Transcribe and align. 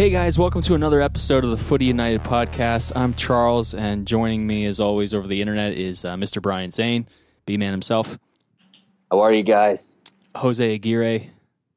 Hey 0.00 0.08
guys, 0.08 0.38
welcome 0.38 0.62
to 0.62 0.74
another 0.74 1.02
episode 1.02 1.44
of 1.44 1.50
the 1.50 1.58
Footy 1.58 1.84
United 1.84 2.22
podcast. 2.22 2.90
I'm 2.96 3.12
Charles, 3.12 3.74
and 3.74 4.06
joining 4.06 4.46
me 4.46 4.64
as 4.64 4.80
always 4.80 5.12
over 5.12 5.26
the 5.26 5.42
internet 5.42 5.74
is 5.74 6.06
uh, 6.06 6.14
Mr. 6.14 6.40
Brian 6.40 6.70
Zane, 6.70 7.06
B 7.44 7.58
Man 7.58 7.70
himself, 7.70 8.18
How 9.10 9.20
are 9.20 9.30
you 9.30 9.42
guys? 9.42 9.96
Jose 10.36 10.74
Aguirre, 10.74 11.28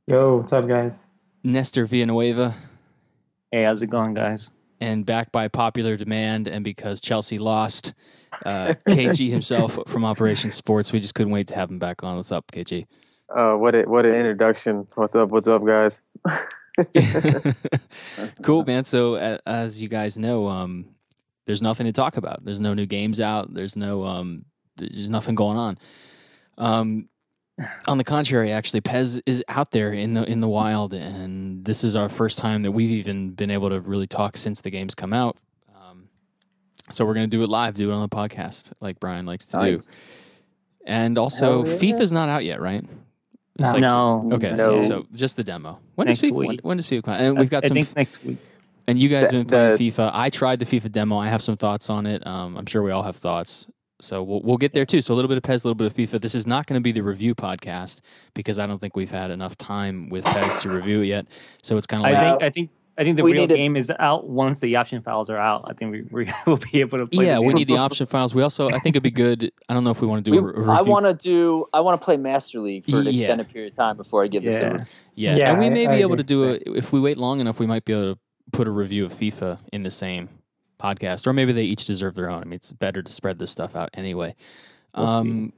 Yo, 0.08 0.38
what's 0.38 0.54
up, 0.54 0.70
guys? 0.70 1.06
Nestor 1.44 1.86
Villanueva, 1.86 2.56
Hey, 3.52 3.66
how's 3.66 3.82
it 3.82 3.88
going, 3.88 4.14
guys? 4.14 4.52
and 4.80 5.06
back 5.06 5.34
by 5.34 5.50
popular 5.50 5.98
demand 5.98 6.48
and 6.48 6.64
because 6.64 7.02
Chelsea 7.02 7.40
lost, 7.40 7.94
uh, 8.46 8.76
KG 8.88 9.30
himself 9.32 9.78
from 9.88 10.06
Operation 10.06 10.50
Sports. 10.50 10.94
We 10.94 11.02
just 11.02 11.14
couldn't 11.14 11.34
wait 11.34 11.48
to 11.48 11.56
have 11.56 11.70
him 11.70 11.78
back 11.78 12.04
on. 12.04 12.16
What's 12.16 12.32
up, 12.32 12.50
KG? 12.54 12.86
Uh, 13.28 13.56
what 13.56 13.76
a, 13.76 13.82
what 13.82 14.06
an 14.06 14.16
introduction. 14.16 14.88
What's 14.96 15.14
up? 15.14 15.28
What's 15.28 15.48
up, 15.48 15.66
guys? 15.66 16.18
cool, 18.42 18.64
man. 18.66 18.84
So 18.84 19.16
uh, 19.16 19.38
as 19.46 19.82
you 19.82 19.90
guys 19.90 20.18
know, 20.18 20.48
um, 20.48 20.86
there's 21.46 21.62
nothing 21.62 21.86
to 21.86 21.92
talk 21.92 22.18
about. 22.18 22.44
There's 22.44 22.60
no 22.60 22.74
new 22.74 22.86
games 22.86 23.20
out. 23.20 23.54
There's 23.54 23.76
no 23.76 24.06
um, 24.06 24.46
there's 24.78 25.10
nothing 25.10 25.36
going 25.36 25.58
on. 25.58 25.78
Um, 26.58 27.10
on 27.88 27.98
the 27.98 28.04
contrary, 28.04 28.52
actually, 28.52 28.82
Pez 28.82 29.22
is 29.26 29.44
out 29.48 29.72
there 29.72 29.94
in 29.94 30.16
the 30.16 30.24
in 30.24 30.40
the 30.40 30.48
wild, 30.48 30.94
and 30.94 31.64
this 31.64 31.84
is 31.84 31.96
our 31.96 32.10
first 32.10 32.38
time 32.40 32.64
that 32.64 32.72
we've 32.72 32.90
even 32.90 33.32
been 33.32 33.52
able 33.52 33.70
to 33.70 33.80
really 33.80 34.08
talk 34.08 34.38
since 34.38 34.62
the 34.62 34.72
games 34.72 34.96
come 34.96 35.14
out. 35.14 35.38
Um, 35.76 36.10
so 36.92 37.06
we're 37.06 37.14
gonna 37.14 37.28
do 37.28 37.44
it 37.44 37.50
live, 37.50 37.76
do 37.76 37.92
it 37.92 37.94
on 37.94 38.02
the 38.02 38.10
podcast, 38.10 38.74
like 38.82 39.00
Brian 39.00 39.26
likes 39.26 39.46
to 39.48 39.58
do. 39.58 39.82
And 40.86 41.18
also, 41.18 41.64
yeah. 41.64 41.76
FIFA's 41.76 42.12
not 42.12 42.28
out 42.28 42.44
yet, 42.44 42.60
right? 42.60 42.84
It's 43.60 43.72
like- 43.74 43.82
no. 43.82 44.30
Okay, 44.34 44.50
No. 44.52 44.56
so, 44.56 44.82
so 44.82 45.06
just 45.14 45.36
the 45.38 45.44
demo. 45.44 45.80
When 45.96 46.08
does 46.08 46.22
Next 46.22 46.32
FIFA? 46.32 46.36
When, 46.38 46.48
week. 46.48 46.60
when 46.64 46.78
does 46.78 46.88
FIFA 46.88 47.04
come? 47.04 47.14
out? 47.14 47.22
And 47.22 47.38
we've 47.40 47.50
got 47.50 47.66
I, 47.66 47.68
some 47.68 47.78
I 47.78 47.84
think 47.84 47.96
next 47.96 48.24
week. 48.26 48.38
and 48.88 49.00
you 49.00 49.10
guys 49.10 49.30
have 49.30 49.32
been 49.32 49.46
playing 49.48 49.78
The- 49.78 49.92
FIFA. 49.92 50.12
I 50.14 50.30
tried 50.30 50.60
the 50.60 50.66
FIFA 50.66 50.92
demo. 50.92 51.18
I 51.18 51.28
have 51.28 51.42
some 51.42 51.56
thoughts 51.58 51.90
on 51.90 52.06
it. 52.06 52.26
Um, 52.26 52.58
I'm 52.58 52.66
sure 52.66 52.82
we 52.82 52.92
all 52.92 53.04
have 53.04 53.16
thoughts. 53.16 53.68
So 54.02 54.22
we'll 54.22 54.42
we'll 54.42 54.58
get 54.58 54.74
there 54.74 54.86
too. 54.86 55.00
So 55.02 55.14
a 55.14 55.16
little 55.16 55.30
bit 55.30 55.38
of 55.38 55.44
PES, 55.44 55.64
a 55.64 55.68
little 55.68 55.76
bit 55.76 55.88
of 55.88 55.94
FIFA. 55.94 56.20
This 56.20 56.36
is 56.36 56.46
not 56.46 56.66
going 56.68 56.78
to 56.80 56.84
be 56.84 56.92
the 56.92 57.04
review 57.04 57.36
podcast 57.36 58.02
because 58.34 58.60
I 58.60 58.66
don't 58.66 58.80
think 58.80 58.98
we've 58.98 59.12
had 59.12 59.32
enough 59.32 59.56
time 59.56 60.10
with 60.10 60.26
PES 60.26 60.64
to 60.64 60.70
review 60.70 61.02
it 61.02 61.06
yet. 61.06 61.28
So 61.62 61.78
it's 61.78 61.88
kind 61.88 62.04
of 62.06 62.12
I 62.12 62.14
like 62.22 62.28
think 62.32 62.44
I 62.44 62.50
think 62.50 62.70
I 62.98 63.04
think 63.04 63.18
the 63.18 63.24
We 63.24 63.32
real 63.34 63.42
need 63.42 63.50
to- 63.50 63.56
game 63.56 63.76
is 63.76 63.92
out 63.98 64.30
once 64.30 64.60
the 64.60 64.76
option 64.76 65.02
files 65.02 65.30
are 65.32 65.38
out. 65.38 65.66
I 65.68 65.74
think 65.74 65.92
we, 65.92 66.02
we 66.26 66.32
will 66.46 66.58
be 66.72 66.80
able 66.82 67.00
to. 67.00 67.08
Play 67.08 67.26
yeah, 67.26 67.36
the 67.36 67.42
we 67.42 67.54
need 67.56 67.68
the 67.68 67.78
option 67.78 68.06
files. 68.06 68.36
We 68.36 68.44
also 68.44 68.68
I 68.70 68.78
think 68.80 68.96
it'd 68.96 69.02
be 69.04 69.10
good. 69.12 69.52
I 69.68 69.74
don't 69.74 69.84
know 69.84 69.90
if 69.92 70.00
we 70.02 70.08
want 70.08 70.24
to 70.24 70.30
do 70.30 70.32
We, 70.32 70.38
a, 70.38 70.42
re- 70.42 70.54
review. 70.60 70.72
I 70.72 70.82
want 70.84 71.06
to 71.08 71.14
do. 71.14 71.66
I 71.74 71.82
want 71.82 72.00
to 72.00 72.06
play 72.06 72.18
Master 72.18 72.60
League 72.60 72.86
for 72.86 73.00
an 73.00 73.06
Yeah. 73.08 73.12
extended 73.24 73.50
period 73.50 73.72
of 73.72 73.78
time 73.78 73.98
before 73.98 74.24
I 74.24 74.28
give 74.28 74.44
this. 74.44 74.62
Yeah. 74.62 74.74
A, 74.82 74.86
yeah, 75.16 75.36
Yeah, 75.38 75.52
and 75.52 75.60
we 75.60 75.70
may 75.70 75.88
I 75.88 75.96
be 75.96 76.02
able 76.02 76.18
to 76.18 76.24
do 76.24 76.44
it 76.52 76.64
if 76.68 76.92
we 76.92 77.00
wait 77.02 77.18
long 77.18 77.40
enough. 77.40 77.60
We 77.60 77.66
might 77.68 77.84
be 77.86 77.94
able 77.94 78.14
to 78.14 78.20
put 78.52 78.68
a 78.68 78.72
review 78.72 79.06
of 79.06 79.14
FIFA 79.14 79.58
in 79.72 79.82
the 79.84 79.92
same 79.92 80.30
podcast, 80.80 81.26
or 81.26 81.34
maybe 81.34 81.52
they 81.54 81.64
each 81.64 81.86
deserve 81.86 82.14
their 82.14 82.30
own. 82.30 82.42
I 82.42 82.46
mean, 82.46 82.54
it's 82.58 82.72
better 82.72 83.02
to 83.02 83.12
spread 83.12 83.40
this 83.40 83.50
stuff 83.50 83.76
out 83.76 83.90
anyway. 83.96 84.36
We'll 84.96 85.08
see. 85.08 85.14
um, 85.14 85.54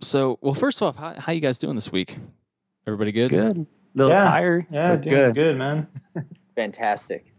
so 0.00 0.38
well, 0.40 0.54
first 0.54 0.80
off, 0.80 0.96
how, 0.96 1.12
how 1.18 1.32
you 1.32 1.40
guys 1.40 1.58
doing 1.58 1.74
this 1.74 1.92
week? 1.92 2.16
Everybody 2.86 3.12
good? 3.12 3.28
good. 3.30 3.58
A 3.58 3.66
little 3.94 4.12
Yeah. 4.12 4.24
tired. 4.24 4.66
Yeah, 4.70 4.96
doing 4.96 5.14
good. 5.32 5.34
good. 5.34 5.58
man. 5.58 5.88
fantastic. 6.54 7.32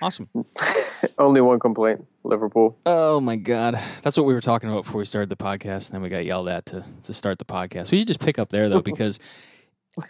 Awesome. 0.00 0.28
Only 1.18 1.40
one 1.40 1.58
complaint 1.58 2.06
Liverpool. 2.22 2.78
Oh 2.86 3.20
my 3.20 3.36
god, 3.36 3.80
that's 4.02 4.16
what 4.16 4.26
we 4.26 4.34
were 4.34 4.40
talking 4.40 4.70
about 4.70 4.84
before 4.84 5.00
we 5.00 5.04
started 5.04 5.28
the 5.28 5.36
podcast, 5.36 5.88
and 5.88 5.94
then 5.94 6.02
we 6.02 6.08
got 6.08 6.24
yelled 6.24 6.48
at 6.48 6.66
to 6.66 6.84
to 7.04 7.14
start 7.14 7.38
the 7.38 7.44
podcast. 7.44 7.90
We 7.90 7.98
should 7.98 8.08
just 8.08 8.20
pick 8.20 8.38
up 8.38 8.50
there 8.50 8.68
though, 8.68 8.82
because 8.82 9.18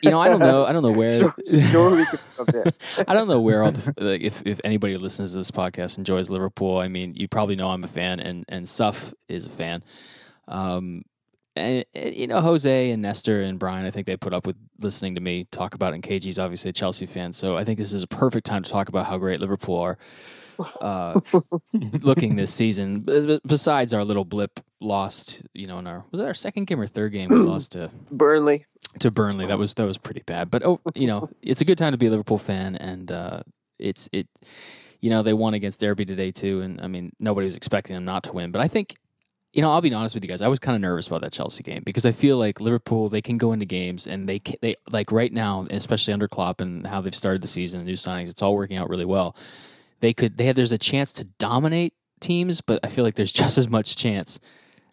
you 0.03 0.11
know 0.11 0.21
I 0.21 0.29
don't 0.29 0.41
know 0.41 0.67
I 0.67 0.73
don't 0.73 0.83
know 0.83 0.93
where 0.93 1.19
Sure, 1.49 1.61
sure 1.71 1.97
we 1.97 2.05
can 2.05 2.19
pick 2.19 2.41
up 2.41 2.47
there. 2.49 2.65
I 3.09 3.15
don't 3.15 3.29
know 3.29 3.41
where 3.41 3.63
all 3.63 3.71
the 3.71 3.95
like 3.97 4.21
if 4.21 4.43
if 4.45 4.61
anybody 4.63 4.93
who 4.93 4.99
listens 4.99 5.33
to 5.33 5.39
this 5.39 5.51
podcast 5.51 5.97
enjoys 5.97 6.29
Liverpool. 6.29 6.79
I 6.79 6.89
mean, 6.89 7.15
you 7.15 7.29
probably 7.29 7.57
know 7.57 7.69
I'm 7.69 7.85
a 7.85 7.89
fan, 7.89 8.21
and 8.21 8.45
and 8.49 8.69
Suff 8.69 9.15
is 9.29 9.47
a 9.47 9.51
fan. 9.51 9.83
Um, 10.49 11.03
and, 11.59 11.85
and, 11.95 12.15
you 12.15 12.27
know 12.27 12.41
Jose 12.41 12.91
and 12.91 13.03
Nestor 13.03 13.43
and 13.43 13.59
Brian. 13.59 13.85
I 13.85 13.91
think 13.91 14.07
they 14.07 14.17
put 14.17 14.33
up 14.33 14.47
with 14.47 14.57
listening 14.81 15.15
to 15.17 15.21
me 15.21 15.45
talk 15.51 15.75
about 15.75 15.93
it. 15.93 15.97
And 15.97 16.03
KG's 16.03 16.39
obviously 16.39 16.71
a 16.71 16.73
Chelsea 16.73 17.07
fan, 17.07 17.33
so 17.33 17.57
I 17.57 17.65
think 17.65 17.79
this 17.79 17.93
is 17.93 18.03
a 18.03 18.07
perfect 18.07 18.47
time 18.47 18.63
to 18.63 18.71
talk 18.71 18.89
about 18.89 19.07
how 19.07 19.19
great 19.19 19.41
Liverpool 19.41 19.79
are. 19.79 19.99
Uh, 20.81 21.21
looking 21.73 22.35
this 22.35 22.53
season, 22.53 23.01
B- 23.01 23.27
b- 23.27 23.41
besides 23.47 23.95
our 23.95 24.05
little 24.05 24.25
blip 24.25 24.59
lost, 24.81 25.43
you 25.55 25.69
know, 25.69 25.79
in 25.79 25.87
our 25.87 26.05
was 26.11 26.19
that 26.21 26.27
our 26.27 26.35
second 26.35 26.67
game 26.67 26.81
or 26.81 26.87
third 26.87 27.13
game 27.13 27.29
we 27.29 27.37
lost 27.37 27.73
to 27.73 27.91
Burnley. 28.11 28.67
to 28.99 29.11
Burnley. 29.13 29.47
That 29.47 29.59
was 29.59 29.75
that 29.75 29.85
was 29.87 29.99
pretty 29.99 30.23
bad. 30.27 30.51
But 30.51 30.65
oh, 30.65 30.81
you 30.97 31.07
know, 31.07 31.31
it's 31.43 31.61
a 31.61 31.65
good 31.65 31.79
time 31.79 31.93
to 31.93 31.99
be 31.99 32.07
a 32.07 32.11
Liverpool 32.11 32.39
fan, 32.39 32.75
and 32.77 33.11
uh, 33.13 33.43
it's 33.79 34.09
it. 34.13 34.27
You 35.01 35.11
know, 35.13 35.23
they 35.23 35.33
won 35.33 35.55
against 35.55 35.79
Derby 35.79 36.05
today 36.05 36.33
too, 36.33 36.61
and 36.61 36.81
I 36.81 36.89
mean, 36.89 37.13
nobody 37.21 37.45
was 37.45 37.57
expecting 37.57 37.95
them 37.95 38.05
not 38.05 38.25
to 38.25 38.33
win. 38.33 38.51
But 38.51 38.61
I 38.61 38.67
think, 38.67 38.97
you 39.53 39.63
know, 39.63 39.71
I'll 39.71 39.81
be 39.81 39.93
honest 39.95 40.15
with 40.15 40.23
you 40.25 40.29
guys. 40.29 40.43
I 40.43 40.49
was 40.49 40.59
kind 40.59 40.75
of 40.75 40.83
nervous 40.83 41.07
about 41.07 41.23
that 41.23 41.33
Chelsea 41.33 41.63
game 41.63 41.83
because 41.85 42.05
I 42.05 42.13
feel 42.13 42.37
like 42.37 42.61
Liverpool 42.61 43.09
they 43.09 43.23
can 43.23 43.39
go 43.39 43.53
into 43.53 43.65
games 43.65 44.07
and 44.07 44.29
they 44.29 44.41
they 44.61 44.77
like 44.91 45.11
right 45.11 45.33
now, 45.33 45.65
especially 45.71 46.13
under 46.13 46.29
Klopp 46.29 46.61
and 46.61 46.87
how 46.87 47.01
they've 47.01 47.15
started 47.15 47.43
the 47.43 47.49
season, 47.49 47.81
the 47.81 47.87
new 47.87 47.95
signings, 47.95 48.29
it's 48.29 48.43
all 48.43 48.55
working 48.55 48.77
out 48.77 48.89
really 48.89 49.05
well. 49.07 49.35
They 50.01 50.13
could 50.13 50.37
they 50.37 50.45
have 50.45 50.57
there's 50.57 50.73
a 50.73 50.79
chance 50.79 51.13
to 51.15 51.25
dominate 51.25 51.95
teams, 52.21 52.61
but 52.61 52.81
I 52.85 52.89
feel 52.89 53.05
like 53.05 53.15
there's 53.15 53.33
just 53.45 53.59
as 53.59 53.69
much 53.69 53.97
chance 53.97 54.39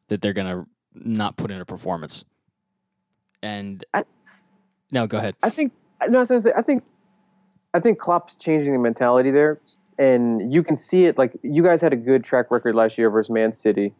that 0.07 0.21
they're 0.21 0.33
gonna 0.33 0.65
not 0.93 1.35
put 1.35 1.51
in 1.51 1.59
a 1.59 1.65
performance. 1.65 2.23
And 3.43 3.83
I- 3.93 4.05
no, 4.91 5.07
go 5.07 5.17
ahead. 5.17 5.35
I 5.43 5.49
think. 5.49 5.73
No, 6.07 6.19
I 6.19 6.21
was 6.21 6.29
gonna 6.29 6.41
say. 6.41 6.53
I 6.55 6.61
think. 6.61 6.83
I 7.73 7.79
think 7.79 7.99
Klopp's 7.99 8.35
changing 8.35 8.71
the 8.71 8.79
mentality 8.79 9.31
there, 9.31 9.59
and 9.97 10.53
you 10.53 10.63
can 10.63 10.77
see 10.77 11.05
it. 11.05 11.17
Like 11.17 11.33
you 11.41 11.61
guys 11.61 11.81
had 11.81 11.91
a 11.91 11.97
good 11.97 12.23
track 12.23 12.49
record 12.51 12.73
last 12.75 12.97
year 12.97 13.09
versus 13.09 13.29
Man 13.29 13.51
City. 13.51 13.93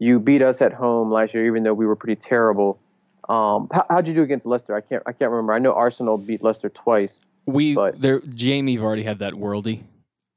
You 0.00 0.18
beat 0.18 0.42
us 0.42 0.60
at 0.62 0.72
home 0.72 1.12
last 1.12 1.34
year, 1.34 1.46
even 1.46 1.62
though 1.62 1.74
we 1.74 1.86
were 1.86 1.94
pretty 1.94 2.16
terrible. 2.16 2.80
Um, 3.28 3.68
how, 3.70 3.84
how'd 3.88 4.08
you 4.08 4.14
do 4.14 4.22
against 4.22 4.46
Leicester? 4.46 4.74
I 4.74 4.80
can't. 4.80 5.02
I 5.06 5.12
can't 5.12 5.30
remember. 5.30 5.52
I 5.52 5.58
know 5.60 5.72
Arsenal 5.74 6.18
beat 6.18 6.42
Leicester 6.42 6.68
twice. 6.70 7.28
We 7.46 7.74
But- 7.74 8.00
there 8.00 8.20
Jamie 8.20 8.76
Vardy 8.78 9.04
had 9.04 9.18
that 9.20 9.34
worldy 9.34 9.82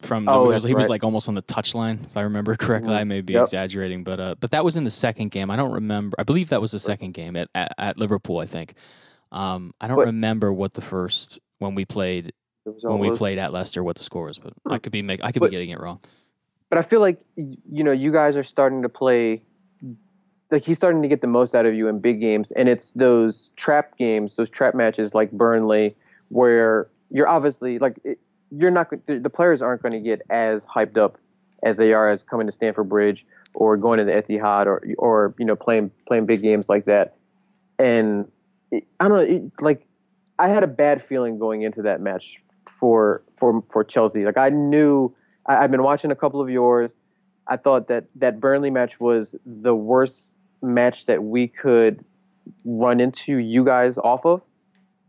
from 0.01 0.25
the 0.25 0.31
Oh, 0.31 0.51
he 0.51 0.73
was 0.73 0.89
like 0.89 1.03
almost 1.03 1.29
on 1.29 1.35
the 1.35 1.41
touchline, 1.41 2.03
if 2.03 2.17
I 2.17 2.21
remember 2.23 2.55
correctly. 2.57 2.93
Mhm. 2.93 2.97
I 2.99 3.03
may 3.05 3.21
be 3.21 3.33
Yep. 3.33 3.43
exaggerating, 3.43 4.03
but 4.03 4.19
uh, 4.19 4.35
but 4.39 4.51
that 4.51 4.65
was 4.65 4.75
in 4.75 4.83
the 4.83 4.91
second 4.91 5.31
game. 5.31 5.49
I 5.49 5.55
don't 5.55 5.71
remember. 5.71 6.15
I 6.19 6.23
believe 6.23 6.49
that 6.49 6.59
was 6.61 6.71
the 6.71 6.79
second 6.79 7.13
game 7.13 7.35
at 7.37 7.47
at, 7.55 7.71
at 7.77 7.97
Liverpool. 7.97 8.39
I 8.39 8.45
think. 8.45 8.73
Um, 9.31 9.73
I 9.81 9.87
don't 9.87 9.95
But- 9.97 10.07
remember 10.07 10.51
what 10.53 10.73
the 10.73 10.81
first 10.81 11.39
when 11.59 11.73
we 11.73 11.85
played 11.85 12.33
was 12.65 12.83
when 12.83 12.99
we 12.99 13.11
played 13.15 13.37
at 13.39 13.53
Leicester 13.53 13.81
what 13.83 13.95
the 13.95 14.03
score 14.03 14.25
was, 14.25 14.37
but 14.39 14.53
I 14.69 14.77
could 14.77 14.91
be 14.91 15.01
make 15.01 15.23
I 15.23 15.31
could 15.31 15.39
But- 15.39 15.47
be 15.47 15.51
getting 15.51 15.69
it 15.69 15.79
wrong. 15.79 16.01
but 16.69 16.77
I 16.79 16.81
feel 16.81 16.99
like 16.99 17.19
you 17.37 17.83
know 17.85 17.91
you 17.93 18.11
guys 18.11 18.35
are 18.35 18.43
starting 18.43 18.81
to 18.83 18.89
play 18.89 19.41
like 20.51 20.65
he's 20.65 20.77
starting 20.77 21.01
to 21.01 21.07
get 21.07 21.21
the 21.21 21.27
most 21.27 21.55
out 21.55 21.65
of 21.65 21.73
you 21.73 21.87
in 21.87 21.99
big 21.99 22.19
games 22.19 22.51
and 22.51 22.69
it's 22.69 22.93
those 22.93 23.49
trap 23.55 23.97
games 23.97 24.35
those 24.35 24.49
trap 24.49 24.75
matches 24.75 25.13
like 25.13 25.31
Burnley 25.31 25.95
where 26.29 26.87
you're 27.09 27.29
obviously 27.29 27.79
like 27.79 27.99
it, 28.03 28.19
you're 28.51 28.71
not 28.71 28.89
the 29.07 29.29
players 29.29 29.61
aren't 29.61 29.81
going 29.81 29.93
to 29.93 29.99
get 29.99 30.21
as 30.29 30.65
hyped 30.65 30.97
up 30.97 31.17
as 31.63 31.77
they 31.77 31.93
are 31.93 32.09
as 32.09 32.23
coming 32.23 32.45
to 32.45 32.51
Stamford 32.51 32.89
Bridge 32.89 33.25
or 33.53 33.77
going 33.77 33.97
to 33.97 34.05
the 34.05 34.11
Etihad 34.11 34.65
or 34.65 34.83
or 34.97 35.33
you 35.37 35.45
know 35.45 35.55
playing 35.55 35.91
playing 36.07 36.25
big 36.25 36.41
games 36.41 36.69
like 36.69 36.85
that 36.85 37.15
and 37.79 38.31
it, 38.71 38.85
I 38.99 39.07
don't 39.07 39.17
know 39.17 39.23
it, 39.23 39.43
like 39.61 39.85
I 40.39 40.49
had 40.49 40.63
a 40.63 40.67
bad 40.67 41.01
feeling 41.01 41.39
going 41.39 41.61
into 41.61 41.81
that 41.83 42.01
match 42.01 42.41
for 42.65 43.23
for 43.35 43.61
for 43.63 43.83
Chelsea 43.83 44.25
like 44.25 44.37
I 44.37 44.49
knew 44.49 45.13
I, 45.45 45.57
I've 45.57 45.71
been 45.71 45.83
watching 45.83 46.11
a 46.11 46.15
couple 46.15 46.41
of 46.41 46.49
yours. 46.49 46.95
I 47.47 47.57
thought 47.57 47.87
that 47.89 48.05
that 48.15 48.39
Burnley 48.39 48.69
match 48.71 48.99
was 48.99 49.35
the 49.45 49.75
worst 49.75 50.37
match 50.61 51.05
that 51.07 51.23
we 51.23 51.47
could 51.47 52.03
run 52.65 52.99
into 52.99 53.37
you 53.37 53.63
guys 53.65 53.97
off 53.97 54.25
of. 54.25 54.41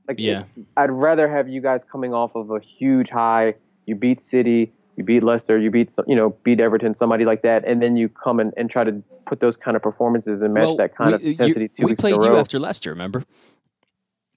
Like, 0.08 0.18
Yeah. 0.20 0.44
I'd 0.76 0.90
rather 0.90 1.28
have 1.28 1.48
you 1.48 1.60
guys 1.60 1.84
coming 1.84 2.12
off 2.12 2.34
of 2.34 2.50
a 2.50 2.60
huge 2.60 3.10
high. 3.10 3.54
You 3.86 3.94
beat 3.94 4.20
City, 4.20 4.72
you 4.96 5.04
beat 5.04 5.22
Leicester, 5.22 5.58
you 5.58 5.70
beat 5.70 5.94
you 6.06 6.16
know 6.16 6.30
beat 6.42 6.60
Everton, 6.60 6.94
somebody 6.94 7.24
like 7.24 7.42
that, 7.42 7.64
and 7.66 7.80
then 7.82 7.96
you 7.96 8.08
come 8.08 8.40
and, 8.40 8.52
and 8.56 8.68
try 8.70 8.84
to 8.84 9.02
put 9.26 9.40
those 9.40 9.56
kind 9.56 9.76
of 9.76 9.82
performances 9.82 10.42
and 10.42 10.52
match 10.54 10.66
Well, 10.66 10.76
that 10.76 10.94
kind 10.94 11.10
we, 11.10 11.14
of 11.14 11.20
uh, 11.22 11.24
intensity 11.30 11.60
you- 11.62 11.68
two 11.68 11.84
we 11.86 11.92
weeks 11.92 12.00
played 12.00 12.14
in 12.14 12.20
a 12.20 12.24
row. 12.24 12.32
you 12.34 12.38
after 12.40 12.58
Leicester, 12.58 12.90
remember? 12.90 13.24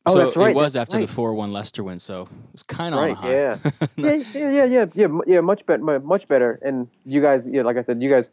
Oh, 0.08 0.14
so 0.14 0.20
that's 0.26 0.36
right, 0.36 0.50
It 0.52 0.56
was 0.56 0.74
that's 0.74 0.94
after 0.94 1.06
the 1.06 1.12
four 1.12 1.34
one 1.34 1.52
Leicester 1.52 1.84
win, 1.84 2.00
so 2.00 2.24
it 2.24 2.54
was 2.54 2.64
kind 2.64 2.94
of 2.96 3.02
Right, 3.02 3.16
high. 3.16 3.32
yeah. 3.34 3.58
yeah, 3.96 4.16
yeah, 4.34 4.50
yeah, 4.52 4.64
yeah, 4.66 4.86
yeah, 4.94 5.08
yeah, 5.28 5.40
much 5.42 5.66
better, 5.66 6.00
much 6.00 6.28
better. 6.28 6.60
And 6.64 6.88
you 7.06 7.22
guys, 7.22 7.48
yeah, 7.48 7.62
like 7.64 7.78
I 7.78 7.82
said, 7.82 8.02
you 8.02 8.10
guys 8.10 8.30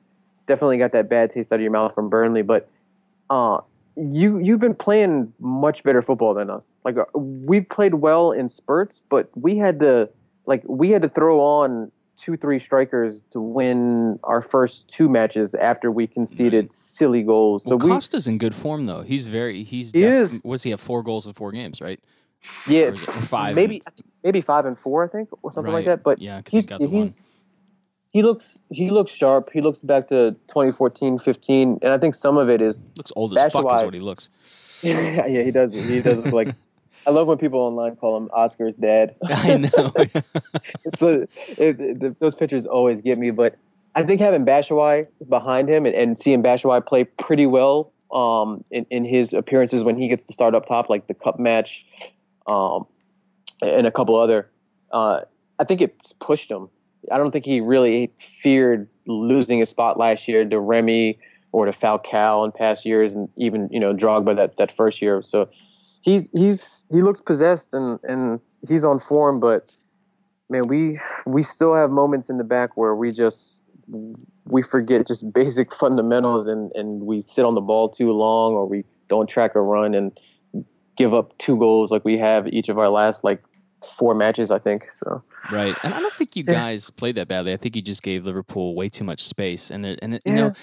definitely 0.46 0.78
got 0.78 0.92
that 0.92 1.08
bad 1.08 1.30
taste 1.30 1.52
out 1.52 1.56
of 1.56 1.62
your 1.62 1.70
mouth 1.70 1.94
from 1.94 2.08
Burnley, 2.08 2.42
but 2.42 2.68
uh, 3.30 3.58
you 3.96 4.38
you've 4.38 4.60
been 4.60 4.74
playing 4.74 5.32
much 5.40 5.82
better 5.82 6.02
football 6.02 6.34
than 6.34 6.50
us. 6.50 6.76
Like 6.84 6.96
uh, 6.96 7.04
we've 7.18 7.68
played 7.68 7.94
well 7.94 8.32
in 8.32 8.48
spurts, 8.48 9.02
but 9.08 9.30
we 9.34 9.56
had 9.56 9.80
to 9.80 10.08
like 10.46 10.62
we 10.66 10.90
had 10.90 11.02
to 11.02 11.08
throw 11.08 11.40
on 11.40 11.90
two, 12.16 12.36
three 12.36 12.58
strikers 12.58 13.22
to 13.32 13.40
win 13.40 14.18
our 14.24 14.40
first 14.40 14.88
two 14.88 15.08
matches 15.08 15.54
after 15.54 15.90
we 15.90 16.06
conceded 16.06 16.72
silly 16.72 17.22
goals. 17.22 17.64
So 17.64 17.76
well, 17.76 17.86
we, 17.88 17.92
Costa's 17.92 18.26
in 18.26 18.38
good 18.38 18.54
form 18.54 18.86
though. 18.86 19.02
He's 19.02 19.26
very 19.26 19.64
he's 19.64 19.92
He 19.92 20.00
def- 20.02 20.32
is. 20.32 20.44
Was 20.44 20.62
he 20.62 20.70
have 20.70 20.80
four 20.80 21.02
goals 21.02 21.26
in 21.26 21.32
four 21.32 21.52
games, 21.52 21.80
right? 21.80 22.00
yeah, 22.68 22.88
Or 22.88 22.94
five. 22.96 23.54
maybe 23.54 23.82
maybe 24.22 24.40
five 24.40 24.66
and 24.66 24.78
four, 24.78 25.04
I 25.04 25.08
think, 25.08 25.28
or 25.42 25.50
something 25.52 25.72
like 25.72 25.86
that. 25.86 26.02
But 26.02 26.20
Yeah, 26.20 26.40
'cause 26.42 26.52
he 26.52 26.58
he's 26.58 26.66
got 26.66 26.80
the 26.80 26.86
one. 26.88 26.94
he's 27.02 27.30
he 28.10 28.22
looks 28.22 28.58
he 28.70 28.90
looks 28.90 29.12
sharp. 29.12 29.50
He 29.52 29.60
looks 29.60 29.80
back 29.82 30.08
to 30.08 30.32
2014, 30.48 31.18
15, 31.18 31.78
and 31.82 31.92
I 31.92 31.98
think 31.98 32.14
some 32.14 32.36
of 32.38 32.48
it 32.48 32.60
is 32.62 32.80
Looks 32.96 33.12
old 33.16 33.36
as 33.36 33.52
fuck, 33.52 33.64
is 33.64 33.82
what 33.84 33.94
he 33.94 34.00
looks. 34.00 34.30
yeah, 34.82 35.26
he 35.42 35.50
does. 35.50 35.72
He 35.72 36.00
does 36.00 36.18
look 36.20 36.32
like. 36.32 36.54
I 37.06 37.10
love 37.10 37.26
when 37.26 37.38
people 37.38 37.60
online 37.60 37.96
call 37.96 38.16
him 38.16 38.30
Oscar's 38.32 38.76
dad. 38.76 39.14
I 39.24 39.56
know. 39.56 39.92
so 40.94 41.26
it, 41.58 41.80
it, 41.80 42.20
those 42.20 42.34
pictures 42.34 42.66
always 42.66 43.00
get 43.00 43.18
me. 43.18 43.30
But 43.30 43.56
I 43.94 44.02
think 44.02 44.20
having 44.20 44.44
Batshuayi 44.44 45.06
behind 45.28 45.68
him 45.68 45.86
and, 45.86 45.94
and 45.94 46.18
seeing 46.18 46.42
Batshuayi 46.42 46.84
play 46.84 47.04
pretty 47.04 47.46
well 47.46 47.92
um, 48.12 48.64
in, 48.70 48.86
in 48.90 49.04
his 49.04 49.32
appearances 49.32 49.84
when 49.84 49.96
he 49.96 50.08
gets 50.08 50.24
to 50.26 50.32
start 50.32 50.54
up 50.54 50.66
top, 50.66 50.88
like 50.88 51.06
the 51.06 51.14
cup 51.14 51.38
match 51.38 51.86
um, 52.46 52.86
and 53.60 53.86
a 53.86 53.90
couple 53.90 54.16
other, 54.16 54.50
uh, 54.92 55.20
I 55.58 55.64
think 55.64 55.80
it's 55.80 56.12
pushed 56.12 56.50
him. 56.50 56.68
I 57.12 57.18
don't 57.18 57.30
think 57.30 57.44
he 57.44 57.60
really 57.60 58.12
feared 58.18 58.88
losing 59.06 59.58
his 59.58 59.68
spot 59.68 59.98
last 59.98 60.26
year 60.26 60.44
to 60.44 60.58
Remy 60.58 61.18
or 61.52 61.66
to 61.66 61.72
Falcao 61.72 62.44
in 62.44 62.52
past 62.52 62.84
years, 62.84 63.14
and 63.14 63.28
even 63.36 63.68
you 63.70 63.78
know 63.78 63.94
Drogba 63.94 64.34
that, 64.36 64.56
that 64.56 64.74
first 64.74 65.02
year. 65.02 65.22
So 65.22 65.48
he's 66.04 66.28
he's 66.32 66.86
he 66.92 67.02
looks 67.02 67.20
possessed 67.20 67.74
and 67.74 67.98
and 68.04 68.40
he's 68.68 68.84
on 68.84 68.98
form, 68.98 69.40
but 69.40 69.74
man, 70.50 70.68
we 70.68 70.98
we 71.26 71.42
still 71.42 71.74
have 71.74 71.90
moments 71.90 72.30
in 72.30 72.38
the 72.38 72.44
back 72.44 72.76
where 72.76 72.94
we 72.94 73.10
just 73.10 73.62
we 74.44 74.62
forget 74.62 75.06
just 75.06 75.32
basic 75.34 75.74
fundamentals 75.74 76.46
and 76.46 76.70
and 76.74 77.02
we 77.02 77.22
sit 77.22 77.44
on 77.44 77.54
the 77.54 77.60
ball 77.60 77.88
too 77.88 78.12
long 78.12 78.52
or 78.52 78.66
we 78.66 78.84
don't 79.08 79.26
track 79.26 79.54
a 79.54 79.60
run 79.60 79.94
and 79.94 80.18
give 80.96 81.12
up 81.12 81.36
two 81.38 81.56
goals 81.56 81.90
like 81.90 82.04
we 82.04 82.18
have 82.18 82.46
each 82.48 82.68
of 82.68 82.78
our 82.78 82.88
last 82.88 83.24
like 83.24 83.42
four 83.96 84.14
matches 84.14 84.50
I 84.50 84.58
think 84.58 84.90
so. 84.92 85.22
Right, 85.50 85.74
and 85.82 85.94
I 85.94 86.00
don't 86.00 86.12
think 86.12 86.36
you 86.36 86.44
guys 86.44 86.90
played 86.90 87.16
that 87.16 87.28
badly. 87.28 87.52
I 87.52 87.56
think 87.56 87.76
you 87.76 87.82
just 87.82 88.02
gave 88.02 88.24
Liverpool 88.24 88.74
way 88.74 88.88
too 88.88 89.04
much 89.04 89.22
space, 89.22 89.70
and 89.70 89.84
it, 89.84 89.98
and 90.02 90.14
it, 90.14 90.22
you 90.24 90.32
know 90.32 90.54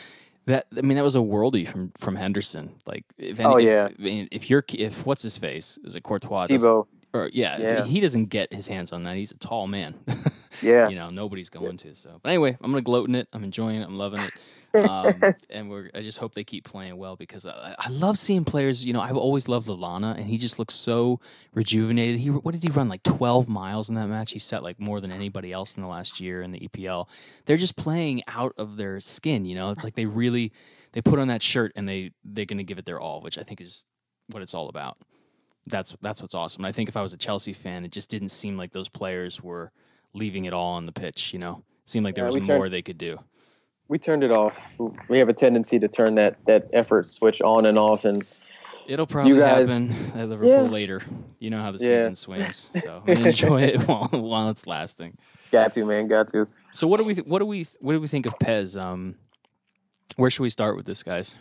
that 0.45 0.67
I 0.75 0.81
mean 0.81 0.97
that 0.97 1.03
was 1.03 1.15
a 1.15 1.19
worldie 1.19 1.67
from 1.67 1.91
from 1.97 2.15
Henderson. 2.15 2.75
Like, 2.85 3.05
if 3.17 3.39
oh, 3.39 3.55
any, 3.57 3.69
Oh, 3.69 3.71
yeah. 3.71 3.89
I 3.97 4.01
mean, 4.01 4.27
if 4.31 4.49
you're 4.49 4.63
if 4.73 5.05
what's 5.05 5.21
his 5.21 5.37
face 5.37 5.77
is 5.83 5.95
it 5.95 6.03
Courtois? 6.03 6.47
Thibaut 6.47 6.87
or 7.13 7.29
yeah, 7.33 7.55
if 7.55 7.61
Yeah. 7.61 7.85
he 7.85 7.99
doesn't 7.99 8.27
get 8.27 8.53
his 8.53 8.67
hands 8.67 8.91
on 8.91 9.03
that. 9.03 9.15
He's 9.17 9.31
a 9.31 9.37
tall 9.37 9.67
man. 9.67 9.95
yeah 10.61 10.89
you 10.89 10.95
know, 10.95 11.09
nobody's 11.09 11.49
going 11.49 11.77
to. 11.77 11.95
So, 11.95 12.19
but 12.21 12.29
anyway, 12.29 12.57
I'm 12.61 12.71
gonna 12.71 12.81
gloat 12.81 13.09
in 13.09 13.15
it. 13.15 13.27
I'm 13.33 13.43
enjoying 13.43 13.81
it. 13.81 13.85
I'm 13.85 13.97
loving 13.97 14.21
it. 14.21 14.31
Um, 14.73 15.13
and 15.53 15.69
we're. 15.69 15.89
I 15.93 16.01
just 16.01 16.17
hope 16.17 16.33
they 16.33 16.43
keep 16.43 16.63
playing 16.63 16.97
well 16.97 17.15
because 17.15 17.45
I, 17.45 17.75
I 17.77 17.89
love 17.89 18.17
seeing 18.17 18.45
players. 18.45 18.85
You 18.85 18.93
know, 18.93 19.01
I've 19.01 19.17
always 19.17 19.47
loved 19.47 19.67
Lallana, 19.67 20.15
and 20.15 20.25
he 20.25 20.37
just 20.37 20.59
looks 20.59 20.73
so 20.73 21.19
rejuvenated. 21.53 22.19
He 22.19 22.29
what 22.29 22.53
did 22.53 22.63
he 22.63 22.69
run 22.69 22.87
like 22.89 23.03
12 23.03 23.49
miles 23.49 23.89
in 23.89 23.95
that 23.95 24.07
match? 24.07 24.31
He 24.31 24.39
set 24.39 24.63
like 24.63 24.79
more 24.79 25.01
than 25.01 25.11
anybody 25.11 25.51
else 25.51 25.75
in 25.75 25.81
the 25.81 25.87
last 25.89 26.19
year 26.19 26.41
in 26.41 26.51
the 26.51 26.59
EPL. 26.59 27.07
They're 27.45 27.57
just 27.57 27.75
playing 27.75 28.23
out 28.27 28.53
of 28.57 28.77
their 28.77 28.99
skin. 28.99 29.45
You 29.45 29.55
know, 29.55 29.71
it's 29.71 29.83
like 29.83 29.95
they 29.95 30.05
really 30.05 30.51
they 30.93 31.01
put 31.01 31.19
on 31.19 31.27
that 31.27 31.41
shirt 31.41 31.71
and 31.75 31.87
they 31.87 32.11
they're 32.23 32.45
gonna 32.45 32.63
give 32.63 32.77
it 32.77 32.85
their 32.85 32.99
all, 32.99 33.21
which 33.21 33.37
I 33.37 33.43
think 33.43 33.61
is 33.61 33.85
what 34.27 34.41
it's 34.41 34.53
all 34.53 34.69
about. 34.69 34.97
That's 35.67 35.95
that's 36.01 36.21
what's 36.21 36.33
awesome. 36.35 36.63
And 36.63 36.69
I 36.69 36.71
think 36.71 36.89
if 36.89 36.97
I 36.97 37.01
was 37.01 37.13
a 37.13 37.17
Chelsea 37.17 37.53
fan, 37.53 37.85
it 37.85 37.91
just 37.91 38.09
didn't 38.09 38.29
seem 38.29 38.57
like 38.57 38.71
those 38.71 38.89
players 38.89 39.41
were 39.43 39.71
leaving 40.13 40.45
it 40.45 40.53
all 40.53 40.73
on 40.73 40.85
the 40.85 40.91
pitch. 40.91 41.33
You 41.33 41.39
know, 41.39 41.63
it 41.83 41.89
seemed 41.89 42.03
like 42.05 42.15
there 42.15 42.25
was 42.25 42.33
we 42.33 42.39
turned- 42.41 42.59
more 42.59 42.69
they 42.69 42.81
could 42.81 42.97
do. 42.97 43.19
We 43.91 43.99
turned 43.99 44.23
it 44.23 44.31
off 44.31 44.73
we 45.09 45.17
have 45.19 45.27
a 45.29 45.33
tendency 45.33 45.77
to 45.77 45.87
turn 45.87 46.15
that 46.15 46.37
that 46.47 46.69
effort 46.71 47.05
switch 47.05 47.41
on 47.41 47.65
and 47.65 47.77
off 47.77 48.05
and 48.05 48.25
It'll 48.87 49.05
probably 49.05 49.37
guys- 49.37 49.69
happen 49.69 49.95
at 50.15 50.27
Liverpool 50.27 50.49
Yeah. 50.49 50.61
later. 50.61 51.01
You 51.39 51.49
know 51.51 51.61
how 51.61 51.71
the 51.71 51.77
Yeah. 51.77 51.99
season 51.99 52.15
swings, 52.15 52.71
so 52.83 53.03
enjoy 53.07 53.61
it 53.61 53.87
while 53.87 54.07
while 54.11 54.49
it's 54.49 54.65
lasting. 54.65 55.17
got 55.51 55.71
to 55.73 55.85
man 55.85 56.07
got 56.07 56.27
to 56.29 56.47
So 56.71 56.87
what 56.87 56.99
do 56.99 57.05
we 57.05 57.13
th- 57.15 57.27
what 57.27 57.39
do 57.39 57.45
we 57.45 57.67
what 57.79 57.93
do 57.93 58.01
we 58.01 58.07
think 58.07 58.25
of 58.25 58.33
Pez? 58.39 58.79
Um, 58.81 59.15
where 60.17 60.29
should 60.29 60.41
we 60.43 60.49
start 60.49 60.75
with 60.75 60.85
this, 60.85 61.03
guys? 61.03 61.37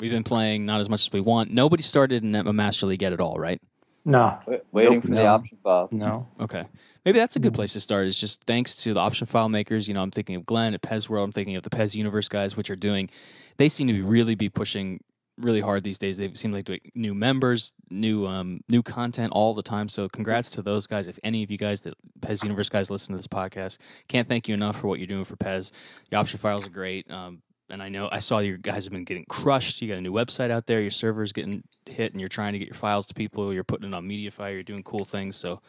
We've 0.00 0.10
been 0.10 0.24
playing 0.24 0.64
not 0.66 0.80
as 0.80 0.88
much 0.88 1.02
as 1.06 1.12
we 1.12 1.20
want. 1.20 1.50
Nobody 1.52 1.82
started 1.82 2.24
in 2.24 2.34
a 2.34 2.52
Master 2.52 2.86
League 2.86 3.02
yet 3.02 3.12
at 3.12 3.20
all, 3.20 3.38
right? 3.38 3.60
No. 4.06 4.38
Wait- 4.46 4.62
Waiting 4.72 4.92
Nope. 4.94 5.02
for 5.04 5.10
the 5.10 5.26
option 5.26 5.58
files. 5.62 5.92
No. 5.92 6.26
Okay. 6.40 6.64
Maybe 7.04 7.18
that's 7.18 7.36
a 7.36 7.40
good 7.40 7.52
place 7.54 7.72
to 7.74 7.80
start. 7.80 8.06
Is 8.06 8.18
just 8.18 8.42
thanks 8.44 8.74
to 8.76 8.94
the 8.94 9.00
option 9.00 9.26
file 9.26 9.48
makers. 9.48 9.88
You 9.88 9.94
know, 9.94 10.02
I'm 10.02 10.10
thinking 10.10 10.36
of 10.36 10.46
Glenn 10.46 10.74
at 10.74 10.80
Pez 10.82 11.08
World. 11.08 11.24
I'm 11.24 11.32
thinking 11.32 11.56
of 11.56 11.62
the 11.64 11.70
Pez 11.70 11.94
Universe 11.94 12.28
guys, 12.28 12.56
which 12.56 12.70
are 12.70 12.76
doing. 12.76 13.10
They 13.58 13.68
seem 13.68 13.88
to 13.88 13.92
be 13.92 14.02
really 14.02 14.34
be 14.34 14.48
pushing 14.48 15.00
really 15.38 15.60
hard 15.60 15.84
these 15.84 15.98
days. 15.98 16.16
They 16.16 16.32
seem 16.34 16.52
like 16.52 16.64
doing 16.64 16.80
new 16.94 17.14
members, 17.14 17.72
new 17.90 18.26
um, 18.26 18.60
new 18.68 18.82
content 18.82 19.32
all 19.32 19.54
the 19.54 19.62
time. 19.62 19.88
So 19.88 20.08
congrats 20.08 20.50
to 20.50 20.62
those 20.62 20.86
guys. 20.86 21.08
If 21.08 21.18
any 21.22 21.42
of 21.42 21.50
you 21.50 21.58
guys, 21.58 21.80
the 21.82 21.92
Pez 22.20 22.42
Universe 22.42 22.68
guys, 22.68 22.90
listen 22.90 23.12
to 23.12 23.16
this 23.18 23.26
podcast, 23.28 23.78
can't 24.08 24.26
thank 24.28 24.48
you 24.48 24.54
enough 24.54 24.80
for 24.80 24.86
what 24.88 24.98
you're 24.98 25.06
doing 25.08 25.24
for 25.24 25.36
Pez. 25.36 25.72
The 26.10 26.16
option 26.16 26.38
files 26.38 26.66
are 26.66 26.70
great. 26.70 27.10
Um, 27.10 27.42
and 27.70 27.82
I 27.82 27.88
know 27.88 28.08
I 28.12 28.20
saw 28.20 28.38
your 28.38 28.56
guys 28.56 28.84
have 28.84 28.92
been 28.92 29.04
getting 29.04 29.24
crushed. 29.28 29.82
You 29.82 29.88
got 29.88 29.98
a 29.98 30.00
new 30.00 30.12
website 30.12 30.50
out 30.50 30.66
there. 30.66 30.80
Your 30.80 30.90
server's 30.90 31.32
getting 31.32 31.62
hit, 31.86 32.12
and 32.12 32.20
you're 32.20 32.28
trying 32.28 32.52
to 32.52 32.58
get 32.58 32.68
your 32.68 32.76
files 32.76 33.06
to 33.06 33.14
people. 33.14 33.52
You're 33.52 33.64
putting 33.64 33.88
it 33.88 33.94
on 33.94 34.06
MediaFire. 34.08 34.50
You're 34.50 34.58
doing 34.58 34.82
cool 34.82 35.04
things. 35.04 35.36
So 35.36 35.60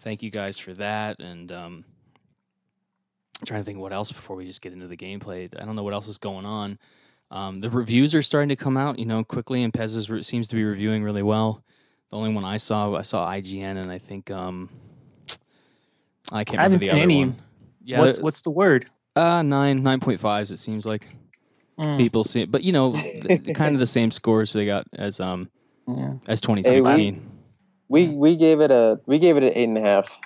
thank 0.00 0.22
you 0.22 0.30
guys 0.30 0.58
for 0.58 0.74
that. 0.74 1.20
And 1.20 1.50
um, 1.52 1.84
I'm 3.40 3.46
trying 3.46 3.60
to 3.60 3.64
think 3.64 3.78
what 3.78 3.92
else 3.92 4.12
before 4.12 4.36
we 4.36 4.44
just 4.44 4.62
get 4.62 4.72
into 4.72 4.86
the 4.86 4.96
gameplay. 4.96 5.48
I 5.60 5.64
don't 5.64 5.76
know 5.76 5.82
what 5.82 5.94
else 5.94 6.08
is 6.08 6.18
going 6.18 6.46
on. 6.46 6.78
Um, 7.30 7.60
the 7.60 7.70
reviews 7.70 8.14
are 8.14 8.22
starting 8.22 8.48
to 8.48 8.56
come 8.56 8.76
out, 8.76 8.98
you 8.98 9.04
know, 9.04 9.22
quickly, 9.22 9.62
and 9.62 9.72
Pez 9.72 9.96
is, 9.96 10.08
re- 10.08 10.22
seems 10.22 10.48
to 10.48 10.56
be 10.56 10.64
reviewing 10.64 11.04
really 11.04 11.22
well. 11.22 11.62
The 12.10 12.16
only 12.16 12.32
one 12.32 12.44
I 12.44 12.56
saw, 12.56 12.94
I 12.94 13.02
saw 13.02 13.30
IGN, 13.30 13.76
and 13.76 13.90
I 13.90 13.98
think 13.98 14.30
um, 14.30 14.70
I 16.32 16.44
can't 16.44 16.58
I 16.58 16.64
remember 16.64 16.64
haven't 16.64 16.78
the 16.80 16.86
seen 16.86 16.90
other 16.90 17.02
any. 17.02 17.18
one. 17.18 17.36
Yeah, 17.84 18.00
what's 18.00 18.18
what's 18.18 18.40
the 18.42 18.50
word? 18.50 18.88
Uh 19.18 19.42
nine 19.42 19.82
nine 19.82 20.00
point 20.00 20.20
fives? 20.20 20.50
It 20.50 20.58
seems 20.58 20.86
like 20.86 21.06
Mm, 21.78 21.96
people 21.96 22.24
see, 22.24 22.44
but 22.44 22.64
you 22.64 22.72
know, 22.72 22.90
the, 23.22 23.52
kind 23.54 23.76
of 23.76 23.78
the 23.78 23.86
same 23.86 24.10
scores 24.10 24.52
they 24.52 24.66
got 24.66 24.86
as 24.94 25.20
um 25.20 25.48
yeah. 25.86 26.14
as 26.26 26.40
2016, 26.40 27.22
we 27.88 28.08
we 28.08 28.34
gave 28.34 28.60
it 28.60 28.72
a 28.72 28.98
we 29.06 29.20
gave 29.20 29.36
it 29.36 29.44
an 29.44 29.52
eight 29.54 29.68
and 29.68 29.78
a 29.78 29.80
half 29.80 30.20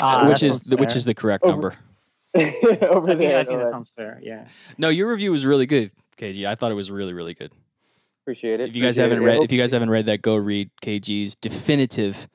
Ah, 0.00 0.26
which 0.28 0.42
is 0.42 0.64
sounds 0.64 0.80
which 0.80 0.96
is 0.96 1.04
the 1.04 1.14
correct 1.14 1.44
Oh, 1.44 1.50
number. 1.50 1.74
over 2.34 2.44
I 2.44 3.14
think, 3.14 3.18
there 3.20 3.38
I 3.38 3.44
think 3.44 3.60
that 3.60 3.70
sounds 3.70 3.90
fair. 3.90 4.18
Yeah. 4.22 4.48
No, 4.76 4.88
your 4.88 5.08
review 5.08 5.30
was 5.30 5.46
really 5.46 5.66
good, 5.66 5.92
KG. 6.18 6.44
I 6.46 6.54
thought 6.56 6.72
it 6.72 6.74
was 6.74 6.90
really 6.90 7.12
really 7.12 7.34
good. 7.34 7.52
appreciate 8.24 8.60
it 8.60 8.68
If 8.68 8.74
you 8.76 8.82
guys 8.82 8.98
appreciate 8.98 9.10
haven't 9.10 9.22
it. 9.22 9.26
read, 9.38 9.44
if 9.44 9.52
you 9.52 9.58
guys 9.58 9.70
haven't 9.70 9.90
read 9.90 10.06
that, 10.06 10.20
go 10.20 10.34
read 10.34 10.70
KG's 10.82 11.36
definitive, 11.36 12.28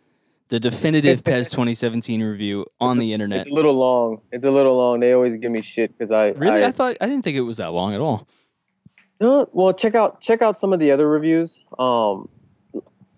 the 0.51 0.59
definitive 0.59 1.23
PES 1.23 1.49
2017 1.51 2.21
review 2.21 2.65
on 2.79 2.99
the 2.99 3.13
internet. 3.13 3.39
It's 3.39 3.49
a 3.49 3.53
little 3.53 3.73
long. 3.73 4.21
It's 4.33 4.43
a 4.45 4.51
little 4.51 4.75
long. 4.75 4.99
They 4.99 5.13
always 5.13 5.37
give 5.37 5.49
me 5.49 5.61
shit 5.61 5.97
because 5.97 6.11
I 6.11 6.27
Really, 6.31 6.63
I, 6.63 6.67
I 6.67 6.71
thought 6.71 6.97
I 6.99 7.07
didn't 7.07 7.23
think 7.23 7.37
it 7.37 7.41
was 7.41 7.57
that 7.57 7.73
long 7.73 7.95
at 7.95 8.01
all. 8.01 8.27
No, 9.21 9.49
well, 9.53 9.73
check 9.73 9.95
out 9.95 10.19
check 10.19 10.41
out 10.41 10.57
some 10.57 10.73
of 10.73 10.79
the 10.79 10.91
other 10.91 11.07
reviews. 11.07 11.63
Um, 11.79 12.27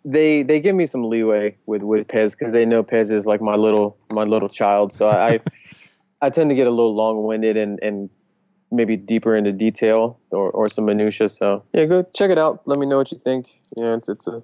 they 0.06 0.44
they 0.44 0.60
give 0.60 0.75
me 0.75 0.86
some 0.86 1.04
leeway 1.04 1.58
with 1.66 1.82
with 1.82 2.08
Pez 2.08 2.38
because 2.38 2.54
they 2.54 2.66
know 2.66 2.84
Pez 2.84 3.12
is 3.12 3.25
like 3.25 3.42
my 3.42 3.56
little 3.56 3.98
my 4.13 4.24
little 4.24 4.50
child. 4.50 4.94
So 4.94 5.08
I 5.08 5.28
I, 5.28 5.40
I 6.22 6.30
tend 6.30 6.52
to 6.52 6.56
get 6.56 6.68
a 6.68 6.72
little 6.72 6.96
long 6.96 7.24
winded 7.24 7.58
and 7.58 7.80
and 7.82 8.12
maybe 8.74 8.98
deeper 8.98 9.36
into 9.36 9.51
detail 9.51 10.20
or, 10.32 10.50
or 10.51 10.68
some 10.70 10.86
minutia. 10.86 11.30
So 11.30 11.63
yeah, 11.74 11.86
go 11.86 12.03
check 12.15 12.32
it 12.32 12.38
out. 12.38 12.68
Let 12.68 12.80
me 12.80 12.86
know 12.86 12.98
what 12.98 13.12
you 13.12 13.18
think. 13.20 13.48
Yeah, 13.77 13.96
it's 13.96 14.10
it's 14.10 14.27
a 14.27 14.44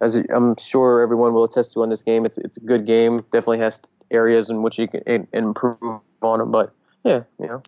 as 0.00 0.16
I'm 0.34 0.56
sure 0.56 1.00
everyone 1.00 1.32
will 1.32 1.44
attest 1.44 1.72
to 1.72 1.82
on 1.82 1.88
this 1.90 2.02
game. 2.02 2.24
It's 2.24 2.38
it's 2.38 2.56
a 2.56 2.60
good 2.60 2.86
game. 2.86 3.18
Definitely 3.32 3.58
has 3.60 3.82
areas 4.10 4.50
in 4.50 4.62
which 4.62 4.78
you 4.78 4.88
can 4.88 5.26
improve 5.32 6.00
on 6.22 6.40
it. 6.40 6.46
But 6.46 6.72
yeah, 7.04 7.22
you 7.40 7.46
know, 7.46 7.62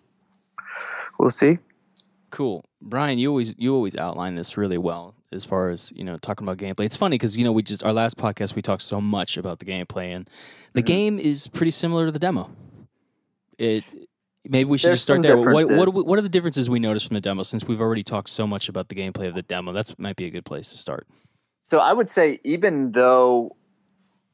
we'll 1.18 1.30
see. 1.30 1.58
Cool, 2.30 2.64
Brian. 2.80 3.18
You 3.18 3.28
always 3.30 3.54
you 3.58 3.74
always 3.74 3.96
outline 3.96 4.34
this 4.36 4.56
really 4.56 4.78
well 4.78 5.14
as 5.32 5.44
far 5.44 5.68
as 5.68 5.92
you 5.96 6.04
know 6.04 6.16
talking 6.18 6.46
about 6.46 6.58
gameplay. 6.58 6.84
It's 6.84 6.96
funny 6.96 7.14
because 7.14 7.36
you 7.36 7.44
know 7.44 7.52
we 7.52 7.62
just 7.62 7.82
our 7.84 7.92
last 7.92 8.16
podcast 8.16 8.54
we 8.54 8.62
talked 8.62 8.82
so 8.82 9.00
much 9.00 9.36
about 9.36 9.58
the 9.58 9.64
gameplay 9.64 10.14
and 10.14 10.28
the 10.74 10.82
Mhm. 10.82 10.86
game 10.86 11.18
is 11.18 11.48
pretty 11.48 11.72
similar 11.72 12.06
to 12.06 12.12
the 12.12 12.18
demo. 12.20 12.50
It 13.58 13.84
maybe 14.48 14.64
we 14.64 14.78
should 14.78 14.88
There's 14.88 14.96
just 14.96 15.04
start 15.04 15.22
there. 15.22 15.36
What 15.36 15.70
what 15.70 15.88
are, 15.88 15.90
what 15.90 16.18
are 16.18 16.22
the 16.22 16.28
differences 16.28 16.70
we 16.70 16.78
noticed 16.78 17.08
from 17.08 17.14
the 17.14 17.20
demo 17.20 17.42
since 17.42 17.64
we've 17.64 17.80
already 17.80 18.02
talked 18.02 18.30
so 18.30 18.46
much 18.46 18.68
about 18.68 18.88
the 18.88 18.94
gameplay 18.94 19.28
of 19.28 19.34
the 19.34 19.42
demo? 19.42 19.72
That 19.72 19.98
might 19.98 20.16
be 20.16 20.24
a 20.26 20.30
good 20.30 20.44
place 20.44 20.70
to 20.70 20.78
start. 20.78 21.06
So 21.62 21.78
I 21.78 21.92
would 21.92 22.10
say, 22.10 22.40
even 22.44 22.92
though 22.92 23.56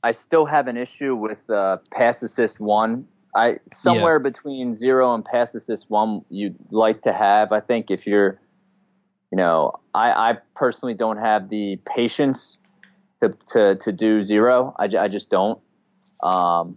I 0.02 0.12
still 0.12 0.46
have 0.46 0.68
an 0.68 0.76
issue 0.76 1.14
with 1.16 1.50
uh, 1.50 1.78
pass 1.90 2.22
assist 2.22 2.60
one, 2.60 3.08
I 3.34 3.58
somewhere 3.70 4.18
between 4.18 4.72
zero 4.72 5.12
and 5.14 5.24
pass 5.24 5.54
assist 5.54 5.90
one, 5.90 6.24
you'd 6.30 6.56
like 6.70 7.02
to 7.02 7.12
have. 7.12 7.52
I 7.52 7.60
think 7.60 7.90
if 7.90 8.06
you're, 8.06 8.40
you 9.30 9.36
know, 9.36 9.72
I, 9.94 10.30
I 10.30 10.38
personally 10.54 10.94
don't 10.94 11.18
have 11.18 11.50
the 11.50 11.78
patience 11.84 12.58
to 13.20 13.36
to, 13.52 13.74
to 13.76 13.92
do 13.92 14.22
zero. 14.22 14.74
I, 14.78 14.84
I 14.84 15.08
just 15.08 15.28
don't. 15.28 15.60
Um, 16.22 16.74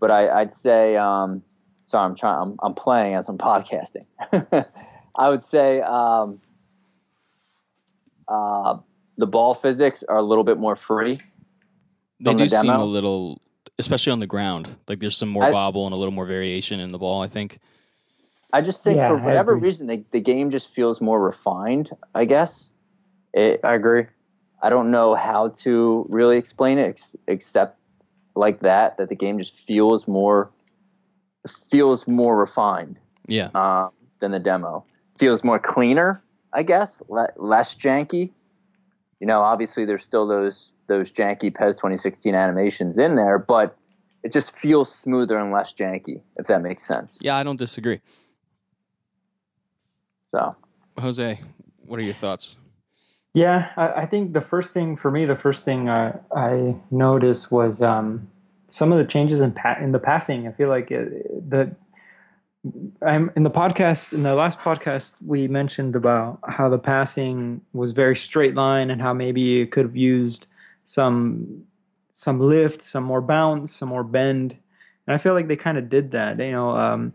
but 0.00 0.10
I, 0.10 0.40
I'd 0.40 0.52
say, 0.52 0.96
um, 0.96 1.42
sorry, 1.88 2.04
I'm 2.06 2.14
trying. 2.16 2.42
I'm, 2.42 2.56
I'm 2.62 2.74
playing 2.74 3.14
as 3.14 3.28
I'm 3.28 3.38
podcasting. 3.38 4.06
I 5.16 5.28
would 5.28 5.42
say. 5.44 5.80
Um, 5.80 6.40
uh, 8.28 8.78
the 9.18 9.26
ball 9.26 9.54
physics 9.54 10.04
are 10.08 10.16
a 10.16 10.22
little 10.22 10.44
bit 10.44 10.58
more 10.58 10.76
free. 10.76 11.18
They 12.20 12.34
do 12.34 12.44
the 12.44 12.48
seem 12.48 12.70
a 12.70 12.84
little, 12.84 13.40
especially 13.78 14.12
on 14.12 14.20
the 14.20 14.26
ground. 14.26 14.68
Like 14.88 15.00
there's 15.00 15.16
some 15.16 15.28
more 15.28 15.44
I- 15.44 15.52
bobble 15.52 15.86
and 15.86 15.94
a 15.94 15.96
little 15.96 16.12
more 16.12 16.26
variation 16.26 16.80
in 16.80 16.92
the 16.92 16.98
ball. 16.98 17.22
I 17.22 17.26
think. 17.26 17.58
I 18.52 18.60
just 18.62 18.82
think 18.84 18.96
Yeah, 18.96 19.08
for 19.08 19.18
whatever 19.18 19.54
reason, 19.54 19.86
the, 19.86 20.04
the 20.12 20.20
game 20.20 20.50
just 20.50 20.70
feels 20.70 21.00
more 21.00 21.20
refined. 21.20 21.90
I 22.14 22.24
guess. 22.24 22.70
It, 23.34 23.60
I 23.64 23.74
agree. 23.74 24.06
I 24.62 24.70
don't 24.70 24.90
know 24.90 25.14
how 25.14 25.48
to 25.48 26.06
really 26.08 26.38
explain 26.38 26.78
it 26.78 26.88
ex- 26.88 27.16
except 27.28 27.78
like 28.34 28.60
that. 28.60 28.96
That 28.96 29.08
the 29.08 29.14
game 29.14 29.38
just 29.38 29.54
feels 29.54 30.08
more 30.08 30.50
feels 31.50 32.06
more 32.08 32.36
refined 32.36 32.98
Yeah. 33.26 33.50
uh, 33.54 33.88
than 34.20 34.30
the 34.32 34.38
demo. 34.38 34.84
Feels 35.18 35.42
more 35.44 35.58
cleaner, 35.58 36.22
I 36.52 36.62
guess. 36.62 37.02
Le- 37.08 37.32
less 37.36 37.74
janky. 37.74 38.32
You 39.20 39.26
know, 39.26 39.40
obviously 39.42 39.84
there's 39.84 40.02
still 40.04 40.26
those 40.26 40.72
those 40.88 41.10
janky 41.10 41.52
PES 41.52 41.76
2016 41.76 42.34
animations 42.34 42.96
in 42.98 43.16
there, 43.16 43.38
but 43.38 43.76
it 44.22 44.30
just 44.32 44.56
feels 44.56 44.94
smoother 44.94 45.36
and 45.38 45.50
less 45.52 45.72
janky. 45.72 46.22
If 46.36 46.46
that 46.46 46.62
makes 46.62 46.84
sense. 46.86 47.18
Yeah, 47.20 47.36
I 47.36 47.42
don't 47.42 47.58
disagree. 47.58 48.00
So 50.34 50.56
Jose, 50.98 51.40
what 51.84 51.98
are 51.98 52.02
your 52.02 52.14
thoughts? 52.14 52.56
Yeah, 53.34 53.70
I, 53.76 54.02
I 54.02 54.06
think 54.06 54.32
the 54.32 54.40
first 54.40 54.72
thing 54.72 54.96
for 54.96 55.10
me, 55.10 55.24
the 55.26 55.36
first 55.36 55.64
thing 55.64 55.88
I, 55.90 56.18
I 56.34 56.76
noticed 56.90 57.52
was 57.52 57.82
um, 57.82 58.30
some 58.70 58.92
of 58.92 58.98
the 58.98 59.04
changes 59.04 59.40
in 59.40 59.52
pa- 59.52 59.78
in 59.80 59.92
the 59.92 59.98
passing. 59.98 60.46
I 60.46 60.52
feel 60.52 60.68
like 60.68 60.90
it, 60.90 61.50
the 61.50 61.74
I'm 63.02 63.30
in 63.36 63.42
the 63.42 63.50
podcast 63.50 64.12
in 64.12 64.22
the 64.22 64.34
last 64.34 64.58
podcast 64.58 65.14
we 65.24 65.48
mentioned 65.48 65.94
about 65.94 66.40
how 66.48 66.68
the 66.68 66.78
passing 66.78 67.60
was 67.72 67.92
very 67.92 68.16
straight 68.16 68.54
line 68.54 68.90
and 68.90 69.00
how 69.00 69.12
maybe 69.12 69.60
it 69.60 69.70
could 69.70 69.84
have 69.84 69.96
used 69.96 70.46
some 70.84 71.64
some 72.10 72.40
lift, 72.40 72.82
some 72.82 73.04
more 73.04 73.20
bounce, 73.20 73.72
some 73.72 73.90
more 73.90 74.04
bend, 74.04 74.56
and 75.06 75.14
I 75.14 75.18
feel 75.18 75.34
like 75.34 75.48
they 75.48 75.56
kind 75.56 75.78
of 75.78 75.88
did 75.88 76.12
that. 76.12 76.38
You 76.38 76.52
know, 76.52 76.70
um, 76.70 77.12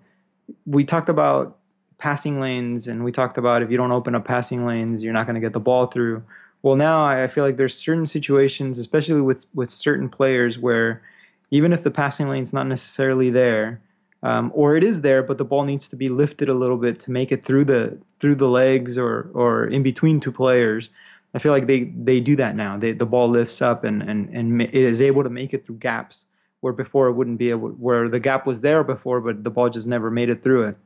we 0.65 0.85
talked 0.85 1.09
about 1.09 1.57
passing 2.01 2.39
lanes 2.39 2.87
and 2.87 3.03
we 3.03 3.11
talked 3.11 3.37
about 3.37 3.61
if 3.61 3.69
you 3.69 3.77
don't 3.77 3.91
open 3.91 4.15
up 4.15 4.25
passing 4.25 4.65
lanes 4.65 5.03
you're 5.03 5.13
not 5.13 5.27
going 5.27 5.35
to 5.35 5.39
get 5.39 5.53
the 5.53 5.59
ball 5.59 5.85
through 5.85 6.23
well 6.63 6.75
now 6.75 7.05
i 7.05 7.23
I 7.23 7.27
feel 7.27 7.43
like 7.43 7.57
there's 7.57 7.77
certain 7.77 8.07
situations 8.07 8.79
especially 8.79 9.21
with 9.21 9.45
with 9.53 9.69
certain 9.69 10.09
players 10.09 10.57
where 10.57 11.03
even 11.51 11.73
if 11.73 11.83
the 11.83 11.91
passing 11.91 12.29
lane's 12.29 12.53
not 12.53 12.67
necessarily 12.67 13.29
there 13.29 13.81
um, 14.23 14.51
or 14.53 14.75
it 14.75 14.83
is 14.83 15.01
there 15.01 15.21
but 15.21 15.37
the 15.37 15.45
ball 15.45 15.63
needs 15.63 15.87
to 15.89 15.95
be 15.95 16.09
lifted 16.09 16.49
a 16.49 16.53
little 16.53 16.77
bit 16.77 16.99
to 16.99 17.11
make 17.11 17.31
it 17.31 17.45
through 17.45 17.65
the 17.65 17.97
through 18.19 18.35
the 18.35 18.49
legs 18.49 18.97
or 18.97 19.29
or 19.33 19.65
in 19.65 19.83
between 19.83 20.19
two 20.19 20.31
players 20.31 20.89
i 21.33 21.39
feel 21.39 21.51
like 21.51 21.67
they 21.67 21.83
they 21.83 22.19
do 22.19 22.35
that 22.35 22.55
now 22.55 22.77
they, 22.77 22.91
the 22.91 23.05
ball 23.05 23.29
lifts 23.29 23.61
up 23.61 23.83
and 23.83 24.01
and 24.01 24.29
and 24.29 24.61
is 24.73 25.01
able 25.01 25.23
to 25.23 25.29
make 25.29 25.53
it 25.53 25.65
through 25.65 25.77
gaps 25.77 26.25
where 26.61 26.73
before 26.73 27.07
it 27.07 27.13
wouldn't 27.13 27.37
be 27.37 27.49
able 27.49 27.69
where 27.69 28.09
the 28.09 28.19
gap 28.19 28.45
was 28.45 28.61
there 28.61 28.83
before 28.83 29.21
but 29.21 29.43
the 29.43 29.51
ball 29.51 29.69
just 29.69 29.87
never 29.87 30.09
made 30.09 30.29
it 30.29 30.43
through 30.43 30.63
it 30.63 30.77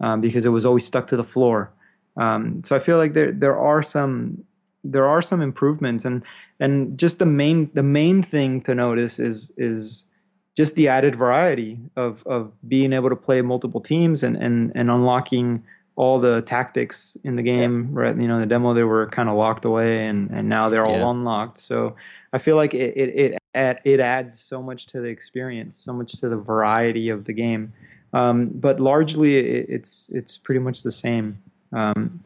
um, 0.00 0.20
because 0.20 0.44
it 0.44 0.50
was 0.50 0.64
always 0.64 0.84
stuck 0.84 1.06
to 1.08 1.16
the 1.16 1.24
floor. 1.24 1.70
Um, 2.16 2.62
so 2.64 2.74
I 2.74 2.78
feel 2.78 2.96
like 2.96 3.12
there 3.12 3.32
there 3.32 3.58
are 3.58 3.82
some 3.82 4.44
there 4.82 5.06
are 5.06 5.22
some 5.22 5.42
improvements 5.42 6.04
and 6.04 6.22
and 6.58 6.98
just 6.98 7.18
the 7.18 7.26
main 7.26 7.70
the 7.74 7.82
main 7.82 8.22
thing 8.22 8.60
to 8.62 8.74
notice 8.74 9.18
is 9.18 9.52
is 9.56 10.04
just 10.60 10.74
the 10.74 10.88
added 10.88 11.14
variety 11.16 11.78
of 11.96 12.22
of 12.26 12.52
being 12.68 12.92
able 12.92 13.08
to 13.08 13.16
play 13.16 13.40
multiple 13.40 13.80
teams 13.80 14.22
and 14.22 14.36
and 14.36 14.70
and 14.74 14.90
unlocking 14.90 15.64
all 15.96 16.16
the 16.20 16.42
tactics 16.42 17.16
in 17.24 17.36
the 17.36 17.42
game 17.42 17.74
right? 18.00 18.14
You 18.22 18.28
know 18.28 18.34
in 18.34 18.42
the 18.42 18.52
demo 18.54 18.74
they 18.74 18.84
were 18.84 19.06
kind 19.08 19.28
of 19.30 19.36
locked 19.44 19.64
away 19.64 20.06
and 20.06 20.30
and 20.36 20.44
now 20.56 20.68
they're 20.68 20.84
all 20.84 21.04
Yeah. 21.06 21.10
unlocked. 21.14 21.56
So 21.70 21.78
i 22.36 22.38
feel 22.38 22.56
like 22.62 22.74
it 22.74 22.92
it 23.02 23.08
it, 23.24 23.30
add, 23.54 23.76
it 23.84 24.00
adds 24.00 24.32
so 24.50 24.62
much 24.68 24.80
to 24.92 25.00
the 25.00 25.08
experience 25.08 25.72
so 25.86 25.92
much 25.98 26.10
to 26.20 26.28
the 26.28 26.40
variety 26.52 27.06
of 27.14 27.24
the 27.28 27.32
game. 27.44 27.72
Um, 28.12 28.36
but 28.66 28.76
largely 28.92 29.30
it, 29.36 29.66
it's 29.76 29.92
it's 30.18 30.36
pretty 30.46 30.60
much 30.66 30.78
the 30.88 30.92
same. 31.06 31.26
Um, 31.72 32.20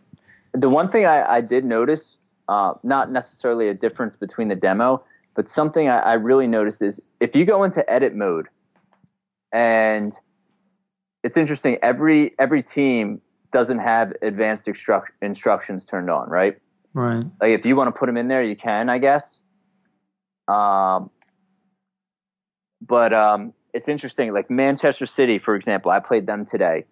the 0.65 0.71
one 0.81 0.89
thing 0.93 1.05
I, 1.07 1.19
I 1.37 1.41
did 1.55 1.65
notice, 1.77 2.19
uh, 2.55 2.73
not 2.83 3.05
necessarily 3.19 3.67
a 3.69 3.75
difference 3.85 4.15
between 4.17 4.49
the 4.49 4.57
demo, 4.69 4.89
but 5.35 5.49
something 5.49 5.89
I, 5.89 5.99
I 5.99 6.13
really 6.15 6.47
noticed 6.47 6.83
is 6.83 7.03
if 7.21 7.35
you 7.35 7.45
go 7.45 7.65
into 7.65 7.89
edit 7.91 8.15
mode, 8.15 8.49
and 9.53 10.13
it's 11.23 11.37
interesting. 11.37 11.79
Every 11.83 12.35
every 12.39 12.63
team 12.63 13.21
doesn't 13.51 13.79
have 13.79 14.13
advanced 14.21 14.67
instruct, 14.67 15.13
instructions 15.23 15.87
turned 15.87 16.11
on, 16.11 16.29
right? 16.29 16.59
right 16.93 17.25
Like 17.41 17.51
if 17.51 17.65
you 17.65 17.77
want 17.77 17.95
to 17.95 17.99
put 17.99 18.07
them 18.07 18.17
in 18.17 18.29
there, 18.29 18.43
you 18.43 18.57
can, 18.57 18.89
I 18.89 18.99
guess. 18.99 19.41
Um, 20.49 21.11
but 22.81 23.13
um, 23.15 23.55
it's 23.73 23.89
interesting. 23.89 24.35
Like 24.35 24.51
Manchester 24.51 25.07
City, 25.07 25.39
for 25.39 25.55
example, 25.55 25.91
I 25.91 26.01
played 26.01 26.27
them 26.27 26.45
today, 26.45 26.85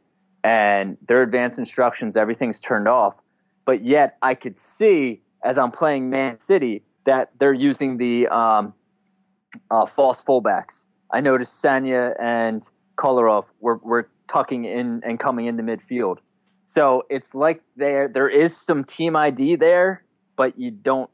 and 0.42 0.96
their 1.06 1.22
advanced 1.22 1.58
instructions, 1.58 2.16
everything's 2.16 2.60
turned 2.60 2.88
off. 2.88 3.20
But 3.64 3.82
yet, 3.82 4.16
I 4.22 4.34
could 4.34 4.56
see 4.56 5.22
as 5.44 5.58
I'm 5.58 5.72
playing 5.72 6.10
Man 6.10 6.38
City 6.38 6.84
that 7.04 7.30
they're 7.38 7.52
using 7.52 7.96
the 7.98 8.28
um, 8.28 8.74
uh, 9.70 9.86
false 9.86 10.24
fullbacks. 10.24 10.86
I 11.10 11.20
noticed 11.20 11.62
Sagna 11.62 12.14
and 12.18 12.62
Kolarov 12.96 13.50
were, 13.60 13.78
were 13.82 14.08
tucking 14.28 14.64
in 14.64 15.02
and 15.04 15.18
coming 15.18 15.46
into 15.46 15.62
midfield. 15.62 16.18
So 16.66 17.04
it's 17.10 17.34
like 17.34 17.62
there 17.76 18.08
there 18.08 18.28
is 18.28 18.56
some 18.56 18.82
team 18.84 19.14
ID 19.14 19.56
there, 19.56 20.04
but 20.36 20.58
you 20.58 20.70
don't. 20.70 21.10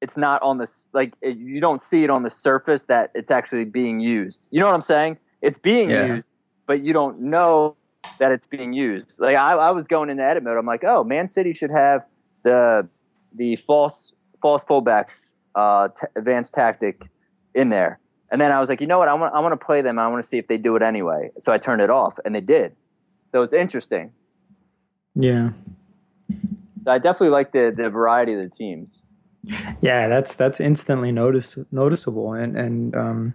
It's 0.00 0.16
not 0.16 0.42
on 0.42 0.58
the 0.58 0.70
like 0.92 1.14
it, 1.22 1.38
you 1.38 1.60
don't 1.60 1.80
see 1.80 2.04
it 2.04 2.10
on 2.10 2.22
the 2.22 2.30
surface 2.30 2.82
that 2.84 3.10
it's 3.14 3.30
actually 3.30 3.64
being 3.64 3.98
used. 3.98 4.46
You 4.50 4.60
know 4.60 4.66
what 4.66 4.74
I'm 4.74 4.82
saying? 4.82 5.18
It's 5.40 5.58
being 5.58 5.88
Yeah. 5.90 6.06
used, 6.14 6.30
but 6.66 6.80
you 6.82 6.92
don't 6.92 7.20
know 7.20 7.76
that 8.18 8.30
it's 8.30 8.46
being 8.46 8.72
used. 8.74 9.20
Like 9.20 9.36
I, 9.36 9.52
I 9.54 9.70
was 9.70 9.86
going 9.86 10.10
into 10.10 10.22
edit 10.22 10.42
mode. 10.42 10.58
I'm 10.58 10.66
like, 10.66 10.84
oh, 10.84 11.02
Man 11.02 11.28
City 11.28 11.52
should 11.52 11.70
have 11.70 12.04
the 12.44 12.88
the 13.34 13.56
false 13.56 14.12
false 14.40 14.64
fullbacks 14.64 15.34
uh, 15.54 15.88
t- 15.88 16.06
advanced 16.16 16.54
tactic 16.54 17.08
in 17.54 17.68
there. 17.68 18.00
And 18.30 18.40
then 18.40 18.52
I 18.52 18.60
was 18.60 18.68
like, 18.68 18.80
you 18.80 18.86
know 18.86 18.98
what? 18.98 19.08
I 19.08 19.14
want 19.14 19.34
I 19.34 19.40
want 19.40 19.58
to 19.58 19.64
play 19.64 19.80
them. 19.82 19.98
I 19.98 20.06
want 20.08 20.22
to 20.22 20.28
see 20.28 20.38
if 20.38 20.48
they 20.48 20.58
do 20.58 20.76
it 20.76 20.82
anyway. 20.82 21.30
So 21.38 21.52
I 21.52 21.58
turned 21.58 21.80
it 21.80 21.90
off, 21.90 22.18
and 22.24 22.34
they 22.34 22.40
did. 22.42 22.76
So 23.30 23.42
it's 23.42 23.54
interesting. 23.54 24.12
yeah 25.14 25.50
I 26.86 26.98
definitely 26.98 27.30
like 27.30 27.52
the 27.52 27.72
the 27.74 27.90
variety 27.90 28.34
of 28.34 28.40
the 28.40 28.48
teams. 28.48 29.02
yeah 29.80 30.08
that's 30.08 30.34
that's 30.34 30.60
instantly 30.60 31.10
notice 31.12 31.58
noticeable 31.72 32.32
and 32.34 32.56
and 32.56 32.94
um, 32.96 33.34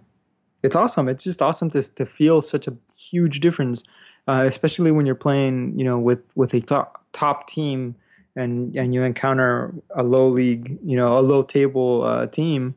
it's 0.62 0.76
awesome 0.76 1.08
it's 1.08 1.24
just 1.24 1.42
awesome 1.42 1.70
to 1.70 1.82
to 1.94 2.06
feel 2.06 2.40
such 2.42 2.68
a 2.68 2.76
huge 2.96 3.40
difference 3.40 3.82
uh, 4.28 4.44
especially 4.46 4.90
when 4.92 5.06
you're 5.06 5.14
playing 5.14 5.76
you 5.78 5.84
know 5.84 5.98
with 5.98 6.20
with 6.34 6.54
a 6.54 6.60
top 6.60 7.04
top 7.12 7.48
team 7.48 7.96
and 8.36 8.74
and 8.76 8.94
you 8.94 9.02
encounter 9.02 9.74
a 9.94 10.02
low 10.02 10.28
league 10.28 10.78
you 10.82 10.96
know 10.96 11.18
a 11.18 11.20
low 11.20 11.42
table 11.42 12.02
uh, 12.02 12.26
team 12.26 12.74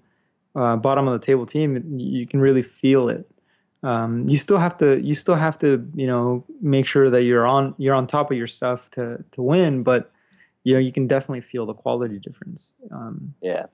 uh, 0.56 0.76
bottom 0.76 1.08
of 1.08 1.20
the 1.20 1.26
table 1.26 1.46
team 1.46 2.00
you 2.00 2.26
can 2.26 2.40
really 2.40 2.64
feel 2.64 3.10
it 3.10 3.30
um, 3.84 4.28
you 4.28 4.38
still 4.38 4.58
have 4.58 4.78
to 4.78 5.00
you 5.02 5.16
still 5.16 5.36
have 5.36 5.58
to 5.60 5.90
you 5.96 6.08
know 6.08 6.44
make 6.62 6.86
sure 6.86 7.10
that 7.10 7.24
you're 7.24 7.46
on 7.46 7.76
you're 7.78 7.96
on 7.96 8.08
top 8.08 8.32
of 8.32 8.38
your 8.38 8.48
stuff 8.48 8.90
to 8.92 9.24
to 9.32 9.42
win 9.42 9.84
but 9.84 10.12
you 10.64 10.74
know 10.74 10.80
you 10.80 10.92
can 10.92 11.08
definitely 11.08 11.42
feel 11.42 11.66
the 11.66 11.74
quality 11.74 12.20
difference 12.20 12.74
um, 12.92 13.34
Yeah. 13.42 13.68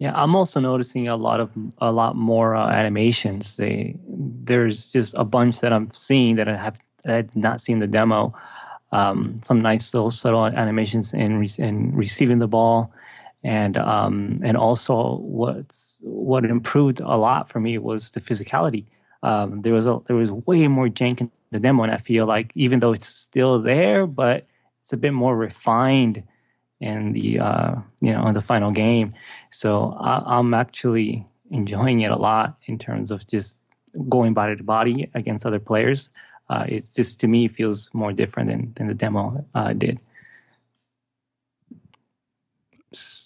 Yeah, 0.00 0.12
I'm 0.14 0.34
also 0.34 0.58
noticing 0.58 1.06
a 1.06 1.16
lot 1.16 1.40
of 1.40 1.50
a 1.78 1.92
lot 1.92 2.16
more 2.16 2.56
uh, 2.56 2.68
animations. 2.68 3.56
They, 3.56 3.96
there's 4.08 4.90
just 4.90 5.14
a 5.16 5.24
bunch 5.24 5.60
that 5.60 5.72
I'm 5.72 5.88
seeing 5.94 6.34
that 6.34 6.48
I 6.48 6.56
have 6.56 6.78
I 7.06 7.22
did 7.22 7.36
not 7.36 7.60
seen 7.60 7.78
the 7.78 7.86
demo. 7.86 8.34
Um, 8.94 9.40
some 9.42 9.58
nice 9.58 9.92
little 9.92 10.12
subtle 10.12 10.46
animations 10.46 11.12
in 11.12 11.38
re- 11.38 11.58
in 11.58 11.94
receiving 11.96 12.38
the 12.38 12.46
ball, 12.46 12.92
and 13.42 13.76
um, 13.76 14.38
and 14.42 14.56
also 14.56 15.16
what's 15.16 15.98
what 16.02 16.44
improved 16.44 17.00
a 17.00 17.16
lot 17.16 17.50
for 17.50 17.58
me 17.58 17.76
was 17.78 18.12
the 18.12 18.20
physicality. 18.20 18.84
Um, 19.24 19.62
there 19.62 19.74
was 19.74 19.86
a, 19.86 19.98
there 20.06 20.16
was 20.16 20.30
way 20.30 20.68
more 20.68 20.88
jank 20.88 21.20
in 21.20 21.30
the 21.50 21.58
demo, 21.58 21.82
and 21.82 21.92
I 21.92 21.98
feel 21.98 22.24
like 22.26 22.52
even 22.54 22.78
though 22.78 22.92
it's 22.92 23.06
still 23.06 23.58
there, 23.58 24.06
but 24.06 24.46
it's 24.80 24.92
a 24.92 24.96
bit 24.96 25.12
more 25.12 25.36
refined 25.36 26.22
in 26.80 27.14
the 27.14 27.40
uh, 27.40 27.74
you 28.00 28.12
know 28.12 28.28
in 28.28 28.34
the 28.34 28.42
final 28.42 28.70
game. 28.70 29.14
So 29.50 29.96
I, 29.98 30.38
I'm 30.38 30.54
actually 30.54 31.26
enjoying 31.50 32.00
it 32.00 32.12
a 32.12 32.16
lot 32.16 32.58
in 32.66 32.78
terms 32.78 33.10
of 33.10 33.26
just 33.26 33.58
going 34.08 34.34
body 34.34 34.56
to 34.56 34.62
body 34.62 35.10
against 35.14 35.46
other 35.46 35.58
players. 35.58 36.10
Uh, 36.48 36.64
it's 36.68 36.94
just 36.94 37.20
to 37.20 37.26
me 37.28 37.48
feels 37.48 37.88
more 37.94 38.12
different 38.12 38.48
than, 38.50 38.72
than 38.74 38.86
the 38.88 38.94
demo 38.94 39.44
uh, 39.54 39.72
did. 39.72 40.00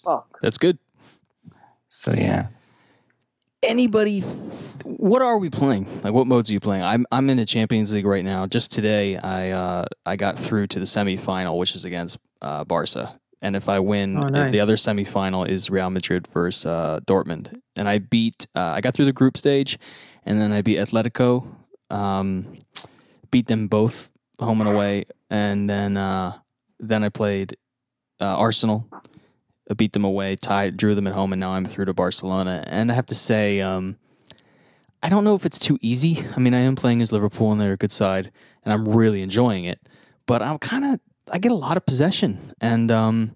Oh, 0.05 0.23
That's 0.41 0.57
good. 0.57 0.77
So 1.89 2.13
yeah, 2.13 2.47
Anybody? 3.61 4.21
What 4.85 5.21
are 5.21 5.37
we 5.37 5.49
playing? 5.49 5.85
Like, 6.01 6.13
what 6.13 6.27
modes 6.27 6.49
are 6.49 6.53
you 6.53 6.59
playing? 6.61 6.81
I'm 6.83 7.05
I'm 7.11 7.29
in 7.29 7.37
the 7.37 7.45
Champions 7.45 7.91
League 7.91 8.05
right 8.05 8.23
now. 8.23 8.47
Just 8.47 8.71
today, 8.71 9.17
I 9.17 9.49
uh, 9.51 9.85
I 10.05 10.15
got 10.15 10.39
through 10.39 10.67
to 10.67 10.79
the 10.79 10.85
semifinal, 10.85 11.57
which 11.57 11.75
is 11.75 11.83
against 11.83 12.17
uh, 12.41 12.63
Barca. 12.63 13.19
and 13.41 13.55
if 13.55 13.67
I 13.67 13.79
win, 13.79 14.17
Oh, 14.17 14.27
nice. 14.27 14.51
the 14.53 14.61
other 14.61 14.77
semifinal 14.77 15.47
is 15.47 15.69
Real 15.69 15.89
Madrid 15.89 16.27
versus 16.33 16.65
uh, 16.65 16.99
Dortmund. 17.05 17.59
And 17.75 17.89
I 17.89 17.99
beat, 17.99 18.47
uh, 18.55 18.59
I 18.77 18.81
got 18.81 18.93
through 18.93 19.05
the 19.05 19.13
group 19.13 19.35
stage, 19.37 19.77
and 20.25 20.39
then 20.39 20.51
I 20.53 20.61
beat 20.61 20.77
Atletico, 20.79 21.45
um, 21.89 22.47
beat 23.31 23.47
them 23.47 23.67
both 23.67 24.09
home 24.39 24.61
and 24.61 24.69
away, 24.69 25.05
and 25.29 25.69
then 25.69 25.97
uh, 25.97 26.37
then 26.79 27.03
I 27.03 27.09
played 27.09 27.57
uh, 28.19 28.37
Arsenal, 28.37 28.87
I 29.69 29.73
beat 29.73 29.93
them 29.93 30.03
away, 30.03 30.35
tied, 30.35 30.77
drew 30.77 30.95
them 30.95 31.07
at 31.07 31.13
home, 31.13 31.33
and 31.33 31.39
now 31.39 31.51
I'm 31.51 31.65
through 31.65 31.85
to 31.85 31.93
Barcelona. 31.93 32.63
And 32.67 32.91
I 32.91 32.95
have 32.95 33.05
to 33.07 33.15
say, 33.15 33.61
um, 33.61 33.97
I 35.03 35.09
don't 35.09 35.23
know 35.23 35.35
if 35.35 35.45
it's 35.45 35.59
too 35.59 35.77
easy. 35.81 36.25
I 36.35 36.39
mean, 36.39 36.53
I 36.53 36.59
am 36.59 36.75
playing 36.75 37.01
as 37.01 37.11
Liverpool, 37.11 37.51
and 37.51 37.61
they're 37.61 37.73
a 37.73 37.77
good 37.77 37.91
side, 37.91 38.31
and 38.63 38.73
I'm 38.73 38.87
really 38.87 39.21
enjoying 39.21 39.65
it. 39.65 39.79
But 40.25 40.41
I'm 40.41 40.57
kind 40.57 40.85
of, 40.85 40.99
I 41.31 41.37
get 41.37 41.51
a 41.51 41.55
lot 41.55 41.77
of 41.77 41.85
possession, 41.85 42.53
and 42.59 42.89
um, 42.91 43.35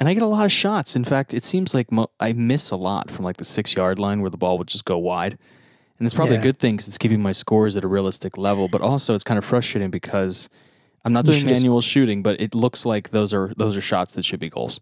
and 0.00 0.08
I 0.08 0.14
get 0.14 0.22
a 0.22 0.26
lot 0.26 0.44
of 0.44 0.52
shots. 0.52 0.96
In 0.96 1.04
fact, 1.04 1.34
it 1.34 1.44
seems 1.44 1.74
like 1.74 1.92
mo- 1.92 2.10
I 2.20 2.32
miss 2.32 2.70
a 2.70 2.76
lot 2.76 3.10
from 3.10 3.24
like 3.24 3.36
the 3.36 3.44
six 3.44 3.74
yard 3.74 3.98
line 3.98 4.20
where 4.20 4.30
the 4.30 4.36
ball 4.36 4.58
would 4.58 4.68
just 4.68 4.84
go 4.84 4.96
wide. 4.96 5.38
And 5.98 6.06
it's 6.06 6.14
probably 6.14 6.36
a 6.36 6.40
good 6.40 6.58
thing 6.58 6.76
because 6.76 6.86
it's 6.88 6.98
keeping 6.98 7.20
my 7.22 7.32
scores 7.32 7.74
at 7.76 7.82
a 7.84 7.88
realistic 7.88 8.38
level. 8.38 8.68
But 8.68 8.80
also, 8.82 9.14
it's 9.14 9.24
kind 9.24 9.36
of 9.38 9.44
frustrating 9.44 9.90
because 9.90 10.48
I'm 11.04 11.12
not 11.12 11.24
doing 11.24 11.38
should 11.38 11.48
just- 11.48 11.60
manual 11.60 11.80
shooting, 11.80 12.22
but 12.22 12.40
it 12.40 12.54
looks 12.54 12.86
like 12.86 13.10
those 13.10 13.34
are 13.34 13.52
those 13.56 13.76
are 13.76 13.80
shots 13.80 14.14
that 14.14 14.24
should 14.24 14.40
be 14.40 14.48
goals. 14.48 14.80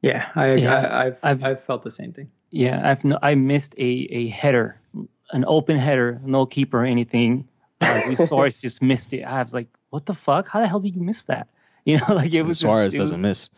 Yeah, 0.00 0.28
I, 0.36 0.54
Yeah, 0.54 0.74
I 0.74 1.06
I've, 1.06 1.18
I've- 1.24 1.44
I've 1.44 1.64
felt 1.64 1.82
the 1.82 1.90
same 1.90 2.12
thing. 2.12 2.30
Yeah, 2.50 2.88
I've 2.88 3.04
no, 3.04 3.18
I 3.20 3.34
missed 3.34 3.74
a 3.78 3.82
a 4.10 4.28
header, 4.28 4.80
an 5.32 5.44
open 5.46 5.76
header, 5.76 6.20
no 6.24 6.46
keeper 6.46 6.82
or 6.82 6.84
anything. 6.86 7.48
Uh, 7.80 8.00
we 8.08 8.14
Suarez 8.26 8.60
just 8.60 8.80
missed 8.80 9.12
it. 9.12 9.22
I 9.22 9.42
was 9.42 9.52
like, 9.54 9.68
what 9.90 10.06
the 10.06 10.14
fuck? 10.14 10.48
How 10.48 10.60
the 10.60 10.68
hell 10.68 10.80
did 10.80 10.94
you 10.94 11.02
miss 11.02 11.24
that? 11.24 11.48
You 11.84 11.96
know, 11.98 12.14
like 12.14 12.32
it 12.34 12.42
was 12.42 12.60
just- 12.60 12.70
Suarez 12.70 12.94
it 12.94 12.98
doesn't 12.98 13.16
was- 13.16 13.22
miss. 13.22 13.50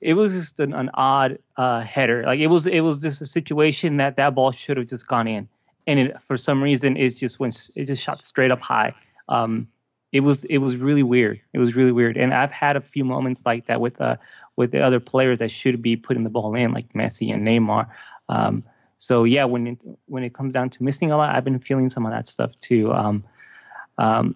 it 0.00 0.14
was 0.14 0.32
just 0.32 0.58
an, 0.60 0.72
an 0.72 0.90
odd 0.94 1.36
uh, 1.56 1.80
header. 1.80 2.22
Like 2.24 2.38
it 2.40 2.46
was, 2.46 2.66
it 2.66 2.80
was 2.80 3.02
just 3.02 3.20
a 3.20 3.26
situation 3.26 3.96
that 3.98 4.16
that 4.16 4.34
ball 4.34 4.52
should 4.52 4.76
have 4.76 4.86
just 4.86 5.06
gone 5.08 5.26
in, 5.26 5.48
and 5.88 5.98
it, 5.98 6.22
for 6.22 6.36
some 6.36 6.62
reason, 6.62 6.96
it's 6.96 7.18
just 7.18 7.40
went, 7.40 7.70
it 7.74 7.86
just 7.86 8.02
shot 8.02 8.22
straight 8.22 8.52
up 8.52 8.60
high. 8.60 8.94
Um, 9.28 9.66
it 10.12 10.20
was, 10.20 10.44
it 10.44 10.58
was 10.58 10.76
really 10.76 11.02
weird. 11.02 11.40
It 11.52 11.58
was 11.58 11.74
really 11.74 11.92
weird, 11.92 12.16
and 12.16 12.32
I've 12.32 12.52
had 12.52 12.76
a 12.76 12.80
few 12.80 13.04
moments 13.04 13.44
like 13.44 13.66
that 13.66 13.80
with 13.80 14.00
uh, 14.00 14.16
with 14.56 14.70
the 14.72 14.80
other 14.80 15.00
players 15.00 15.38
that 15.38 15.50
should 15.50 15.82
be 15.82 15.96
putting 15.96 16.22
the 16.22 16.30
ball 16.30 16.54
in, 16.54 16.72
like 16.72 16.92
Messi 16.92 17.32
and 17.32 17.46
Neymar. 17.46 17.88
Um, 18.28 18.64
so 18.96 19.24
yeah, 19.24 19.44
when 19.44 19.66
it, 19.66 19.78
when 20.06 20.24
it 20.24 20.34
comes 20.34 20.52
down 20.52 20.70
to 20.70 20.82
missing 20.82 21.10
a 21.10 21.16
lot, 21.16 21.34
I've 21.34 21.44
been 21.44 21.60
feeling 21.60 21.88
some 21.88 22.04
of 22.06 22.12
that 22.12 22.26
stuff 22.26 22.54
too. 22.56 22.92
Um, 22.92 23.24
um, 23.98 24.34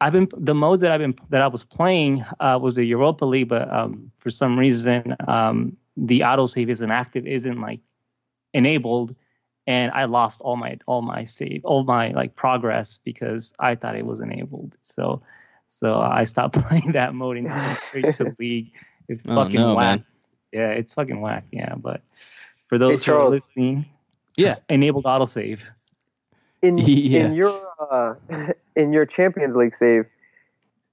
I've 0.00 0.12
been 0.12 0.28
the 0.36 0.54
modes 0.54 0.80
that 0.82 0.92
I've 0.92 1.00
been 1.00 1.16
that 1.30 1.42
I 1.42 1.48
was 1.48 1.64
playing 1.64 2.24
uh, 2.38 2.58
was 2.60 2.76
the 2.76 2.84
Europa 2.84 3.24
League, 3.24 3.48
but 3.48 3.70
um, 3.72 4.12
for 4.16 4.30
some 4.30 4.58
reason 4.58 5.16
um, 5.26 5.76
the 5.96 6.20
autosave 6.20 6.68
isn't 6.70 6.90
active, 6.90 7.26
isn't 7.26 7.60
like 7.60 7.80
enabled, 8.54 9.14
and 9.66 9.92
I 9.92 10.04
lost 10.06 10.40
all 10.40 10.56
my 10.56 10.78
all 10.86 11.02
my 11.02 11.24
save, 11.24 11.64
all 11.64 11.84
my 11.84 12.10
like 12.12 12.34
progress 12.34 12.98
because 13.04 13.52
I 13.58 13.74
thought 13.74 13.96
it 13.96 14.06
was 14.06 14.20
enabled. 14.20 14.76
So 14.82 15.22
so 15.68 16.00
I 16.00 16.24
stopped 16.24 16.54
playing 16.68 16.92
that 16.92 17.14
mode 17.14 17.36
and 17.36 17.46
just 17.48 17.62
went 17.62 17.78
straight 17.78 18.14
to 18.14 18.34
league. 18.40 18.72
It's 19.08 19.22
Oh, 19.26 19.34
fucking 19.34 19.54
no, 19.60 19.74
whack. 19.74 20.00
man. 20.00 20.04
Yeah, 20.52 20.68
it's 20.70 20.94
fucking 20.94 21.20
whack. 21.20 21.44
Yeah, 21.52 21.74
but 21.76 22.02
for 22.68 22.78
those 22.78 23.04
who 23.04 23.12
are 23.14 23.28
listening, 23.28 23.86
Yeah. 24.36 24.56
enabled 24.68 25.04
autosave. 25.04 25.60
in 26.62 26.78
Yeah. 26.78 27.26
in 27.26 27.34
your 27.34 27.68
uh, 27.90 28.14
in 28.76 28.92
your 28.92 29.06
Champions 29.06 29.54
League 29.56 29.74
save, 29.74 30.06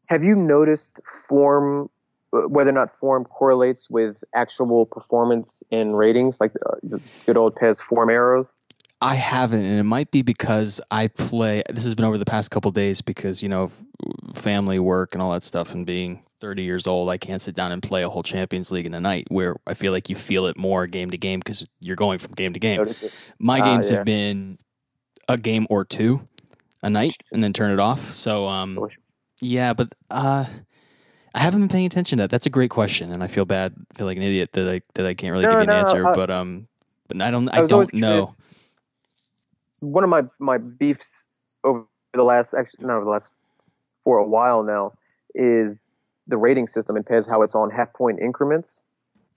have 0.09 0.23
you 0.23 0.35
noticed 0.35 0.99
form 1.27 1.89
whether 2.31 2.69
or 2.69 2.73
not 2.73 2.93
form 2.93 3.25
correlates 3.25 3.89
with 3.89 4.23
actual 4.35 4.85
performance 4.85 5.63
in 5.71 5.95
ratings, 5.95 6.39
like 6.41 6.53
uh, 6.65 6.75
the 6.83 7.01
good 7.25 7.37
old 7.37 7.55
Pez 7.55 7.77
form 7.79 8.09
arrows? 8.09 8.53
I 9.01 9.13
haven't, 9.15 9.63
and 9.63 9.79
it 9.79 9.83
might 9.83 10.09
be 10.09 10.23
because 10.23 10.81
I 10.89 11.07
play. 11.07 11.61
This 11.69 11.83
has 11.83 11.93
been 11.93 12.05
over 12.05 12.17
the 12.17 12.25
past 12.25 12.49
couple 12.49 12.71
days 12.71 13.01
because 13.01 13.43
you 13.43 13.49
know, 13.49 13.71
family 14.33 14.79
work 14.79 15.13
and 15.13 15.21
all 15.21 15.31
that 15.33 15.43
stuff, 15.43 15.73
and 15.73 15.85
being 15.85 16.23
30 16.41 16.63
years 16.63 16.87
old, 16.87 17.09
I 17.09 17.17
can't 17.17 17.41
sit 17.41 17.55
down 17.55 17.71
and 17.71 17.81
play 17.81 18.03
a 18.03 18.09
whole 18.09 18.23
Champions 18.23 18.71
League 18.71 18.87
in 18.87 18.93
a 18.95 18.99
night. 18.99 19.27
Where 19.29 19.55
I 19.67 19.75
feel 19.75 19.91
like 19.91 20.09
you 20.09 20.15
feel 20.15 20.47
it 20.47 20.57
more 20.57 20.87
game 20.87 21.11
to 21.11 21.17
game 21.17 21.39
because 21.39 21.67
you're 21.79 21.95
going 21.95 22.17
from 22.17 22.31
game 22.33 22.53
to 22.53 22.59
game. 22.59 22.87
My 23.39 23.59
Ah, 23.59 23.63
games 23.63 23.89
yeah. 23.91 23.97
have 23.97 24.05
been 24.05 24.57
a 25.29 25.37
game 25.37 25.67
or 25.69 25.85
two 25.85 26.27
a 26.81 26.89
night, 26.89 27.15
and 27.31 27.43
then 27.43 27.53
turn 27.53 27.71
it 27.71 27.79
off. 27.79 28.13
So, 28.15 28.47
um, 28.47 28.79
yeah, 29.41 29.73
but 29.73 29.93
uh, 30.09 30.45
I 31.37 31.41
haven't 31.41 31.59
been 31.61 31.69
paying 31.69 31.85
attention 31.85 32.17
to 32.17 32.23
that. 32.23 32.31
That's 32.31 32.47
a 32.47 32.49
great 32.49 32.71
question, 32.71 33.11
and 33.11 33.23
I 33.23 33.27
feel 33.27 33.45
bad, 33.45 33.75
I 33.93 33.97
feel 33.97 34.07
like 34.07 34.17
an 34.17 34.23
idiot 34.23 34.53
that 34.53 34.67
I 34.67 34.81
that 34.95 35.05
I 35.05 35.13
can't 35.13 35.31
really 35.31 35.43
No, 35.43 35.51
give 35.51 35.59
you 35.59 35.63
an 35.65 35.69
answer. 35.69 36.07
I- 36.07 36.15
but 36.15 36.31
um, 36.31 36.67
but 37.07 37.21
I 37.21 37.29
don't, 37.29 37.47
I 37.49 37.61
I, 37.61 37.65
don't 37.67 37.93
know. 37.93 38.35
One 39.81 40.03
of 40.03 40.09
my 40.09 40.23
my 40.39 40.57
beefs 40.57 41.27
over 41.63 41.85
the 42.15 42.23
last 42.23 42.55
actually 42.55 42.87
not 42.87 42.95
over 42.95 43.05
the 43.05 43.11
last 43.11 43.29
for 44.03 44.17
a 44.17 44.27
while 44.27 44.63
now 44.63 44.93
is 45.35 45.77
the 46.25 46.37
rating 46.37 46.65
system 46.65 46.95
and 46.95 47.05
Pez, 47.05 47.29
how 47.29 47.43
it's 47.43 47.53
on 47.53 47.69
half 47.69 47.93
point 47.93 48.19
increments. 48.19 48.83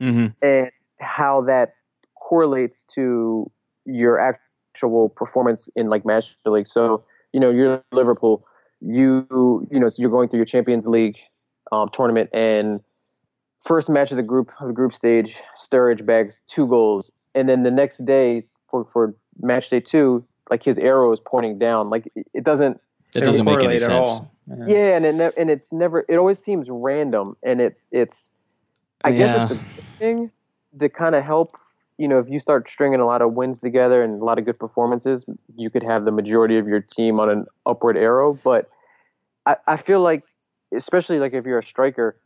hmm 0.00 0.28
and 0.40 0.70
how 1.00 1.42
that 1.42 1.74
correlates 2.14 2.82
to 2.94 3.50
your 3.84 4.18
actual 4.18 5.10
performance 5.10 5.68
in 5.76 5.88
like 5.90 6.06
Master 6.06 6.34
League. 6.46 6.66
So, 6.66 7.04
you 7.32 7.40
know, 7.40 7.50
you're 7.50 7.82
Liverpool, 7.92 8.46
you 8.80 9.26
you 9.70 9.78
know, 9.78 9.88
so 9.88 10.00
you're 10.00 10.10
going 10.10 10.30
through 10.30 10.38
your 10.38 10.46
Champions 10.46 10.88
League 10.88 11.18
um, 11.72 11.88
tournament 11.92 12.30
and 12.32 12.80
first 13.64 13.88
match 13.90 14.10
of 14.10 14.16
the 14.16 14.22
group 14.22 14.50
of 14.60 14.68
the 14.68 14.72
group 14.74 14.92
stage, 14.94 15.36
Sturridge 15.56 16.04
bags 16.04 16.42
two 16.46 16.66
goals. 16.66 17.10
And 17.34 17.48
then 17.48 17.62
the 17.62 17.70
next 17.70 18.04
day 18.04 18.44
for, 18.70 18.84
for 18.86 19.14
match 19.40 19.70
day 19.70 19.80
two, 19.80 20.24
like 20.50 20.64
his 20.64 20.78
arrow 20.78 21.12
is 21.12 21.20
pointing 21.20 21.58
down. 21.58 21.90
Like 21.90 22.08
it- 22.14 22.26
it 22.34 22.44
doesn't 22.44 22.80
It 23.14 23.20
doesn't 23.20 23.44
make 23.44 23.62
any 23.62 23.78
sense. 23.78 24.20
Yeah. 24.48 24.64
yeah, 24.66 24.96
and 24.96 25.06
it 25.06 25.14
ne- 25.14 25.30
and 25.36 25.50
it's 25.50 25.70
never. 25.72 26.04
It 26.08 26.16
always 26.16 26.38
seems 26.40 26.68
random, 26.70 27.36
and 27.44 27.60
it 27.60 27.78
it's. 27.92 28.30
I 29.04 29.12
guess 29.12 29.36
it's 29.42 29.60
a 29.60 29.64
good 29.76 29.84
thing 29.98 30.30
to 30.80 30.88
kind 30.88 31.14
of 31.14 31.24
help. 31.24 31.56
You 31.98 32.08
know, 32.08 32.18
if 32.18 32.28
you 32.28 32.40
start 32.40 32.68
stringing 32.68 32.98
a 33.00 33.06
lot 33.06 33.22
of 33.22 33.32
wins 33.34 33.60
together 33.60 34.02
and 34.02 34.20
a 34.20 34.24
lot 34.24 34.38
of 34.38 34.44
good 34.44 34.58
performances, 34.58 35.24
you 35.56 35.70
could 35.70 35.82
have 35.84 36.04
the 36.04 36.10
majority 36.10 36.58
of 36.58 36.66
your 36.66 36.80
team 36.80 37.20
on 37.20 37.30
an 37.30 37.46
upward 37.66 37.96
arrow. 37.96 38.32
But 38.42 38.68
I, 39.46 39.56
I 39.68 39.76
feel 39.76 40.00
like, 40.00 40.24
especially 40.76 41.18
like 41.18 41.32
if 41.32 41.44
you're 41.44 41.58
a 41.58 41.66
striker, 41.66 42.16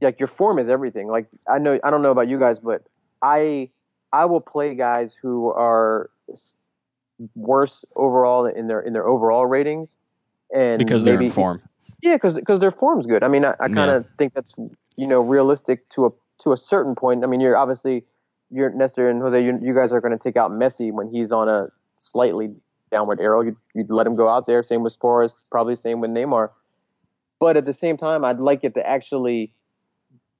like 0.00 0.18
your 0.20 0.26
form 0.26 0.58
is 0.58 0.68
everything. 0.68 1.08
Like 1.08 1.26
I 1.50 1.58
know, 1.58 1.78
I 1.82 1.90
don't 1.90 2.02
know 2.02 2.10
about 2.10 2.28
you 2.28 2.38
guys, 2.38 2.58
but 2.58 2.82
I 3.22 3.70
I 4.12 4.24
will 4.24 4.40
play 4.40 4.74
guys 4.74 5.16
who 5.20 5.50
are 5.50 6.10
worse 7.34 7.84
overall 7.96 8.46
in 8.46 8.68
their 8.68 8.80
in 8.80 8.92
their 8.92 9.06
overall 9.06 9.46
ratings, 9.46 9.96
and 10.54 10.78
because 10.78 11.04
they're 11.04 11.20
in 11.20 11.30
form. 11.30 11.62
yeah, 12.02 12.16
because 12.16 12.60
their 12.60 12.70
form's 12.70 13.06
good. 13.06 13.22
I 13.22 13.28
mean, 13.28 13.44
I, 13.44 13.54
I 13.60 13.68
kind 13.68 13.90
of 13.90 14.06
think 14.18 14.34
that's 14.34 14.54
you 14.96 15.06
know 15.06 15.20
realistic 15.20 15.88
to 15.90 16.06
a 16.06 16.10
to 16.38 16.52
a 16.52 16.56
certain 16.56 16.94
point. 16.94 17.24
I 17.24 17.26
mean, 17.26 17.40
you're 17.40 17.56
obviously 17.56 18.04
you're 18.50 18.70
Nestor 18.70 19.10
and 19.10 19.20
Jose. 19.20 19.44
You, 19.44 19.58
you 19.62 19.74
guys 19.74 19.92
are 19.92 20.00
going 20.00 20.16
to 20.16 20.22
take 20.22 20.36
out 20.36 20.50
Messi 20.50 20.92
when 20.92 21.10
he's 21.10 21.32
on 21.32 21.48
a 21.48 21.68
slightly 21.96 22.50
downward 22.90 23.20
arrow. 23.20 23.42
You'd, 23.42 23.58
you'd 23.74 23.90
let 23.90 24.06
him 24.06 24.16
go 24.16 24.28
out 24.28 24.46
there. 24.46 24.62
Same 24.62 24.82
with 24.82 24.94
Suarez. 24.94 25.44
Probably 25.50 25.76
same 25.76 26.00
with 26.00 26.10
Neymar. 26.10 26.50
But 27.40 27.56
at 27.56 27.64
the 27.66 27.72
same 27.74 27.96
time, 27.96 28.24
I'd 28.24 28.40
like 28.40 28.64
it 28.64 28.74
to 28.74 28.86
actually 28.86 29.52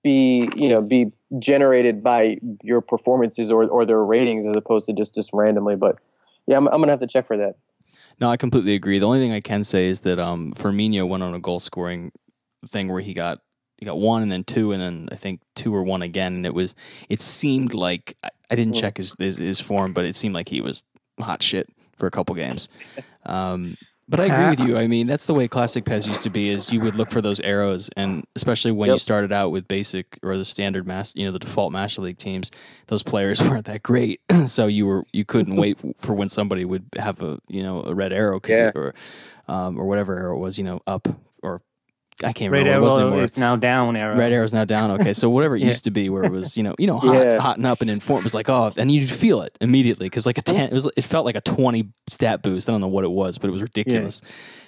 be 0.02 0.48
you 0.56 0.68
know 0.68 0.80
be 0.80 1.10
generated 1.38 2.02
by 2.02 2.38
your 2.62 2.80
performances 2.80 3.50
or 3.50 3.64
or 3.64 3.84
their 3.84 4.04
ratings 4.04 4.46
as 4.46 4.56
opposed 4.56 4.86
to 4.86 4.92
just 4.92 5.14
just 5.14 5.30
randomly. 5.32 5.76
But 5.76 5.98
yeah, 6.46 6.56
I'm, 6.56 6.66
I'm 6.68 6.80
gonna 6.80 6.92
have 6.92 7.00
to 7.00 7.06
check 7.06 7.26
for 7.26 7.36
that. 7.36 7.56
No, 8.20 8.28
I 8.28 8.36
completely 8.36 8.74
agree. 8.74 8.98
The 8.98 9.06
only 9.06 9.20
thing 9.20 9.32
I 9.32 9.40
can 9.40 9.62
say 9.62 9.86
is 9.86 10.00
that 10.00 10.18
um, 10.18 10.52
Firmino 10.52 11.06
went 11.06 11.22
on 11.22 11.34
a 11.34 11.38
goal 11.38 11.60
scoring 11.60 12.10
thing 12.66 12.88
where 12.88 13.00
he 13.00 13.14
got 13.14 13.40
he 13.76 13.86
got 13.86 13.98
one 13.98 14.22
and 14.22 14.32
then 14.32 14.42
two 14.42 14.72
and 14.72 14.80
then 14.80 15.08
I 15.12 15.14
think 15.14 15.40
two 15.54 15.74
or 15.74 15.84
one 15.84 16.02
again, 16.02 16.34
and 16.34 16.46
it 16.46 16.54
was 16.54 16.74
it 17.08 17.22
seemed 17.22 17.74
like 17.74 18.16
I, 18.24 18.30
I 18.50 18.56
didn't 18.56 18.74
Hmm. 18.74 18.80
check 18.80 18.96
his, 18.96 19.14
his 19.18 19.36
his 19.36 19.60
form, 19.60 19.92
but 19.92 20.04
it 20.04 20.16
seemed 20.16 20.34
like 20.34 20.48
he 20.48 20.60
was 20.60 20.82
hot 21.20 21.42
shit 21.42 21.68
for 21.96 22.06
a 22.06 22.10
couple 22.10 22.34
games. 22.34 22.68
Um, 23.26 23.76
but 24.08 24.20
I 24.20 24.24
agree 24.26 24.50
with 24.50 24.60
you. 24.68 24.76
I 24.78 24.86
mean, 24.86 25.06
that's 25.06 25.26
the 25.26 25.34
way 25.34 25.48
classic 25.48 25.84
PES 25.84 26.06
used 26.08 26.22
to 26.22 26.30
be. 26.30 26.48
Is 26.48 26.72
you 26.72 26.80
would 26.80 26.96
look 26.96 27.10
for 27.10 27.20
those 27.20 27.40
arrows, 27.40 27.90
and 27.96 28.24
especially 28.36 28.72
when 28.72 28.90
you 28.90 28.98
started 28.98 29.32
out 29.32 29.50
with 29.50 29.68
basic 29.68 30.18
or 30.22 30.36
the 30.38 30.44
standard 30.44 30.86
mass, 30.86 31.12
you 31.14 31.26
know, 31.26 31.32
the 31.32 31.38
default 31.38 31.72
Master 31.72 32.02
League 32.02 32.18
teams, 32.18 32.50
those 32.86 33.02
players 33.02 33.40
weren't 33.48 33.66
that 33.66 33.82
great. 33.82 34.20
so 34.46 34.66
you 34.66 34.86
were 34.86 35.04
you 35.12 35.24
couldn't 35.24 35.56
wait 35.64 35.78
for 35.98 36.14
when 36.14 36.28
somebody 36.28 36.64
would 36.64 36.86
have 36.98 37.20
a 37.22 37.38
you 37.48 37.62
know 37.62 37.82
a 37.84 37.94
red 37.94 38.12
arrow 38.12 38.40
Yeah. 38.46 38.68
it- 38.68 38.76
or 38.76 38.94
um, 39.48 39.78
or 39.78 39.86
whatever 39.86 40.16
arrow 40.18 40.36
it 40.36 40.40
was, 40.40 40.58
you 40.58 40.64
know, 40.64 40.80
up 40.86 41.08
or 41.42 41.62
I 42.24 42.32
can't 42.32 42.50
Red 42.52 42.64
remember. 42.66 42.80
was 42.80 42.92
arrow 43.00 43.18
is 43.20 43.36
now 43.36 43.54
down 43.56 43.96
arrow. 43.96 44.16
Red 44.16 44.32
arrow's 44.32 44.52
now 44.52 44.64
down. 44.64 44.90
Okay, 45.00 45.12
so 45.12 45.30
whatever 45.30 45.54
it 45.56 45.60
Yeah. 45.62 45.66
used 45.68 45.84
to 45.84 45.90
be, 45.90 46.08
where 46.10 46.24
it 46.24 46.32
was, 46.32 46.56
you 46.56 46.62
know, 46.62 46.74
you 46.78 46.86
know, 46.86 46.98
hot, 46.98 47.14
Yeah. 47.14 47.38
hot 47.38 47.56
and 47.58 47.66
up 47.66 47.80
and 47.80 47.88
in 47.88 48.00
form, 48.00 48.18
it 48.18 48.24
was 48.24 48.34
like, 48.34 48.48
oh, 48.48 48.72
and 48.76 48.90
you'd 48.90 49.08
feel 49.08 49.42
it 49.42 49.56
immediately 49.60 50.06
because 50.06 50.26
like 50.26 50.38
a 50.38 50.42
ten, 50.42 50.68
it 50.68 50.72
was, 50.72 50.90
it 50.96 51.02
felt 51.02 51.24
like 51.26 51.36
a 51.36 51.40
twenty 51.40 51.88
stat 52.08 52.42
boost. 52.42 52.68
I 52.68 52.72
don't 52.72 52.80
know 52.80 52.88
what 52.88 53.04
it 53.04 53.10
was, 53.10 53.38
but 53.38 53.48
it 53.48 53.52
was 53.52 53.62
ridiculous. 53.62 54.20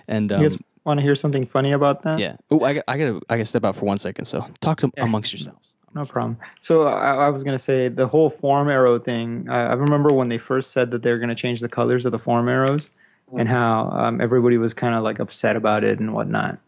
And 0.06 0.30
um, 0.32 0.40
You 0.42 0.48
guys 0.48 0.58
want 0.84 0.98
to 0.98 1.02
hear 1.02 1.14
something 1.14 1.44
funny 1.44 1.72
about 1.72 2.02
that? 2.02 2.18
Yeah. 2.18 2.36
Oh, 2.50 2.62
I 2.64 2.74
got 2.74 2.84
I 2.88 2.98
got 2.98 3.04
to 3.06 3.20
I 3.28 3.36
got 3.36 3.42
to 3.42 3.46
step 3.46 3.64
out 3.64 3.76
for 3.76 3.84
one 3.84 3.98
second. 3.98 4.26
So 4.26 4.46
talk 4.60 4.78
to 4.80 4.92
Yeah. 4.96 5.04
amongst 5.04 5.32
yourselves. 5.32 5.72
No 5.92 6.04
problem. 6.04 6.36
So 6.60 6.84
I, 6.86 7.14
I 7.26 7.28
was 7.30 7.42
gonna 7.42 7.58
say 7.58 7.88
the 7.88 8.06
whole 8.06 8.30
form 8.30 8.68
arrow 8.68 9.00
thing. 9.00 9.48
I, 9.50 9.70
I 9.70 9.74
remember 9.74 10.10
when 10.14 10.28
they 10.28 10.38
first 10.38 10.70
said 10.70 10.92
that 10.92 11.02
they 11.02 11.10
were 11.10 11.18
gonna 11.18 11.34
change 11.34 11.58
the 11.60 11.68
colors 11.68 12.06
of 12.06 12.12
the 12.12 12.18
form 12.20 12.48
arrows, 12.48 12.90
and 13.36 13.48
how 13.48 13.90
um, 13.90 14.20
everybody 14.20 14.56
was 14.56 14.72
kind 14.72 14.94
of 14.94 15.02
like 15.02 15.18
upset 15.18 15.56
about 15.56 15.82
it 15.82 15.98
and 15.98 16.14
whatnot. 16.14 16.58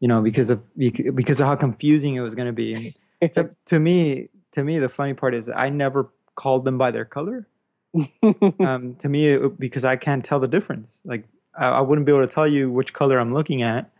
You 0.00 0.08
know, 0.08 0.22
because 0.22 0.50
of 0.50 0.60
because 0.76 1.40
of 1.40 1.46
how 1.46 1.56
confusing 1.56 2.14
it 2.16 2.20
was 2.20 2.34
gonna 2.34 2.52
be. 2.52 2.94
To, 3.34 3.54
to 3.66 3.78
me, 3.78 4.28
to 4.52 4.64
me, 4.64 4.78
the 4.78 4.88
funny 4.88 5.12
part 5.12 5.34
is 5.34 5.50
I 5.54 5.68
never 5.68 6.08
called 6.36 6.64
them 6.64 6.78
by 6.78 6.90
their 6.90 7.04
color. 7.04 7.46
um, 8.60 8.94
to 8.94 9.10
me, 9.10 9.26
it, 9.28 9.60
because 9.60 9.84
I 9.84 9.96
can't 9.96 10.24
tell 10.24 10.40
the 10.40 10.48
difference. 10.48 11.02
Like 11.04 11.24
I, 11.54 11.66
I 11.68 11.80
wouldn't 11.82 12.06
be 12.06 12.12
able 12.12 12.26
to 12.26 12.32
tell 12.32 12.48
you 12.48 12.70
which 12.72 12.94
color 12.94 13.18
I'm 13.18 13.30
looking 13.30 13.60
at. 13.60 13.90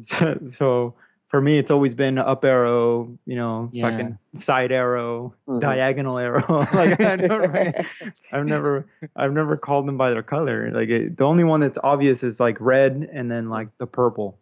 So, 0.00 0.38
so 0.46 0.94
for 1.28 1.40
me, 1.40 1.56
it's 1.58 1.70
always 1.70 1.94
been 1.94 2.18
up 2.18 2.44
arrow, 2.44 3.16
you 3.26 3.36
know, 3.36 3.70
Yeah. 3.72 3.90
fucking 3.90 4.18
side 4.32 4.72
arrow, 4.72 5.34
Mhm. 5.46 5.60
diagonal 5.60 6.18
arrow. 6.18 6.66
like 6.74 7.00
I 7.00 7.12
I've 8.32 8.46
never, 8.46 8.86
I've 9.14 9.32
never 9.32 9.56
called 9.56 9.86
them 9.86 9.96
by 9.96 10.10
their 10.10 10.24
color. 10.24 10.70
Like 10.72 10.88
it, 10.88 11.16
the 11.16 11.24
only 11.24 11.44
one 11.44 11.60
that's 11.60 11.78
obvious 11.84 12.24
is 12.24 12.40
like 12.40 12.56
red, 12.60 13.08
and 13.12 13.30
then 13.30 13.50
like 13.50 13.68
the 13.78 13.86
purple. 13.86 14.36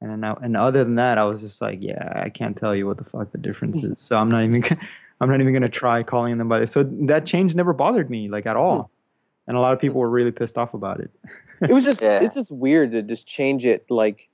And 0.00 0.10
then 0.10 0.24
I, 0.24 0.32
and 0.42 0.56
other 0.56 0.84
than 0.84 0.94
that, 0.94 1.18
I 1.18 1.24
was 1.24 1.40
just 1.40 1.60
like, 1.60 1.78
yeah, 1.82 2.12
I 2.14 2.28
can't 2.28 2.56
tell 2.56 2.74
you 2.74 2.86
what 2.86 2.98
the 2.98 3.04
fuck 3.04 3.32
the 3.32 3.38
difference 3.38 3.82
is. 3.82 3.98
So 3.98 4.16
I'm 4.16 4.30
not 4.30 4.44
even, 4.44 4.60
gonna- 4.60 4.80
I'm 5.20 5.28
not 5.28 5.40
even 5.40 5.52
gonna 5.52 5.68
try 5.68 6.02
calling 6.04 6.38
them 6.38 6.48
by 6.48 6.60
this. 6.60 6.70
So 6.72 6.84
that 6.84 7.26
change 7.26 7.54
never 7.56 7.72
bothered 7.72 8.08
me 8.08 8.28
like 8.28 8.46
at 8.46 8.56
all. 8.56 8.82
Hmm. 8.82 9.48
And 9.48 9.56
a 9.56 9.60
lot 9.60 9.72
of 9.72 9.80
people 9.80 10.00
were 10.00 10.10
really 10.10 10.30
pissed 10.30 10.56
off 10.58 10.74
about 10.74 11.00
it. 11.00 11.10
it 11.62 11.70
was 11.72 11.84
just 11.84 12.00
Yeah. 12.02 12.20
it's 12.20 12.34
just 12.34 12.52
weird 12.52 12.92
to 12.92 13.02
just 13.02 13.26
change 13.26 13.64
it 13.66 13.86
like 13.90 14.28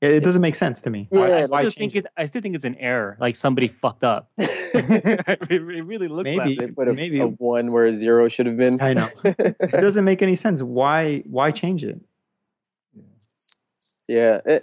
It, 0.00 0.12
it 0.12 0.20
doesn't 0.22 0.42
make 0.42 0.54
sense 0.54 0.80
to 0.82 0.90
me. 0.90 1.08
Yeah, 1.10 1.18
Why- 1.18 1.38
I 1.40 1.44
still 1.46 1.60
change 1.62 1.74
think 1.74 1.94
it? 1.96 1.98
it's 1.98 2.06
I 2.16 2.24
still 2.26 2.42
think 2.42 2.54
it's 2.54 2.64
an 2.64 2.76
error. 2.76 3.16
Like 3.18 3.34
somebody 3.34 3.66
fucked 3.68 4.04
up. 4.04 4.30
it 4.38 5.26
it 5.50 5.84
really 5.84 6.06
looks 6.06 6.28
Maybe. 6.28 6.38
like 6.38 6.58
they 6.58 6.64
it. 6.66 6.76
put 6.76 6.86
a, 6.88 6.92
Maybe. 6.92 7.18
a 7.20 7.26
one 7.26 7.72
where 7.72 7.86
a 7.86 7.92
zero 7.92 8.28
should 8.28 8.46
have 8.46 8.56
been. 8.56 8.80
I 8.80 8.92
know. 8.94 9.08
It 9.24 9.72
doesn't 9.72 10.04
make 10.04 10.22
any 10.22 10.36
sense. 10.36 10.62
Why 10.62 11.24
why 11.26 11.50
change 11.50 11.82
it? 11.82 11.98
Yeah. 14.06 14.40
It, 14.44 14.62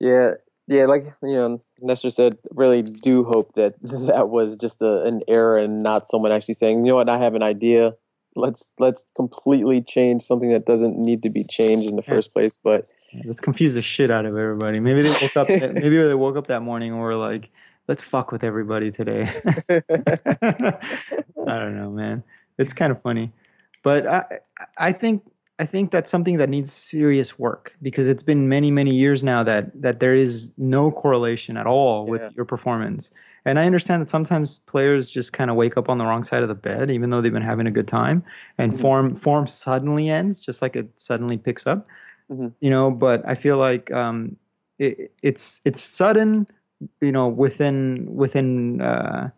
yeah. 0.00 0.32
Yeah, 0.66 0.84
like 0.86 1.04
you 1.20 1.34
know, 1.34 1.60
Nestor 1.80 2.10
said, 2.10 2.36
really 2.54 2.82
do 2.82 3.24
hope 3.24 3.54
that 3.54 3.74
that 3.82 4.30
was 4.30 4.56
just 4.56 4.80
a, 4.82 5.02
an 5.02 5.20
error 5.26 5.56
and 5.56 5.82
not 5.82 6.06
someone 6.06 6.30
actually 6.30 6.54
saying, 6.54 6.86
you 6.86 6.92
know 6.92 6.96
what, 6.96 7.08
I 7.08 7.18
have 7.18 7.34
an 7.34 7.42
idea. 7.42 7.94
Let's 8.36 8.76
let's 8.78 9.04
completely 9.16 9.82
change 9.82 10.22
something 10.22 10.50
that 10.50 10.66
doesn't 10.66 10.96
need 10.96 11.24
to 11.24 11.30
be 11.30 11.42
changed 11.42 11.90
in 11.90 11.96
the 11.96 12.02
first 12.02 12.32
place. 12.32 12.56
But 12.56 12.86
Let's 13.24 13.40
confuse 13.40 13.74
the 13.74 13.82
shit 13.82 14.12
out 14.12 14.24
of 14.24 14.36
everybody. 14.36 14.78
Maybe 14.78 15.02
they 15.02 15.10
woke 15.10 15.36
up 15.36 15.48
maybe 15.48 15.96
they 15.96 16.14
woke 16.14 16.36
up 16.36 16.46
that 16.46 16.62
morning 16.62 16.92
and 16.92 17.00
were 17.00 17.16
like, 17.16 17.50
let's 17.88 18.04
fuck 18.04 18.30
with 18.30 18.44
everybody 18.44 18.92
today. 18.92 19.28
I 19.68 21.58
don't 21.58 21.76
know, 21.76 21.90
man. 21.90 22.22
It's 22.58 22.72
kind 22.72 22.92
of 22.92 23.02
funny. 23.02 23.32
But 23.82 24.06
I 24.06 24.38
I 24.78 24.92
think 24.92 25.24
I 25.60 25.66
think 25.66 25.90
that's 25.90 26.10
something 26.10 26.38
that 26.38 26.48
needs 26.48 26.72
serious 26.72 27.38
work 27.38 27.76
because 27.82 28.08
it's 28.08 28.22
been 28.22 28.48
many 28.48 28.70
many 28.70 28.94
years 28.94 29.22
now 29.22 29.40
that 29.44 29.64
that 29.82 30.00
there 30.00 30.14
is 30.14 30.52
no 30.56 30.90
correlation 30.90 31.56
at 31.56 31.66
all 31.66 32.06
with 32.06 32.22
Yeah. 32.22 32.30
your 32.36 32.46
performance. 32.46 33.10
And 33.44 33.58
I 33.58 33.64
understand 33.66 34.02
that 34.02 34.08
sometimes 34.08 34.58
players 34.72 35.10
just 35.10 35.32
kind 35.32 35.50
of 35.50 35.56
wake 35.56 35.76
up 35.76 35.88
on 35.88 35.96
the 35.98 36.04
wrong 36.04 36.24
side 36.24 36.42
of 36.42 36.48
the 36.48 36.60
bed 36.70 36.90
even 36.90 37.10
though 37.10 37.20
they've 37.20 37.38
been 37.40 37.50
having 37.54 37.66
a 37.66 37.70
good 37.78 37.88
time 37.88 38.18
and 38.58 38.72
Mhm. 38.72 38.80
form 38.80 39.14
form 39.14 39.46
suddenly 39.46 40.08
ends 40.08 40.40
just 40.40 40.62
like 40.62 40.74
it 40.76 40.88
suddenly 40.96 41.36
picks 41.46 41.66
up. 41.66 41.86
Mhm. 42.32 42.52
You 42.60 42.70
know, 42.70 42.90
but 42.90 43.22
I 43.32 43.34
feel 43.34 43.58
like 43.58 43.90
um 43.92 44.36
it, 44.78 45.12
it's 45.22 45.60
it's 45.66 45.80
sudden, 45.82 46.46
you 47.02 47.12
know, 47.12 47.28
within 47.28 48.08
within 48.22 48.80
uh 48.80 49.28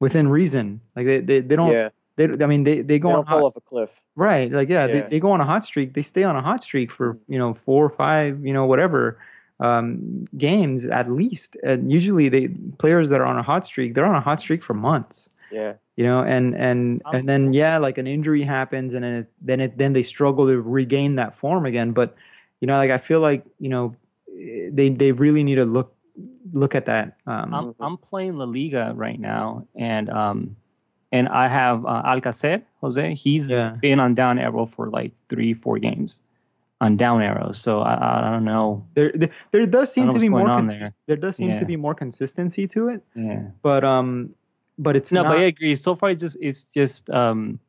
within 0.00 0.28
reason. 0.28 0.80
Like 0.96 1.06
they 1.06 1.20
they, 1.20 1.40
they 1.40 1.56
don't 1.56 1.72
yeah, 1.72 1.88
they 2.16 2.24
I 2.24 2.46
mean 2.46 2.64
they 2.64 2.76
they 2.76 2.82
they 2.82 2.98
go 2.98 3.10
on 3.10 3.24
fall 3.24 3.40
hot, 3.40 3.46
off 3.46 3.56
a 3.56 3.60
cliff. 3.60 4.02
right 4.14 4.50
like 4.50 4.68
yeah, 4.68 4.86
Yeah. 4.86 5.02
They, 5.02 5.08
they 5.08 5.20
go 5.20 5.30
on 5.32 5.40
a 5.40 5.44
hot 5.44 5.64
streak. 5.64 5.94
They 5.94 6.02
stay 6.02 6.24
on 6.24 6.36
a 6.36 6.42
hot 6.42 6.62
streak 6.62 6.90
for 6.90 7.18
you 7.28 7.38
know 7.38 7.54
four 7.54 7.84
or 7.84 7.90
five 7.90 8.44
you 8.44 8.52
know 8.52 8.66
whatever 8.66 9.18
um 9.60 10.26
games 10.36 10.84
at 10.84 11.10
least. 11.10 11.56
And 11.62 11.92
usually 11.92 12.28
they 12.28 12.48
players 12.78 13.10
that 13.10 13.20
are 13.20 13.26
on 13.26 13.38
a 13.38 13.42
hot 13.42 13.64
streak 13.64 13.94
they're 13.94 14.06
on 14.06 14.14
a 14.14 14.20
hot 14.20 14.40
streak 14.40 14.62
for 14.62 14.74
months. 14.74 15.30
Yeah, 15.50 15.74
you 15.96 16.04
know 16.04 16.22
and 16.22 16.54
and 16.56 17.02
and 17.12 17.28
then 17.28 17.52
yeah 17.52 17.78
like 17.78 17.98
an 17.98 18.06
injury 18.06 18.42
happens 18.42 18.94
and 18.94 19.04
then 19.04 19.14
it, 19.14 19.26
then 19.40 19.60
it 19.60 19.78
then 19.78 19.92
they 19.92 20.02
struggle 20.02 20.46
to 20.48 20.60
regain 20.60 21.16
that 21.16 21.34
form 21.34 21.66
again. 21.66 21.92
But 21.92 22.16
you 22.60 22.66
know 22.66 22.76
like 22.76 22.90
i 22.90 22.98
feel 22.98 23.20
like 23.20 23.44
you 23.60 23.68
know 23.68 23.94
they 24.72 24.88
they 24.88 25.12
really 25.12 25.42
need 25.42 25.56
to 25.56 25.64
look 25.64 25.94
look 26.52 26.74
at 26.74 26.86
that 26.86 27.18
um 27.26 27.52
I'm 27.52 27.74
I'm 27.80 27.96
playing 27.98 28.38
La 28.38 28.46
Liga 28.46 28.92
right 28.94 29.20
now, 29.20 29.66
and 29.74 30.08
um, 30.08 30.56
and 31.16 31.26
I 31.28 31.46
have 31.48 31.78
uh, 31.86 32.02
Alcacer 32.12 32.62
Jose. 32.82 33.14
He's 33.24 33.50
Yeah. 33.50 33.70
been 33.86 33.98
on 34.04 34.14
down 34.14 34.38
arrow 34.38 34.66
for 34.74 34.84
like 34.98 35.12
three 35.30 35.52
four 35.54 35.76
games, 35.78 36.10
on 36.84 36.96
down 36.96 37.22
arrow. 37.30 37.52
So 37.52 37.80
I 37.80 37.94
I 38.28 38.30
don't 38.32 38.44
know. 38.52 38.84
there, 38.94 39.10
there 39.20 39.32
there 39.52 39.66
does 39.76 39.88
seem 39.96 40.06
to 40.12 40.20
be 40.26 40.28
more 40.28 40.46
consist- 40.60 40.94
there. 41.06 41.16
does 41.24 41.36
seem 41.36 41.50
Yeah. 41.50 41.60
to 41.60 41.66
be 41.72 41.76
more 41.86 41.94
consistency 41.94 42.64
to 42.74 42.80
it 42.92 43.00
Yeah. 43.14 43.42
but 43.62 43.82
um 43.84 44.34
but 44.78 44.92
it's 44.98 45.10
no, 45.12 45.22
not 45.22 45.28
but 45.30 45.38
I 45.40 45.44
agree. 45.52 45.74
So 45.74 45.94
far, 45.96 46.10
it's 46.12 46.20
just 46.26 46.36
it's 46.48 46.62
just 46.80 47.08
um, 47.08 47.60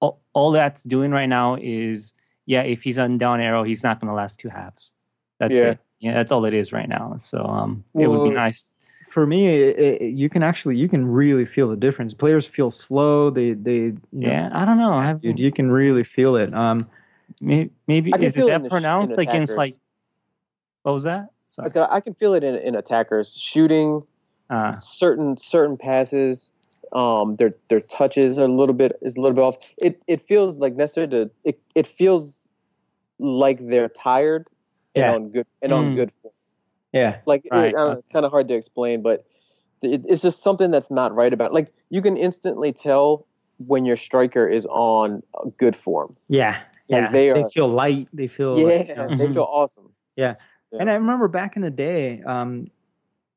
all, 0.00 0.14
all 0.32 0.50
that's 0.52 0.82
doing 0.94 1.10
right 1.12 1.28
now 1.28 1.56
is 1.60 2.14
yeah. 2.46 2.62
If 2.64 2.82
he's 2.82 2.98
on 2.98 3.18
down 3.18 3.40
arrow, 3.40 3.62
he's 3.62 3.84
not 3.84 4.00
going 4.00 4.08
to 4.08 4.14
last 4.16 4.40
two 4.40 4.48
halves. 4.48 4.94
That's 5.38 5.54
Yeah. 5.58 5.70
it. 5.72 5.78
Yeah, 6.00 6.14
that's 6.16 6.32
all 6.32 6.46
it 6.48 6.54
is 6.54 6.72
right 6.72 6.88
now. 6.88 7.14
So 7.18 7.44
um, 7.44 7.84
it 7.94 8.08
would 8.08 8.24
be 8.24 8.34
nice. 8.34 8.72
For 9.10 9.26
me 9.26 9.46
it, 9.48 9.78
it, 9.78 10.02
you 10.12 10.28
can 10.28 10.42
actually 10.42 10.76
you 10.76 10.88
can 10.88 11.06
really 11.06 11.44
feel 11.44 11.68
the 11.68 11.76
difference 11.76 12.14
players 12.14 12.46
feel 12.46 12.70
slow 12.70 13.28
they 13.30 13.52
they 13.52 13.74
you 13.74 13.96
know, 14.12 14.28
Yeah, 14.30 14.50
I 14.52 14.64
don't 14.64 14.78
know. 14.78 14.92
I 14.92 15.04
have 15.04 15.20
dude, 15.20 15.38
you 15.38 15.50
can 15.52 15.70
really 15.70 16.04
feel 16.04 16.36
it 16.36 16.54
um 16.54 16.88
maybe, 17.40 17.70
maybe 17.86 18.12
is 18.24 18.36
it 18.36 18.46
that 18.46 18.56
in 18.56 18.62
the 18.62 18.68
sh- 18.68 18.72
pronounced 18.72 19.18
against 19.18 19.56
like 19.56 19.74
what 20.82 20.92
was 20.92 21.02
that? 21.02 21.28
I, 21.58 21.68
said, 21.68 21.86
I 21.90 22.00
can 22.00 22.14
feel 22.14 22.32
it 22.34 22.44
in, 22.44 22.54
in 22.54 22.74
attackers 22.74 23.36
shooting 23.36 24.04
Uh, 24.48 24.78
certain 24.78 25.36
certain 25.36 25.76
passes. 25.76 26.52
Um, 26.92 27.36
their 27.36 27.52
their 27.68 27.80
touches 27.80 28.38
are 28.38 28.44
a 28.48 28.52
little 28.60 28.74
bit 28.74 28.92
is 29.02 29.16
a 29.16 29.20
little 29.20 29.34
bit 29.34 29.42
off. 29.42 29.56
It 29.82 30.00
it 30.06 30.20
feels 30.20 30.58
like 30.58 30.74
necessary 30.74 31.08
to 31.08 31.30
it. 31.44 31.60
It 31.74 31.86
feels 31.86 32.50
like 33.18 33.58
they're 33.60 33.88
tired 33.88 34.46
and 34.94 35.04
Yeah. 35.04 35.12
on 35.12 35.28
good 35.30 35.46
and 35.62 35.72
on 35.72 35.90
Mm. 35.90 35.94
good 35.94 36.10
form. 36.12 36.34
Yeah 36.92 37.18
Like 37.26 37.44
it- 37.46 37.52
Right, 37.52 37.68
I 37.68 37.70
don't 37.70 37.90
know, 37.90 37.98
it's 37.98 38.08
kind 38.08 38.24
of 38.24 38.30
hard 38.30 38.48
to 38.48 38.54
explain, 38.54 39.02
but 39.02 39.24
it, 39.82 40.04
it's 40.08 40.22
just 40.22 40.42
something 40.42 40.70
that's 40.70 40.90
not 40.90 41.14
right 41.14 41.32
about. 41.32 41.50
It. 41.50 41.54
Like 41.54 41.72
you 41.90 42.02
can 42.02 42.16
instantly 42.16 42.72
tell 42.72 43.26
when 43.66 43.84
your 43.84 43.96
striker 43.96 44.48
is 44.48 44.66
on 44.66 45.22
good 45.58 45.76
form. 45.76 46.16
yeah 46.28 46.50
Like, 46.50 46.62
yeah 46.88 47.10
they 47.12 47.30
they, 47.32 47.40
are- 47.40 47.50
feel 47.50 47.68
light 47.68 48.08
they 48.12 48.26
feel 48.26 48.58
Yeah, 48.58 48.66
like, 48.66 48.88
you 48.88 48.94
know, 48.96 49.08
they 49.08 49.26
Mhm. 49.26 49.32
feel 49.34 49.48
awesome. 49.50 49.92
Yeah. 50.16 50.34
Yeah. 50.72 50.78
And 50.80 50.90
I 50.90 50.94
remember 50.94 51.28
back 51.28 51.56
in 51.56 51.62
the 51.62 51.70
day, 51.70 52.22
um, 52.26 52.70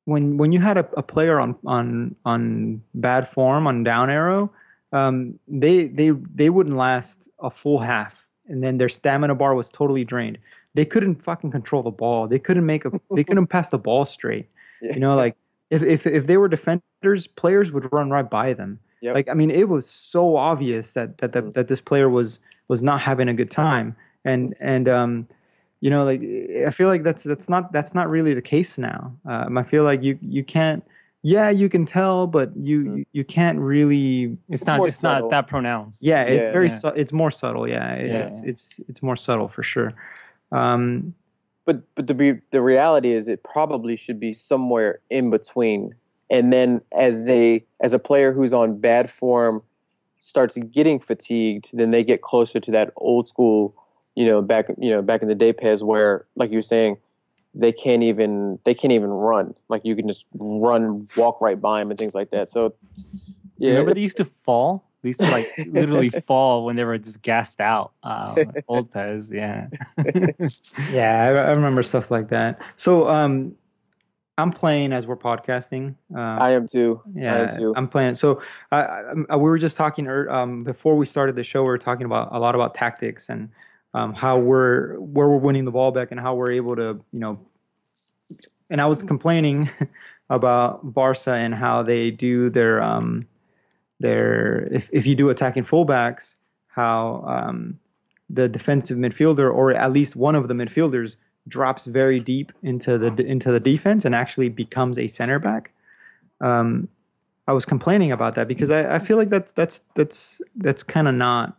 when 0.06 0.38
when 0.38 0.52
you 0.52 0.60
had 0.60 0.78
a, 0.78 0.88
a 0.98 1.04
player 1.04 1.40
on 1.40 1.56
on 1.66 2.16
on 2.26 2.82
bad 2.94 3.28
form 3.28 3.68
on 3.68 3.84
down 3.84 4.10
arrow, 4.10 4.52
um, 4.92 5.40
they 5.48 5.88
they 5.88 6.10
they 6.36 6.50
wouldn't 6.50 6.76
last 6.76 7.20
a 7.40 7.50
full 7.50 7.80
half, 7.80 8.28
and 8.48 8.62
then 8.64 8.78
their 8.78 8.90
stamina 8.90 9.34
bar 9.36 9.56
was 9.56 9.70
totally 9.70 10.04
drained. 10.04 10.38
They 10.76 10.86
couldn't 10.86 11.22
fucking 11.24 11.52
control 11.52 11.84
the 11.84 11.92
ball. 11.92 12.28
They 12.28 12.40
couldn't 12.40 12.66
make 12.66 12.86
a. 12.86 12.92
they 13.16 13.24
couldn't 13.30 13.48
pass 13.48 13.70
the 13.70 13.78
ball 13.78 14.06
straight. 14.06 14.48
You 14.82 15.00
know, 15.00 15.16
like 15.24 15.36
if 15.70 15.84
if 15.84 16.06
if 16.08 16.28
they 16.28 16.38
were 16.38 16.48
defenders, 16.48 17.28
players 17.28 17.72
would 17.72 17.92
run 17.94 18.10
right 18.10 18.30
by 18.30 18.54
them. 18.54 18.80
Yep. 19.02 19.16
Like 19.16 19.30
I 19.30 19.34
mean, 19.34 19.52
it 19.52 19.70
was 19.70 19.88
so 19.90 20.36
obvious 20.36 20.94
that 20.94 21.18
that 21.20 21.34
that, 21.34 21.46
Mhm. 21.46 21.54
that 21.54 21.68
this 21.68 21.82
player 21.82 22.10
was 22.10 22.40
was 22.68 22.82
not 22.82 23.02
having 23.02 23.28
a 23.30 23.34
good 23.34 23.52
time, 23.52 23.96
and 24.26 24.56
and 24.60 24.88
um, 24.90 25.28
you 25.82 25.90
know, 25.90 26.04
like 26.06 26.22
I 26.66 26.72
feel 26.72 26.88
like 26.88 27.04
that's 27.04 27.24
that's 27.24 27.50
not 27.50 27.72
that's 27.72 27.94
not 27.94 28.10
really 28.10 28.34
the 28.34 28.42
case 28.42 28.78
now. 28.78 29.14
Um, 29.26 29.58
I 29.58 29.64
feel 29.64 29.84
like 29.84 30.02
you 30.04 30.18
you 30.22 30.44
can't. 30.44 30.84
Yeah, 31.26 31.50
you 31.50 31.70
can 31.70 31.86
tell, 31.86 32.28
but 32.28 32.52
you 32.58 32.80
Mhm. 32.84 32.98
you, 32.98 33.06
you 33.14 33.24
can't 33.24 33.58
really. 33.60 34.38
it's, 34.50 34.62
It's 34.62 34.66
not 34.68 34.86
it's 34.88 34.98
subtle. 35.00 35.30
not 35.30 35.32
that 35.32 35.48
pronounced. 35.48 36.04
Yeah, 36.04 36.24
it's 36.24 36.48
Yeah, 36.48 36.54
very 36.54 36.68
yeah. 36.68 36.76
su- 36.76 36.94
it's 36.96 37.14
more 37.14 37.32
subtle. 37.32 37.66
Yeah, 37.68 37.96
Yeah, 37.96 38.18
it's 38.26 38.42
yeah. 38.42 38.50
it's 38.50 38.80
it's 38.90 39.02
more 39.04 39.16
subtle 39.16 39.48
for 39.48 39.64
sure. 39.64 39.94
Um, 40.54 41.14
but 41.66 41.82
but 41.96 42.08
the 42.08 42.40
the 42.52 42.62
reality 42.62 43.12
is 43.12 43.28
it 43.28 43.44
probably 43.44 43.96
should 43.96 44.20
be 44.20 44.34
somewhere 44.34 45.00
in 45.10 45.30
between. 45.30 45.96
And 46.30 46.54
then 46.54 46.82
as 46.92 47.26
they 47.26 47.66
as 47.82 47.94
a 47.94 48.00
player 48.00 48.34
who's 48.34 48.54
on 48.54 48.80
bad 48.80 49.10
form 49.10 49.64
starts 50.22 50.58
getting 50.72 51.02
fatigued 51.02 51.70
then 51.74 51.92
they 51.92 52.02
get 52.02 52.22
closer 52.22 52.58
to 52.58 52.72
that 52.72 52.94
old 52.96 53.28
school 53.28 53.76
you 54.16 54.26
know 54.26 54.42
back 54.42 54.68
you 54.78 54.90
know 54.90 55.02
back 55.02 55.22
in 55.22 55.28
the 55.28 55.36
day 55.36 55.52
pass 55.52 55.84
where 55.84 56.26
like 56.38 56.50
you 56.50 56.58
were 56.58 56.62
saying 56.62 56.96
they 57.56 57.72
can't 57.72 58.04
even 58.04 58.60
they 58.64 58.74
can't 58.74 58.94
even 58.94 59.10
run. 59.10 59.54
Like 59.70 59.86
you 59.86 59.96
can 59.96 60.08
just 60.08 60.26
run 60.34 61.08
walk 61.16 61.40
right 61.42 61.60
by 61.60 61.80
them 61.80 61.92
and 61.92 62.00
things 62.00 62.16
like 62.16 62.32
that. 62.32 62.50
So 62.50 62.74
yeah. 63.58 63.72
Remember 63.72 63.94
they 63.94 64.02
used 64.02 64.18
to 64.18 64.26
fall? 64.26 64.84
They 64.84 64.93
used 65.10 65.20
to 65.20 65.30
like 65.30 65.54
literally 65.68 66.10
fall 66.28 66.66
when 66.66 66.76
they 66.76 66.84
were 66.84 66.98
just 66.98 67.22
gassed 67.22 67.60
out. 67.62 67.92
Uh, 68.04 68.36
old 68.68 68.92
Pez, 68.92 69.32
yeah. 69.32 69.68
Yeah, 70.94 71.24
I, 71.24 71.48
I 71.48 71.52
remember 71.52 71.84
stuff 71.84 72.12
like 72.12 72.30
that. 72.30 72.60
So, 72.76 73.08
um, 73.08 73.56
I'm 74.38 74.52
playing 74.52 74.94
as 74.94 75.06
we're 75.06 75.16
podcasting. 75.16 75.96
Um, 76.16 76.42
I 76.42 76.52
am 76.52 76.68
too. 76.68 77.02
I 77.06 77.20
yeah, 77.20 77.36
am 77.52 77.58
too. 77.58 77.74
I'm 77.76 77.88
playing. 77.88 78.16
So, 78.16 78.42
I, 78.72 78.82
I, 78.82 79.14
I- 79.32 79.36
we 79.36 79.44
were 79.50 79.60
just 79.60 79.78
talking 79.78 80.08
um, 80.08 80.64
before 80.64 80.98
we 80.98 81.06
started 81.06 81.36
the 81.36 81.44
show. 81.44 81.62
We 81.62 81.68
were 81.68 81.78
talking 81.78 82.06
about 82.06 82.30
a 82.32 82.40
lot 82.40 82.56
about 82.56 82.74
tactics 82.74 83.30
and 83.30 83.50
um, 83.94 84.14
how 84.14 84.40
we're 84.40 84.98
where 85.00 85.30
we're 85.30 85.38
winning 85.38 85.66
the 85.66 85.72
ball 85.72 85.92
back 85.92 86.10
and 86.12 86.20
how 86.20 86.34
we're 86.34 86.52
able 86.52 86.76
to, 86.76 87.00
you 87.12 87.20
know. 87.20 87.40
And 88.72 88.82
I 88.82 88.88
was 88.88 89.04
complaining 89.04 89.70
about 90.30 90.94
Barca 90.94 91.34
and 91.34 91.54
how 91.54 91.84
they 91.84 92.10
do 92.10 92.50
their 92.50 92.82
um, 92.82 93.28
their 94.04 94.68
if 94.72 94.90
if 94.92 95.08
you 95.08 95.16
do 95.16 95.30
attacking 95.30 95.64
fullbacks, 95.64 96.36
how 96.68 97.24
um, 97.26 97.80
the 98.30 98.48
defensive 98.48 98.98
midfielder 98.98 99.52
or 99.52 99.74
at 99.74 99.92
least 99.92 100.16
one 100.16 100.36
of 100.36 100.48
the 100.48 100.54
midfielders 100.54 101.18
drops 101.48 101.86
very 101.86 102.20
deep 102.20 102.52
into 102.62 102.98
the 102.98 103.08
into 103.26 103.52
the 103.52 103.60
defense 103.60 104.06
and 104.06 104.14
actually 104.14 104.50
becomes 104.50 105.00
a 105.00 105.08
center 105.08 105.40
back. 105.40 105.72
Um, 106.42 106.90
I 107.48 107.54
was 107.54 107.66
complaining 107.66 108.12
about 108.12 108.36
that 108.36 108.48
because 108.48 108.70
I, 108.70 108.96
I 108.96 109.00
feel 109.00 109.18
like 109.18 109.30
that's 109.30 109.52
that's 109.54 109.82
that's 109.96 110.42
that's 110.56 110.84
kind 110.84 111.08
of 111.08 111.16
not, 111.16 111.58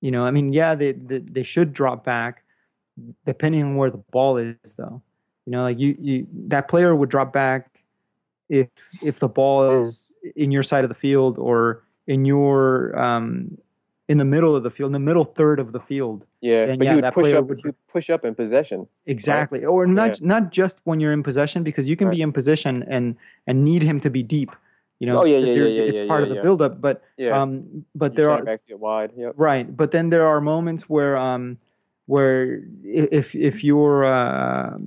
you 0.00 0.10
know. 0.10 0.24
I 0.24 0.30
mean, 0.30 0.52
yeah, 0.52 0.74
they, 0.74 0.92
they 0.92 1.18
they 1.18 1.42
should 1.42 1.72
drop 1.72 2.04
back, 2.04 2.44
depending 3.24 3.62
on 3.62 3.76
where 3.76 3.90
the 3.90 4.02
ball 4.12 4.36
is, 4.36 4.56
though. 4.76 5.02
You 5.46 5.52
know, 5.52 5.62
like 5.62 5.78
you 5.78 5.96
you 6.00 6.26
that 6.48 6.68
player 6.68 6.94
would 6.94 7.08
drop 7.08 7.32
back 7.32 7.77
if 8.48 8.68
if 9.02 9.18
the 9.20 9.28
ball 9.28 9.82
is 9.82 10.16
in 10.36 10.50
your 10.50 10.62
side 10.62 10.84
of 10.84 10.88
the 10.88 10.94
field 10.94 11.38
or 11.38 11.82
in 12.06 12.24
your 12.24 12.98
um 12.98 13.58
in 14.08 14.16
the 14.16 14.24
middle 14.24 14.56
of 14.56 14.62
the 14.62 14.70
field, 14.70 14.88
in 14.88 14.92
the 14.94 14.98
middle 14.98 15.24
third 15.24 15.60
of 15.60 15.72
the 15.72 15.80
field. 15.80 16.24
Yeah, 16.40 16.64
And 16.64 16.78
but 16.78 16.84
yeah, 16.84 16.90
you 16.92 16.96
would 16.96 17.04
that 17.04 17.12
push 17.14 17.32
up. 17.34 17.44
would- 17.46 17.74
push 17.92 18.08
up 18.08 18.24
in 18.24 18.34
possession. 18.34 18.86
Exactly. 19.06 19.64
Or 19.66 19.86
not 19.86 20.22
not 20.22 20.50
just 20.50 20.80
when 20.84 20.98
you're 21.00 21.12
in 21.12 21.22
possession 21.22 21.62
because 21.62 21.86
you 21.88 21.94
can 21.96 22.08
be 22.10 22.22
in 22.22 22.32
possession 22.32 22.84
and 22.88 23.16
and 23.46 23.64
need 23.64 23.82
him 23.82 24.00
to 24.00 24.08
be 24.10 24.22
deep. 24.22 24.50
You 25.00 25.06
know, 25.08 25.20
Oh, 25.20 25.24
yeah, 25.24 25.38
yeah, 25.38 25.52
yeah, 25.54 25.64
yeah, 25.68 25.82
it's 25.82 26.00
yeah, 26.00 26.06
part 26.06 26.20
yeah, 26.20 26.24
of 26.24 26.28
the 26.30 26.34
yeah. 26.36 26.42
buildup. 26.42 26.80
But 26.80 27.02
Yeah, 27.18 27.38
um, 27.40 27.84
but 27.94 28.12
Your 28.12 28.16
there 28.16 28.30
are 28.30 28.42
backs 28.42 28.64
get 28.64 28.80
wide. 28.80 29.12
Yep. 29.16 29.34
right. 29.36 29.76
But 29.76 29.90
then 29.92 30.10
there 30.10 30.26
are 30.26 30.40
moments 30.40 30.88
where 30.88 31.16
um 31.16 31.58
where 32.06 32.62
if 32.82 33.34
if 33.34 33.62
you're 33.62 34.04
uh, 34.06 34.78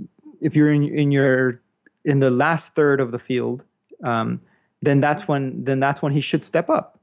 if 0.41 0.55
you're 0.55 0.71
in 0.71 0.83
in 0.87 1.11
your 1.11 1.61
in 2.05 2.19
the 2.19 2.31
last 2.31 2.75
third 2.75 2.99
of 2.99 3.11
the 3.11 3.19
field, 3.19 3.65
um, 4.03 4.41
then 4.81 4.99
that's 5.01 5.27
when 5.27 5.63
then 5.63 5.79
that's 5.79 6.01
when 6.01 6.11
he 6.11 6.21
should 6.21 6.43
step 6.43 6.69
up. 6.69 6.99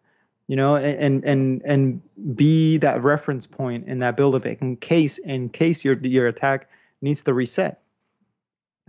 You 0.46 0.56
know, 0.56 0.76
and 0.76 1.24
and 1.24 1.62
and 1.64 2.00
be 2.36 2.78
that 2.78 3.02
reference 3.02 3.46
point 3.46 3.86
in 3.86 3.98
that 3.98 4.16
build 4.16 4.34
up 4.34 4.46
in 4.46 4.76
case 4.76 5.18
in 5.18 5.50
case 5.50 5.84
your 5.84 5.94
your 5.98 6.26
attack 6.26 6.68
needs 7.02 7.22
to 7.24 7.34
reset. 7.34 7.80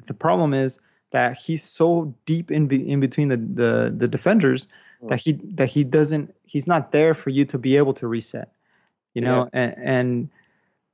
The 0.07 0.13
problem 0.13 0.53
is 0.53 0.79
that 1.11 1.37
he's 1.37 1.63
so 1.63 2.15
deep 2.25 2.49
in 2.49 2.67
be, 2.67 2.89
in 2.89 2.99
between 2.99 3.27
the, 3.27 3.37
the 3.37 3.93
the 3.95 4.07
defenders 4.07 4.67
that 5.09 5.19
he 5.19 5.33
that 5.33 5.69
he 5.69 5.83
doesn't 5.83 6.33
he's 6.45 6.65
not 6.65 6.91
there 6.91 7.13
for 7.13 7.29
you 7.29 7.45
to 7.45 7.57
be 7.57 7.75
able 7.77 7.93
to 7.95 8.07
reset. 8.07 8.51
You 9.13 9.21
know, 9.21 9.49
and 9.51 9.75
and 9.77 10.29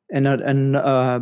and, 0.09 0.27
uh, 0.27 0.37
and 0.43 0.75
uh, 0.75 1.19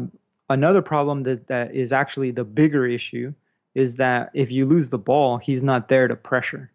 another 0.49 0.81
problem 0.81 1.23
that 1.23 1.47
that 1.47 1.73
is 1.75 1.91
actually 1.91 2.31
the 2.31 2.45
bigger 2.45 2.85
issue 2.85 3.33
is 3.75 3.95
that 3.97 4.29
if 4.33 4.51
you 4.51 4.65
lose 4.65 4.89
the 4.89 4.97
ball, 4.99 5.37
he's 5.37 5.63
not 5.63 5.87
there 5.87 6.07
to 6.07 6.15
pressure 6.15 6.71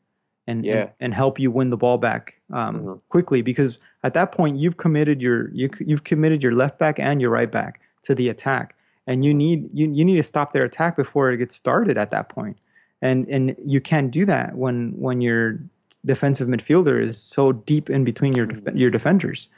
and 0.46 0.64
Yeah. 0.64 0.74
and, 0.74 0.90
and 1.00 1.14
help 1.14 1.38
you 1.38 1.50
win 1.50 1.70
the 1.70 1.76
ball 1.76 1.98
back 1.98 2.34
um, 2.52 2.80
Mhm. 2.80 3.00
quickly 3.08 3.42
because 3.42 3.78
at 4.02 4.14
that 4.14 4.32
point 4.32 4.56
you've 4.58 4.76
committed 4.78 5.20
your 5.20 5.50
you, 5.50 5.68
you've 5.80 6.04
committed 6.04 6.42
your 6.42 6.52
left 6.52 6.78
back 6.78 6.98
and 6.98 7.20
your 7.20 7.30
right 7.30 7.50
back 7.52 7.80
to 8.04 8.14
the 8.14 8.28
attack 8.30 8.74
and 9.06 9.24
you 9.24 9.34
need 9.34 9.68
you, 9.74 9.90
you 9.92 10.04
need 10.04 10.16
to 10.16 10.22
stop 10.22 10.52
their 10.52 10.64
attack 10.64 10.96
before 10.96 11.30
it 11.30 11.36
gets 11.36 11.54
started 11.54 11.98
at 11.98 12.10
that 12.10 12.28
point 12.30 12.56
and 13.02 13.28
and 13.28 13.54
you 13.64 13.80
can't 13.80 14.10
do 14.10 14.24
that 14.24 14.56
when 14.56 14.92
when 14.96 15.20
your 15.20 15.58
defensive 16.06 16.48
midfielder 16.48 17.02
is 17.02 17.18
so 17.20 17.52
deep 17.52 17.90
in 17.90 18.02
between 18.04 18.34
your 18.34 18.46
def- 18.46 18.74
your 18.74 18.90
defenders 18.90 19.50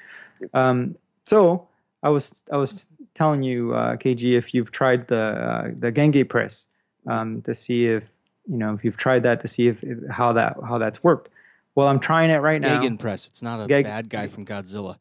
um, 0.55 0.97
so 1.25 1.69
I 2.03 2.09
was 2.11 2.43
I 2.51 2.57
was 2.57 2.87
telling 3.15 3.43
you 3.45 3.75
uh, 3.75 3.97
KG 3.97 4.33
if 4.33 4.53
you've 4.55 4.73
tried 4.73 5.07
the 5.09 5.17
uh, 5.21 5.71
the 5.79 5.93
Genge 5.93 6.29
press 6.29 6.67
um, 7.07 7.43
to 7.43 7.55
see 7.55 7.87
if 7.87 8.11
you 8.49 8.57
know 8.57 8.75
if 8.75 8.85
you've 8.85 8.97
tried 8.97 9.23
that 9.25 9.41
to 9.41 9.49
see 9.49 9.69
if, 9.69 9.83
if 9.83 9.99
how 10.11 10.33
that 10.33 10.57
how 10.67 10.79
that's 10.79 11.03
worked 11.03 11.29
well 11.75 11.87
I'm 11.89 12.01
trying 12.01 12.31
it 12.31 12.39
right 12.41 12.61
now 12.61 12.81
Gagan 12.81 12.99
Press. 12.99 13.27
It's 13.29 13.43
not 13.43 13.61
a 13.63 13.67
Gag- 13.67 13.85
bad 13.85 14.09
guy 14.09 14.27
from 14.27 14.45
Godzilla. 14.47 14.97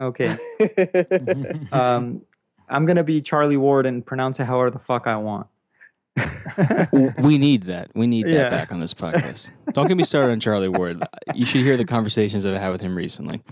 okay 0.00 0.36
um, 1.72 2.22
I'm 2.68 2.86
gonna 2.86 3.04
be 3.04 3.20
Charlie 3.20 3.56
Ward 3.56 3.86
and 3.86 4.04
pronounce 4.04 4.40
it 4.40 4.44
however 4.44 4.70
the 4.70 4.78
fuck 4.78 5.06
I 5.06 5.16
want. 5.16 5.46
we 7.18 7.38
need 7.38 7.64
that. 7.64 7.90
We 7.94 8.06
need 8.06 8.26
that 8.26 8.30
Yeah. 8.32 8.50
back 8.50 8.72
on 8.72 8.78
this 8.80 8.94
podcast. 8.94 9.50
Don't 9.72 9.88
get 9.88 9.96
me 9.96 10.04
started 10.04 10.32
on 10.32 10.40
Charlie 10.40 10.68
Ward. 10.68 11.02
You 11.34 11.44
should 11.44 11.62
hear 11.62 11.76
the 11.76 11.84
conversations 11.84 12.44
that 12.44 12.54
I've 12.54 12.60
had 12.60 12.70
with 12.70 12.80
him 12.80 12.96
recently, 12.96 13.42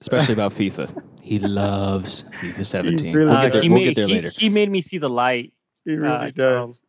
especially 0.00 0.32
about 0.34 0.52
FIFA. 0.52 1.02
He 1.22 1.38
loves 1.38 2.24
FIFA 2.40 2.66
17. 2.66 3.14
really 3.14 3.28
we'll 3.28 3.36
Uh, 3.36 3.42
get 3.44 3.52
there, 3.52 3.62
he, 3.62 3.68
we'll 3.68 3.78
made, 3.78 3.84
get 3.86 3.94
there 3.96 4.06
he, 4.08 4.14
later. 4.14 4.30
he 4.36 4.48
made 4.48 4.68
me 4.70 4.80
see 4.82 4.98
the 4.98 5.08
light. 5.08 5.52
He 5.84 5.96
uh, 5.96 6.26
Charles. 6.28 6.84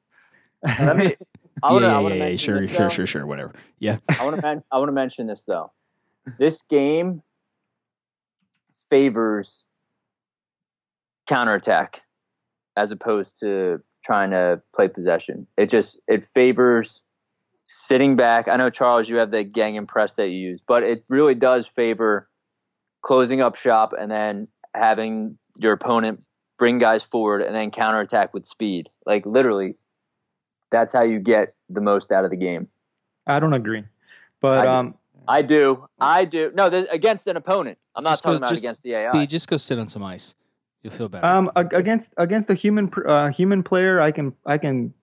Let 0.63 0.97
me. 0.97 1.15
I 1.63 1.69
yeah, 1.69 1.73
wanna, 1.73 1.87
I 1.87 1.89
yeah, 1.89 1.99
wanna 1.99 2.15
yeah, 2.15 2.25
yeah, 2.27 2.35
sure, 2.35 2.61
this, 2.61 2.71
sure, 2.71 2.89
sure, 2.89 3.07
sure, 3.07 3.25
whatever. 3.25 3.53
Yeah, 3.79 3.97
I 4.09 4.25
want 4.25 4.35
to. 4.35 4.41
Men- 4.41 4.63
I 4.71 4.77
want 4.77 4.89
to 4.89 4.93
mention 4.93 5.27
this 5.27 5.43
though. 5.45 5.71
This 6.39 6.61
game 6.61 7.21
favors 8.89 9.65
counterattack 11.27 12.01
as 12.77 12.91
opposed 12.91 13.39
to 13.41 13.81
trying 14.05 14.31
to 14.31 14.61
play 14.75 14.87
possession. 14.87 15.47
It 15.57 15.69
just 15.69 15.99
it 16.07 16.23
favors 16.23 17.01
sitting 17.65 18.15
back. 18.15 18.47
I 18.47 18.55
know 18.57 18.69
Charles, 18.69 19.09
you 19.09 19.17
have 19.17 19.31
the 19.31 19.43
gang 19.43 19.77
and 19.77 19.87
press 19.87 20.13
that 20.13 20.29
you 20.29 20.37
use, 20.37 20.61
but 20.65 20.83
it 20.83 21.03
really 21.09 21.35
does 21.35 21.67
favor 21.67 22.29
closing 23.01 23.41
up 23.41 23.55
shop 23.55 23.93
and 23.97 24.11
then 24.11 24.47
having 24.73 25.37
your 25.57 25.73
opponent 25.73 26.23
bring 26.57 26.77
guys 26.79 27.03
forward 27.03 27.41
and 27.41 27.53
then 27.53 27.71
counterattack 27.71 28.33
with 28.33 28.45
speed. 28.45 28.89
Like 29.05 29.25
literally, 29.25 29.75
that's 30.73 30.91
how 30.91 31.03
you 31.03 31.19
get 31.19 31.55
the 31.69 31.79
most 31.79 32.11
out 32.11 32.25
of 32.25 32.31
the 32.31 32.35
game. 32.37 32.67
I 33.25 33.39
don't 33.39 33.53
agree, 33.53 33.83
but 34.41 34.67
I 34.67 34.79
um, 34.79 34.93
I 35.27 35.41
do. 35.41 35.87
I 36.01 36.25
do. 36.25 36.51
No, 36.53 36.65
against 36.91 37.27
an 37.27 37.37
opponent. 37.37 37.77
I'm 37.95 38.03
not 38.03 38.11
Just 38.11 38.23
go- 38.23 38.29
talking 38.31 38.43
about 38.43 38.49
just 38.49 38.63
against 38.63 38.83
the 38.83 38.93
AI. 38.95 39.11
B, 39.11 39.25
just 39.25 39.47
go 39.47 39.55
sit 39.57 39.79
on 39.79 39.87
some 39.87 40.03
ice. 40.03 40.35
You'll 40.81 40.91
feel 40.91 41.07
better. 41.07 41.25
um, 41.25 41.49
against 41.55 42.13
against 42.17 42.49
a 42.49 42.53
human 42.55 42.91
uh, 43.05 43.29
human 43.29 43.63
player, 43.63 44.01
I 44.01 44.11
can 44.11 44.33
I 44.45 44.57
can 44.57 44.93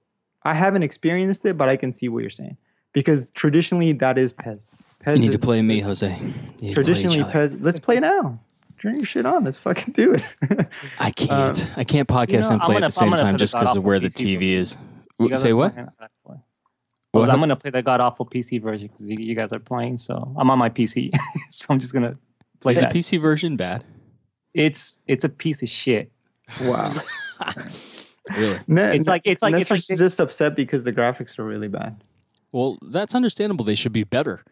I 0.42 0.52
haven't 0.52 0.82
experienced 0.82 1.46
it, 1.46 1.56
but 1.56 1.70
I 1.70 1.76
can 1.76 1.92
see 1.92 2.08
what 2.10 2.20
you're 2.20 2.28
saying 2.28 2.58
because 2.92 3.30
traditionally 3.30 3.92
that 3.92 4.18
is 4.18 4.34
Pez. 4.34 4.72
Pez 5.02 5.14
you 5.16 5.22
need 5.22 5.34
is, 5.34 5.40
to 5.40 5.46
play 5.46 5.62
me, 5.62 5.80
Jose. 5.80 6.06
You 6.06 6.12
need 6.12 6.34
to 6.34 6.58
play 6.58 6.68
each 6.68 6.74
Traditionally. 6.74 7.18
Pez. 7.20 7.56
Let's 7.62 7.78
play 7.80 7.98
now. 8.00 8.38
Turn 8.82 8.96
your 8.96 9.04
shit 9.06 9.24
on. 9.24 9.44
Let's 9.44 9.56
fucking 9.58 9.94
do 9.94 10.14
it. 10.14 10.66
I 10.98 11.10
can't. 11.16 11.70
I 11.78 11.84
can't 11.84 12.08
podcast 12.08 12.28
You 12.32 12.40
know, 12.40 12.48
and 12.50 12.60
play 12.60 12.74
gonna- 12.74 12.86
at 12.86 12.88
the 12.88 12.92
same 12.92 13.12
time 13.16 13.36
just 13.38 13.54
because 13.54 13.76
of 13.76 13.84
where 13.84 13.98
the 14.00 14.08
TV 14.08 14.52
is. 14.52 14.76
You 15.20 15.36
Say 15.36 15.52
what? 15.52 15.76
I 15.76 15.86
was 17.18 17.26
What 17.26 17.30
I'm 17.30 17.40
gonna 17.40 17.56
play 17.56 17.70
the 17.70 17.82
god 17.82 18.00
awful 18.00 18.24
PC 18.24 18.62
version 18.62 18.88
because 18.88 19.10
you, 19.10 19.16
you 19.18 19.34
guys 19.34 19.52
are 19.52 19.58
playing. 19.58 19.96
So 19.96 20.32
I'm 20.38 20.50
on 20.50 20.58
my 20.58 20.70
PC, 20.70 21.12
so 21.50 21.66
I'm 21.70 21.78
just 21.78 21.92
gonna 21.92 22.16
play 22.60 22.72
Is 22.72 22.78
the. 22.80 22.86
PC 22.86 23.20
version 23.20 23.56
bad? 23.56 23.84
It's 24.54 24.98
it's 25.06 25.24
a 25.24 25.28
piece 25.28 25.62
of 25.62 25.68
shit. 25.68 26.10
wow. 26.62 26.94
Really? 28.36 28.60
Ne- 28.68 28.96
It's 28.96 29.08
like- 29.08 29.22
it's 29.24 29.42
like- 29.42 29.54
it's 29.54 29.70
like- 29.70 29.80
just 29.80 30.20
upset 30.20 30.54
because 30.54 30.84
the 30.84 30.92
graphics 30.92 31.36
are 31.38 31.44
really 31.44 31.66
bad. 31.66 32.04
Well, 32.52 32.78
that's 32.80 33.14
understandable. 33.14 33.64
They 33.64 33.74
should 33.74 33.92
be 33.92 34.04
better. 34.04 34.44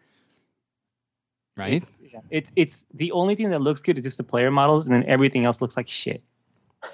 Right? 1.55 1.73
It's, 1.73 2.01
yeah. 2.03 2.19
it's 2.29 2.51
it's 2.55 2.85
the 2.93 3.11
only 3.13 3.35
thing 3.35 3.49
that 3.51 3.61
looks 3.61 3.81
good 3.81 3.97
is 3.97 4.03
just 4.03 4.17
the 4.17 4.23
player 4.23 4.51
models, 4.51 4.85
and 4.87 4.95
then 4.95 5.03
everything 5.07 5.45
else 5.45 5.61
looks 5.61 5.77
like 5.77 5.87
shit. 5.87 6.23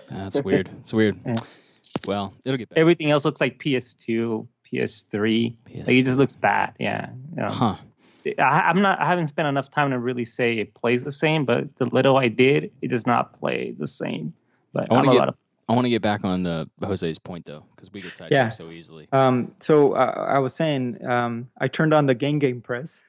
That's 0.09 0.41
weird. 0.41 0.69
It's 0.81 0.93
weird. 0.93 1.19
Yeah. 1.25 1.35
Well, 2.07 2.33
it'll 2.45 2.57
get 2.57 2.69
better. 2.69 2.79
Everything 2.81 3.11
else 3.11 3.25
looks 3.25 3.41
like 3.41 3.57
PS2, 3.59 4.47
PS3. 4.71 5.55
Like 5.75 5.89
it 5.89 6.03
just 6.05 6.19
looks 6.19 6.35
bad. 6.35 6.73
Yeah. 6.79 7.09
You 7.35 7.41
know. 7.43 7.49
Huh. 7.49 7.75
I, 8.39 8.41
I'm 8.41 8.81
not. 8.81 8.99
I 8.99 9.05
haven't 9.05 9.27
spent 9.27 9.47
enough 9.47 9.69
time 9.69 9.91
to 9.91 9.99
really 9.99 10.25
say 10.25 10.57
it 10.57 10.73
plays 10.73 11.03
the 11.03 11.11
same, 11.11 11.45
but 11.45 11.75
the 11.75 11.85
little 11.85 12.17
I 12.17 12.27
did, 12.27 12.71
it 12.81 12.87
does 12.87 13.05
not 13.05 13.33
play 13.39 13.75
the 13.77 13.85
same. 13.87 14.33
But 14.73 14.89
I 14.91 14.93
wanna 14.95 15.07
I'm 15.09 15.13
get- 15.13 15.23
about 15.23 15.31
to 15.33 15.37
I 15.67 15.73
want 15.73 15.85
to 15.85 15.89
get 15.89 16.03
back 16.03 16.23
on 16.23 16.43
the 16.43 16.69
Jose's 16.79 17.17
point 17.17 17.45
though, 17.45 17.65
because 17.75 17.91
we 17.91 17.99
get 18.01 18.11
sidetracked 18.11 18.31
Yeah. 18.33 18.49
so 18.49 18.69
easily. 18.69 19.07
Um, 19.11 19.51
so 19.59 19.93
uh, 19.93 20.25
I 20.29 20.37
was 20.37 20.53
saying, 20.53 21.03
um, 21.03 21.49
I 21.57 21.67
turned 21.67 21.91
on 21.91 22.05
the 22.05 22.13
Gang 22.13 22.37
game 22.37 22.61
press. 22.61 23.03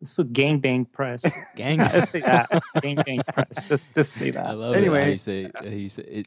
Let's 0.00 0.14
put 0.14 0.32
gangbang 0.32 0.90
press. 0.90 1.38
Gang. 1.56 1.76
Let's 1.92 2.08
say 2.10 2.20
that. 2.20 2.48
Gangbang 2.76 3.20
press. 3.34 3.70
Let's 3.70 3.90
just 3.90 4.14
say 4.14 4.30
that. 4.30 4.42
I 4.46 4.48
that. 4.52 4.56
love 4.56 4.74
Anyway. 4.74 5.00
it. 5.00 5.04
How 5.04 5.10
you 5.10 5.18
say, 5.18 5.42
how 5.64 5.70
you 5.70 5.88
say 5.90 6.02
it. 6.04 6.26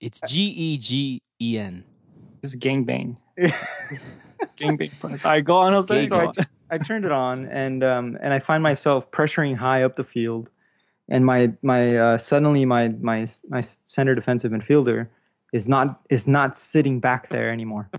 It's 0.00 0.20
G 0.28 0.44
E 0.44 0.78
G 0.78 1.20
E 1.40 1.58
N. 1.58 1.84
This 2.40 2.54
is 2.54 2.60
gangbang. 2.60 3.16
gangbang 4.56 4.98
press. 5.00 5.24
All 5.24 5.32
right, 5.32 5.44
go 5.44 5.56
on, 5.56 5.72
Jose. 5.72 5.94
Gang- 5.94 6.08
Go 6.08 6.26
on. 6.26 6.34
I 6.70 6.78
turned 6.78 7.04
it 7.04 7.12
on, 7.12 7.46
and 7.46 7.84
um, 7.84 8.18
and 8.20 8.32
I 8.32 8.38
find 8.38 8.62
myself 8.62 9.10
pressuring 9.10 9.56
high 9.56 9.82
up 9.82 9.96
the 9.96 10.04
field, 10.04 10.50
and 11.08 11.24
my 11.24 11.52
my 11.62 11.96
uh, 11.96 12.18
suddenly 12.18 12.64
my 12.64 12.88
my 12.88 13.26
my 13.48 13.60
center 13.60 14.14
defensive 14.14 14.50
midfielder 14.52 15.08
is 15.52 15.68
not 15.68 16.00
is 16.10 16.26
not 16.26 16.56
sitting 16.56 17.00
back 17.00 17.28
there 17.28 17.50
anymore. 17.50 17.90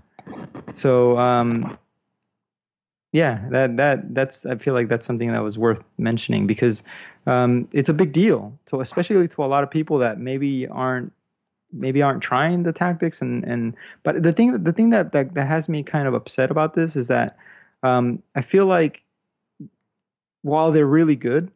So 0.70 1.16
um, 1.18 1.78
yeah, 3.12 3.46
that 3.50 3.76
that 3.78 4.14
that's 4.14 4.44
I 4.44 4.56
feel 4.56 4.74
like 4.74 4.88
that's 4.88 5.06
something 5.06 5.32
that 5.32 5.42
was 5.42 5.56
worth 5.58 5.82
mentioning 5.96 6.46
because 6.46 6.82
um, 7.26 7.68
it's 7.72 7.88
a 7.88 7.94
big 7.94 8.12
deal. 8.12 8.58
So 8.66 8.80
especially 8.80 9.26
to 9.28 9.44
a 9.44 9.46
lot 9.46 9.62
of 9.62 9.70
people 9.70 9.98
that 9.98 10.18
maybe 10.18 10.66
aren't 10.66 11.12
maybe 11.72 12.02
aren't 12.02 12.22
trying 12.22 12.62
the 12.62 12.72
tactics 12.72 13.20
and 13.20 13.44
and 13.44 13.74
but 14.02 14.22
the 14.22 14.32
thing 14.32 14.62
the 14.62 14.72
thing 14.72 14.90
that 14.90 15.12
that, 15.12 15.34
that 15.34 15.46
has 15.46 15.68
me 15.68 15.82
kind 15.82 16.06
of 16.08 16.14
upset 16.14 16.50
about 16.50 16.74
this 16.74 16.96
is 16.96 17.08
that 17.08 17.36
um, 17.82 18.22
I 18.34 18.42
feel 18.42 18.66
like 18.66 19.02
while 20.42 20.72
they're 20.72 20.86
really 20.86 21.16
good, 21.16 21.50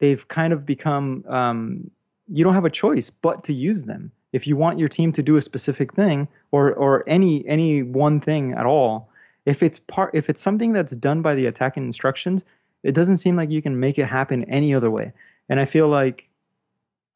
they've 0.00 0.26
kind 0.28 0.52
of 0.52 0.66
become 0.66 1.24
um, 1.28 1.90
you 2.28 2.44
don't 2.44 2.54
have 2.54 2.64
a 2.64 2.70
choice 2.70 3.10
but 3.10 3.44
to 3.44 3.52
use 3.52 3.84
them. 3.84 4.12
If 4.32 4.46
you 4.46 4.56
want 4.56 4.78
your 4.78 4.88
team 4.88 5.12
to 5.12 5.22
do 5.22 5.36
a 5.36 5.42
specific 5.42 5.92
thing 5.92 6.28
or 6.50 6.72
or 6.72 7.04
any 7.06 7.46
any 7.46 7.82
one 7.82 8.20
thing 8.20 8.52
at 8.52 8.66
all 8.66 9.08
if 9.44 9.62
it's 9.62 9.80
part 9.80 10.14
if 10.14 10.30
it's 10.30 10.40
something 10.40 10.72
that's 10.72 10.94
done 10.96 11.22
by 11.22 11.34
the 11.34 11.46
attacking 11.46 11.84
instructions 11.84 12.44
it 12.82 12.92
doesn't 12.92 13.18
seem 13.18 13.36
like 13.36 13.50
you 13.50 13.62
can 13.62 13.78
make 13.78 13.98
it 13.98 14.06
happen 14.06 14.44
any 14.44 14.74
other 14.74 14.90
way. 14.90 15.12
And 15.48 15.60
i 15.60 15.64
feel 15.64 15.88
like 15.88 16.28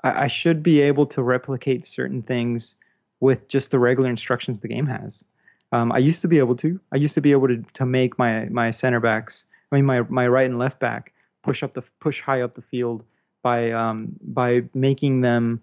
i, 0.04 0.24
I 0.24 0.26
should 0.26 0.62
be 0.62 0.80
able 0.80 1.06
to 1.06 1.22
replicate 1.22 1.84
certain 1.84 2.22
things 2.22 2.76
with 3.20 3.48
just 3.48 3.70
the 3.70 3.78
regular 3.78 4.10
instructions 4.10 4.60
the 4.60 4.68
game 4.68 4.86
has. 4.86 5.24
Um, 5.72 5.90
i 5.92 5.98
used 5.98 6.22
to 6.22 6.28
be 6.28 6.38
able 6.38 6.56
to. 6.56 6.80
I 6.92 6.96
used 6.96 7.14
to 7.14 7.20
be 7.20 7.32
able 7.32 7.48
to, 7.48 7.64
to 7.74 7.86
make 7.86 8.18
my 8.18 8.46
my 8.46 8.70
center 8.70 9.00
backs 9.00 9.46
i 9.70 9.76
mean 9.76 9.84
my, 9.84 10.02
my 10.02 10.28
right 10.28 10.46
and 10.46 10.58
left 10.58 10.78
back 10.80 11.12
push 11.46 11.62
up 11.62 11.72
the 11.74 11.82
push 12.00 12.20
high 12.20 12.42
up 12.42 12.54
the 12.54 12.62
field 12.62 13.04
by 13.42 13.70
um, 13.70 14.16
by 14.20 14.64
making 14.74 15.20
them 15.20 15.62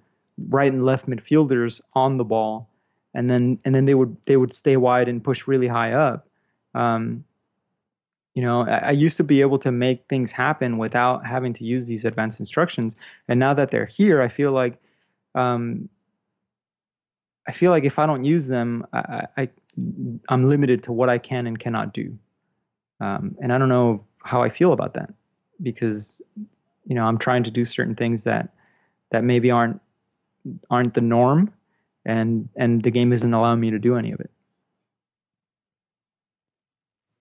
right 0.50 0.72
and 0.72 0.86
left 0.86 1.06
midfielders 1.06 1.82
on 1.94 2.18
the 2.18 2.24
ball. 2.24 2.70
And 3.14 3.30
then 3.30 3.60
and 3.66 3.76
then 3.76 3.86
they 3.86 3.94
would 3.94 4.16
they 4.26 4.38
would 4.38 4.54
stay 4.54 4.78
wide 4.78 5.10
and 5.10 5.24
push 5.24 5.46
really 5.46 5.68
high 5.68 5.92
up. 5.92 6.28
Um, 6.74 7.26
you 8.34 8.42
know, 8.42 8.62
I, 8.62 8.78
I, 8.78 8.92
used 8.92 9.18
to 9.18 9.24
be 9.24 9.42
able 9.42 9.60
to 9.60 9.72
make 9.72 10.08
things 10.10 10.32
happen 10.32 10.78
without 10.78 11.26
having 11.26 11.54
to 11.54 11.64
use 11.64 11.86
these 11.86 12.04
advanced 12.04 12.40
instructions, 12.40 12.96
and 13.28 13.40
now 13.40 13.54
that 13.54 13.72
they're 13.72 13.86
here, 13.86 14.22
I 14.22 14.28
feel 14.28 14.52
like, 14.52 14.80
um, 15.36 15.90
I 17.48 17.52
feel 17.52 17.72
like 17.72 17.84
if 17.84 18.00
I 18.00 18.06
don't 18.06 18.24
use 18.24 18.48
them, 18.48 18.88
I, 18.94 19.28
I 19.38 19.50
am 20.30 20.48
limited 20.48 20.84
to 20.84 20.92
what 20.92 21.10
I 21.10 21.18
can 21.18 21.46
and 21.46 21.60
cannot 21.60 21.94
do, 21.94 22.18
um, 23.00 23.36
and 23.42 23.54
I 23.54 23.58
don't 23.58 23.70
know 23.70 24.04
how 24.24 24.42
I 24.42 24.50
feel 24.50 24.74
about 24.74 24.94
that 24.96 25.14
because, 25.62 26.22
you 26.86 26.96
know, 26.96 27.04
I'm 27.04 27.18
trying 27.18 27.44
to 27.44 27.52
do 27.52 27.66
certain 27.66 27.96
things 27.96 28.24
that 28.24 28.50
that 29.12 29.24
maybe 29.24 29.52
aren't 29.52 29.80
aren't 30.70 30.96
the 30.96 31.02
norm, 31.02 31.54
and 32.06 32.50
and 32.56 32.82
the 32.82 32.92
game 32.92 33.14
isn't 33.14 33.34
allowing 33.34 33.60
me 33.60 33.70
to 33.72 33.80
do 33.80 33.96
any 33.96 34.12
of 34.12 34.20
it. 34.20 34.32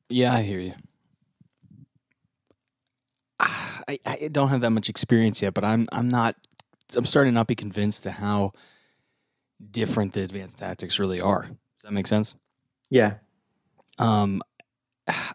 Yeah, 0.09 0.35
I 0.35 0.43
hear 0.43 0.61
you. 0.61 0.75
I, 4.05 4.19
I 4.23 4.29
don't 4.29 4.49
have 4.49 4.61
that 4.63 4.71
much 4.71 4.89
experience 4.89 5.43
yet, 5.43 5.55
but 5.55 5.65
I'm 5.65 5.87
I'm 5.93 6.09
not 6.09 6.37
I'm 6.97 7.07
starting 7.07 7.33
to 7.33 7.35
not 7.35 7.47
be 7.47 7.55
convinced 7.55 8.03
to 8.05 8.11
how 8.11 8.53
different 9.71 10.13
the 10.13 10.23
advanced 10.23 10.59
tactics 10.59 10.99
really 10.99 11.21
are. 11.21 11.43
Does 11.43 11.85
that 11.85 11.93
make 11.93 12.07
sense? 12.07 12.35
Yeah. 12.91 13.15
Um, 13.99 14.43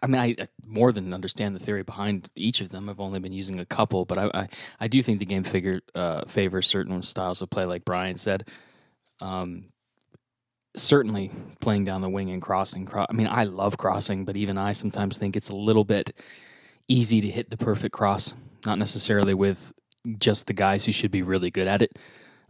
I 0.02 0.06
mean, 0.06 0.20
I, 0.20 0.36
I 0.38 0.46
more 0.64 0.92
than 0.92 1.12
understand 1.12 1.54
the 1.54 1.60
theory 1.60 1.82
behind 1.82 2.28
each 2.34 2.60
of 2.60 2.70
them. 2.70 2.88
I've 2.88 3.00
only 3.00 3.20
been 3.20 3.32
using 3.32 3.60
a 3.60 3.66
couple, 3.66 4.04
but 4.04 4.18
I 4.18 4.30
I, 4.34 4.48
I 4.80 4.88
do 4.88 5.02
think 5.02 5.18
the 5.18 5.26
game 5.26 5.44
figure 5.44 5.80
uh, 5.94 6.24
favors 6.26 6.66
certain 6.66 7.02
styles 7.02 7.42
of 7.42 7.50
play, 7.50 7.64
like 7.64 7.84
Brian 7.84 8.16
said. 8.16 8.48
Um, 9.20 9.72
certainly 10.76 11.30
playing 11.60 11.84
down 11.84 12.00
the 12.00 12.08
wing 12.08 12.30
and 12.30 12.40
crossing. 12.40 12.86
Cro- 12.86 13.06
I 13.08 13.12
mean, 13.12 13.26
I 13.28 13.44
love 13.44 13.78
crossing, 13.78 14.24
but 14.24 14.36
even 14.36 14.56
I 14.58 14.72
sometimes 14.72 15.18
think 15.18 15.36
it's 15.36 15.48
a 15.48 15.56
little 15.56 15.84
bit 15.84 16.12
easy 16.86 17.20
to 17.20 17.28
hit 17.28 17.50
the 17.50 17.56
perfect 17.56 17.92
cross, 17.94 18.34
not 18.66 18.78
necessarily 18.78 19.34
with 19.34 19.72
just 20.18 20.46
the 20.46 20.52
guys 20.52 20.84
who 20.84 20.92
should 20.92 21.10
be 21.10 21.22
really 21.22 21.50
good 21.50 21.68
at 21.68 21.82
it. 21.82 21.98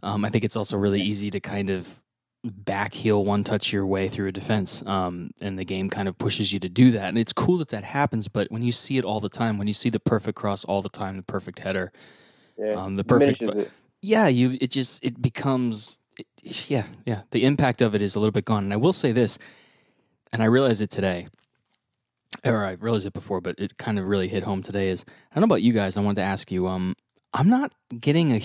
Um, 0.01 0.23
I 0.23 0.29
think 0.29 0.43
it's 0.43 0.55
also 0.55 0.77
really 0.77 1.01
easy 1.01 1.29
to 1.31 1.39
kind 1.39 1.69
of 1.69 2.01
back 2.43 2.93
heel 2.93 3.25
one 3.25 3.43
touch 3.43 3.73
your 3.73 3.85
way 3.85 4.07
through 4.07 4.27
a 4.27 4.31
defense, 4.31 4.81
um, 4.85 5.31
and 5.41 5.59
the 5.59 5.65
game 5.65 5.89
kind 5.89 6.07
of 6.07 6.17
pushes 6.17 6.53
you 6.53 6.59
to 6.61 6.69
do 6.69 6.91
that. 6.91 7.09
And 7.09 7.17
it's 7.17 7.33
cool 7.33 7.57
that 7.57 7.69
that 7.69 7.83
happens, 7.83 8.27
but 8.27 8.49
when 8.49 8.61
you 8.61 8.71
see 8.71 8.97
it 8.97 9.03
all 9.03 9.19
the 9.19 9.29
time, 9.29 9.57
when 9.57 9.67
you 9.67 9.73
see 9.73 9.89
the 9.89 9.99
perfect 9.99 10.37
cross 10.37 10.63
all 10.63 10.81
the 10.81 10.89
time, 10.89 11.17
the 11.17 11.23
perfect 11.23 11.59
header, 11.59 11.91
yeah, 12.57 12.73
um, 12.73 12.95
the 12.95 13.03
perfect, 13.03 13.43
yeah, 14.01 14.27
you 14.27 14.57
it 14.61 14.71
just 14.71 15.03
it 15.03 15.21
becomes 15.21 15.99
yeah, 16.43 16.85
yeah, 17.05 17.21
the 17.31 17.43
impact 17.43 17.81
of 17.81 17.95
it 17.95 18.01
is 18.01 18.15
a 18.15 18.19
little 18.19 18.31
bit 18.31 18.45
gone. 18.45 18.63
And 18.63 18.73
I 18.73 18.77
will 18.77 18.93
say 18.93 19.11
this, 19.11 19.37
and 20.31 20.41
I 20.41 20.45
realized 20.45 20.81
it 20.81 20.89
today, 20.89 21.27
or 22.43 22.65
I 22.65 22.73
realized 22.73 23.05
it 23.05 23.13
before, 23.13 23.41
but 23.41 23.55
it 23.59 23.77
kind 23.77 23.99
of 23.99 24.05
really 24.05 24.27
hit 24.27 24.43
home 24.43 24.61
today. 24.61 24.89
Is 24.89 25.05
I 25.31 25.35
don't 25.35 25.41
know 25.41 25.53
about 25.53 25.61
you 25.61 25.73
guys. 25.73 25.97
I 25.97 26.01
wanted 26.01 26.17
to 26.17 26.23
ask 26.23 26.51
you. 26.51 26.67
Um, 26.67 26.95
I'm 27.33 27.47
not 27.47 27.71
getting 27.99 28.31
a 28.31 28.41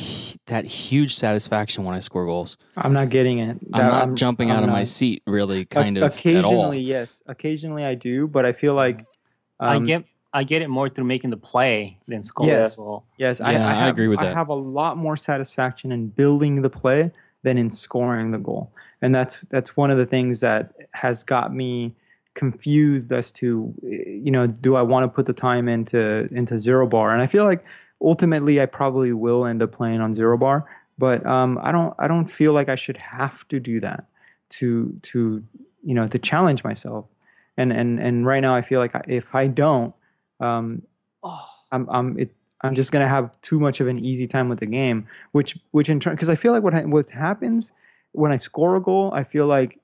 that 0.46 0.64
huge 0.66 1.14
satisfaction 1.14 1.84
when 1.84 1.94
I 1.94 2.00
score 2.00 2.26
goals. 2.26 2.58
I'm 2.76 2.92
not 2.92 3.08
getting 3.08 3.38
it. 3.38 3.58
I'm 3.72 3.86
not 3.86 4.02
I'm, 4.02 4.16
jumping 4.16 4.50
I'm 4.50 4.58
out 4.58 4.60
not. 4.60 4.68
of 4.68 4.74
my 4.74 4.84
seat. 4.84 5.22
Really, 5.26 5.64
kind 5.64 5.96
o- 5.98 6.06
of. 6.06 6.14
Occasionally, 6.14 6.80
yes. 6.80 7.22
Occasionally, 7.26 7.84
I 7.84 7.94
do, 7.94 8.26
but 8.26 8.44
I 8.44 8.52
feel 8.52 8.74
like 8.74 9.00
um, 9.60 9.68
I 9.68 9.78
get 9.78 10.04
I 10.34 10.44
get 10.44 10.62
it 10.62 10.68
more 10.68 10.88
through 10.88 11.04
making 11.04 11.30
the 11.30 11.36
play 11.36 11.98
than 12.08 12.22
scoring. 12.22 12.50
Yes, 12.50 12.78
yes. 13.16 13.40
Yeah, 13.40 13.46
I, 13.46 13.50
I, 13.50 13.52
have, 13.54 13.86
I, 13.86 13.88
agree 13.88 14.08
with 14.08 14.18
that. 14.18 14.32
I 14.32 14.34
have 14.34 14.48
a 14.48 14.54
lot 14.54 14.96
more 14.96 15.16
satisfaction 15.16 15.92
in 15.92 16.08
building 16.08 16.60
the 16.60 16.70
play 16.70 17.12
than 17.42 17.56
in 17.56 17.70
scoring 17.70 18.32
the 18.32 18.38
goal. 18.38 18.72
And 19.00 19.14
that's 19.14 19.40
that's 19.50 19.76
one 19.76 19.90
of 19.90 19.96
the 19.96 20.06
things 20.06 20.40
that 20.40 20.74
has 20.92 21.22
got 21.22 21.54
me 21.54 21.94
confused 22.34 23.12
as 23.12 23.30
to 23.32 23.72
you 23.82 24.30
know 24.30 24.46
do 24.46 24.74
I 24.74 24.82
want 24.82 25.04
to 25.04 25.08
put 25.08 25.26
the 25.26 25.32
time 25.32 25.68
into 25.68 26.28
into 26.32 26.58
zero 26.58 26.86
bar 26.86 27.12
and 27.12 27.22
I 27.22 27.26
feel 27.26 27.44
like 27.44 27.64
ultimately 28.02 28.60
I 28.60 28.66
probably 28.66 29.12
will 29.12 29.46
end 29.46 29.62
up 29.62 29.72
playing 29.72 30.00
on 30.00 30.14
zero 30.14 30.36
bar 30.36 30.68
but 30.98 31.24
um, 31.26 31.58
I 31.62 31.72
don't 31.72 31.94
I 31.98 32.08
don't 32.08 32.26
feel 32.26 32.52
like 32.52 32.68
I 32.68 32.74
should 32.74 32.96
have 32.96 33.46
to 33.48 33.60
do 33.60 33.80
that 33.80 34.06
to 34.50 34.98
to 35.02 35.44
you 35.84 35.94
know 35.94 36.08
to 36.08 36.18
challenge 36.18 36.64
myself 36.64 37.06
and 37.56 37.72
and 37.72 38.00
and 38.00 38.26
right 38.26 38.40
now 38.40 38.54
I 38.54 38.62
feel 38.62 38.80
like 38.80 38.92
if 39.06 39.34
I 39.34 39.46
don't 39.46 39.94
um, 40.40 40.82
oh. 41.22 41.48
I'm 41.74 41.88
I'm 41.90 42.18
it, 42.18 42.30
I'm 42.62 42.74
just 42.74 42.92
gonna 42.92 43.08
have 43.08 43.38
too 43.42 43.58
much 43.58 43.80
of 43.80 43.88
an 43.88 43.98
easy 43.98 44.26
time 44.26 44.48
with 44.48 44.60
the 44.60 44.66
game, 44.66 45.06
which 45.32 45.58
which 45.72 45.90
in 45.90 46.00
turn 46.00 46.14
because 46.14 46.28
I 46.28 46.36
feel 46.36 46.52
like 46.52 46.62
what 46.62 46.86
what 46.86 47.10
happens 47.10 47.72
when 48.12 48.30
I 48.30 48.36
score 48.36 48.76
a 48.76 48.80
goal, 48.80 49.12
I 49.12 49.24
feel 49.24 49.46
like 49.46 49.80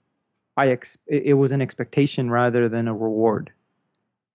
I 0.60 0.68
ex- 0.68 0.98
it 1.06 1.34
was 1.38 1.52
an 1.52 1.62
expectation 1.62 2.30
rather 2.30 2.68
than 2.68 2.86
a 2.86 2.92
reward. 2.94 3.50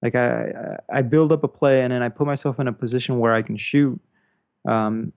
Like 0.01 0.15
I 0.15 0.79
I 0.91 1.03
build 1.03 1.31
up 1.31 1.43
a 1.43 1.47
play 1.47 1.83
and 1.83 1.93
then 1.93 2.01
I 2.01 2.09
put 2.09 2.25
myself 2.25 2.59
in 2.59 2.67
a 2.67 2.73
position 2.73 3.19
where 3.19 3.33
I 3.33 3.43
can 3.43 3.57
shoot, 3.57 3.99
um, 4.67 5.13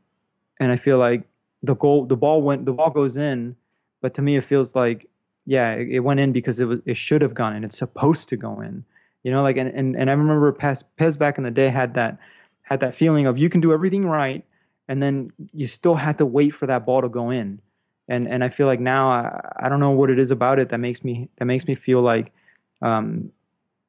and 0.60 0.70
I 0.70 0.76
feel 0.76 0.98
like 0.98 1.22
the 1.62 1.74
goal 1.74 2.04
the 2.04 2.16
ball 2.16 2.42
went 2.42 2.66
the 2.66 2.74
ball 2.74 2.90
goes 2.90 3.16
in, 3.16 3.56
but 4.02 4.12
to 4.14 4.22
me 4.22 4.36
it 4.36 4.44
feels 4.44 4.76
like 4.76 5.08
yeah 5.46 5.72
it, 5.72 5.88
it 5.88 6.00
went 6.00 6.20
in 6.20 6.32
because 6.32 6.60
it 6.60 6.66
was 6.66 6.80
it 6.84 6.98
should 6.98 7.22
have 7.22 7.32
gone 7.32 7.56
in. 7.56 7.64
It's 7.64 7.78
supposed 7.78 8.28
to 8.28 8.36
go 8.36 8.60
in. 8.60 8.84
You 9.22 9.32
know, 9.32 9.42
like 9.42 9.56
and 9.56 9.70
and, 9.70 9.96
and 9.96 10.10
I 10.10 10.12
remember 10.12 10.52
PES, 10.52 10.84
PES 10.98 11.16
back 11.16 11.38
in 11.38 11.44
the 11.44 11.50
day 11.50 11.70
had 11.70 11.94
that 11.94 12.18
had 12.62 12.80
that 12.80 12.94
feeling 12.94 13.26
of 13.26 13.38
you 13.38 13.48
can 13.48 13.62
do 13.62 13.72
everything 13.72 14.04
right, 14.06 14.44
and 14.88 15.02
then 15.02 15.32
you 15.54 15.66
still 15.66 15.94
had 15.94 16.18
to 16.18 16.26
wait 16.26 16.50
for 16.50 16.66
that 16.66 16.84
ball 16.84 17.00
to 17.00 17.08
go 17.08 17.30
in. 17.30 17.62
And 18.08 18.26
and 18.26 18.42
I 18.42 18.48
feel 18.48 18.66
like 18.66 18.80
now 18.80 19.08
I, 19.08 19.40
I 19.56 19.68
don't 19.68 19.80
know 19.80 19.90
what 19.90 20.10
it 20.10 20.18
is 20.18 20.30
about 20.30 20.58
it 20.58 20.70
that 20.70 20.78
makes 20.78 21.04
me 21.04 21.28
that 21.36 21.44
makes 21.44 21.66
me 21.66 21.74
feel 21.74 22.00
like 22.00 22.32
um, 22.80 23.30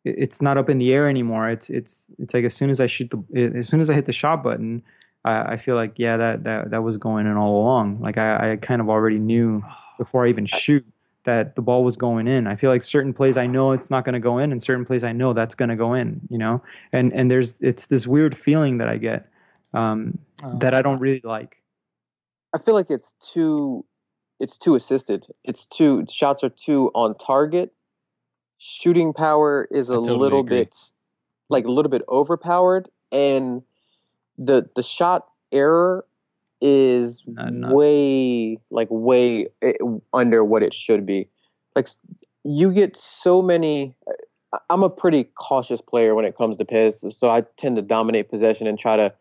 it, 0.04 0.16
it's 0.18 0.42
not 0.42 0.58
up 0.58 0.70
in 0.70 0.78
the 0.78 0.94
air 0.94 1.08
anymore. 1.08 1.50
It's 1.50 1.70
it's 1.70 2.10
it's 2.20 2.34
like 2.34 2.44
as 2.44 2.54
soon 2.54 2.70
as 2.70 2.80
I 2.80 2.88
shoot 2.88 3.10
the 3.10 3.54
as 3.58 3.68
soon 3.68 3.82
as 3.82 3.90
I 3.90 3.94
hit 3.94 4.06
the 4.06 4.12
shot 4.12 4.44
button, 4.44 4.84
I, 5.24 5.54
I 5.54 5.58
feel 5.58 5.76
like 5.76 5.94
yeah 5.98 6.18
that 6.18 6.44
that 6.44 6.72
that 6.72 6.84
was 6.84 6.98
going 6.98 7.28
in 7.28 7.38
all 7.38 7.62
along. 7.62 8.02
Like 8.02 8.18
I, 8.18 8.52
I 8.52 8.56
kind 8.58 8.82
of 8.82 8.90
already 8.90 9.20
knew 9.20 9.64
before 9.98 10.26
I 10.26 10.30
even 10.30 10.46
shoot 10.46 10.86
that 11.24 11.56
the 11.56 11.62
ball 11.62 11.84
was 11.84 11.96
going 11.96 12.28
in. 12.28 12.48
I 12.48 12.56
feel 12.56 12.72
like 12.72 12.84
certain 12.84 13.14
plays 13.14 13.38
I 13.38 13.46
know 13.46 13.72
it's 13.72 13.92
not 13.92 14.06
going 14.06 14.14
to 14.14 14.20
go 14.20 14.38
in, 14.38 14.52
and 14.52 14.62
certain 14.62 14.86
plays 14.86 15.04
I 15.04 15.12
know 15.12 15.34
that's 15.34 15.56
going 15.56 15.70
to 15.70 15.76
go 15.76 15.94
in. 15.94 16.22
You 16.30 16.38
know, 16.38 16.62
and 16.92 17.14
and 17.14 17.30
there's 17.32 17.62
it's 17.62 17.86
this 17.88 18.06
weird 18.08 18.36
feeling 18.36 18.80
that 18.80 18.90
I 18.90 18.98
get 18.98 19.30
um, 19.74 20.18
oh. 20.44 20.58
that 20.60 20.74
I 20.74 20.82
don't 20.82 21.00
really 21.00 21.22
like. 21.24 21.58
I 22.54 22.58
feel 22.58 22.74
like 22.74 22.90
it's 22.90 23.14
too 23.22 23.86
it's 24.40 24.58
too 24.58 24.76
assisted. 24.76 25.28
It's 25.44 25.66
too 25.66 26.06
shots 26.10 26.44
are 26.44 26.50
too 26.50 26.92
on 26.96 27.18
target. 27.18 27.74
Shooting 28.58 29.14
power 29.14 29.68
is 29.72 29.90
a 29.90 29.96
totally 29.96 30.18
little 30.18 30.40
agree. 30.42 30.60
bit 30.60 30.76
like 31.50 31.66
a 31.66 31.72
little 31.72 31.90
bit 31.90 32.04
overpowered, 32.10 32.90
and 33.12 33.64
the 34.38 34.70
the 34.76 34.84
shot 34.84 35.28
error 35.52 36.06
is 36.62 37.24
way 37.28 38.58
like 38.70 38.88
way 38.90 39.48
eh, 39.62 39.74
under 40.14 40.44
what 40.44 40.64
it 40.64 40.74
should 40.74 41.06
be. 41.06 41.30
Like 41.76 41.88
you 42.44 42.72
get 42.72 42.96
so 42.96 43.42
many. 43.42 43.96
I'm 44.70 44.84
a 44.84 44.90
pretty 44.90 45.26
cautious 45.36 45.80
player 45.80 46.16
when 46.16 46.26
it 46.26 46.36
comes 46.36 46.58
to 46.58 46.66
PES, 46.66 47.06
so 47.16 47.30
I 47.30 47.44
tend 47.58 47.76
to 47.76 47.82
dominate 47.82 48.30
possession 48.30 48.66
and 48.66 48.80
try 48.80 48.96
to 48.96 49.14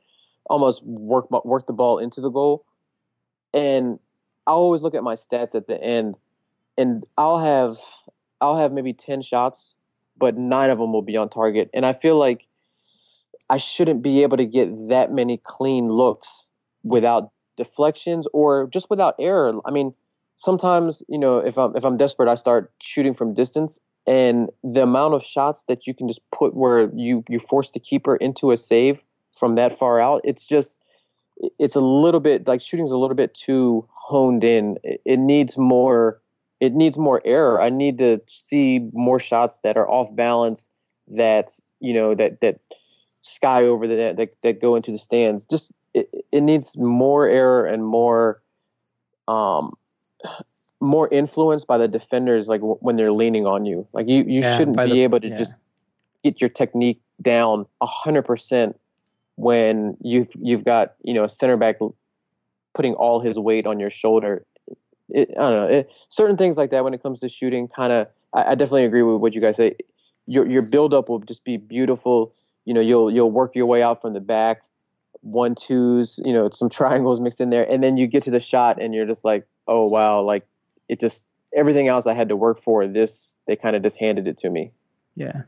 almost 0.49 0.83
work 0.85 1.31
work 1.45 1.67
the 1.67 1.73
ball 1.73 1.99
into 1.99 2.21
the 2.21 2.31
goal. 2.31 2.65
And 3.53 3.99
I 4.49 4.53
always 4.53 4.81
look 4.81 4.95
at 4.95 5.03
my 5.03 5.15
stats 5.15 5.55
at 5.55 5.67
the 5.67 5.81
end, 5.81 6.17
and 6.79 7.05
I'll 7.19 7.39
have 7.39 7.77
I'll 8.41 8.57
have 8.57 8.73
maybe 8.73 8.95
ten 8.95 9.21
shots, 9.21 9.75
but 10.17 10.39
nine 10.39 10.71
of 10.71 10.79
them 10.79 10.93
will 10.93 11.03
be 11.03 11.19
on 11.19 11.29
target. 11.29 11.69
And 11.75 11.85
I 11.85 11.93
feel 11.93 12.17
like 12.17 12.47
I 13.51 13.59
shouldn't 13.59 14.03
be 14.03 14.23
able 14.23 14.39
to 14.39 14.47
get 14.47 14.71
that 14.89 15.13
many 15.13 15.37
clean 15.45 15.91
looks 15.91 16.49
without 16.83 17.31
deflections 17.59 18.27
or 18.33 18.69
just 18.69 18.89
without 18.89 19.17
error. 19.19 19.53
I 19.67 19.71
mean, 19.71 19.93
sometimes 20.39 21.03
you 21.09 21.19
know 21.19 21.39
if 21.39 21.59
I'm 21.59 21.77
if 21.77 21.85
I'm 21.85 21.99
desperate, 21.99 22.31
I 22.31 22.35
start 22.35 22.73
shooting 22.81 23.13
from 23.13 23.35
distance, 23.35 23.79
and 24.07 24.49
the 24.65 24.83
amount 24.83 25.13
of 25.13 25.23
shots 25.23 25.65
that 25.65 25.87
you 25.87 25.93
can 25.93 26.09
just 26.09 26.23
put 26.31 26.55
where 26.55 26.91
you 26.95 27.23
you 27.29 27.39
force 27.39 27.73
the 27.73 27.81
keeper 27.81 28.17
into 28.17 28.51
a 28.51 28.57
save 28.57 29.03
from 29.37 29.57
that 29.57 29.79
far 29.79 30.01
out, 30.01 30.23
it's 30.25 30.47
just 30.47 30.81
it's 31.59 31.77
a 31.77 31.81
little 31.81 32.21
bit 32.21 32.49
like 32.49 32.63
shooting's 32.63 32.93
a 32.93 32.99
little 32.99 33.15
bit 33.15 33.35
too 33.35 33.87
honed 34.09 34.43
in. 34.45 34.79
It, 34.83 35.01
it 35.05 35.19
needs 35.19 35.57
more. 35.59 36.21
It 36.61 36.75
needs 36.75 36.99
more 36.99 37.21
error. 37.25 37.61
I 37.63 37.69
need 37.69 37.99
to 37.99 38.21
see 38.27 38.81
more 38.93 39.21
shots 39.21 39.61
that 39.61 39.77
are 39.77 39.89
off 39.89 40.15
balance. 40.17 40.71
That 41.09 41.53
you 41.81 41.95
know 41.95 42.15
that 42.15 42.41
that 42.41 42.57
sky 43.01 43.65
over 43.65 43.87
the 43.87 43.97
net 43.97 44.17
that, 44.17 44.31
that 44.43 44.61
go 44.61 44.75
into 44.77 44.91
the 44.91 44.99
stands. 44.99 45.47
Just 45.47 45.73
it, 45.95 46.11
it 46.33 46.43
needs 46.43 46.77
more 46.77 47.27
error 47.29 47.65
and 47.65 47.83
more 47.85 48.43
um 49.27 49.71
more 50.81 51.09
influence 51.13 51.65
by 51.65 51.77
the 51.79 51.89
defenders 51.89 52.47
like 52.49 52.61
w- 52.61 52.79
when 52.81 52.97
they're 52.97 53.13
leaning 53.13 53.47
on 53.47 53.65
you. 53.65 53.87
Like 53.93 54.07
you 54.09 54.19
you 54.27 54.41
Yeah, 54.43 54.57
shouldn't 54.59 54.77
be 54.77 54.85
the- 54.91 55.03
able 55.03 55.21
to 55.21 55.29
yeah. 55.29 55.39
just 55.39 55.61
get 56.25 56.41
your 56.41 56.51
technique 56.51 57.01
down 57.23 57.67
a 57.81 57.87
hundred 57.87 58.23
percent 58.23 58.79
when 59.37 59.97
you've 60.03 60.31
you've 60.39 60.65
got 60.65 60.89
you 61.03 61.15
know 61.15 61.25
a 61.25 61.29
center 61.29 61.57
back 61.57 61.77
putting 62.79 62.95
all 62.95 63.21
his 63.21 63.37
weight 63.37 63.67
on 63.67 63.81
your 63.81 63.91
shoulder. 63.91 64.47
It, 65.09 65.31
I 65.37 65.51
don't 65.51 65.59
know. 65.59 65.67
It, 65.67 65.91
certain 66.11 66.37
things 66.37 66.57
like 66.57 66.71
that 66.71 66.85
when 66.85 66.95
it 66.95 67.03
comes 67.03 67.19
to 67.21 67.29
shooting, 67.29 67.67
kind 67.67 67.93
of. 67.93 68.07
I, 68.33 68.53
I 68.53 68.55
definitely 68.55 68.85
agree 68.85 69.03
with 69.03 69.21
what 69.21 69.35
you 69.35 69.41
guys 69.41 69.57
say. 69.57 69.75
Your 70.27 70.47
your 70.47 70.63
build 70.63 70.95
up 70.95 71.09
will 71.09 71.19
just 71.19 71.45
be 71.45 71.57
beautiful. 71.57 72.33
You 72.65 72.75
know, 72.75 72.81
you'll 72.81 73.11
you'll 73.11 73.33
work 73.33 73.57
your 73.57 73.67
way 73.67 73.83
out 73.83 74.01
from 74.01 74.13
the 74.13 74.21
back, 74.21 74.63
one 75.23 75.57
twos. 75.57 76.21
You 76.25 76.33
know, 76.33 76.51
some 76.51 76.69
triangles 76.79 77.19
mixed 77.19 77.41
in 77.41 77.51
there, 77.51 77.69
and 77.69 77.83
then 77.83 77.97
you 77.97 78.07
get 78.07 78.23
to 78.25 78.31
the 78.31 78.39
shot, 78.39 78.81
and 78.81 78.95
you're 78.95 79.07
just 79.07 79.25
like, 79.25 79.45
oh 79.67 79.89
wow, 79.89 80.21
like 80.21 80.45
it 80.89 81.01
just 81.01 81.31
everything 81.53 81.89
else 81.89 82.07
I 82.07 82.15
had 82.15 82.29
to 82.29 82.37
work 82.37 82.63
for. 82.63 82.87
This 82.87 83.41
they 83.49 83.57
kind 83.57 83.75
of 83.75 83.83
just 83.83 83.99
handed 83.99 84.29
it 84.29 84.39
to 84.39 84.51
me. 84.51 84.71
Yeah. 85.17 85.43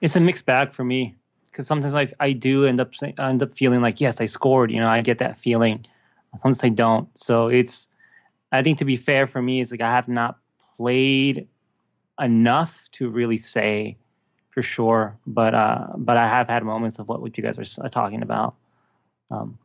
it's 0.00 0.16
a 0.16 0.20
mixed 0.20 0.46
bag 0.46 0.72
for 0.72 0.82
me 0.82 1.16
because 1.54 1.68
sometimes 1.68 1.94
I 1.94 2.12
I 2.18 2.32
do 2.32 2.66
end 2.66 2.80
up 2.80 2.92
end 3.18 3.42
up 3.42 3.54
feeling 3.54 3.80
like 3.80 4.00
yes 4.00 4.20
I 4.20 4.24
scored 4.24 4.72
you 4.72 4.80
know 4.80 4.88
I 4.88 5.00
get 5.02 5.18
that 5.18 5.38
feeling. 5.38 5.86
Sometimes 6.36 6.64
I 6.64 6.68
don't. 6.70 7.08
So 7.16 7.46
it's 7.46 7.88
I 8.50 8.62
think 8.62 8.78
to 8.78 8.84
be 8.84 8.96
fair 8.96 9.28
for 9.28 9.40
me 9.40 9.60
is 9.60 9.70
like 9.70 9.80
I 9.80 9.92
have 9.92 10.08
not 10.08 10.38
played 10.76 11.46
enough 12.20 12.88
to 12.92 13.08
really 13.08 13.38
say 13.38 13.96
for 14.50 14.62
sure 14.62 15.16
but 15.26 15.54
uh 15.54 15.86
but 15.96 16.16
I 16.16 16.26
have 16.26 16.48
had 16.48 16.64
moments 16.64 16.98
of 16.98 17.08
what 17.08 17.22
what 17.22 17.38
you 17.38 17.44
guys 17.44 17.56
are 17.56 17.84
are 17.84 17.88
talking 17.88 18.22
about. 18.22 18.56
Um 19.30 19.58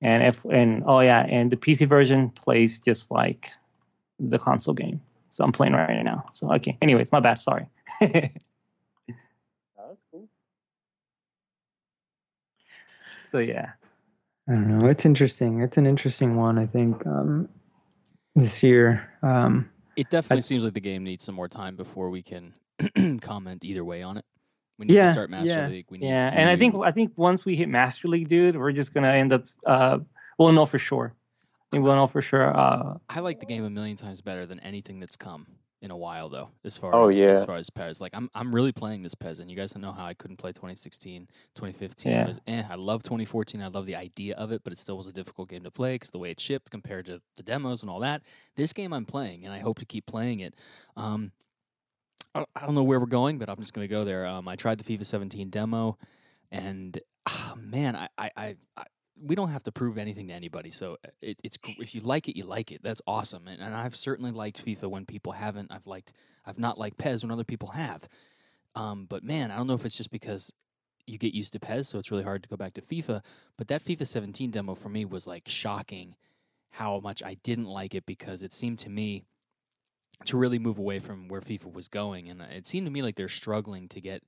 and 0.00 0.22
if 0.22 0.42
and 0.46 0.82
oh 0.86 1.00
yeah 1.00 1.26
and 1.28 1.50
the 1.50 1.56
PC 1.58 1.86
version 1.86 2.30
plays 2.30 2.78
just 2.78 3.10
like 3.10 3.50
the 4.18 4.38
console 4.38 4.74
game. 4.74 5.02
So 5.28 5.44
I'm 5.44 5.52
playing 5.52 5.74
right 5.74 6.02
now. 6.02 6.24
So 6.32 6.50
okay. 6.54 6.78
Anyways 6.80 7.12
my 7.12 7.20
bad. 7.20 7.38
Sorry 7.38 7.66
so 13.28 13.38
yeah 13.38 13.72
I 14.48 14.52
don't 14.52 14.66
know. 14.78 14.86
It's 14.88 15.04
interesting. 15.04 15.60
It's 15.60 15.76
an 15.76 15.84
interesting 15.86 16.34
one. 16.34 16.58
I 16.58 16.64
think 16.64 17.06
um, 17.06 17.50
this 18.34 18.62
year. 18.62 19.06
Um, 19.22 19.68
It 19.94 20.08
definitely 20.08 20.38
I- 20.38 20.40
seems 20.40 20.64
like 20.64 20.72
the 20.72 20.80
game 20.80 21.04
needs 21.04 21.22
some 21.22 21.34
more 21.34 21.48
time 21.48 21.76
before 21.76 22.08
we 22.08 22.22
can 22.22 22.54
comment 23.20 23.62
either 23.62 23.84
way 23.84 24.02
on 24.02 24.16
it. 24.16 24.24
We 24.78 24.86
need 24.86 24.94
Yeah, 24.94 25.06
to 25.08 25.12
start 25.12 25.28
Master 25.28 25.52
yeah. 25.52 25.68
League. 25.68 25.86
We 25.90 25.98
need 25.98 26.08
Yeah, 26.08 26.30
to, 26.30 26.38
and 26.38 26.48
I 26.48 26.56
think 26.56 26.74
I 26.82 26.92
think 26.92 27.12
once 27.18 27.44
we 27.44 27.56
hit 27.56 27.68
Master 27.68 28.08
League, 28.08 28.28
dude, 28.28 28.56
we're 28.56 28.72
just 28.72 28.94
gonna 28.94 29.12
end 29.12 29.34
up. 29.34 29.44
Uh, 29.66 29.98
we'll 30.38 30.52
know 30.52 30.64
for 30.64 30.78
sure. 30.78 31.12
I 31.14 31.66
think 31.72 31.84
we'll 31.84 31.96
know 31.96 32.06
for 32.06 32.22
sure. 32.22 32.56
Uh, 32.56 32.96
I 33.10 33.20
like 33.20 33.40
the 33.40 33.46
game 33.46 33.64
a 33.64 33.70
million 33.70 33.98
times 33.98 34.22
better 34.22 34.46
than 34.46 34.60
anything 34.60 34.98
that's 34.98 35.16
come 35.18 35.46
in 35.80 35.90
a 35.90 35.96
while, 35.96 36.28
though. 36.28 36.50
As 36.64 36.76
far 36.76 36.94
Oh, 36.94 37.08
as 37.08 37.20
yeah. 37.20 37.28
as 37.28 37.44
far 37.44 37.56
as 37.56 37.70
PES, 37.70 38.00
like 38.00 38.12
I'm 38.14 38.28
I'm 38.34 38.54
really 38.54 38.72
playing 38.72 39.02
this 39.02 39.14
PES, 39.14 39.38
and 39.40 39.50
you 39.50 39.56
guys 39.56 39.72
don't 39.72 39.82
know 39.82 39.92
how 39.92 40.04
I 40.04 40.14
couldn't 40.14 40.36
play 40.38 40.50
2016, 40.52 41.28
2015. 41.54 42.12
Yeah. 42.12 42.26
Was, 42.26 42.40
eh, 42.46 42.64
I 42.68 42.74
love 42.74 43.02
2014. 43.02 43.62
I 43.62 43.68
love 43.68 43.86
the 43.86 43.94
idea 43.96 44.34
of 44.34 44.50
it, 44.52 44.62
but 44.64 44.72
it 44.72 44.78
still 44.78 44.96
was 44.98 45.06
a 45.06 45.12
difficult 45.12 45.48
game 45.48 45.62
to 45.64 45.70
play 45.70 45.94
because 45.94 46.10
the 46.10 46.18
way 46.18 46.30
it 46.30 46.40
shipped 46.40 46.70
compared 46.70 47.06
to 47.06 47.20
the 47.36 47.42
demos 47.42 47.82
and 47.82 47.90
all 47.90 48.00
that. 48.00 48.22
This 48.56 48.72
game 48.72 48.92
I'm 48.92 49.04
playing, 49.06 49.44
and 49.44 49.54
I 49.54 49.60
hope 49.60 49.78
to 49.78 49.84
keep 49.86 50.06
playing 50.06 50.40
it. 50.40 50.54
Um, 50.96 51.32
I 52.34 52.44
I 52.56 52.66
don't 52.66 52.74
know 52.74 52.82
where 52.82 52.98
we're 53.00 53.06
going, 53.06 53.38
but 53.38 53.48
I'm 53.48 53.58
just 53.58 53.72
going 53.72 53.86
to 53.86 53.92
go 53.92 54.04
there. 54.04 54.26
Um, 54.26 54.48
I 54.48 54.56
tried 54.56 54.78
the 54.78 54.84
FIFA 54.98 55.06
17 55.06 55.50
demo, 55.50 55.96
and 56.50 56.98
ah, 57.26 57.54
man, 57.56 57.94
I, 57.94 58.08
I, 58.18 58.30
I 58.76 58.84
we 59.22 59.34
don't 59.34 59.50
have 59.50 59.62
to 59.64 59.72
prove 59.72 59.98
anything 59.98 60.28
to 60.28 60.34
anybody. 60.34 60.70
So 60.70 60.96
uh, 61.04 61.10
it, 61.20 61.40
it's 61.42 61.58
if 61.78 61.94
you 61.94 62.00
like 62.00 62.28
it, 62.28 62.36
you 62.36 62.44
like 62.44 62.72
it. 62.72 62.82
That's 62.82 63.02
awesome. 63.06 63.48
And, 63.48 63.60
and 63.60 63.74
I've 63.74 63.96
certainly 63.96 64.30
liked 64.30 64.64
FIFA 64.64 64.88
when 64.90 65.06
people 65.06 65.32
haven't. 65.32 65.72
I've 65.72 65.86
liked 65.86 66.12
I've 66.46 66.58
not 66.58 66.78
liked 66.78 66.98
PES 66.98 67.22
when 67.22 67.30
other 67.30 67.44
people 67.44 67.70
have. 67.70 68.08
Um, 68.74 69.06
but 69.08 69.24
man, 69.24 69.50
I 69.50 69.56
don't 69.56 69.66
know 69.66 69.74
if 69.74 69.84
it's 69.84 69.96
just 69.96 70.10
because 70.10 70.52
you 71.06 71.18
get 71.18 71.34
used 71.34 71.52
to 71.54 71.60
PES, 71.60 71.88
so 71.88 71.98
it's 71.98 72.10
really 72.10 72.22
hard 72.22 72.42
to 72.42 72.48
go 72.48 72.56
back 72.56 72.74
to 72.74 72.82
FIFA. 72.82 73.22
But 73.56 73.68
that 73.68 73.84
FIFA 73.84 74.06
17 74.06 74.50
demo 74.50 74.74
for 74.74 74.88
me 74.88 75.04
was 75.04 75.26
like 75.26 75.48
shocking 75.48 76.14
how 76.70 77.00
much 77.00 77.22
I 77.22 77.34
didn't 77.42 77.66
like 77.66 77.94
it 77.94 78.06
because 78.06 78.42
it 78.42 78.52
seemed 78.52 78.78
to 78.80 78.90
me 78.90 79.24
to 80.26 80.36
really 80.36 80.58
move 80.58 80.78
away 80.78 80.98
from 80.98 81.28
where 81.28 81.40
FIFA 81.40 81.72
was 81.72 81.88
going. 81.88 82.28
And 82.28 82.42
it 82.42 82.66
seemed 82.66 82.86
to 82.86 82.92
me 82.92 83.02
like 83.02 83.16
they're 83.16 83.28
struggling 83.28 83.88
to 83.88 84.00
get 84.00 84.22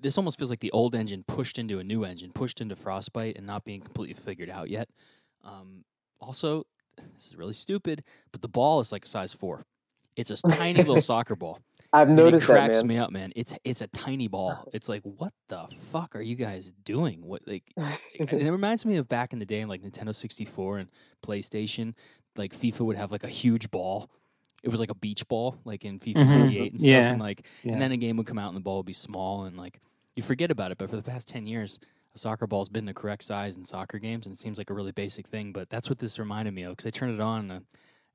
this 0.00 0.18
almost 0.18 0.38
feels 0.38 0.50
like 0.50 0.60
the 0.60 0.72
old 0.72 0.94
engine 0.94 1.22
pushed 1.26 1.58
into 1.58 1.78
a 1.78 1.84
new 1.84 2.04
engine, 2.04 2.30
pushed 2.32 2.60
into 2.60 2.76
Frostbite, 2.76 3.36
and 3.36 3.46
not 3.46 3.64
being 3.64 3.80
completely 3.80 4.14
figured 4.14 4.50
out 4.50 4.68
yet. 4.68 4.88
Um, 5.42 5.84
also, 6.20 6.64
this 7.16 7.26
is 7.28 7.36
really 7.36 7.52
stupid, 7.52 8.04
but 8.32 8.42
the 8.42 8.48
ball 8.48 8.80
is 8.80 8.92
like 8.92 9.04
a 9.04 9.08
size 9.08 9.32
four. 9.32 9.64
It's 10.16 10.30
a 10.30 10.36
tiny 10.48 10.78
little 10.78 11.00
soccer 11.00 11.34
ball. 11.34 11.60
I've 11.92 12.08
it 12.08 12.12
noticed 12.12 12.46
that, 12.48 12.52
cracks 12.52 12.78
man. 12.78 12.86
me 12.88 12.98
up, 12.98 13.10
man. 13.12 13.32
It's 13.36 13.56
it's 13.64 13.80
a 13.80 13.86
tiny 13.88 14.28
ball. 14.28 14.68
It's 14.72 14.88
like, 14.88 15.02
what 15.02 15.32
the 15.48 15.66
fuck 15.92 16.16
are 16.16 16.22
you 16.22 16.34
guys 16.34 16.72
doing? 16.84 17.24
What 17.24 17.42
like? 17.46 17.64
it 18.14 18.50
reminds 18.50 18.84
me 18.84 18.96
of 18.96 19.08
back 19.08 19.32
in 19.32 19.38
the 19.38 19.46
day, 19.46 19.60
in 19.60 19.68
like 19.68 19.82
Nintendo 19.82 20.14
sixty 20.14 20.44
four 20.44 20.78
and 20.78 20.88
PlayStation. 21.24 21.94
Like 22.36 22.52
FIFA 22.52 22.80
would 22.80 22.96
have 22.96 23.12
like 23.12 23.22
a 23.22 23.28
huge 23.28 23.70
ball. 23.70 24.10
It 24.64 24.70
was 24.70 24.80
like 24.80 24.90
a 24.90 24.94
beach 24.94 25.28
ball, 25.28 25.56
like 25.64 25.84
in 25.84 25.98
FIFA 26.00 26.14
Mhm. 26.16 26.26
ninety 26.26 26.58
eight 26.58 26.72
and 26.72 26.80
stuff. 26.80 26.88
Yeah. 26.90 27.10
And 27.12 27.20
like, 27.20 27.46
Yeah. 27.62 27.72
and 27.72 27.80
then 27.82 27.92
a 27.92 27.96
game 27.96 28.16
would 28.16 28.26
come 28.26 28.38
out 28.38 28.48
and 28.48 28.56
the 28.56 28.60
ball 28.62 28.78
would 28.78 28.86
be 28.86 28.92
small 28.94 29.44
and 29.44 29.56
like 29.56 29.80
you 30.16 30.22
forget 30.22 30.50
about 30.50 30.72
it. 30.72 30.78
But 30.78 30.90
for 30.90 30.96
the 30.96 31.02
past 31.02 31.28
ten 31.28 31.46
years, 31.46 31.78
a 32.14 32.18
soccer 32.18 32.46
ball's 32.46 32.68
been 32.68 32.84
the 32.86 32.94
correct 32.94 33.22
size 33.24 33.56
in 33.56 33.64
soccer 33.64 33.98
games, 33.98 34.26
and 34.26 34.34
it 34.34 34.38
seems 34.38 34.56
like 34.58 34.70
a 34.70 34.74
really 34.74 34.92
basic 34.92 35.26
thing. 35.28 35.52
But 35.52 35.68
that's 35.70 35.88
what 35.88 35.98
this 35.98 36.18
reminded 36.18 36.54
me 36.54 36.62
of 36.62 36.76
because 36.76 36.86
I 36.86 36.90
turned 36.90 37.12
it 37.14 37.20
on. 37.20 37.50
And, 37.50 37.64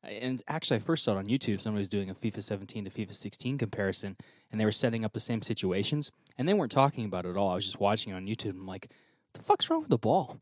and 0.04 0.42
actually, 0.48 0.78
I 0.78 0.80
first 0.80 1.04
saw 1.04 1.16
it 1.16 1.18
on 1.18 1.26
YouTube. 1.28 1.60
Somebody 1.62 1.82
was 1.82 1.90
doing 1.90 2.10
a 2.10 2.16
FIFA 2.16 2.42
17 2.42 2.86
to 2.86 2.90
FIFA 2.90 3.14
16 3.14 3.58
comparison, 3.58 4.16
and 4.50 4.60
they 4.60 4.64
were 4.66 4.72
setting 4.72 5.04
up 5.04 5.12
the 5.12 5.20
same 5.20 5.42
situations, 5.42 6.12
and 6.38 6.48
they 6.48 6.54
weren't 6.54 6.72
talking 6.72 7.04
about 7.06 7.26
it 7.26 7.32
at 7.32 7.38
all. 7.38 7.50
I 7.50 7.56
was 7.56 7.66
just 7.66 7.82
watching 7.82 8.14
it 8.14 8.16
on 8.16 8.26
YouTube. 8.26 8.52
And 8.52 8.62
I'm 8.62 8.66
like, 8.66 8.90
the 9.34 9.42
fuck's 9.44 9.70
wrong 9.70 9.82
with 9.82 9.90
the 9.90 9.98
ball? 9.98 10.40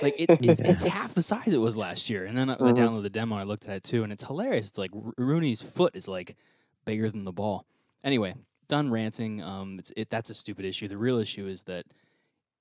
Like 0.00 0.14
it's 0.18 0.38
it's, 0.42 0.60
it's 0.64 0.84
half 0.84 1.14
the 1.14 1.22
size 1.22 1.52
it 1.52 1.58
was 1.58 1.76
last 1.76 2.08
year. 2.10 2.24
And 2.24 2.36
then 2.36 2.50
I, 2.50 2.54
I 2.54 2.72
Mhm. 2.72 2.76
downloaded 2.76 3.02
the 3.04 3.10
demo. 3.10 3.36
I 3.36 3.42
looked 3.44 3.66
at 3.66 3.76
it 3.76 3.84
too, 3.84 4.02
and 4.04 4.12
it's 4.12 4.24
hilarious. 4.24 4.68
It's 4.68 4.78
like 4.78 4.90
Rooney's 5.18 5.62
foot 5.62 5.96
is 5.96 6.08
like 6.08 6.36
bigger 6.84 7.10
than 7.10 7.24
the 7.24 7.32
ball. 7.32 7.66
Anyway, 8.04 8.34
done 8.68 8.90
ranting. 8.90 9.42
Um, 9.42 9.78
it's, 9.78 9.92
it 9.96 10.10
that's 10.10 10.30
a 10.30 10.34
stupid 10.34 10.64
issue. 10.64 10.88
The 10.88 10.98
real 10.98 11.18
issue 11.18 11.46
is 11.46 11.62
that 11.64 11.86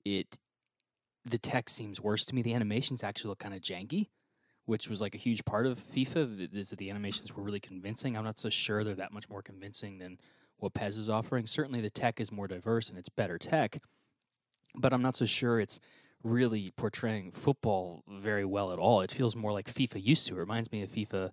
it 0.05 0.37
the 1.25 1.37
tech 1.37 1.69
seems 1.69 2.01
worse 2.01 2.25
to 2.25 2.35
me. 2.35 2.41
The 2.41 2.53
animations 2.53 3.03
actually 3.03 3.29
look 3.29 3.39
kind 3.39 3.53
of 3.53 3.61
janky, 3.61 4.09
which 4.65 4.89
was 4.89 5.01
like 5.01 5.13
a 5.15 5.19
huge 5.19 5.45
part 5.45 5.67
of 5.67 5.79
FIFA. 5.79 6.53
Is 6.53 6.69
that 6.71 6.79
the 6.79 6.89
animations 6.89 7.35
were 7.35 7.43
really 7.43 7.59
convincing? 7.59 8.17
I'm 8.17 8.23
not 8.23 8.39
so 8.39 8.49
sure 8.49 8.83
they're 8.83 8.95
that 8.95 9.13
much 9.13 9.29
more 9.29 9.41
convincing 9.43 9.99
than 9.99 10.17
what 10.57 10.73
PES 10.73 10.97
is 10.97 11.09
offering. 11.09 11.45
Certainly, 11.45 11.81
the 11.81 11.89
tech 11.91 12.19
is 12.19 12.31
more 12.31 12.47
diverse 12.47 12.89
and 12.89 12.97
it's 12.97 13.09
better 13.09 13.37
tech, 13.37 13.79
but 14.75 14.93
I'm 14.93 15.01
not 15.01 15.15
so 15.15 15.25
sure 15.25 15.59
it's 15.59 15.79
really 16.23 16.71
portraying 16.75 17.31
football 17.31 18.03
very 18.07 18.45
well 18.45 18.71
at 18.71 18.79
all. 18.79 19.01
It 19.01 19.11
feels 19.11 19.35
more 19.35 19.51
like 19.51 19.71
FIFA 19.73 20.03
used 20.03 20.27
to. 20.27 20.35
It 20.35 20.39
reminds 20.39 20.71
me 20.71 20.81
of 20.83 20.91
FIFA 20.91 21.31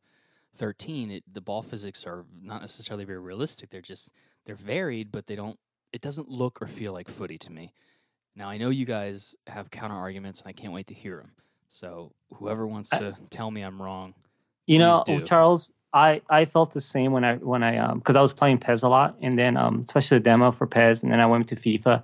13. 0.55 1.11
It, 1.11 1.25
the 1.33 1.41
ball 1.41 1.63
physics 1.63 2.07
are 2.07 2.25
not 2.43 2.61
necessarily 2.61 3.05
very 3.05 3.19
realistic. 3.19 3.71
They're 3.71 3.81
just 3.81 4.13
they're 4.47 4.55
varied, 4.55 5.13
but 5.13 5.27
they 5.27 5.37
don't. 5.37 5.59
It 5.93 6.01
doesn't 6.01 6.29
look 6.29 6.61
or 6.61 6.67
feel 6.67 6.93
like 6.93 7.09
footy 7.09 7.39
to 7.39 7.53
me. 7.53 7.73
Now 8.37 8.49
I 8.49 8.59
know 8.59 8.71
you 8.71 8.85
guys 8.85 9.35
have 9.47 9.71
counter 9.71 9.97
arguments, 9.97 10.41
and 10.41 10.49
I 10.49 10.53
can't 10.53 10.73
wait 10.73 10.87
to 10.89 10.95
hear 10.95 11.17
them. 11.19 11.33
So 11.69 12.13
whoever 12.35 12.67
wants 12.67 12.93
I- 12.93 12.99
to 12.99 13.17
tell 13.31 13.51
me 13.51 13.63
I'm 13.63 13.81
wrong, 13.81 14.15
you 14.67 14.79
know, 14.79 15.03
do. 15.05 15.23
Charles, 15.23 15.73
I, 15.93 16.23
I 16.29 16.45
felt 16.45 16.73
the 16.73 16.81
same 16.81 17.13
when 17.13 17.25
I 17.25 17.37
when 17.37 17.63
I 17.63 17.79
um 17.79 17.99
because 17.99 18.17
I 18.17 18.21
was 18.21 18.33
playing 18.33 18.59
PES 18.59 18.83
a 18.83 18.89
lot 18.89 19.17
and 19.21 19.39
then 19.39 19.57
um 19.57 19.81
especially 19.81 20.19
the 20.19 20.25
demo 20.25 20.53
for 20.53 20.67
PES 20.67 21.03
and 21.03 21.13
then 21.13 21.21
I 21.21 21.27
went 21.27 21.49
to 21.49 21.57
FIFA 21.57 22.03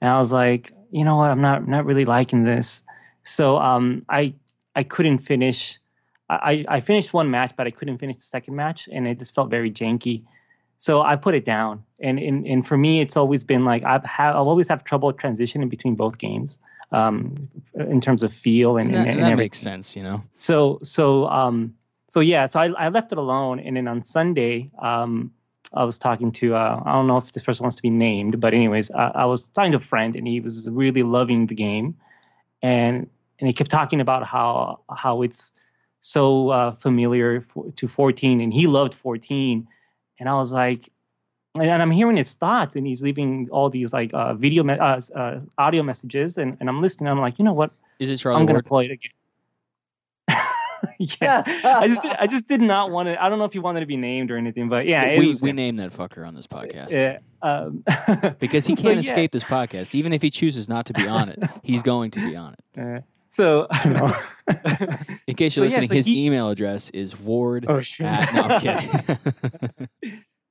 and 0.00 0.10
I 0.10 0.18
was 0.18 0.32
like 0.32 0.72
you 0.90 1.04
know 1.04 1.16
what 1.16 1.30
I'm 1.30 1.40
not 1.40 1.66
not 1.68 1.84
really 1.84 2.04
liking 2.04 2.44
this. 2.44 2.82
So 3.24 3.58
um 3.58 4.04
I 4.08 4.34
I 4.74 4.82
couldn't 4.82 5.18
finish 5.18 5.78
I 6.28 6.64
I 6.68 6.80
finished 6.80 7.12
one 7.12 7.30
match 7.30 7.52
but 7.56 7.66
I 7.66 7.70
couldn't 7.70 7.98
finish 7.98 8.16
the 8.16 8.22
second 8.22 8.54
match 8.54 8.88
and 8.92 9.06
it 9.06 9.18
just 9.18 9.34
felt 9.34 9.50
very 9.50 9.70
janky. 9.70 10.24
So 10.76 11.02
I 11.02 11.16
put 11.16 11.34
it 11.34 11.44
down. 11.44 11.84
And 12.00 12.18
and, 12.18 12.46
and 12.46 12.66
for 12.66 12.76
me 12.76 13.00
it's 13.00 13.16
always 13.16 13.44
been 13.44 13.64
like 13.64 13.84
I've 13.84 14.04
ha- 14.04 14.32
I'll 14.32 14.48
always 14.48 14.68
have 14.68 14.84
trouble 14.84 15.12
transitioning 15.12 15.68
between 15.68 15.94
both 15.94 16.18
games 16.18 16.58
um 16.92 17.48
in 17.74 18.00
terms 18.00 18.22
of 18.22 18.32
feel 18.32 18.76
and, 18.76 18.88
And 18.90 18.96
and, 18.96 19.06
that, 19.06 19.16
and 19.16 19.22
that 19.32 19.36
makes 19.36 19.58
sense, 19.58 19.94
you 19.96 20.02
know. 20.02 20.22
So 20.38 20.80
so 20.82 21.26
um 21.28 21.74
so 22.08 22.18
yeah, 22.18 22.46
so 22.46 22.58
I, 22.58 22.66
I 22.70 22.88
left 22.88 23.12
it 23.12 23.18
alone, 23.18 23.60
and 23.60 23.76
then 23.76 23.86
on 23.86 24.02
Sunday, 24.02 24.72
um, 24.82 25.32
I 25.72 25.84
was 25.84 25.98
talking 25.98 26.32
to 26.32 26.54
uh, 26.54 26.82
I 26.84 26.92
don't 26.92 27.06
know 27.06 27.16
if 27.16 27.32
this 27.32 27.42
person 27.42 27.64
wants 27.64 27.76
to 27.76 27.82
be 27.82 27.90
named, 27.90 28.40
but 28.40 28.54
anyways, 28.54 28.90
I, 28.90 29.08
I 29.14 29.24
was 29.24 29.48
talking 29.48 29.72
to 29.72 29.78
a 29.78 29.80
friend, 29.80 30.16
and 30.16 30.26
he 30.26 30.40
was 30.40 30.68
really 30.70 31.02
loving 31.02 31.46
the 31.46 31.54
game, 31.54 31.96
and 32.62 33.08
and 33.38 33.46
he 33.46 33.52
kept 33.52 33.70
talking 33.70 34.00
about 34.00 34.26
how 34.26 34.80
how 34.94 35.22
it's 35.22 35.52
so 36.00 36.48
uh, 36.48 36.72
familiar 36.76 37.42
for, 37.42 37.70
to 37.72 37.86
14, 37.86 38.40
and 38.40 38.52
he 38.52 38.66
loved 38.66 38.94
14, 38.94 39.66
and 40.18 40.28
I 40.28 40.34
was 40.34 40.52
like. 40.52 40.90
And 41.58 41.82
I'm 41.82 41.90
hearing 41.90 42.16
his 42.16 42.32
thoughts, 42.34 42.76
and 42.76 42.86
he's 42.86 43.02
leaving 43.02 43.48
all 43.50 43.68
these 43.70 43.92
like 43.92 44.14
uh, 44.14 44.34
video, 44.34 44.62
me- 44.62 44.78
uh, 44.78 45.00
uh, 45.16 45.40
audio 45.58 45.82
messages, 45.82 46.38
and, 46.38 46.56
and 46.60 46.68
I'm 46.68 46.80
listening. 46.80 47.08
I'm 47.08 47.18
like, 47.18 47.40
you 47.40 47.44
know 47.44 47.52
what? 47.52 47.72
Is 47.98 48.08
it 48.08 48.18
Charlie 48.18 48.38
I'm 48.38 48.46
gonna 48.46 48.62
play 48.62 48.84
it 48.84 48.92
again. 48.92 49.10
yeah, 51.22 51.42
I 51.64 51.88
just 51.88 52.04
I 52.04 52.26
just 52.26 52.46
did 52.46 52.60
not 52.60 52.90
want 52.90 53.08
to. 53.08 53.22
I 53.22 53.28
don't 53.30 53.38
know 53.38 53.46
if 53.46 53.54
you 53.54 53.62
wanted 53.62 53.80
to 53.80 53.86
be 53.86 53.96
named 53.96 54.30
or 54.30 54.36
anything, 54.36 54.68
but 54.68 54.84
yeah, 54.86 55.18
we 55.18 55.26
was 55.28 55.40
we 55.40 55.48
him. 55.50 55.56
name 55.56 55.76
that 55.76 55.92
fucker 55.92 56.26
on 56.28 56.34
this 56.34 56.46
podcast 56.46 56.90
Yeah, 56.90 57.18
um, 57.40 57.82
because 58.38 58.66
he 58.66 58.74
can't 58.76 58.94
yeah. 58.94 59.00
escape 59.00 59.32
this 59.32 59.44
podcast. 59.44 59.94
Even 59.94 60.12
if 60.12 60.20
he 60.20 60.28
chooses 60.28 60.68
not 60.68 60.84
to 60.86 60.92
be 60.92 61.08
on 61.08 61.30
it, 61.30 61.38
he's 61.62 61.82
going 61.82 62.10
to 62.12 62.20
be 62.20 62.36
on 62.36 62.54
it. 62.54 62.80
Uh, 62.80 63.00
so 63.28 63.66
In 65.26 65.36
case 65.36 65.56
you're 65.56 65.68
So, 65.70 65.74
yeah, 65.74 65.80
listening, 65.80 65.88
so 65.88 65.94
his 65.94 66.06
he- 66.06 66.26
email 66.26 66.50
address 66.50 66.90
is 66.90 67.18
ward. 67.18 67.64
Oh 67.68 67.80
shit! 67.80 68.06
at, 68.06 68.34
no, 68.34 68.42
I'm 68.42 68.60
kidding. 68.60 69.88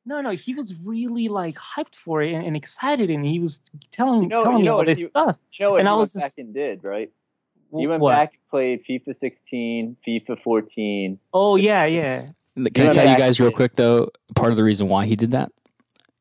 no, 0.05 0.21
no, 0.21 0.31
he 0.31 0.53
was 0.55 0.73
really 0.83 1.27
like 1.27 1.55
hyped 1.57 1.93
for 1.95 2.23
it 2.23 2.33
and, 2.33 2.45
and 2.45 2.55
excited, 2.55 3.09
and 3.09 3.25
he 3.25 3.39
was 3.39 3.61
telling 3.91 4.23
You 4.23 4.27
know- 4.29 4.41
telling 4.41 4.57
you 4.57 4.61
me 4.63 4.65
know 4.65 4.71
all 4.73 4.77
what 4.79 4.87
this 4.87 4.97
he- 4.99 5.03
stuff. 5.03 5.37
You 5.53 5.65
know 5.65 5.71
what 5.71 5.81
And 5.81 5.85
you 5.87 5.91
I 5.91 5.93
went 5.93 5.99
was 5.99 6.13
back 6.13 6.23
just- 6.23 6.37
and 6.39 6.53
did, 6.53 6.83
right? 6.83 7.11
You 7.75 7.89
went 7.89 8.01
What? 8.01 8.11
back 8.15 8.33
and 8.33 8.49
played 8.49 8.83
FIFA 8.85 9.13
16, 9.15 9.97
FIFA 10.07 10.39
14. 10.41 11.19
Oh 11.33 11.55
yeah, 11.55 11.85
yeah. 11.85 12.27
Can 12.73 12.87
I 12.87 12.91
tell 12.91 13.09
you 13.09 13.17
guys 13.17 13.39
real 13.39 13.51
quick 13.51 13.73
though? 13.75 14.09
Part 14.35 14.51
of 14.51 14.57
the 14.57 14.63
reason 14.63 14.87
why 14.89 15.05
he 15.05 15.15
did 15.15 15.31
that, 15.31 15.51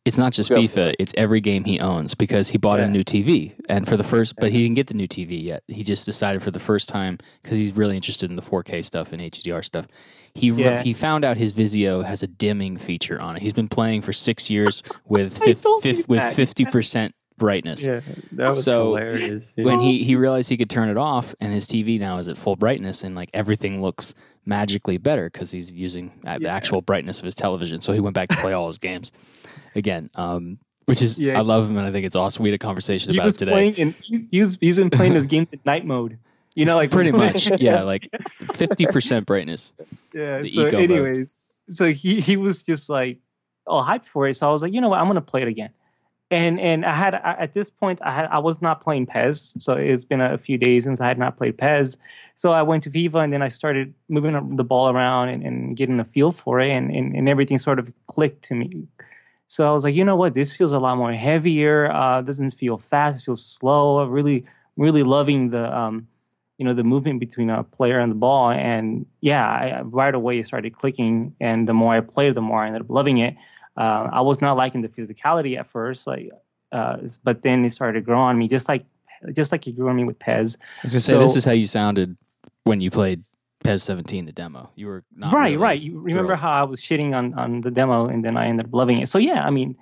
it's 0.04 0.18
not 0.18 0.32
just 0.32 0.50
FIFA; 0.50 0.94
it's 0.98 1.12
every 1.16 1.40
game 1.40 1.64
he 1.64 1.80
owns 1.80 2.14
because 2.14 2.50
he 2.50 2.58
bought 2.58 2.78
Yeah. 2.78 2.86
a 2.86 2.90
new 2.90 3.02
TV, 3.02 3.54
and 3.68 3.88
for 3.88 3.96
the 3.96 4.04
first, 4.04 4.34
but 4.38 4.52
he 4.52 4.58
didn't 4.62 4.76
get 4.76 4.86
the 4.86 4.94
new 4.94 5.08
TV 5.08 5.42
yet. 5.42 5.62
He 5.68 5.82
just 5.82 6.06
decided 6.06 6.42
for 6.42 6.50
the 6.50 6.60
first 6.60 6.88
time 6.88 7.18
because 7.42 7.58
he's 7.58 7.74
really 7.74 7.96
interested 7.96 8.30
in 8.30 8.36
the 8.36 8.42
4K 8.42 8.84
stuff 8.84 9.12
and 9.12 9.20
HDR 9.20 9.62
stuff. 9.64 9.86
He 10.34 10.48
Yeah. 10.48 10.82
he 10.82 10.92
found 10.92 11.24
out 11.24 11.36
his 11.38 11.52
Vizio 11.52 12.04
has 12.04 12.22
a 12.22 12.28
dimming 12.28 12.76
feature 12.76 13.20
on 13.20 13.36
it. 13.36 13.42
He's 13.42 13.54
been 13.54 13.66
playing 13.68 14.02
for 14.02 14.12
six 14.12 14.48
years 14.48 14.82
with 15.06 15.42
I 15.42 15.46
fif- 15.54 15.64
fif- 15.82 16.08
with 16.08 16.34
fifty 16.34 16.64
percent 16.66 17.14
brightness. 17.38 17.84
Yeah, 17.84 18.00
that 18.32 18.48
was 18.50 18.64
So, 18.64 18.96
hilarious. 18.96 19.52
dude. 19.54 19.64
when 19.66 19.80
he 19.80 20.02
he 20.04 20.16
realized 20.16 20.48
he 20.50 20.56
could 20.56 20.68
turn 20.70 20.88
it 20.88 20.98
off 20.98 21.34
and 21.40 21.52
his 21.52 21.66
TV 21.66 21.98
now 21.98 22.18
is 22.18 22.28
at 22.28 22.36
full 22.36 22.56
brightness 22.56 23.04
and 23.04 23.14
like 23.14 23.30
everything 23.32 23.80
looks 23.80 24.14
magically 24.44 24.98
better 24.98 25.30
because 25.30 25.50
he's 25.50 25.72
using 25.72 26.12
uh, 26.26 26.38
the 26.38 26.48
actual 26.48 26.80
brightness 26.82 27.18
of 27.20 27.24
his 27.24 27.34
television. 27.34 27.80
So 27.80 27.92
he 27.92 28.00
went 28.00 28.14
back 28.14 28.28
to 28.30 28.36
play 28.36 28.52
all 28.52 28.66
his 28.66 28.78
games 28.78 29.12
again. 29.74 30.10
Um, 30.14 30.58
which 30.86 31.02
is 31.02 31.20
Yeah. 31.20 31.38
I 31.38 31.42
love 31.42 31.68
him 31.68 31.76
and 31.76 31.86
I 31.86 31.92
think 31.92 32.06
it's 32.06 32.16
awesome. 32.16 32.42
We 32.42 32.48
had 32.50 32.54
a 32.54 32.58
conversation 32.58 33.12
He 33.12 33.18
about 33.18 33.26
was 33.26 33.34
it 33.36 33.38
today. 33.40 33.52
playing, 33.52 33.74
and 33.78 33.94
he, 34.02 34.26
he 34.30 34.40
was 34.40 34.56
he's 34.60 34.76
been 34.76 34.90
playing 34.90 35.14
his 35.14 35.26
games 35.34 35.48
in 35.52 35.60
night 35.64 35.84
mode. 35.86 36.18
You 36.54 36.64
know, 36.64 36.76
like 36.76 36.90
Pretty 36.90 37.12
much, 37.12 37.48
yeah, 37.60 37.82
like 37.82 38.08
fifty 38.54 38.86
percent 38.86 39.26
brightness. 39.26 39.72
Yeah. 40.14 40.40
the 40.40 40.48
so, 40.48 40.66
eco 40.66 40.78
mode. 40.80 40.90
anyways, 40.90 41.40
so 41.68 41.92
he 41.92 42.20
he 42.20 42.36
was 42.36 42.62
just 42.64 42.88
like, 42.88 43.18
oh, 43.66 43.82
hyped 43.82 44.06
for 44.06 44.26
it. 44.26 44.34
So 44.34 44.48
I 44.48 44.50
was 44.50 44.62
like, 44.62 44.72
you 44.72 44.80
know 44.80 44.88
what, 44.88 44.98
I'm 44.98 45.06
gonna 45.06 45.20
play 45.20 45.42
it 45.42 45.48
again. 45.48 45.70
And 46.30 46.60
and 46.60 46.84
I 46.84 46.94
had 46.94 47.14
at 47.14 47.54
this 47.54 47.70
point 47.70 48.00
I 48.02 48.12
had 48.12 48.26
I 48.26 48.38
was 48.38 48.60
not 48.60 48.82
playing 48.82 49.06
PES, 49.06 49.54
so 49.58 49.74
it's 49.74 50.04
been 50.04 50.20
a 50.20 50.36
few 50.36 50.58
days 50.58 50.84
since 50.84 51.00
I 51.00 51.08
had 51.08 51.18
not 51.18 51.38
played 51.38 51.56
PES. 51.56 51.96
So 52.36 52.52
I 52.52 52.60
went 52.62 52.82
to 52.84 52.90
FIFA 52.90 53.24
and 53.24 53.32
then 53.32 53.40
I 53.40 53.48
started 53.48 53.94
moving 54.08 54.56
the 54.56 54.64
ball 54.64 54.90
around 54.90 55.30
and, 55.30 55.42
and 55.42 55.76
getting 55.76 55.98
a 55.98 56.04
feel 56.04 56.32
for 56.32 56.60
it, 56.60 56.70
and, 56.70 56.90
and 56.94 57.16
and 57.16 57.28
everything 57.28 57.58
sort 57.58 57.78
of 57.78 57.90
clicked 58.08 58.42
to 58.44 58.54
me. 58.54 58.88
So 59.46 59.66
I 59.66 59.72
was 59.72 59.84
like, 59.84 59.94
you 59.94 60.04
know 60.04 60.16
what, 60.16 60.34
this 60.34 60.52
feels 60.52 60.72
a 60.72 60.78
lot 60.78 60.98
more 60.98 61.12
heavier. 61.14 61.90
Uh, 61.90 62.20
doesn't 62.20 62.50
feel 62.50 62.76
fast. 62.76 63.22
It 63.22 63.24
feels 63.24 63.44
slow. 63.44 64.00
I'm 64.00 64.10
really 64.10 64.44
really 64.76 65.02
loving 65.02 65.50
the 65.50 65.76
um, 65.76 66.06
you 66.58 66.64
know 66.64 66.74
the 66.74 66.84
movement 66.84 67.20
between 67.20 67.50
a 67.50 67.62
player 67.62 67.98
and 68.00 68.10
the 68.10 68.16
ball 68.16 68.50
and 68.50 69.06
yeah 69.20 69.46
I, 69.46 69.80
right 69.82 70.14
away 70.14 70.38
it 70.40 70.46
started 70.46 70.76
clicking 70.76 71.34
and 71.40 71.68
the 71.68 71.72
more 71.72 71.94
i 71.94 72.00
played 72.00 72.34
the 72.34 72.42
more 72.42 72.62
i 72.62 72.66
ended 72.66 72.82
up 72.82 72.90
loving 72.90 73.18
it 73.18 73.36
uh, 73.78 74.08
i 74.12 74.20
was 74.20 74.42
not 74.42 74.56
liking 74.56 74.82
the 74.82 74.88
physicality 74.88 75.58
at 75.58 75.66
first 75.70 76.06
like 76.06 76.30
uh, 76.70 76.98
but 77.24 77.40
then 77.40 77.64
it 77.64 77.72
started 77.72 77.98
to 77.98 78.04
grow 78.04 78.20
on 78.20 78.36
me 78.38 78.46
just 78.46 78.68
like 78.68 78.84
just 79.32 79.52
like 79.52 79.66
it 79.66 79.72
grew 79.72 79.88
on 79.88 79.96
me 79.96 80.04
with 80.04 80.18
PES. 80.18 80.56
I 80.60 80.84
was 80.84 80.92
gonna 80.92 81.00
say 81.00 81.18
this 81.18 81.36
is 81.36 81.44
how 81.44 81.52
you 81.52 81.66
sounded 81.66 82.16
when 82.64 82.80
you 82.80 82.90
played 82.90 83.24
PES 83.64 83.82
17, 83.82 84.26
the 84.26 84.32
demo. 84.32 84.70
You 84.76 84.86
were 84.86 85.04
not 85.16 85.32
right 85.32 85.52
really 85.52 85.56
right. 85.56 85.80
You 85.80 85.98
remember 85.98 86.28
thrilled. 86.28 86.40
how 86.40 86.52
i 86.52 86.62
was 86.62 86.80
shitting 86.80 87.14
on, 87.14 87.34
on 87.34 87.60
the 87.60 87.70
demo 87.70 88.06
and 88.06 88.24
then 88.24 88.36
i 88.36 88.46
ended 88.46 88.66
up 88.66 88.74
loving 88.74 88.98
it. 88.98 89.08
So 89.08 89.18
yeah 89.18 89.44
i 89.44 89.50
mean 89.50 89.76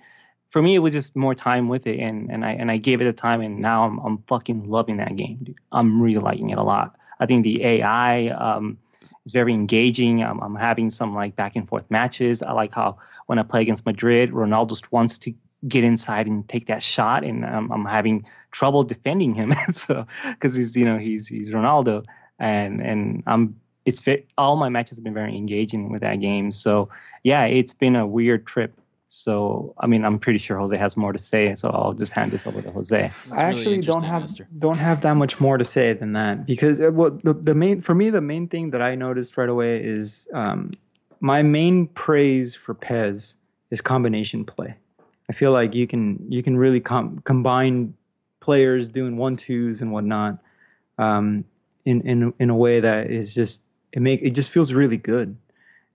for 0.50 0.62
me 0.62 0.74
it 0.74 0.78
was 0.78 0.92
just 0.92 1.16
more 1.16 1.34
time 1.34 1.68
with 1.68 1.86
it 1.86 1.98
and, 1.98 2.30
and 2.30 2.44
i 2.44 2.52
and 2.52 2.70
i 2.70 2.76
gave 2.76 3.00
it 3.00 3.06
a 3.06 3.12
time 3.12 3.40
and 3.40 3.58
now 3.58 3.84
i'm, 3.84 3.98
I'm 3.98 4.18
fucking 4.28 4.68
loving 4.68 4.96
that 4.98 5.16
game 5.16 5.38
dude. 5.42 5.58
I'm 5.72 6.00
really 6.00 6.20
liking 6.20 6.50
it 6.50 6.58
a 6.58 6.62
lot. 6.62 6.96
I 7.20 7.26
think 7.26 7.44
the 7.44 7.64
ai 7.64 8.28
um, 8.28 8.78
is 9.24 9.32
very 9.32 9.52
engaging 9.52 10.22
I'm, 10.22 10.40
I'm 10.40 10.56
having 10.56 10.90
some 10.90 11.14
like 11.14 11.36
back 11.36 11.56
and 11.56 11.68
forth 11.68 11.84
matches 11.90 12.42
i 12.42 12.52
like 12.52 12.74
how 12.74 12.98
when 13.26 13.38
i 13.38 13.42
play 13.42 13.62
against 13.62 13.86
madrid 13.86 14.30
ronaldo 14.30 14.70
just 14.70 14.92
wants 14.92 15.18
to 15.18 15.34
get 15.66 15.84
inside 15.84 16.26
and 16.26 16.46
take 16.48 16.66
that 16.66 16.82
shot 16.82 17.24
and 17.24 17.44
um, 17.44 17.72
i'm 17.72 17.84
having 17.84 18.26
trouble 18.52 18.82
defending 18.84 19.34
him 19.34 19.52
so 19.72 20.06
because 20.30 20.54
he's 20.54 20.76
you 20.76 20.84
know 20.84 20.98
he's 20.98 21.28
he's 21.28 21.50
ronaldo 21.50 22.04
and 22.38 22.80
and 22.80 23.22
i'm 23.26 23.56
it's 23.86 24.02
all 24.36 24.56
my 24.56 24.68
matches 24.68 24.98
have 24.98 25.04
been 25.04 25.14
very 25.14 25.36
engaging 25.36 25.90
with 25.90 26.02
that 26.02 26.16
game. 26.20 26.50
So 26.50 26.90
yeah, 27.22 27.44
it's 27.44 27.72
been 27.72 27.96
a 27.96 28.06
weird 28.06 28.44
trip. 28.46 28.74
So 29.08 29.74
I 29.78 29.86
mean, 29.86 30.04
I'm 30.04 30.18
pretty 30.18 30.38
sure 30.38 30.58
Jose 30.58 30.76
has 30.76 30.96
more 30.96 31.12
to 31.12 31.18
say. 31.18 31.54
So 31.54 31.70
I'll 31.70 31.92
just 31.92 32.12
hand 32.12 32.32
this 32.32 32.46
over 32.46 32.60
to 32.60 32.70
Jose. 32.70 33.12
That's 33.28 33.40
I 33.40 33.48
really 33.48 33.60
actually 33.60 33.80
don't 33.80 34.02
have 34.02 34.22
Mister. 34.22 34.48
don't 34.58 34.78
have 34.78 35.00
that 35.02 35.14
much 35.14 35.40
more 35.40 35.58
to 35.58 35.64
say 35.64 35.92
than 35.92 36.12
that 36.14 36.46
because 36.46 36.80
uh, 36.80 36.90
well, 36.92 37.10
the 37.10 37.32
the 37.32 37.54
main 37.54 37.80
for 37.80 37.94
me 37.94 38.10
the 38.10 38.20
main 38.20 38.48
thing 38.48 38.70
that 38.70 38.82
I 38.82 38.94
noticed 38.94 39.36
right 39.36 39.48
away 39.48 39.82
is 39.82 40.28
um, 40.34 40.72
my 41.20 41.42
main 41.42 41.86
praise 41.88 42.54
for 42.54 42.74
PES 42.74 43.36
is 43.70 43.80
combination 43.80 44.44
play. 44.44 44.76
I 45.28 45.32
feel 45.32 45.52
like 45.52 45.74
you 45.74 45.86
can 45.86 46.24
you 46.28 46.42
can 46.42 46.56
really 46.56 46.80
com- 46.80 47.20
combine 47.24 47.94
players 48.40 48.88
doing 48.88 49.16
one 49.16 49.36
twos 49.36 49.80
and 49.82 49.92
whatnot 49.92 50.38
um, 50.98 51.44
in 51.84 52.00
in 52.02 52.34
in 52.38 52.50
a 52.50 52.56
way 52.56 52.80
that 52.80 53.10
is 53.10 53.34
just 53.34 53.62
it 53.92 54.02
make 54.02 54.20
it 54.22 54.30
just 54.30 54.50
feels 54.50 54.72
really 54.72 54.96
good. 54.96 55.36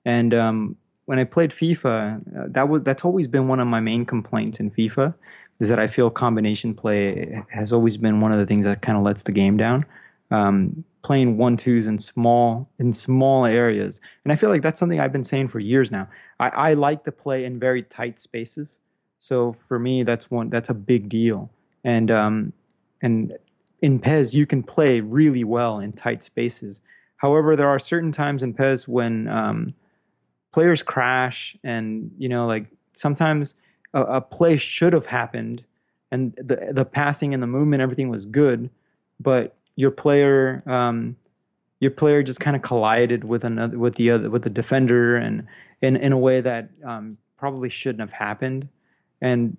And 0.05 0.33
um, 0.33 0.77
when 1.11 1.19
I 1.19 1.25
played 1.25 1.51
FIFA, 1.51 2.21
uh, 2.37 2.45
that 2.51 2.69
was 2.69 2.83
that's 2.83 3.03
always 3.03 3.27
been 3.27 3.49
one 3.49 3.59
of 3.59 3.67
my 3.67 3.81
main 3.81 4.05
complaints 4.05 4.61
in 4.61 4.71
FIFA 4.71 5.13
is 5.59 5.67
that 5.67 5.77
I 5.77 5.87
feel 5.87 6.09
combination 6.09 6.73
play 6.73 7.43
has 7.51 7.73
always 7.73 7.97
been 7.97 8.21
one 8.21 8.31
of 8.31 8.39
the 8.39 8.45
things 8.45 8.63
that 8.63 8.81
kind 8.81 8.97
of 8.97 9.03
lets 9.03 9.23
the 9.23 9.33
game 9.33 9.57
down. 9.57 9.85
Um, 10.31 10.85
playing 11.03 11.37
one 11.37 11.57
twos 11.57 11.85
in 11.85 11.99
small 11.99 12.69
in 12.79 12.93
small 12.93 13.45
areas, 13.45 13.99
and 14.23 14.31
I 14.31 14.37
feel 14.37 14.49
like 14.49 14.61
that's 14.61 14.79
something 14.79 15.01
I've 15.01 15.11
been 15.11 15.25
saying 15.25 15.49
for 15.49 15.59
years 15.59 15.91
now. 15.91 16.07
I, 16.39 16.47
I 16.47 16.73
like 16.75 17.03
to 17.03 17.11
play 17.11 17.43
in 17.43 17.59
very 17.59 17.83
tight 17.83 18.17
spaces, 18.17 18.79
so 19.19 19.51
for 19.51 19.79
me 19.79 20.03
that's 20.03 20.31
one 20.31 20.49
that's 20.49 20.69
a 20.69 20.73
big 20.73 21.09
deal. 21.09 21.51
And 21.83 22.09
um, 22.09 22.53
and 23.01 23.37
in 23.81 23.99
PES 23.99 24.33
you 24.33 24.45
can 24.45 24.63
play 24.63 25.01
really 25.01 25.43
well 25.43 25.79
in 25.79 25.91
tight 25.91 26.23
spaces. 26.23 26.79
However, 27.17 27.57
there 27.57 27.67
are 27.67 27.79
certain 27.79 28.13
times 28.13 28.43
in 28.43 28.53
PES 28.53 28.87
when 28.87 29.27
um, 29.27 29.73
players 30.51 30.83
crash, 30.83 31.55
and 31.63 32.11
you 32.17 32.29
know 32.29 32.45
like 32.45 32.65
sometimes 32.93 33.55
a, 33.93 34.03
a 34.03 34.21
play 34.21 34.57
should 34.57 34.93
have 34.93 35.07
happened 35.07 35.63
and 36.11 36.33
the 36.35 36.71
the 36.71 36.85
passing 36.85 37.33
and 37.33 37.41
the 37.41 37.47
movement 37.47 37.81
everything 37.81 38.09
was 38.09 38.25
good 38.25 38.69
but 39.19 39.55
your 39.75 39.91
player 39.91 40.61
um, 40.67 41.15
your 41.79 41.91
player 41.91 42.21
just 42.21 42.39
kind 42.39 42.55
of 42.55 42.61
collided 42.61 43.23
with 43.23 43.43
another 43.43 43.77
with 43.77 43.95
the 43.95 44.11
other 44.11 44.29
with 44.29 44.43
the 44.43 44.49
defender 44.49 45.15
and 45.15 45.47
in 45.81 45.95
in 45.97 46.11
a 46.11 46.17
way 46.17 46.39
that 46.39 46.69
um, 46.85 47.17
probably 47.37 47.69
shouldn't 47.69 48.01
have 48.01 48.13
happened. 48.13 48.69
And 49.21 49.57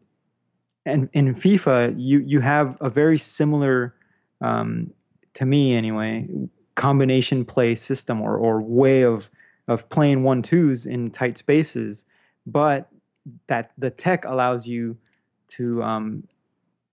and 0.86 1.08
in 1.12 1.34
FIFA 1.34 1.94
you 1.98 2.20
you 2.20 2.40
have 2.40 2.76
a 2.80 2.88
very 2.88 3.18
similar 3.18 3.94
um, 4.40 4.92
to 5.34 5.44
me 5.44 5.74
anyway 5.74 6.28
combination 6.74 7.44
play 7.44 7.74
system 7.74 8.20
or 8.20 8.36
or 8.36 8.60
way 8.60 9.02
of 9.02 9.30
of 9.68 9.88
playing 9.88 10.24
one 10.24 10.42
twos 10.42 10.86
in 10.86 11.10
tight 11.10 11.38
spaces, 11.38 12.04
but 12.46 12.88
that 13.46 13.72
the 13.78 13.90
tech 13.90 14.24
allows 14.24 14.66
you 14.66 14.96
to 15.48 15.82
um, 15.82 16.24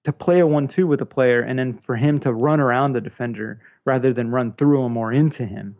to 0.03 0.13
play 0.13 0.39
a 0.39 0.47
one 0.47 0.67
two 0.67 0.88
with 0.88 1.01
a 1.01 1.05
player 1.05 1.41
and 1.41 1.59
then 1.59 1.78
for 1.78 1.95
him 1.95 2.20
to 2.20 2.34
run 2.34 2.59
around 2.59 2.93
the 2.93 3.01
defender 3.01 3.59
rather 3.86 4.13
than 4.13 4.32
run 4.32 4.51
through 4.53 4.84
him 4.84 4.97
or 4.97 5.11
into 5.11 5.45
him, 5.45 5.76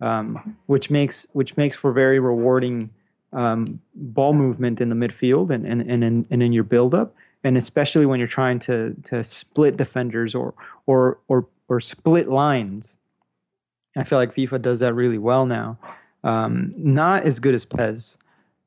um, 0.00 0.56
which 0.66 0.90
makes 0.90 1.26
which 1.32 1.56
makes 1.56 1.76
for 1.76 1.92
very 1.92 2.18
rewarding 2.18 2.90
um, 3.32 3.80
ball 3.94 4.32
movement 4.32 4.80
in 4.80 4.88
the 4.88 4.94
midfield 4.94 5.50
and 5.50 5.66
and 5.66 5.82
and 5.82 6.04
in, 6.04 6.26
and 6.30 6.42
in 6.42 6.52
your 6.52 6.64
build 6.64 6.94
up, 6.94 7.14
and 7.44 7.56
especially 7.56 8.06
when 8.06 8.18
you're 8.18 8.28
trying 8.28 8.58
to 8.60 8.94
to 9.04 9.24
split 9.24 9.76
defenders 9.76 10.34
or 10.34 10.54
or 10.86 11.18
or 11.28 11.46
or 11.68 11.80
split 11.80 12.28
lines. 12.28 12.98
I 13.96 14.04
feel 14.04 14.18
like 14.18 14.34
FIFA 14.34 14.62
does 14.62 14.80
that 14.80 14.94
really 14.94 15.18
well 15.18 15.44
now. 15.44 15.78
Um, 16.28 16.74
not 16.76 17.22
as 17.22 17.40
good 17.40 17.54
as 17.54 17.64
PES, 17.64 18.18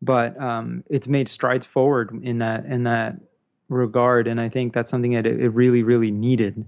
but 0.01 0.39
um, 0.41 0.83
it's 0.89 1.07
made 1.07 1.29
strides 1.29 1.63
forward 1.63 2.09
in 2.23 2.39
that 2.39 2.65
in 2.65 2.85
that 2.85 3.17
regard, 3.69 4.27
and 4.27 4.41
I 4.41 4.49
think 4.49 4.73
that's 4.73 4.89
something 4.89 5.11
that 5.11 5.27
it, 5.27 5.39
it 5.39 5.49
really 5.49 5.83
really 5.83 6.09
needed. 6.09 6.65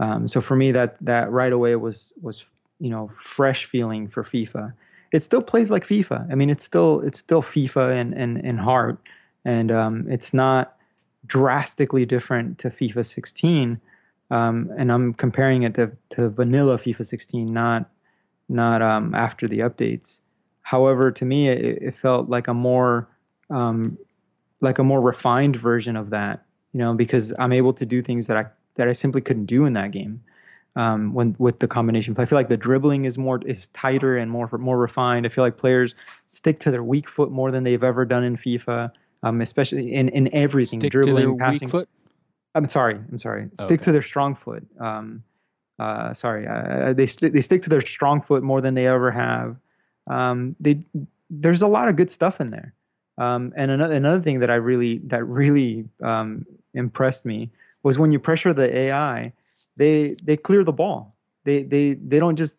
Um, 0.00 0.26
so 0.26 0.40
for 0.40 0.56
me, 0.56 0.72
that 0.72 0.96
that 1.00 1.30
right 1.30 1.52
away 1.52 1.76
was 1.76 2.12
was 2.20 2.44
you 2.80 2.90
know 2.90 3.08
fresh 3.14 3.66
feeling 3.66 4.08
for 4.08 4.24
FIFA. 4.24 4.72
It 5.12 5.22
still 5.22 5.42
plays 5.42 5.70
like 5.70 5.86
FIFA. 5.86 6.32
I 6.32 6.34
mean, 6.34 6.50
it's 6.50 6.64
still 6.64 7.02
it's 7.02 7.20
still 7.20 7.42
FIFA 7.42 8.00
and 8.00 8.12
and 8.12 8.44
and 8.44 8.58
heart, 8.58 8.98
and 9.44 9.70
um, 9.70 10.06
it's 10.10 10.34
not 10.34 10.76
drastically 11.24 12.04
different 12.04 12.58
to 12.58 12.68
FIFA 12.68 13.06
16. 13.06 13.80
Um, 14.32 14.72
and 14.76 14.90
I'm 14.90 15.14
comparing 15.14 15.62
it 15.62 15.74
to, 15.74 15.92
to 16.10 16.30
vanilla 16.30 16.78
FIFA 16.78 17.06
16, 17.06 17.52
not 17.52 17.88
not 18.48 18.82
um, 18.82 19.14
after 19.14 19.46
the 19.46 19.60
updates. 19.60 20.20
However, 20.62 21.10
to 21.12 21.24
me, 21.24 21.48
it, 21.48 21.82
it 21.82 21.94
felt 21.96 22.28
like 22.28 22.48
a 22.48 22.54
more 22.54 23.08
um, 23.50 23.98
like 24.60 24.78
a 24.78 24.84
more 24.84 25.00
refined 25.00 25.56
version 25.56 25.96
of 25.96 26.10
that. 26.10 26.44
You 26.72 26.78
know, 26.78 26.94
because 26.94 27.34
I'm 27.38 27.52
able 27.52 27.74
to 27.74 27.84
do 27.84 28.00
things 28.00 28.26
that 28.28 28.36
I 28.36 28.46
that 28.76 28.88
I 28.88 28.92
simply 28.92 29.20
couldn't 29.20 29.46
do 29.46 29.64
in 29.64 29.74
that 29.74 29.90
game. 29.90 30.22
Um, 30.74 31.12
when 31.12 31.36
with 31.38 31.58
the 31.58 31.68
combination 31.68 32.14
play, 32.14 32.22
I 32.22 32.26
feel 32.26 32.38
like 32.38 32.48
the 32.48 32.56
dribbling 32.56 33.04
is 33.04 33.18
more 33.18 33.42
is 33.44 33.68
tighter 33.68 34.16
and 34.16 34.30
more 34.30 34.48
more 34.58 34.78
refined. 34.78 35.26
I 35.26 35.28
feel 35.28 35.44
like 35.44 35.58
players 35.58 35.94
stick 36.26 36.60
to 36.60 36.70
their 36.70 36.82
weak 36.82 37.08
foot 37.08 37.30
more 37.30 37.50
than 37.50 37.64
they've 37.64 37.84
ever 37.84 38.06
done 38.06 38.24
in 38.24 38.36
FIFA, 38.36 38.90
um, 39.22 39.42
especially 39.42 39.92
in, 39.92 40.08
in 40.08 40.32
everything. 40.34 40.80
Stick 40.80 40.92
dribbling, 40.92 41.38
passing. 41.38 41.68
I'm 42.54 42.66
sorry. 42.68 42.94
I'm 42.94 43.18
sorry. 43.18 43.50
Stick 43.54 43.80
Okay. 43.80 43.84
to 43.84 43.92
their 43.92 44.02
strong 44.02 44.34
foot. 44.34 44.66
Um, 44.78 45.24
uh, 45.78 46.14
sorry. 46.14 46.46
Uh, 46.46 46.92
they 46.92 47.06
st- 47.06 47.32
they 47.32 47.40
stick 47.40 47.62
to 47.62 47.70
their 47.70 47.80
strong 47.80 48.22
foot 48.22 48.42
more 48.42 48.60
than 48.60 48.74
they 48.74 48.86
ever 48.86 49.10
have. 49.10 49.56
Um, 50.06 50.56
they 50.60 50.84
there's 51.30 51.62
a 51.62 51.66
lot 51.66 51.88
of 51.88 51.96
good 51.96 52.10
stuff 52.10 52.40
in 52.40 52.50
there. 52.50 52.74
Um, 53.18 53.52
and 53.56 53.70
another 53.70 53.94
another 53.94 54.20
thing 54.20 54.40
that 54.40 54.50
I 54.50 54.56
really 54.56 54.98
that 55.04 55.24
really 55.24 55.84
um, 56.02 56.46
impressed 56.74 57.26
me 57.26 57.50
was 57.82 57.98
when 57.98 58.12
you 58.12 58.18
pressure 58.18 58.52
the 58.52 58.74
AI, 58.74 59.32
they 59.76 60.14
they 60.24 60.36
clear 60.36 60.64
the 60.64 60.72
ball. 60.72 61.14
They 61.44 61.62
they 61.62 61.94
they 61.94 62.18
don't 62.18 62.36
just 62.36 62.58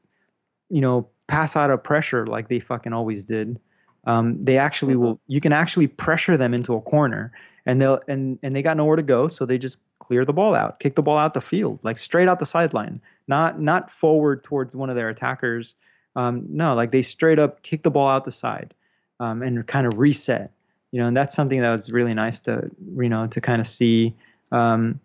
you 0.69 0.81
know 0.81 1.09
pass 1.27 1.55
out 1.55 1.71
of 1.71 1.83
pressure 1.83 2.27
like 2.27 2.49
they 2.49 2.59
fucking 2.59 2.93
always 2.93 3.25
did. 3.25 3.59
Um, 4.05 4.41
they 4.43 4.57
actually 4.57 4.95
will. 4.95 5.19
You 5.27 5.41
can 5.41 5.53
actually 5.53 5.87
pressure 5.87 6.37
them 6.37 6.53
into 6.53 6.75
a 6.75 6.81
corner, 6.81 7.31
and 7.65 7.81
they'll 7.81 8.01
and 8.07 8.37
and 8.43 8.55
they 8.55 8.61
got 8.61 8.77
nowhere 8.77 8.97
to 8.97 9.03
go, 9.03 9.27
so 9.27 9.45
they 9.45 9.57
just 9.57 9.79
clear 9.99 10.25
the 10.25 10.33
ball 10.33 10.53
out, 10.53 10.79
kick 10.79 10.95
the 10.95 11.01
ball 11.01 11.17
out 11.17 11.33
the 11.33 11.41
field, 11.41 11.79
like 11.81 11.97
straight 11.97 12.27
out 12.27 12.39
the 12.39 12.45
sideline, 12.45 13.01
not 13.27 13.59
not 13.59 13.89
forward 13.89 14.43
towards 14.43 14.75
one 14.75 14.89
of 14.89 14.95
their 14.95 15.09
attackers. 15.09 15.75
Um, 16.15 16.45
no, 16.49 16.75
like 16.75 16.91
they 16.91 17.01
straight 17.01 17.39
up 17.39 17.63
kick 17.63 17.83
the 17.83 17.91
ball 17.91 18.09
out 18.09 18.25
the 18.25 18.31
side, 18.31 18.73
um, 19.19 19.41
and 19.41 19.65
kind 19.67 19.87
of 19.87 19.97
reset. 19.97 20.51
You 20.91 21.01
know, 21.01 21.07
and 21.07 21.17
that's 21.17 21.33
something 21.33 21.59
that 21.61 21.73
was 21.73 21.91
really 21.91 22.13
nice 22.13 22.39
to 22.41 22.69
you 22.97 23.09
know 23.09 23.27
to 23.27 23.41
kind 23.41 23.59
of 23.59 23.67
see. 23.67 24.15
Um, 24.51 24.99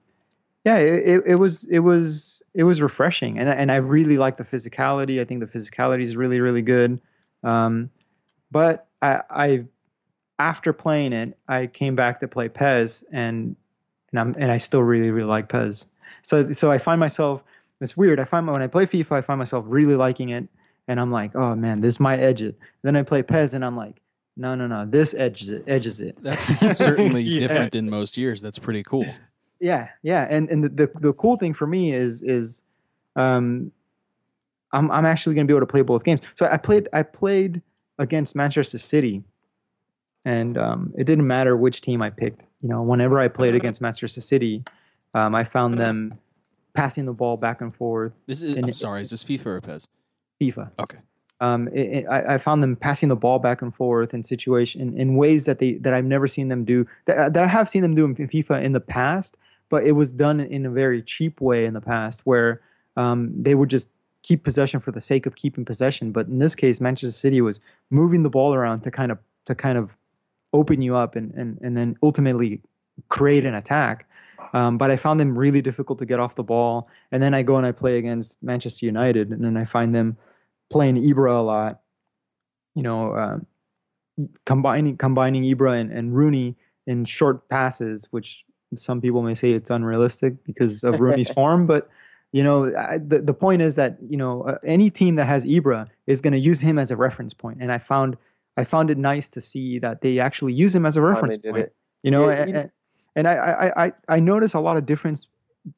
yeah, 0.64 0.78
it, 0.78 1.08
it, 1.08 1.22
it 1.26 1.34
was 1.36 1.64
it 1.68 1.78
was 1.78 2.42
it 2.54 2.64
was 2.64 2.82
refreshing, 2.82 3.38
and 3.38 3.48
and 3.48 3.72
I 3.72 3.76
really 3.76 4.18
like 4.18 4.36
the 4.36 4.44
physicality. 4.44 5.20
I 5.20 5.24
think 5.24 5.40
the 5.40 5.46
physicality 5.46 6.02
is 6.02 6.16
really 6.16 6.40
really 6.40 6.62
good. 6.62 7.00
Um, 7.42 7.90
but 8.50 8.86
I, 9.00 9.20
I 9.30 9.64
after 10.38 10.72
playing 10.72 11.12
it, 11.12 11.38
I 11.48 11.66
came 11.66 11.96
back 11.96 12.20
to 12.20 12.28
play 12.28 12.48
PES, 12.48 13.04
and 13.10 13.56
and 14.10 14.20
I'm 14.20 14.34
and 14.38 14.50
I 14.50 14.58
still 14.58 14.82
really 14.82 15.10
really 15.10 15.28
like 15.28 15.48
PES. 15.48 15.86
So 16.22 16.52
so 16.52 16.70
I 16.70 16.78
find 16.78 17.00
myself 17.00 17.42
it's 17.80 17.96
weird. 17.96 18.18
I 18.18 18.24
find 18.24 18.46
when 18.46 18.62
I 18.62 18.66
play 18.66 18.86
FIFA, 18.86 19.12
I 19.12 19.20
find 19.20 19.38
myself 19.38 19.64
really 19.68 19.94
liking 19.94 20.30
it, 20.30 20.48
and 20.88 20.98
I'm 20.98 21.12
like, 21.12 21.36
oh 21.36 21.54
man, 21.54 21.80
this 21.80 22.00
might 22.00 22.18
edge 22.18 22.42
it. 22.42 22.58
Then 22.82 22.96
I 22.96 23.02
play 23.02 23.22
PES, 23.22 23.52
and 23.52 23.64
I'm 23.64 23.76
like, 23.76 24.00
no 24.36 24.54
no 24.54 24.66
no, 24.66 24.84
this 24.86 25.14
edges 25.14 25.50
it 25.50 25.64
edges 25.68 26.00
it. 26.00 26.16
That's 26.22 26.78
certainly 26.78 27.22
Yeah. 27.24 27.40
different 27.46 27.72
than 27.72 27.88
most 27.90 28.16
years. 28.16 28.40
That's 28.42 28.58
pretty 28.58 28.82
cool. 28.82 29.06
Yeah, 29.60 29.88
yeah, 30.02 30.26
and 30.30 30.48
and 30.50 30.64
the 30.64 30.68
the, 30.68 30.90
the 31.00 31.12
cool 31.12 31.36
thing 31.36 31.52
for 31.54 31.66
me 31.66 31.92
is 31.92 32.22
is, 32.22 32.64
um, 33.16 33.72
I'm 34.72 34.90
I'm 34.90 35.04
actually 35.06 35.34
going 35.34 35.46
to 35.46 35.52
be 35.52 35.56
able 35.56 35.66
to 35.66 35.70
play 35.70 35.82
both 35.82 36.04
games. 36.04 36.20
So 36.34 36.46
I 36.50 36.56
played 36.56 36.88
I 36.92 37.02
played 37.02 37.62
against 37.98 38.36
Manchester 38.36 38.78
City, 38.78 39.24
and 40.24 40.56
um, 40.56 40.94
it 40.96 41.04
didn't 41.04 41.26
matter 41.26 41.56
which 41.56 41.80
team 41.80 42.00
I 42.02 42.10
picked. 42.10 42.44
You 42.62 42.68
know, 42.68 42.82
whenever 42.82 43.18
I 43.18 43.26
played 43.28 43.54
against 43.56 43.80
Manchester 43.80 44.20
City, 44.20 44.62
um, 45.14 45.34
I 45.34 45.42
found 45.44 45.74
them 45.74 46.14
passing 46.74 47.06
the 47.06 47.12
ball 47.12 47.36
back 47.36 47.60
and 47.60 47.74
forth. 47.74 48.12
This 48.26 48.42
is. 48.42 48.54
And 48.56 48.66
I'm 48.66 48.70
it- 48.70 48.76
sorry. 48.76 49.02
Is 49.02 49.10
this 49.10 49.24
FIFA 49.24 49.46
or 49.46 49.60
PES? 49.60 49.88
FIFA. 50.40 50.70
Okay. 50.78 50.98
Um, 51.40 51.68
it, 51.68 51.98
it, 51.98 52.06
I, 52.06 52.34
I 52.34 52.38
found 52.38 52.62
them 52.62 52.74
passing 52.74 53.08
the 53.08 53.16
ball 53.16 53.38
back 53.38 53.62
and 53.62 53.72
forth 53.74 54.12
in 54.12 54.24
situation 54.24 54.80
in, 54.80 54.98
in 54.98 55.16
ways 55.16 55.44
that 55.44 55.60
they 55.60 55.74
that 55.74 55.94
I've 55.94 56.04
never 56.04 56.26
seen 56.26 56.48
them 56.48 56.64
do 56.64 56.86
that, 57.04 57.32
that 57.32 57.44
I 57.44 57.46
have 57.46 57.68
seen 57.68 57.82
them 57.82 57.94
do 57.94 58.04
in 58.04 58.14
FIFA 58.16 58.62
in 58.62 58.72
the 58.72 58.80
past, 58.80 59.36
but 59.68 59.86
it 59.86 59.92
was 59.92 60.10
done 60.10 60.40
in 60.40 60.66
a 60.66 60.70
very 60.70 61.00
cheap 61.00 61.40
way 61.40 61.64
in 61.64 61.74
the 61.74 61.80
past 61.80 62.22
where 62.24 62.60
um, 62.96 63.32
they 63.40 63.54
would 63.54 63.70
just 63.70 63.88
keep 64.22 64.42
possession 64.42 64.80
for 64.80 64.90
the 64.90 65.00
sake 65.00 65.26
of 65.26 65.36
keeping 65.36 65.64
possession. 65.64 66.10
But 66.10 66.26
in 66.26 66.38
this 66.38 66.56
case, 66.56 66.80
Manchester 66.80 67.16
City 67.16 67.40
was 67.40 67.60
moving 67.90 68.24
the 68.24 68.30
ball 68.30 68.52
around 68.52 68.80
to 68.82 68.90
kind 68.90 69.12
of 69.12 69.18
to 69.44 69.54
kind 69.54 69.78
of 69.78 69.96
open 70.52 70.82
you 70.82 70.96
up 70.96 71.14
and 71.14 71.32
and, 71.34 71.58
and 71.62 71.76
then 71.76 71.96
ultimately 72.02 72.60
create 73.08 73.44
an 73.44 73.54
attack. 73.54 74.08
Um, 74.54 74.78
but 74.78 74.90
I 74.90 74.96
found 74.96 75.20
them 75.20 75.38
really 75.38 75.60
difficult 75.60 75.98
to 75.98 76.06
get 76.06 76.18
off 76.18 76.34
the 76.34 76.42
ball. 76.42 76.88
And 77.12 77.22
then 77.22 77.34
I 77.34 77.42
go 77.42 77.56
and 77.56 77.66
I 77.66 77.72
play 77.72 77.98
against 77.98 78.42
Manchester 78.42 78.86
United, 78.86 79.30
and 79.30 79.44
then 79.44 79.56
I 79.56 79.64
find 79.64 79.94
them 79.94 80.16
playing 80.70 80.96
Ibra 80.96 81.38
a 81.38 81.42
lot. 81.42 81.80
You 82.74 82.82
know, 82.82 83.12
uh, 83.12 83.38
combining 84.44 84.96
combining 84.96 85.42
Ibra 85.44 85.80
and, 85.80 85.90
and 85.92 86.14
Rooney 86.14 86.56
in 86.86 87.04
short 87.04 87.48
passes, 87.48 88.08
which 88.10 88.44
some 88.76 89.00
people 89.00 89.22
may 89.22 89.34
say 89.34 89.52
it's 89.52 89.70
unrealistic 89.70 90.44
because 90.44 90.84
of 90.84 91.00
Rooney's 91.00 91.28
form, 91.34 91.66
but 91.66 91.88
you 92.32 92.44
know, 92.44 92.74
I, 92.76 92.98
the 92.98 93.20
the 93.20 93.34
point 93.34 93.62
is 93.62 93.76
that 93.76 93.96
you 94.08 94.16
know 94.16 94.42
uh, 94.42 94.58
any 94.64 94.90
team 94.90 95.14
that 95.16 95.24
has 95.24 95.44
Ibra 95.46 95.88
is 96.06 96.20
going 96.20 96.32
to 96.34 96.38
use 96.38 96.60
him 96.60 96.78
as 96.78 96.90
a 96.90 96.96
reference 96.96 97.32
point, 97.34 97.58
and 97.60 97.72
I 97.72 97.78
found 97.78 98.16
I 98.56 98.64
found 98.64 98.90
it 98.90 98.98
nice 98.98 99.28
to 99.28 99.40
see 99.40 99.78
that 99.78 100.02
they 100.02 100.18
actually 100.18 100.52
use 100.52 100.74
him 100.74 100.84
as 100.84 100.96
a 100.96 101.00
reference 101.00 101.38
point. 101.38 101.56
it. 101.66 101.74
You 102.02 102.10
know, 102.10 102.28
Yeah, 102.28 102.42
a- 102.44 102.46
you- 102.48 102.56
a- 102.56 102.70
and 103.16 103.26
I, 103.26 103.32
I, 103.34 103.84
I, 103.86 103.92
I 104.08 104.20
notice 104.20 104.54
a 104.54 104.60
lot 104.60 104.76
of 104.76 104.86
difference 104.86 105.26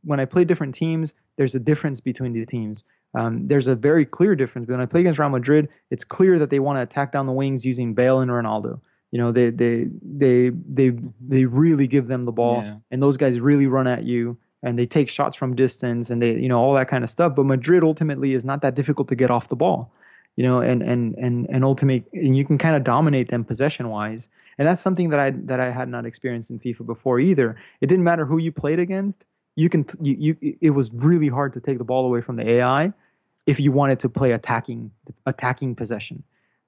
when 0.02 0.20
I 0.20 0.24
play 0.26 0.44
different 0.44 0.74
teams. 0.74 1.14
There's 1.36 1.54
a 1.54 1.60
difference 1.60 1.98
between 2.00 2.32
the 2.34 2.44
teams. 2.44 2.84
Um, 3.14 3.48
there's 3.48 3.66
a 3.66 3.74
very 3.74 4.04
clear 4.04 4.36
difference. 4.36 4.68
When 4.68 4.80
I 4.80 4.86
play 4.86 5.00
against 5.00 5.18
Real 5.18 5.28
Madrid, 5.28 5.68
it's 5.90 6.04
clear 6.04 6.38
that 6.38 6.50
they 6.50 6.60
want 6.60 6.76
to 6.78 6.82
attack 6.82 7.12
down 7.12 7.26
the 7.26 7.32
wings 7.32 7.64
using 7.64 7.92
Bale 7.94 8.20
and 8.20 8.30
Ronaldo. 8.30 8.80
You 9.10 9.18
know, 9.18 9.32
they 9.32 9.50
they 9.50 9.88
they 10.02 10.50
they 10.50 10.92
they 11.28 11.44
really 11.44 11.88
give 11.88 12.06
them 12.06 12.22
the 12.24 12.32
ball, 12.32 12.62
Yeah. 12.62 12.76
and 12.92 13.02
those 13.02 13.16
guys 13.16 13.40
really 13.40 13.66
run 13.66 13.88
at 13.88 14.04
you, 14.04 14.38
and 14.62 14.78
they 14.78 14.86
take 14.86 15.08
shots 15.08 15.34
from 15.34 15.56
distance, 15.56 16.10
and 16.10 16.22
they 16.22 16.38
you 16.38 16.48
know 16.48 16.60
all 16.60 16.74
that 16.74 16.86
kind 16.86 17.02
of 17.02 17.10
stuff. 17.10 17.34
But 17.34 17.46
Madrid 17.46 17.82
ultimately 17.82 18.32
is 18.32 18.44
not 18.44 18.62
that 18.62 18.76
difficult 18.76 19.08
to 19.08 19.16
get 19.16 19.28
off 19.28 19.48
the 19.48 19.56
ball, 19.56 19.92
you 20.36 20.44
know, 20.44 20.60
and 20.60 20.80
and 20.80 21.16
and 21.18 21.48
and 21.50 21.64
ultimately, 21.64 22.04
and 22.12 22.36
you 22.36 22.44
can 22.44 22.56
kind 22.58 22.76
of 22.76 22.84
dominate 22.84 23.30
them 23.30 23.42
possession 23.44 23.88
wise, 23.88 24.28
and 24.58 24.68
that's 24.68 24.80
something 24.80 25.08
that 25.10 25.18
I 25.18 25.30
that 25.30 25.58
I 25.58 25.72
had 25.72 25.88
not 25.88 26.06
experienced 26.06 26.50
in 26.50 26.60
FIFA 26.60 26.86
before 26.86 27.18
either. 27.18 27.56
It 27.80 27.88
didn't 27.88 28.04
matter 28.04 28.24
who 28.26 28.38
you 28.38 28.52
played 28.52 28.78
against. 28.78 29.26
You 29.56 29.68
can 29.68 29.84
you, 30.00 30.36
you 30.40 30.56
it 30.60 30.70
was 30.70 30.92
really 30.94 31.26
hard 31.26 31.52
to 31.54 31.60
take 31.60 31.78
the 31.78 31.84
ball 31.84 32.06
away 32.06 32.20
from 32.20 32.36
the 32.36 32.48
AI 32.48 32.92
if 33.50 33.58
you 33.58 33.72
wanted 33.72 33.98
to 33.98 34.08
play 34.08 34.30
attacking 34.32 34.92
attacking 35.26 35.74
possession. 35.74 36.22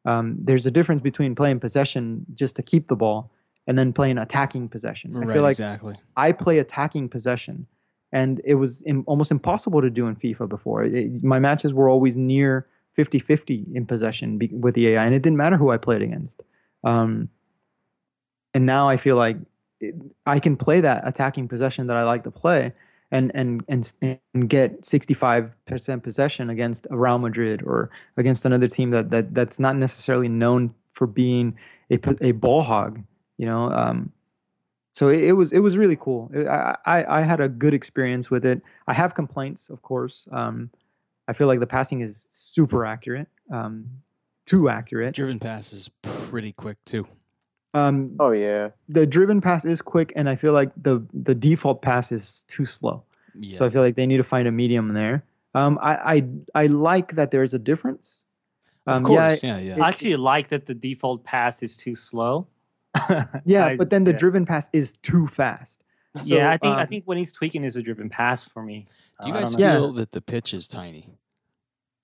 Um, 0.05 0.37
there's 0.41 0.67
a 0.67 0.71
difference 0.71 1.01
between 1.01 1.37
playing 1.37 1.61
possession 1.61 2.27
just 2.35 2.57
to 2.57 2.63
keep 2.63 2.89
the 2.89 2.97
ball 2.97 3.31
and 3.69 3.79
then 3.79 3.93
playing 3.93 4.19
attacking 4.19 4.69
possession. 4.69 5.17
I 5.17 5.33
feel 5.33 5.43
like 5.43 5.53
exactly. 5.53 5.95
I 6.17 6.33
play 6.33 6.59
attacking 6.59 7.09
possession, 7.09 7.67
and 8.11 8.41
it 8.45 8.57
was 8.57 8.83
Im- 8.83 9.05
almost 9.07 9.31
impossible 9.31 9.81
to 9.81 9.91
do 9.91 10.09
in 10.09 10.17
FIFA 10.17 10.49
before. 10.49 10.83
It- 10.85 11.23
my 11.23 11.39
matches 11.39 11.73
were 11.73 11.89
always 11.89 12.17
near 12.17 12.67
50 12.95 13.21
50 13.21 13.65
in 13.73 13.87
possession 13.87 14.39
be- 14.39 14.49
with 14.49 14.75
the 14.75 14.89
AI, 14.89 15.05
and 15.05 15.15
it 15.15 15.23
didn't 15.23 15.39
matter 15.39 15.57
who 15.57 15.71
I 15.71 15.77
played 15.77 16.03
against. 16.03 16.43
Um, 16.83 17.29
and 18.55 18.67
now 18.67 18.89
I 18.89 18.97
feel 18.97 19.17
like 19.17 19.37
it, 19.81 19.95
I 20.27 20.41
can 20.41 20.57
play 20.57 20.81
that 20.81 21.07
attacking 21.07 21.47
possession 21.47 21.87
that 21.87 21.97
I 21.97 22.03
like 22.03 22.25
to 22.25 22.33
play. 22.33 22.73
And 23.13 23.31
and 23.35 23.63
and 23.69 24.19
and 24.35 24.49
get 24.49 24.83
65% 24.83 26.03
possession 26.03 26.51
against 26.51 26.87
a 26.91 26.97
Real 26.97 27.19
Madrid 27.19 27.63
or 27.63 27.91
against 28.17 28.45
another 28.45 28.67
team 28.67 28.91
that 28.91 29.11
that 29.11 29.35
that's 29.35 29.61
not 29.61 29.77
necessarily 29.77 30.29
known 30.29 30.75
for 30.89 31.07
being 31.07 31.57
a 31.91 32.01
a 32.21 32.33
ball 32.33 32.63
hog, 32.63 33.01
you 33.39 33.47
know. 33.47 33.71
Um, 33.71 34.13
so 34.95 35.09
it, 35.09 35.25
it, 35.25 35.33
was 35.33 35.53
it 35.53 35.61
was 35.61 35.77
really 35.77 35.97
cool. 35.97 36.31
I, 36.35 36.77
I, 36.85 37.19
I 37.19 37.23
had 37.23 37.41
a 37.41 37.49
good 37.49 37.73
experience 37.73 38.31
with 38.31 38.45
it. 38.45 38.63
I 38.87 38.93
have 38.95 39.15
complaints, 39.15 39.71
of 39.71 39.81
course. 39.83 40.29
Um, 40.33 40.71
I 41.29 41.33
feel 41.33 41.47
like 41.47 41.61
the 41.61 41.67
passing 41.67 42.01
is 42.01 42.27
super 42.31 42.85
accurate, 42.85 43.29
um, 43.51 43.89
too 44.45 44.69
accurate. 44.69 45.15
Driven 45.15 45.39
pass 45.39 45.73
is 45.73 45.89
pretty 46.03 46.53
quick 46.53 46.77
too. 46.85 47.07
Um, 47.75 48.17
oh 48.21 48.33
yeah, 48.33 48.71
the 48.89 49.07
driven 49.07 49.41
pass 49.41 49.65
is 49.65 49.81
quick, 49.81 50.13
and 50.15 50.29
I 50.29 50.37
feel 50.37 50.53
like 50.53 50.71
the 50.77 51.05
the 51.15 51.35
default 51.35 51.83
pass 51.83 52.13
is 52.13 52.45
too 52.49 52.67
slow. 52.67 53.05
Yeah. 53.35 53.57
So 53.57 53.67
I 53.67 53.71
feel 53.71 53.81
like 53.81 53.97
they 53.97 54.07
need 54.07 54.19
to 54.19 54.25
find 54.25 54.47
a 54.47 54.53
medium 54.53 54.93
there. 54.93 55.25
Um, 55.55 55.79
I, 55.81 55.95
I 56.55 56.65
I 56.65 56.67
like 56.67 57.15
that 57.17 57.31
there 57.31 57.43
is 57.43 57.55
a 57.55 57.59
difference. 57.59 58.25
Um, 58.87 58.97
of 58.97 59.03
course, 59.05 59.43
yeah, 59.43 59.59
yeah. 59.59 59.77
yeah. 59.77 59.85
I 59.85 59.89
actually 59.89 60.17
like 60.17 60.49
that 60.49 60.67
the 60.67 60.75
default 60.75 61.25
pass 61.25 61.63
is 61.63 61.77
too 61.77 61.95
slow. 61.95 62.47
yeah, 63.45 63.67
I, 63.67 63.77
but 63.77 63.91
then 63.91 64.05
the 64.05 64.11
yeah. 64.11 64.19
driven 64.19 64.45
pass 64.45 64.69
is 64.73 64.95
too 64.99 65.27
fast. 65.27 65.83
So, 66.21 66.35
yeah, 66.35 66.51
I 66.51 66.59
think 66.59 66.75
um, 66.75 66.79
I 66.79 66.85
think 66.85 67.05
when 67.07 67.17
he's 67.17 67.33
tweaking 67.33 67.65
is 67.65 67.77
a 67.77 67.83
driven 67.83 68.11
pass 68.11 68.47
for 68.47 68.63
me. 68.63 68.87
Do 69.23 69.29
you 69.29 69.35
guys 69.35 69.55
feel 69.55 69.87
yeah. 69.87 69.93
that 69.97 70.13
the 70.13 70.21
pitch 70.21 70.53
is 70.53 70.69
tiny? 70.69 71.09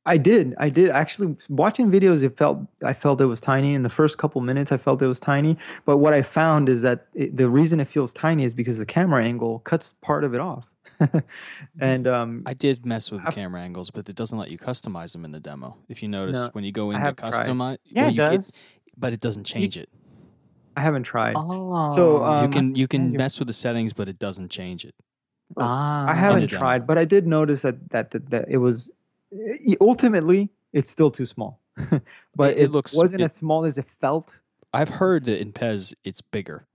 I 0.09 0.17
did. 0.17 0.55
I 0.59 0.71
did 0.71 0.89
actually 0.89 1.37
watching 1.51 1.91
videos. 1.91 2.23
It 2.23 2.37
felt 2.37 2.61
I 2.83 2.95
felt 2.95 3.21
it 3.21 3.27
was 3.27 3.43
tiny 3.43 3.75
in 3.75 3.83
the 3.83 3.91
first 3.91 4.17
couple 4.17 4.41
minutes. 4.41 4.73
I 4.73 4.79
felt 4.79 5.03
it 5.03 5.07
was 5.07 5.21
tiny, 5.21 5.59
but 5.85 5.99
what 5.99 6.15
I 6.15 6.23
found 6.23 6.71
is 6.71 6.81
that 6.81 7.07
it, 7.15 7.37
the 7.37 7.51
reason 7.51 7.79
it 7.79 7.89
feels 7.89 8.15
tiny 8.15 8.45
is 8.45 8.55
because 8.55 8.79
the 8.79 8.87
camera 8.87 9.23
angle 9.23 9.59
cuts 9.61 9.95
part 10.01 10.25
of 10.25 10.33
it 10.33 10.41
off. 10.41 10.67
and 11.81 12.09
um, 12.09 12.43
I 12.47 12.55
did 12.55 12.87
mess 12.87 13.11
with 13.11 13.23
the 13.23 13.33
camera 13.33 13.61
angles, 13.61 13.91
but 13.91 14.09
it 14.09 14.17
doesn't 14.17 14.39
let 14.39 14.51
you 14.51 14.57
customize 14.57 15.13
them 15.13 15.27
in 15.27 15.31
the 15.31 15.41
demo. 15.41 15.77
If 15.91 16.03
you 16.03 16.09
notice, 16.09 16.39
no, 16.39 16.49
when 16.53 16.65
you 16.65 16.73
go 16.73 16.91
into 16.91 17.13
customize, 17.13 17.77
yeah, 17.85 18.05
well, 18.05 18.13
it 18.13 18.17
does. 18.17 18.51
Get, 18.53 18.63
but 18.97 19.13
it 19.13 19.21
doesn't 19.21 19.45
change 19.45 19.77
you, 19.77 19.83
it. 19.83 19.91
I 20.75 20.81
haven't 20.81 21.03
tried. 21.03 21.35
Oh. 21.37 21.95
So 21.95 22.25
um, 22.25 22.45
you 22.45 22.51
can 22.51 22.75
you 22.75 22.89
can 22.89 23.13
mess 23.13 23.39
with 23.39 23.49
the 23.49 23.53
settings, 23.53 23.93
but 23.93 24.09
it 24.09 24.19
doesn't 24.19 24.51
change 24.51 24.87
it. 24.87 24.95
Ah. 25.57 26.09
I 26.09 26.15
haven't 26.15 26.49
tried, 26.49 26.87
but 26.87 26.97
I 26.97 27.05
did 27.05 27.27
notice 27.27 27.63
that 27.63 27.91
that 27.91 28.11
that, 28.13 28.31
that 28.31 28.47
it 28.49 28.59
was 28.59 28.91
ultimately 29.81 30.51
it's 30.73 30.91
still 30.91 31.11
too 31.11 31.27
small. 31.27 31.61
but 32.35 32.57
it, 32.57 32.65
it, 32.65 32.71
looks 32.71 32.97
wasn't 32.97 33.23
it, 33.23 33.27
as 33.27 33.35
small 33.35 33.65
as 33.65 33.79
it 33.79 33.87
felt. 33.87 34.41
I've 34.73 34.89
heard 34.89 35.25
that 35.27 35.41
in 35.41 35.53
PES 35.53 35.95
it's 36.05 36.21
bigger 36.21 36.67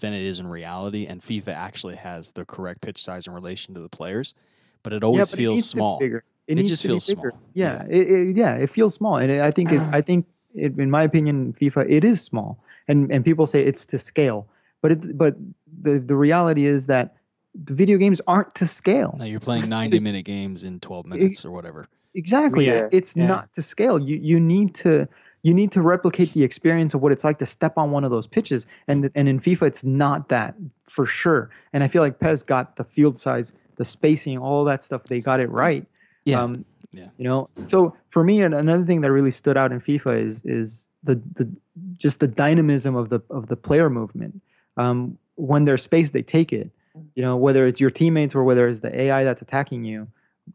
than 0.00 0.12
it 0.12 0.22
is 0.22 0.40
in 0.40 0.46
reality, 0.46 1.06
and 1.06 1.20
FIFA 1.20 1.48
actually 1.48 1.96
has 1.96 2.32
the 2.32 2.44
correct 2.44 2.80
pitch 2.80 3.02
size 3.02 3.26
in 3.26 3.32
relation 3.32 3.74
to 3.74 3.80
the 3.80 3.88
players, 3.88 4.34
but 4.82 4.92
it 4.92 5.04
always 5.04 5.30
yeah, 5.30 5.32
but 5.32 5.38
feels 5.38 5.68
small. 5.68 5.98
Bigger. 5.98 6.24
It, 6.46 6.56
just 6.56 6.84
feels 6.84 7.06
bigger. 7.06 7.30
small. 7.30 7.42
Yeah, 7.54 7.84
yeah. 7.88 7.96
It, 7.96 8.36
yeah, 8.36 8.54
it 8.54 8.70
feels 8.70 8.94
small, 8.94 9.16
and 9.16 9.30
I 9.40 9.50
think 9.50 9.72
I 9.72 10.00
think 10.02 10.26
in 10.54 10.90
my 10.90 11.02
opinion, 11.02 11.54
FIFA 11.60 11.86
it 11.88 12.04
is 12.04 12.20
small, 12.20 12.62
and 12.88 13.10
and 13.12 13.24
people 13.24 13.46
say 13.46 13.62
it's 13.62 13.86
to 13.86 13.98
scale, 13.98 14.48
but 14.82 14.92
it 14.92 15.18
but 15.18 15.36
the 15.82 15.98
the 15.98 16.16
reality 16.16 16.66
is 16.66 16.86
that 16.86 17.14
the 17.54 17.74
video 17.74 17.98
games 17.98 18.20
aren't 18.26 18.54
to 18.56 18.66
scale. 18.66 19.16
No, 19.18 19.24
you're 19.24 19.40
playing 19.40 19.68
90 19.68 19.96
so, 19.96 20.02
minute 20.02 20.24
games 20.24 20.64
in 20.64 20.80
12 20.80 21.06
minutes 21.06 21.44
or 21.44 21.50
whatever. 21.50 21.88
Exactly. 22.18 22.66
Yeah. 22.66 22.88
It's 22.90 23.16
yeah. 23.16 23.26
not 23.26 23.52
to 23.52 23.62
scale. 23.62 23.98
You 24.00 24.16
you 24.16 24.40
need 24.40 24.74
to 24.76 25.08
you 25.42 25.54
need 25.54 25.70
to 25.72 25.80
replicate 25.80 26.32
the 26.32 26.42
experience 26.42 26.92
of 26.94 27.00
what 27.00 27.12
it's 27.12 27.22
like 27.22 27.38
to 27.38 27.46
step 27.46 27.78
on 27.78 27.92
one 27.92 28.02
of 28.02 28.10
those 28.10 28.26
pitches. 28.26 28.66
And 28.88 29.08
and 29.14 29.28
in 29.28 29.38
FIFA 29.38 29.68
it's 29.68 29.84
not 29.84 30.28
that 30.28 30.56
for 30.84 31.06
sure. 31.06 31.48
And 31.72 31.84
I 31.84 31.88
feel 31.88 32.02
like 32.02 32.18
PES 32.18 32.42
got 32.42 32.74
the 32.74 32.82
field 32.82 33.16
size, 33.16 33.54
the 33.76 33.84
spacing, 33.84 34.36
all 34.36 34.64
that 34.64 34.82
stuff. 34.82 35.04
They 35.04 35.20
got 35.20 35.38
it 35.38 35.48
right. 35.48 35.86
Yeah. 36.24 36.42
Um, 36.42 36.64
yeah. 36.90 37.08
You 37.18 37.24
know, 37.24 37.50
so 37.66 37.94
for 38.10 38.24
me, 38.24 38.42
another 38.42 38.84
thing 38.84 39.02
that 39.02 39.12
really 39.12 39.30
stood 39.30 39.56
out 39.56 39.70
in 39.70 39.80
FIFA 39.80 40.20
is 40.20 40.44
is 40.44 40.88
the 41.04 41.22
the 41.34 41.48
just 41.96 42.18
the 42.18 42.28
dynamism 42.28 42.96
of 42.96 43.10
the 43.10 43.20
of 43.30 43.46
the 43.46 43.56
player 43.56 43.88
movement. 43.88 44.42
Um, 44.76 45.18
when 45.36 45.66
there's 45.66 45.84
space, 45.84 46.10
they 46.10 46.22
take 46.22 46.52
it 46.52 46.72
you 47.14 47.22
know 47.22 47.36
whether 47.36 47.66
it's 47.66 47.80
your 47.80 47.90
teammates 47.90 48.34
or 48.34 48.44
whether 48.44 48.66
it's 48.66 48.80
the 48.80 49.00
ai 49.00 49.24
that's 49.24 49.42
attacking 49.42 49.84
you 49.84 50.08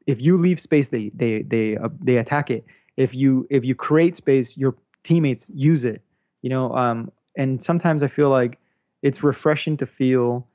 if 0.08 0.22
you 0.22 0.38
leave 0.38 0.60
space 0.60 0.89
they 0.89 1.10
they 1.14 1.41
they 1.44 1.78
uh, 1.78 1.89
they 2.00 2.18
attack 2.18 2.50
it. 2.50 2.66
If 2.98 3.16
you 3.16 3.48
if 3.50 3.66
you 3.66 3.76
create 3.76 4.18
space 4.18 4.58
your 4.58 4.76
teammates 5.04 5.52
use 5.54 5.84
it 5.86 6.02
you 6.44 6.50
know 6.50 6.74
um 6.76 7.12
and 7.38 7.62
sometimes 7.62 8.04
i 8.04 8.08
feel 8.08 8.30
like 8.30 8.60
it's 9.02 9.24
refreshing 9.24 9.76
to 9.78 9.86
feel 9.86 10.48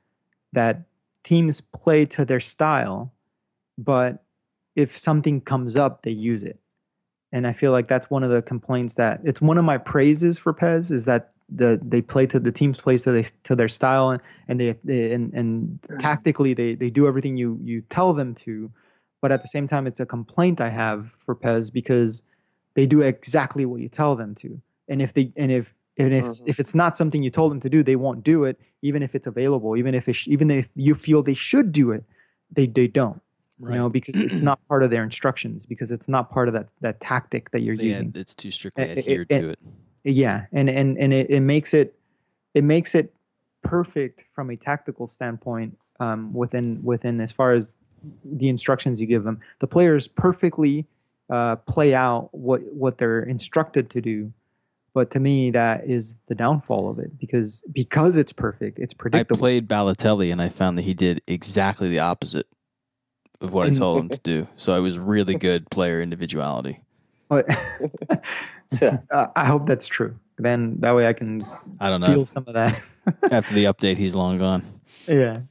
that 0.53 0.81
teams 1.23 1.61
play 1.61 2.05
to 2.05 2.23
their 2.25 2.39
style 2.39 3.11
but 3.77 4.23
if 4.75 4.97
something 4.97 5.41
comes 5.41 5.75
up 5.75 6.03
they 6.03 6.11
use 6.11 6.43
it. 6.43 6.59
And 7.31 7.45
i 7.45 7.53
feel 7.53 7.71
like 7.71 7.87
that's 7.87 8.09
one 8.09 8.23
of 8.23 8.29
the 8.29 8.41
complaints 8.41 8.95
that 8.95 9.21
it's 9.23 9.41
one 9.41 9.57
of 9.57 9.65
my 9.65 9.77
praises 9.77 10.39
for 10.39 10.53
PES 10.53 10.91
is 10.91 11.05
that 11.05 11.31
the 11.47 11.79
they 11.83 12.01
play 12.01 12.25
to 12.27 12.39
the 12.39 12.51
teams 12.51 12.79
plays 12.79 13.03
to 13.03 13.11
they 13.11 13.25
to 13.43 13.55
their 13.55 13.67
style 13.67 14.11
and, 14.11 14.21
and 14.47 14.59
they, 14.59 14.75
they 14.83 15.11
and, 15.11 15.33
and 15.33 15.79
tactically 15.99 16.53
they 16.53 16.75
they 16.75 16.89
do 16.89 17.07
everything 17.07 17.37
you 17.37 17.59
you 17.63 17.81
tell 17.89 18.13
them 18.13 18.33
to 18.35 18.71
but 19.21 19.31
at 19.31 19.41
the 19.41 19.47
same 19.47 19.67
time 19.67 19.87
it's 19.87 19.99
a 19.99 20.05
complaint 20.05 20.61
i 20.61 20.69
have 20.69 21.11
for 21.25 21.35
PES 21.35 21.69
because 21.69 22.23
they 22.73 22.85
do 22.85 23.01
exactly 23.01 23.65
what 23.65 23.81
you 23.81 23.89
tell 23.89 24.15
them 24.15 24.35
to 24.35 24.61
and 24.87 25.01
if 25.01 25.13
they 25.13 25.31
and 25.35 25.51
if 25.51 25.73
and 25.97 26.13
if, 26.13 26.25
mm-hmm. 26.25 26.49
if 26.49 26.59
it's 26.59 26.73
not 26.73 26.95
something 26.95 27.21
you 27.21 27.29
told 27.29 27.51
them 27.51 27.59
to 27.59 27.69
do 27.69 27.83
they 27.83 27.95
won't 27.95 28.23
do 28.23 28.43
it 28.43 28.59
even 28.81 29.03
if 29.03 29.15
it's 29.15 29.27
available 29.27 29.75
even 29.75 29.93
if 29.93 30.07
sh- 30.15 30.27
even 30.27 30.49
if 30.49 30.69
you 30.75 30.95
feel 30.95 31.21
they 31.21 31.33
should 31.33 31.71
do 31.71 31.91
it 31.91 32.03
they 32.51 32.67
they 32.67 32.87
don't 32.87 33.21
right. 33.59 33.73
you 33.73 33.77
know 33.77 33.89
because 33.89 34.19
it's 34.19 34.41
not 34.41 34.59
part 34.67 34.83
of 34.83 34.89
their 34.89 35.03
instructions 35.03 35.65
because 35.65 35.91
it's 35.91 36.07
not 36.07 36.29
part 36.29 36.47
of 36.47 36.53
that 36.53 36.67
that 36.81 36.99
tactic 36.99 37.51
that 37.51 37.61
you're 37.61 37.75
yeah, 37.75 37.83
using 37.83 38.11
it's 38.15 38.35
too 38.35 38.51
strictly 38.51 38.83
adhered 38.83 39.27
it, 39.29 39.35
it, 39.35 39.41
to 39.41 39.49
it 39.49 39.59
yeah 40.03 40.45
and 40.51 40.69
and 40.69 40.97
and 40.97 41.13
it, 41.13 41.29
it 41.29 41.41
makes 41.41 41.73
it 41.73 41.95
it 42.53 42.63
makes 42.63 42.95
it 42.95 43.13
perfect 43.61 44.23
from 44.31 44.49
a 44.49 44.55
tactical 44.55 45.05
standpoint 45.05 45.77
um, 45.99 46.33
within 46.33 46.81
within 46.81 47.19
as 47.19 47.31
far 47.31 47.51
as 47.53 47.75
the 48.23 48.49
instructions 48.49 48.99
you 48.99 49.07
give 49.07 49.23
them 49.23 49.39
the 49.59 49.67
players 49.67 50.07
perfectly 50.07 50.85
uh, 51.29 51.55
play 51.57 51.93
out 51.93 52.29
what 52.31 52.61
what 52.73 52.97
they're 52.97 53.21
instructed 53.21 53.89
to 53.89 54.01
do 54.01 54.31
but 54.93 55.11
to 55.11 55.19
me 55.19 55.51
that 55.51 55.85
is 55.85 56.19
the 56.27 56.35
downfall 56.35 56.89
of 56.89 56.99
it 56.99 57.17
because 57.19 57.63
because 57.71 58.15
it's 58.15 58.33
perfect 58.33 58.79
it's 58.79 58.93
predictable 58.93 59.37
i 59.37 59.39
played 59.39 59.67
balotelli 59.67 60.31
and 60.31 60.41
i 60.41 60.49
found 60.49 60.77
that 60.77 60.83
he 60.83 60.93
did 60.93 61.21
exactly 61.27 61.89
the 61.89 61.99
opposite 61.99 62.47
of 63.41 63.53
what 63.53 63.67
i 63.67 63.73
told 63.73 63.99
him 63.99 64.09
to 64.09 64.19
do 64.23 64.47
so 64.55 64.73
i 64.73 64.79
was 64.79 64.97
really 64.97 65.35
good 65.35 65.69
player 65.69 66.01
individuality 66.01 66.79
uh, 67.31 67.43
I 69.35 69.45
hope 69.45 69.65
that's 69.65 69.87
true. 69.87 70.17
Then 70.37 70.79
that 70.79 70.95
way 70.95 71.07
I 71.07 71.13
can 71.13 71.45
I 71.79 71.89
don't 71.89 72.01
know. 72.01 72.07
feel 72.07 72.25
some 72.25 72.45
of 72.47 72.53
that. 72.53 72.81
After 73.31 73.53
the 73.53 73.65
update, 73.65 73.97
he's 73.97 74.15
long 74.15 74.37
gone. 74.37 74.81
Yeah. 75.07 75.41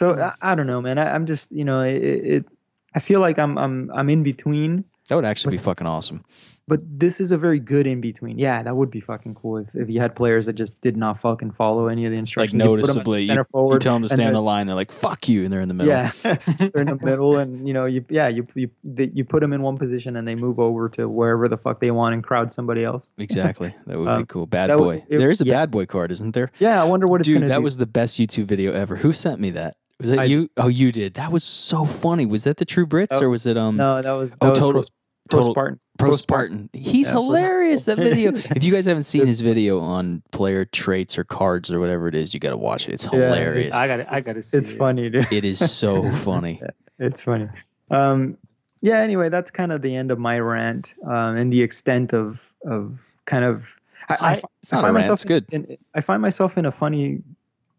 So 0.00 0.18
I, 0.18 0.52
I 0.52 0.54
don't 0.54 0.66
know, 0.66 0.80
man. 0.80 0.96
I, 0.96 1.14
am 1.14 1.26
just 1.26 1.52
you 1.52 1.62
know 1.62 1.82
it, 1.82 2.02
it, 2.02 2.46
I 2.94 3.00
feel 3.00 3.20
like 3.20 3.38
I'm 3.38 3.58
I'm 3.58 3.90
I'm 3.92 4.08
in 4.08 4.22
between. 4.22 4.86
That 5.10 5.16
would 5.16 5.26
actually 5.26 5.58
but, 5.58 5.62
be 5.62 5.64
fucking 5.64 5.86
awesome 5.86 6.24
but 6.70 6.80
this 6.88 7.20
is 7.20 7.32
a 7.32 7.36
very 7.36 7.58
good 7.58 7.84
in 7.84 8.00
between. 8.00 8.38
Yeah, 8.38 8.62
that 8.62 8.76
would 8.76 8.92
be 8.92 9.00
fucking 9.00 9.34
cool 9.34 9.56
if, 9.56 9.74
if 9.74 9.90
you 9.90 9.98
had 9.98 10.14
players 10.14 10.46
that 10.46 10.52
just 10.52 10.80
did 10.80 10.96
not 10.96 11.20
fucking 11.20 11.50
follow 11.50 11.88
any 11.88 12.04
of 12.04 12.12
the 12.12 12.16
instructions. 12.16 12.54
Like 12.54 12.64
noticeably, 12.64 13.22
you, 13.22 13.32
you, 13.32 13.44
you, 13.72 13.78
tell 13.80 13.94
them 13.94 14.02
to 14.02 14.08
stand 14.08 14.28
in 14.28 14.34
the 14.34 14.40
line, 14.40 14.68
they're 14.68 14.76
like 14.76 14.92
"fuck 14.92 15.28
you," 15.28 15.42
and 15.42 15.52
they're 15.52 15.62
in 15.62 15.66
the 15.66 15.74
middle. 15.74 15.92
Yeah, 15.92 16.12
they're 16.22 16.82
in 16.82 16.86
the 16.86 16.98
middle, 17.02 17.38
and 17.38 17.66
you 17.66 17.74
know, 17.74 17.86
you 17.86 18.04
yeah, 18.08 18.28
you 18.28 18.46
you 18.54 18.70
you 18.84 19.24
put 19.24 19.40
them 19.40 19.52
in 19.52 19.62
one 19.62 19.78
position, 19.78 20.14
and 20.14 20.28
they 20.28 20.36
move 20.36 20.60
over 20.60 20.88
to 20.90 21.08
wherever 21.08 21.48
the 21.48 21.58
fuck 21.58 21.80
they 21.80 21.90
want 21.90 22.14
and 22.14 22.22
crowd 22.22 22.52
somebody 22.52 22.84
else. 22.84 23.10
Exactly, 23.18 23.74
that 23.88 23.98
would 23.98 24.08
um, 24.08 24.22
be 24.22 24.26
cool. 24.26 24.46
Bad 24.46 24.68
boy. 24.78 25.04
it, 25.08 25.18
there 25.18 25.30
is 25.30 25.40
a 25.40 25.44
yeah. 25.44 25.54
bad 25.54 25.72
boy 25.72 25.86
card, 25.86 26.12
isn't 26.12 26.36
there? 26.36 26.52
Yeah, 26.60 26.80
I 26.80 26.84
wonder 26.84 27.08
what 27.08 27.20
it's 27.20 27.28
Dude, 27.28 27.42
that 27.42 27.56
do. 27.56 27.62
was 27.62 27.78
the 27.78 27.86
best 27.86 28.16
YouTube 28.20 28.46
video 28.46 28.72
ever. 28.72 28.94
Who 28.94 29.12
sent 29.12 29.40
me 29.40 29.50
that? 29.50 29.76
Was 30.00 30.10
that 30.10 30.18
I, 30.20 30.24
you? 30.24 30.50
Oh, 30.56 30.68
you 30.68 30.92
did. 30.92 31.14
That 31.14 31.30
was 31.30 31.44
so 31.44 31.84
funny. 31.84 32.24
Was 32.24 32.44
that 32.44 32.56
the 32.56 32.64
True 32.64 32.86
Brits 32.86 33.08
oh, 33.10 33.22
or 33.22 33.30
was 33.30 33.44
it 33.44 33.58
um? 33.58 33.76
No, 33.76 34.00
that 34.00 34.12
was 34.12 34.32
that 34.36 34.46
oh, 34.46 34.50
was 34.50 34.58
total. 34.58 34.84
Pro 35.28 35.50
Spartan. 35.50 35.80
Pro 35.98 36.12
Spartan. 36.12 36.70
He's 36.72 37.08
yeah, 37.08 37.14
hilarious. 37.14 37.84
That 37.84 37.98
video. 37.98 38.32
if 38.56 38.64
you 38.64 38.72
guys 38.72 38.86
haven't 38.86 39.04
seen 39.04 39.26
his 39.26 39.40
video 39.40 39.78
on 39.78 40.22
player 40.32 40.64
traits 40.64 41.18
or 41.18 41.24
cards 41.24 41.70
or 41.70 41.78
whatever 41.78 42.08
it 42.08 42.14
is, 42.14 42.34
you 42.34 42.40
got 42.40 42.50
to 42.50 42.56
watch 42.56 42.88
it. 42.88 42.94
It's 42.94 43.04
hilarious. 43.04 43.72
Yeah, 43.74 43.80
I 43.80 43.86
got. 43.86 44.00
I 44.00 44.20
got 44.20 44.34
to 44.34 44.42
see. 44.42 44.58
It's 44.58 44.70
it. 44.70 44.78
funny, 44.78 45.10
dude. 45.10 45.30
It 45.30 45.44
is 45.44 45.70
so 45.70 46.10
funny. 46.24 46.62
it's 46.98 47.20
funny. 47.20 47.48
Um, 47.90 48.38
yeah. 48.80 49.00
Anyway, 49.00 49.28
that's 49.28 49.50
kind 49.50 49.70
of 49.70 49.82
the 49.82 49.94
end 49.94 50.10
of 50.10 50.18
my 50.18 50.40
rant 50.40 50.94
um, 51.04 51.36
and 51.36 51.52
the 51.52 51.62
extent 51.62 52.14
of 52.14 52.52
of 52.64 53.04
kind 53.26 53.44
of. 53.44 53.76
I, 54.08 54.16
I, 54.20 54.30
I, 54.30 54.40
I 54.72 54.80
find 54.80 54.94
myself 54.94 55.24
good. 55.24 55.44
In, 55.52 55.76
I 55.94 56.00
find 56.00 56.22
myself 56.22 56.56
in 56.56 56.64
a 56.64 56.72
funny 56.72 57.22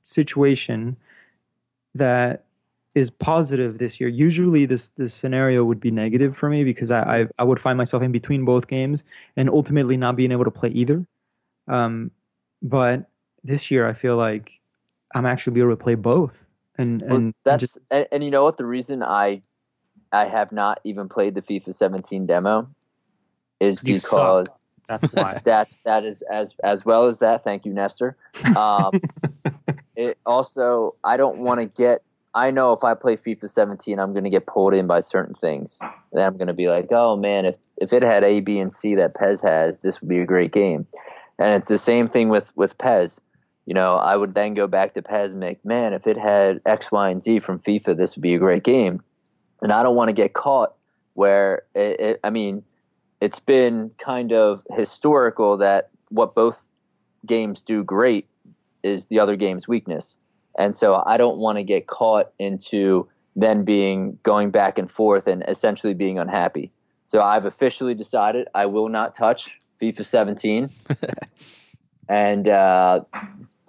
situation 0.04 0.96
that 1.96 2.46
is 2.94 3.10
positive 3.10 3.78
this 3.78 4.00
year. 4.00 4.10
Usually, 4.10 4.66
this 4.66 4.90
this 4.90 5.14
scenario 5.14 5.64
would 5.64 5.80
be 5.80 5.92
negative 5.92 6.36
for 6.36 6.50
me 6.50 6.64
because 6.64 6.92
I 6.92 7.22
I, 7.22 7.28
I 7.40 7.44
would 7.44 7.60
find 7.60 7.78
myself 7.78 8.04
in 8.04 8.12
between 8.12 8.46
both 8.46 8.68
games 8.68 9.04
and 9.38 9.50
ultimately 9.50 9.98
not 9.98 10.16
being 10.16 10.32
able 10.32 10.46
to 10.46 10.52
play 10.52 10.70
either. 10.70 11.06
Um, 11.68 12.12
but 12.62 13.10
this 13.44 13.72
year, 13.72 13.88
I 13.88 13.94
feel 13.94 14.18
like 14.18 14.60
I'm 15.16 15.26
actually 15.26 15.54
be 15.54 15.62
able 15.62 15.72
to 15.72 15.84
play 15.84 15.96
both, 15.96 16.46
and 16.78 17.02
Well, 17.02 17.16
and 17.16 17.34
that's 17.44 17.62
just 17.62 17.80
and, 17.90 18.08
and 18.12 18.24
you 18.24 18.32
know 18.32 18.44
what 18.44 18.58
the 18.58 18.66
reason 18.66 19.04
I 19.04 19.42
I 20.12 20.26
have 20.26 20.52
not 20.52 20.80
even 20.84 21.08
played 21.08 21.36
the 21.36 21.42
FIFA 21.42 21.74
17 21.74 22.26
demo 22.26 22.68
is 23.60 23.80
because 23.80 24.48
suck. 24.48 24.58
That's 24.88 25.14
why. 25.14 25.40
that 25.46 25.70
that 25.86 26.04
is 26.04 26.22
as 26.24 26.56
as 26.64 26.84
well 26.84 27.08
as 27.08 27.20
that. 27.20 27.44
Thank 27.44 27.66
you, 27.66 27.74
Nestor. 27.74 28.18
Um, 28.58 29.00
it 29.96 30.18
also 30.26 30.96
I 31.04 31.18
don't 31.18 31.40
want 31.40 31.60
to 31.60 31.66
get. 31.66 32.04
I 32.34 32.50
know 32.50 32.72
if 32.72 32.84
I 32.84 32.94
play 32.94 33.18
FIFA 33.18 33.50
17, 33.50 34.00
I'm 34.00 34.14
going 34.14 34.24
to 34.24 34.30
get 34.30 34.48
pulled 34.48 34.74
in 34.74 34.88
by 34.88 35.02
certain 35.02 35.36
things. 35.36 35.80
And 36.14 36.24
I'm 36.24 36.38
going 36.38 36.48
to 36.48 36.54
be 36.54 36.70
like, 36.70 36.88
oh 36.92 37.18
man, 37.18 37.46
if 37.46 37.58
if 37.78 37.92
it 37.92 38.04
had 38.04 38.24
A, 38.24 38.40
B, 38.40 38.60
and 38.60 38.72
C 38.72 38.96
that 38.96 39.16
PES 39.16 39.42
has, 39.42 39.82
this 39.82 40.02
would 40.02 40.10
be 40.10 40.20
a 40.20 40.26
great 40.26 40.54
game. 40.54 40.88
And 41.40 41.54
it's 41.56 41.68
the 41.68 41.78
same 41.78 42.08
thing 42.08 42.30
with 42.30 42.56
with 42.56 42.78
PES. 42.78 43.20
You 43.66 43.74
know, 43.74 43.96
I 43.96 44.16
would 44.16 44.34
then 44.34 44.54
go 44.54 44.68
back 44.68 44.94
to 44.94 45.02
PES 45.02 45.32
and 45.32 45.40
make, 45.40 45.64
man, 45.64 45.94
if 45.94 46.08
it 46.08 46.18
had 46.18 46.62
X, 46.66 46.92
Y, 46.92 47.10
and 47.10 47.22
Z 47.22 47.40
from 47.40 47.60
FIFA, 47.60 47.96
this 47.98 48.16
would 48.16 48.24
be 48.24 48.34
a 48.34 48.40
great 48.40 48.64
game. 48.64 49.02
And 49.62 49.72
I 49.72 49.84
don't 49.84 49.96
want 49.96 50.10
to 50.10 50.14
get 50.14 50.34
caught 50.34 50.74
where 51.14 51.64
it, 51.76 52.00
it, 52.00 52.20
I 52.24 52.32
mean, 52.32 52.64
it's 53.20 53.40
been 53.40 53.92
kind 53.98 54.34
of 54.34 54.64
historical 54.72 55.58
that 55.58 55.90
what 56.10 56.34
both 56.34 56.68
games 57.26 57.62
do 57.62 57.84
great 57.84 58.28
is 58.84 59.08
the 59.08 59.20
other 59.20 59.36
game's 59.36 59.68
weakness. 59.68 60.18
And 60.58 60.76
so 60.76 61.04
I 61.06 61.18
don't 61.18 61.38
want 61.38 61.58
to 61.58 61.64
get 61.64 61.88
caught 61.88 62.32
into 62.40 63.08
then 63.36 63.64
being 63.64 64.20
going 64.24 64.52
back 64.52 64.78
and 64.78 64.92
forth 64.92 65.28
and 65.28 65.44
essentially 65.48 65.94
being 65.94 66.20
unhappy. 66.20 66.72
So 67.08 67.22
I've 67.22 67.46
officially 67.46 67.94
decided 67.94 68.48
I 68.54 68.66
will 68.66 68.90
not 68.90 69.16
touch 69.16 69.60
FIFA 69.82 70.04
17. 70.04 70.70
and 72.10 72.48
uh, 72.48 73.02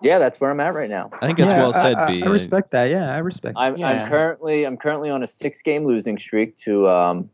yeah, 0.02 0.18
that's 0.18 0.40
where 0.40 0.50
I'm 0.50 0.60
at 0.60 0.74
right 0.74 0.90
now. 0.90 1.10
I 1.20 1.26
think 1.26 1.38
that's 1.38 1.52
Yeah, 1.52 1.60
well 1.60 1.72
said, 1.72 1.96
I, 1.96 2.02
I, 2.02 2.06
B. 2.06 2.22
I 2.22 2.26
respect 2.26 2.70
that. 2.72 2.86
Yeah, 2.86 3.14
I 3.14 3.18
respect. 3.18 3.54
I'm, 3.56 3.76
Yeah. 3.76 3.88
I'm 3.88 4.08
currently 4.08 4.64
I'm 4.64 4.76
currently 4.76 5.10
on 5.10 5.22
a 5.22 5.26
six 5.26 5.62
game 5.62 5.84
losing 5.84 6.18
streak 6.18 6.56
to 6.56 6.88
um, 6.88 7.30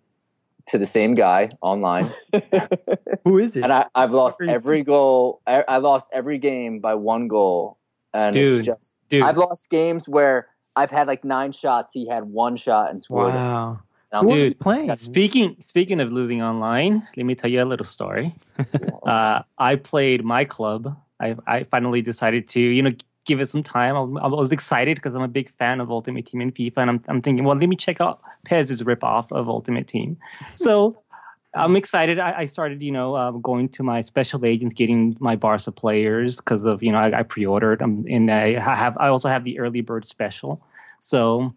to 0.69 0.79
the 0.79 0.87
same 0.87 1.15
guy 1.15 1.51
online. 1.61 2.13
Who 3.25 3.39
is 3.39 3.57
it? 3.57 3.65
and 3.65 3.73
I, 3.73 3.87
I've 3.95 4.13
lost 4.13 4.41
every 4.41 4.83
goal. 4.83 5.41
I, 5.47 5.65
I 5.69 5.77
lost 5.79 6.11
every 6.13 6.39
game 6.39 6.81
by 6.81 6.95
one 6.95 7.29
goal, 7.29 7.79
and 8.15 8.33
Dude, 8.33 8.61
it's 8.61 8.67
just 8.67 8.97
Dude, 9.09 9.23
I've 9.23 9.37
lost 9.37 9.71
games 9.71 10.09
where 10.09 10.49
I've 10.77 10.91
had 10.91 11.07
like 11.09 11.25
nine 11.25 11.53
shots. 11.53 11.93
He 11.93 12.09
had 12.09 12.25
one 12.25 12.57
shot 12.57 12.91
and 12.91 13.03
scored. 13.03 13.31
it. 13.35 13.37
wow. 13.37 13.81
And 14.11 14.21
I'm 14.21 14.25
Who 14.25 14.31
like, 14.31 14.37
are 14.39 14.43
you 14.45 14.49
Dude, 14.51 14.61
playing? 14.61 14.97
Speaking 14.97 15.57
speaking 15.61 16.01
of 16.01 16.13
losing 16.13 16.43
online, 16.43 17.07
let 17.17 17.27
me 17.27 17.35
tell 17.35 17.51
you 17.51 17.63
a 17.63 17.67
little 17.67 17.85
story. 17.87 18.35
Uh, 19.09 19.41
I 19.57 19.77
played 19.77 20.23
my 20.23 20.45
club. 20.45 20.95
I, 21.19 21.35
I 21.47 21.65
finally 21.65 22.03
decided 22.03 22.47
to 22.49 22.61
you 22.61 22.83
know 22.83 22.93
give 23.29 23.41
it 23.41 23.47
some 23.47 23.63
time. 23.63 23.95
I, 23.97 24.21
I 24.23 24.27
was 24.27 24.51
excited 24.51 24.97
because 24.97 25.15
I'm 25.15 25.23
a 25.23 25.29
big 25.29 25.53
fan 25.59 25.81
of 25.81 25.91
Ultimate 25.91 26.27
Team 26.27 26.41
and 26.41 26.53
FIFA, 26.53 26.79
and 26.79 26.91
I'm 26.91 27.01
I'm 27.09 27.23
thinking, 27.23 27.45
well, 27.45 27.57
let 27.57 27.69
me 27.69 27.77
check 27.77 28.01
out 28.01 28.21
PES's 28.47 28.83
ripoff 28.83 29.31
of 29.31 29.49
Ultimate 29.49 29.87
Team. 29.87 30.17
So. 30.57 31.03
I'm 31.55 31.77
excited. 31.77 32.19
I, 32.19 32.41
I 32.41 32.45
started, 32.45 32.83
you 32.83 32.93
know, 32.93 33.15
uh, 33.15 33.31
going 33.31 33.71
to 33.71 33.83
my 33.83 34.03
special 34.03 34.45
agents, 34.45 34.75
getting 34.75 35.17
my 35.19 35.35
Barca 35.35 35.73
players 35.73 36.37
because 36.37 36.67
of, 36.67 36.83
you 36.83 36.93
know, 36.93 36.99
I, 36.99 37.21
I 37.21 37.23
pre-ordered, 37.23 37.81
um, 37.81 38.05
and 38.09 38.31
I 38.31 38.61
have, 38.61 38.99
I 38.99 39.09
also 39.09 39.31
have 39.31 39.45
the 39.45 39.59
early 39.59 39.81
bird 39.81 40.05
special. 40.05 40.63
So 40.99 41.55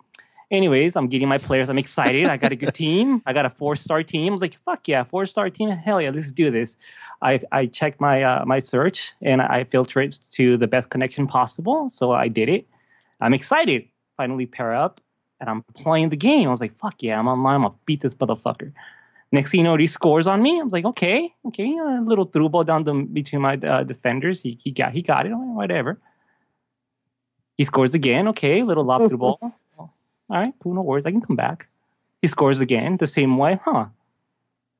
anyways, 0.51 0.95
I'm 0.95 1.07
getting 1.07 1.27
my 1.27 1.37
players. 1.37 1.69
I'm 1.69 1.77
excited. 1.77 2.27
I 2.27 2.37
got 2.37 2.51
a 2.51 2.55
good 2.55 2.73
team. 2.73 3.21
I 3.25 3.33
got 3.33 3.45
a 3.45 3.49
four 3.49 3.75
star 3.75 4.03
team. 4.03 4.31
I 4.31 4.33
was 4.33 4.41
like, 4.41 4.57
fuck 4.65 4.87
yeah, 4.87 5.03
four 5.03 5.25
star 5.25 5.49
team. 5.49 5.69
Hell 5.69 6.01
yeah, 6.01 6.11
let's 6.11 6.31
do 6.31 6.51
this. 6.51 6.77
I 7.21 7.39
I 7.51 7.65
checked 7.65 7.99
my 7.99 8.21
uh, 8.23 8.45
my 8.45 8.59
search 8.59 9.13
and 9.21 9.41
I 9.41 9.63
filtered 9.63 10.13
it 10.13 10.19
to 10.33 10.57
the 10.57 10.67
best 10.67 10.89
connection 10.89 11.27
possible. 11.27 11.89
So 11.89 12.11
I 12.11 12.27
did 12.27 12.49
it. 12.49 12.67
I'm 13.19 13.33
excited. 13.33 13.87
Finally 14.17 14.45
pair 14.45 14.75
up 14.75 15.01
and 15.39 15.49
I'm 15.49 15.63
playing 15.73 16.09
the 16.09 16.17
game. 16.17 16.47
I 16.47 16.51
was 16.51 16.61
like, 16.61 16.77
fuck 16.77 17.01
yeah, 17.01 17.17
I'm 17.17 17.27
online. 17.27 17.55
I'm 17.55 17.61
gonna 17.63 17.75
beat 17.85 18.01
this 18.01 18.15
motherfucker. 18.15 18.73
Next 19.33 19.51
thing 19.51 19.59
you 19.59 19.63
know, 19.63 19.77
he 19.77 19.87
scores 19.87 20.27
on 20.27 20.41
me. 20.41 20.59
I 20.59 20.63
was 20.63 20.73
like, 20.73 20.83
okay, 20.83 21.33
okay, 21.45 21.77
a 21.77 22.01
little 22.01 22.25
through 22.25 22.49
ball 22.49 22.65
down 22.65 22.83
the 22.83 22.93
between 22.93 23.41
my 23.41 23.55
uh, 23.55 23.83
defenders. 23.83 24.41
He, 24.41 24.59
he 24.61 24.71
got 24.71 24.91
he 24.91 25.01
got 25.01 25.25
it. 25.25 25.31
Whatever. 25.31 25.99
He 27.57 27.63
scores 27.63 27.93
again. 27.93 28.27
Okay, 28.29 28.63
little 28.63 28.83
lob 28.83 29.07
through 29.07 29.17
ball. 29.25 29.60
All 30.31 30.37
right, 30.37 30.53
cool, 30.63 30.73
no 30.73 30.81
worries. 30.81 31.05
I 31.05 31.11
can 31.11 31.21
come 31.21 31.35
back. 31.35 31.67
He 32.21 32.27
scores 32.27 32.61
again 32.61 32.97
the 32.97 33.07
same 33.07 33.37
way, 33.37 33.59
huh? 33.65 33.87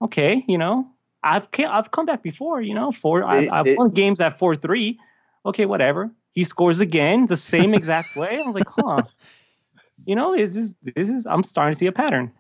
Okay, 0.02 0.44
you 0.48 0.58
know, 0.58 0.88
I've 1.24 1.52
ca- 1.52 1.68
I've 1.70 1.92
come 1.92 2.06
back 2.06 2.24
before, 2.24 2.62
you 2.62 2.74
know, 2.74 2.92
four. 2.92 3.24
I've, 3.24 3.50
I've 3.52 3.66
Did- 3.66 3.78
won 3.78 3.90
games 3.90 4.20
at 4.22 4.40
four 4.40 4.56
three. 4.56 4.98
Okay, 5.46 5.66
whatever. 5.66 6.10
He 6.34 6.44
scores 6.46 6.80
again 6.80 7.26
the 7.26 7.36
same 7.36 7.74
exact 7.74 8.16
way. 8.16 8.40
I 8.40 8.46
was 8.46 8.56
like, 8.56 8.70
huh? 8.70 9.04
You 10.06 10.16
know, 10.16 10.34
is 10.34 10.56
this 10.56 10.94
this 10.96 11.10
is 11.10 11.26
I'm 11.28 11.44
starting 11.44 11.74
to 11.74 11.80
see 11.80 11.86
a 11.88 11.92
pattern. 11.92 12.32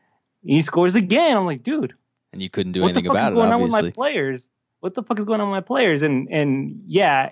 He 0.43 0.61
scores 0.61 0.95
again. 0.95 1.37
I'm 1.37 1.45
like, 1.45 1.61
dude, 1.63 1.93
and 2.31 2.41
you 2.41 2.49
couldn't 2.49 2.71
do 2.71 2.83
anything 2.83 3.05
about 3.05 3.13
it. 3.13 3.13
what 3.13 3.13
the 3.13 3.13
anything 3.13 3.13
fuck 3.13 3.21
is 3.21 3.27
about 3.27 3.31
it, 3.31 3.35
going 3.35 3.53
on 3.53 3.61
with 3.61 3.71
my 3.71 3.91
players? 3.91 4.49
What 4.79 4.93
the 4.95 5.03
fuck 5.03 5.19
is 5.19 5.25
going 5.25 5.41
on 5.41 5.49
with 5.49 5.55
my 5.57 5.61
players? 5.61 6.01
And 6.01 6.27
and 6.31 6.81
yeah, 6.87 7.31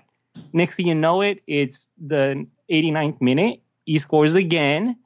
next 0.52 0.76
thing 0.76 0.86
you 0.86 0.94
know 0.94 1.22
it, 1.22 1.42
it's 1.46 1.90
the 1.98 2.46
89th 2.70 3.20
minute. 3.20 3.62
He 3.86 3.98
scores 3.98 4.36
again, 4.36 4.96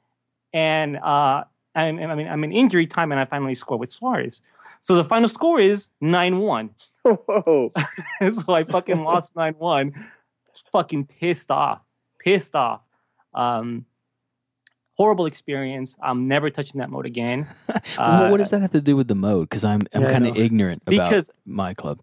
and 0.55 0.97
uh, 0.97 1.43
I'm, 1.75 1.99
I 1.99 2.15
mean 2.15 2.27
I'm 2.27 2.43
in 2.45 2.51
injury 2.51 2.87
time, 2.87 3.11
and 3.11 3.19
I 3.19 3.25
finally 3.25 3.53
score 3.53 3.77
with 3.77 3.89
Suarez. 3.89 4.41
So 4.81 4.95
the 4.95 5.03
final 5.03 5.27
score 5.27 5.59
is 5.59 5.89
nine 5.99 6.39
one. 6.39 6.69
Whoa. 7.03 7.69
so 8.31 8.53
I 8.53 8.63
fucking 8.63 9.03
lost 9.03 9.35
nine 9.35 9.55
one. 9.57 9.93
Fucking 10.71 11.05
pissed 11.07 11.51
off, 11.51 11.81
pissed 12.19 12.55
off. 12.55 12.81
Um, 13.33 13.85
horrible 14.93 15.25
experience. 15.25 15.97
I'm 16.01 16.27
never 16.27 16.49
touching 16.49 16.79
that 16.79 16.89
mode 16.89 17.05
again. 17.05 17.47
Well, 17.97 18.25
Uh, 18.25 18.29
what 18.31 18.37
does 18.37 18.49
that 18.49 18.61
have 18.61 18.71
to 18.71 18.81
do 18.81 18.95
with 18.95 19.07
the 19.07 19.15
mode? 19.15 19.49
Because 19.49 19.63
I'm 19.63 19.81
I'm 19.93 20.03
Yeah, 20.03 20.09
kind 20.11 20.27
of 20.27 20.37
ignorant 20.37 20.81
about 20.87 20.91
Because 21.09 21.31
my 21.45 21.73
club. 21.73 21.99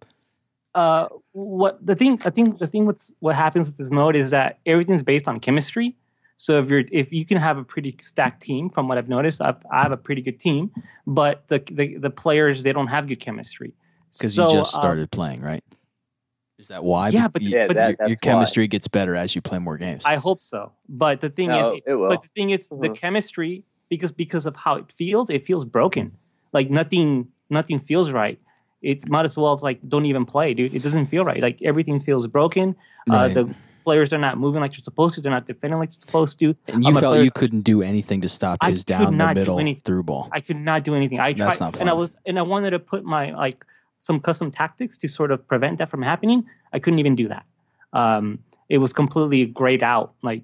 uh, 0.74 1.08
what 1.32 1.84
the 1.84 1.94
thing 1.94 2.20
I 2.24 2.30
think 2.30 2.58
the 2.58 2.66
thing 2.66 2.86
what's 2.86 3.12
what 3.20 3.34
happens 3.34 3.68
with 3.68 3.78
this 3.78 3.90
mode 3.92 4.16
is 4.16 4.30
that 4.30 4.58
everything's 4.66 5.02
based 5.02 5.28
on 5.28 5.38
chemistry. 5.40 5.96
So 6.36 6.58
if 6.62 6.68
you're 6.68 6.84
if 6.90 7.12
you 7.12 7.24
can 7.24 7.38
have 7.38 7.56
a 7.58 7.64
pretty 7.64 7.96
stacked 8.00 8.42
team, 8.42 8.68
from 8.70 8.88
what 8.88 8.98
I've 8.98 9.08
noticed, 9.08 9.40
I've, 9.40 9.56
I 9.70 9.82
have 9.82 9.92
a 9.92 9.96
pretty 9.96 10.22
good 10.22 10.40
team, 10.40 10.70
but 11.06 11.46
the 11.48 11.62
the, 11.70 11.96
the 11.98 12.10
players 12.10 12.62
they 12.64 12.72
don't 12.72 12.88
have 12.88 13.06
good 13.06 13.20
chemistry 13.20 13.74
Because 14.12 14.34
So, 14.34 14.46
you 14.48 14.52
just 14.52 14.74
um, 14.74 14.80
started 14.80 15.10
playing, 15.10 15.40
right? 15.42 15.62
Is 16.58 16.68
that 16.68 16.84
why? 16.84 17.08
Yeah, 17.10 17.28
but- 17.28 17.42
you- 17.42 17.50
Yeah, 17.56 17.66
but 17.66 17.76
that, 17.76 17.98
your, 17.98 18.08
your 18.08 18.16
chemistry 18.18 18.68
gets 18.68 18.86
better 18.88 19.14
as 19.16 19.34
you 19.34 19.40
play 19.40 19.58
more 19.58 19.76
games. 19.78 20.04
I 20.04 20.16
hope 20.16 20.38
so. 20.40 20.72
But 20.88 21.20
the 21.20 21.28
thing 21.30 21.48
No, 21.48 21.60
is, 21.60 21.80
it 21.86 21.94
will. 21.94 22.08
but 22.08 22.22
the 22.22 22.28
thing 22.28 22.50
is, 22.50 22.68
the 22.68 22.74
Mhm. 22.90 22.96
chemistry 22.96 23.64
because 23.88 24.12
because 24.12 24.46
of 24.46 24.56
how 24.56 24.76
it 24.76 24.90
feels, 24.92 25.28
it 25.30 25.44
feels 25.46 25.64
broken. 25.64 26.12
Like 26.52 26.70
nothing 26.70 27.28
nothing 27.50 27.78
feels 27.78 28.10
right. 28.10 28.38
It's 28.80 29.06
might 29.08 29.24
as 29.24 29.36
well 29.36 29.52
as 29.52 29.62
like 29.62 29.78
don't 29.88 30.06
even 30.06 30.24
play, 30.24 30.54
dude. 30.54 30.74
It 30.74 30.82
doesn't 30.82 31.06
feel 31.06 31.24
right. 31.24 31.40
Like 31.40 31.60
everything 31.62 32.00
feels 32.00 32.26
broken. 32.26 32.74
Right. 33.08 33.30
Uh, 33.36 33.42
the 33.44 33.54
players 33.84 34.12
are 34.12 34.18
not 34.18 34.38
moving 34.38 34.60
like 34.60 34.72
you're 34.72 34.82
supposed 34.84 35.14
to. 35.16 35.20
They're 35.20 35.32
not 35.32 35.46
defending 35.46 35.78
like 35.78 35.90
you're 35.90 36.00
supposed 36.00 36.38
to. 36.40 36.54
and 36.68 36.84
you 36.84 36.92
my 36.92 37.00
felt 37.00 37.12
players- 37.12 37.24
you 37.24 37.30
couldn't 37.30 37.62
do 37.62 37.82
anything 37.82 38.20
to 38.22 38.28
stop 38.28 38.58
I 38.60 38.70
his 38.70 38.80
could 38.84 38.86
down 38.86 39.18
the 39.18 39.26
do 39.26 39.34
middle 39.34 39.58
anything. 39.60 39.82
through 39.84 40.02
ball. 40.04 40.28
I 40.32 40.40
could 40.40 40.56
not 40.56 40.84
do 40.84 40.94
anything. 40.94 41.20
I 41.20 41.32
That's 41.32 41.58
tried, 41.58 41.66
not 41.72 41.80
and 41.80 41.88
I 41.90 41.92
was 41.92 42.16
and 42.26 42.38
I 42.38 42.42
wanted 42.42 42.70
to 42.70 42.78
put 42.78 43.04
my 43.04 43.32
like 43.32 43.64
some 43.98 44.18
custom 44.20 44.50
tactics 44.50 44.98
to 44.98 45.08
sort 45.08 45.30
of 45.30 45.46
prevent 45.46 45.78
that 45.78 45.88
from 45.90 46.02
happening. 46.02 46.44
I 46.72 46.78
couldn't 46.78 46.98
even 46.98 47.14
do 47.14 47.28
that. 47.28 47.44
Um, 47.92 48.38
it 48.68 48.78
was 48.78 48.92
completely 48.92 49.46
grayed 49.46 49.82
out. 49.82 50.14
Like 50.22 50.42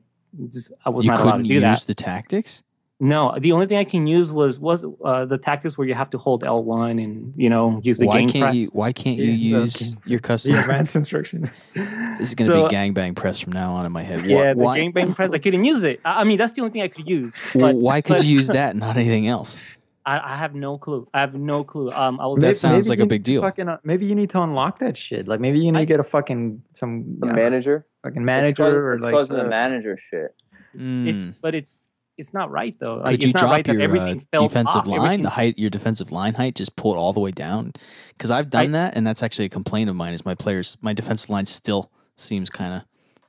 I 0.85 0.91
was 0.91 1.05
you 1.07 1.11
not 1.13 1.21
allowed 1.21 1.25
to 1.25 1.31
couldn't 1.39 1.49
do 1.49 1.55
use 1.55 1.63
that. 1.63 1.81
the 1.87 1.95
tactics. 1.95 2.63
No, 3.01 3.33
the 3.39 3.53
only 3.53 3.67
thing 3.67 3.79
I 3.79 3.85
can 3.85 4.09
use 4.09 4.33
was 4.33 4.59
was 4.59 4.85
uh, 5.05 5.25
the 5.25 5.39
tactics 5.39 5.79
where 5.79 5.87
you 5.87 5.95
have 5.95 6.11
to 6.11 6.19
hold 6.19 6.43
L 6.43 6.65
one 6.65 6.99
and 6.99 7.33
you 7.37 7.49
know 7.49 7.79
use 7.85 7.99
the 7.99 8.07
why 8.09 8.19
game 8.21 8.29
can't 8.29 8.43
press. 8.43 8.59
you? 8.63 8.69
Why 8.73 8.93
can't 8.93 9.17
you 9.17 9.25
Yeah, 9.31 9.59
use 9.61 9.77
can- 9.77 9.99
your 10.05 10.19
custom? 10.19 10.53
The 10.55 10.61
advanced 10.61 10.97
instruction. 10.97 11.49
This 12.19 12.31
is 12.31 12.35
going 12.35 12.51
to 12.51 12.57
So- 12.57 12.69
be 12.69 12.75
gangbang 12.75 13.15
press 13.15 13.39
from 13.39 13.53
now 13.53 13.71
on 13.71 13.87
in 13.87 13.93
my 13.93 14.03
head. 14.03 14.23
Why, 14.23 14.27
yeah, 14.29 14.53
the 14.55 14.59
why, 14.59 14.79
game 14.81 14.91
bang 14.91 15.15
press. 15.15 15.33
I 15.33 15.39
couldn't 15.39 15.65
use 15.65 15.85
it. 15.85 16.01
I, 16.05 16.23
I 16.23 16.25
mean, 16.25 16.39
that's 16.39 16.55
the 16.55 16.63
only 16.63 16.73
thing 16.73 16.83
I 16.83 16.89
could 16.89 17.09
use. 17.09 17.37
well, 17.55 17.73
why 17.77 18.01
could 18.01 18.17
but 18.17 18.25
you 18.25 18.35
use 18.35 18.49
that 18.59 18.71
and 18.71 18.81
not 18.81 18.97
anything 18.97 19.29
else? 19.29 19.57
I, 20.05 20.33
I 20.35 20.37
have 20.37 20.57
no 20.57 20.77
clue. 20.79 21.07
I 21.15 21.21
have 21.21 21.35
no 21.35 21.63
clue. 21.63 21.93
Um, 21.93 22.19
I 22.21 22.27
was 22.27 22.41
That 22.43 22.57
sounds 22.57 22.89
like 22.89 22.99
a 22.99 23.07
big 23.07 23.23
deal. 23.23 23.43
Fucking, 23.43 23.69
uh, 23.69 23.79
maybe 23.85 24.07
you 24.07 24.17
need 24.17 24.31
to 24.31 24.43
unlock 24.43 24.81
that 24.81 24.97
shit. 24.99 25.29
Like 25.29 25.39
maybe 25.39 25.61
you 25.61 25.71
need 25.71 25.79
I- 25.79 25.83
to 25.83 25.87
get 25.87 26.01
a 26.01 26.05
fucking 26.05 26.63
some 26.73 27.05
The 27.21 27.29
uh, 27.29 27.33
manager. 27.35 27.87
fucking 28.03 28.23
It's 28.23 28.27
manager 28.27 28.65
'cause- 28.65 28.75
or 28.75 28.95
it's 28.95 29.05
like 29.05 29.27
some- 29.27 29.37
the 29.37 29.45
manager 29.45 29.97
shit. 29.97 30.35
it's 30.75 31.25
Mm. 31.27 31.35
but 31.41 31.55
it's 31.55 31.85
it's 32.19 32.35
not 32.35 32.51
right 32.51 32.75
though. 32.81 32.97
Like, 32.97 33.07
Could 33.07 33.23
you 33.25 33.31
it's 33.31 33.35
not 33.35 33.41
drop 33.41 33.51
right 33.53 33.65
that 33.65 33.75
your 33.79 33.97
uh, 33.97 34.15
defensive 34.43 34.77
off. 34.81 34.87
line, 34.87 34.99
Everything- 34.99 35.23
the 35.23 35.31
height, 35.31 35.59
your 35.59 35.71
defensive 35.71 36.13
line 36.13 36.35
height, 36.35 36.55
just 36.57 36.77
pull 36.77 36.95
it 36.95 36.99
all 36.99 37.13
the 37.13 37.21
way 37.21 37.31
down? 37.31 37.73
Because 38.17 38.31
I've 38.31 38.51
done 38.51 38.67
I- 38.75 38.79
that, 38.79 38.97
and 38.97 39.07
that's 39.07 39.23
actually 39.23 39.47
a 39.47 39.51
complaint 39.51 39.89
of 39.89 39.97
mine. 39.97 40.13
Is 40.15 40.25
my 40.27 40.35
players, 40.35 40.77
my 40.83 40.93
defensive 40.93 41.31
line 41.31 41.47
still 41.47 41.91
seems 42.17 42.51
kind 42.51 42.75
of 42.75 42.83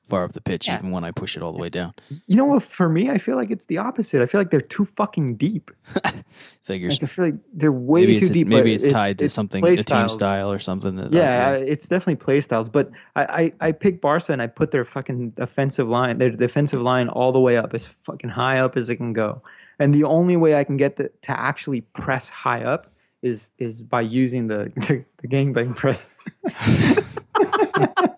far 0.09 0.23
up 0.23 0.33
the 0.33 0.41
pitch, 0.41 0.67
Yeah. 0.67 0.79
even 0.79 0.91
when 0.91 1.03
I 1.03 1.11
push 1.11 1.37
it 1.37 1.43
all 1.43 1.53
the 1.53 1.59
way 1.59 1.69
down. 1.69 1.93
You 2.27 2.35
know 2.35 2.45
what? 2.45 2.63
For 2.63 2.89
me, 2.89 3.09
I 3.09 3.17
feel 3.17 3.35
like 3.35 3.51
it's 3.51 3.67
the 3.67 3.77
opposite. 3.77 4.21
I 4.21 4.25
feel 4.25 4.41
like 4.41 4.49
they're 4.49 4.59
too 4.59 4.85
fucking 4.85 5.35
deep. 5.37 5.71
Figures. 6.63 6.93
Like 7.01 7.03
I 7.03 7.07
feel 7.07 7.25
like 7.25 7.35
they're 7.53 7.71
way 7.71 8.01
maybe 8.01 8.19
too 8.19 8.25
it's, 8.25 8.33
deep. 8.33 8.47
maybe 8.47 8.75
but 8.75 8.83
it's 8.83 8.93
tied 8.93 9.19
to 9.19 9.25
it's 9.25 9.33
something, 9.33 9.61
play 9.61 9.75
a 9.75 9.77
team 9.77 10.09
style 10.09 10.51
or 10.51 10.59
something. 10.59 10.95
That, 10.95 11.13
Yeah, 11.13 11.51
okay. 11.51 11.67
it's 11.69 11.87
definitely 11.87 12.17
play 12.17 12.41
styles. 12.41 12.69
But 12.69 12.91
I, 13.15 13.53
I, 13.61 13.67
I 13.67 13.71
picked 13.71 14.01
Barca 14.01 14.33
and 14.33 14.41
I 14.41 14.47
put 14.47 14.71
their 14.71 14.85
fucking 14.85 15.33
offensive 15.37 15.87
line, 15.87 16.17
their 16.17 16.31
defensive 16.31 16.81
line, 16.81 17.07
all 17.09 17.31
the 17.31 17.39
way 17.39 17.57
up 17.57 17.73
as 17.73 17.87
fucking 17.87 18.31
high 18.31 18.59
up 18.59 18.75
as 18.75 18.89
it 18.89 18.95
can 18.97 19.13
go. 19.13 19.41
And 19.79 19.93
the 19.93 20.03
only 20.03 20.35
way 20.35 20.55
I 20.55 20.63
can 20.65 20.75
get 20.77 20.97
the, 20.97 21.09
to 21.21 21.39
actually 21.39 21.81
press 21.81 22.29
high 22.29 22.63
up 22.63 22.91
is 23.21 23.51
is 23.57 23.83
by 23.83 24.01
using 24.01 24.47
the 24.47 24.71
the, 24.75 25.05
the 25.21 25.27
gangbang 25.27 25.75
press. 25.75 26.07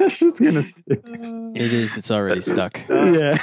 that 0.04 0.10
shit's 0.12 0.40
gonna 0.40 0.62
stick. 0.62 1.00
it 1.06 1.72
is. 1.72 1.96
It's 1.96 2.10
already 2.10 2.40
stuck. 2.40 2.72
Yeah. 2.88 3.38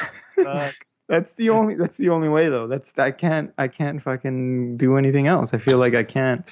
That's 1.09 1.33
the 1.35 1.49
only. 1.51 1.75
That's 1.75 1.95
the 1.97 2.09
only 2.09 2.27
way, 2.27 2.49
though. 2.49 2.67
That's 2.67 2.97
I 2.99 3.11
can't. 3.11 3.53
I 3.57 3.69
can't 3.69 4.01
fucking 4.03 4.75
do 4.77 4.97
anything 4.97 5.25
else. 5.27 5.53
I 5.53 5.57
feel 5.57 5.77
like 5.77 5.95
I 5.95 6.03
can't. 6.03 6.43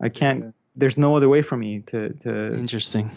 I 0.00 0.10
can't. 0.10 0.54
There's 0.74 0.98
no 0.98 1.16
other 1.16 1.28
way 1.28 1.40
for 1.40 1.56
me 1.56 1.80
to 1.86 2.10
to. 2.20 2.52
Interesting. 2.54 3.10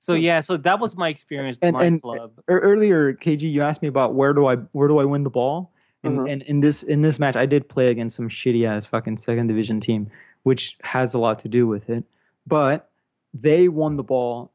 So 0.00 0.14
yeah, 0.14 0.40
so 0.40 0.56
that 0.56 0.80
was 0.80 0.96
my 0.96 1.10
experience 1.10 1.58
And- 1.60 1.74
my 1.74 1.84
and- 1.84 2.00
club. 2.00 2.32
Earlier, 2.48 3.12
KG, 3.12 3.42
you 3.52 3.60
asked 3.60 3.82
me 3.82 3.88
about 3.88 4.14
where 4.14 4.32
do 4.32 4.46
I 4.46 4.56
where 4.72 4.88
do 4.88 4.98
I 4.98 5.04
win 5.04 5.24
the 5.24 5.30
ball, 5.30 5.70
and 6.02 6.20
Mhm. 6.20 6.32
and 6.32 6.42
in 6.44 6.60
this 6.60 6.82
in 6.82 7.02
this 7.02 7.18
match, 7.18 7.36
I 7.36 7.44
did 7.44 7.68
play 7.68 7.88
against 7.90 8.16
some 8.16 8.30
shitty 8.30 8.64
ass 8.64 8.86
fucking 8.86 9.18
second 9.18 9.48
division 9.48 9.78
team, 9.80 10.10
which 10.44 10.78
has 10.84 11.12
a 11.12 11.18
lot 11.18 11.38
to 11.40 11.48
do 11.48 11.66
with 11.66 11.90
it. 11.90 12.04
But 12.46 12.88
they 13.34 13.68
won 13.68 13.96
the 13.96 14.02
ball 14.02 14.50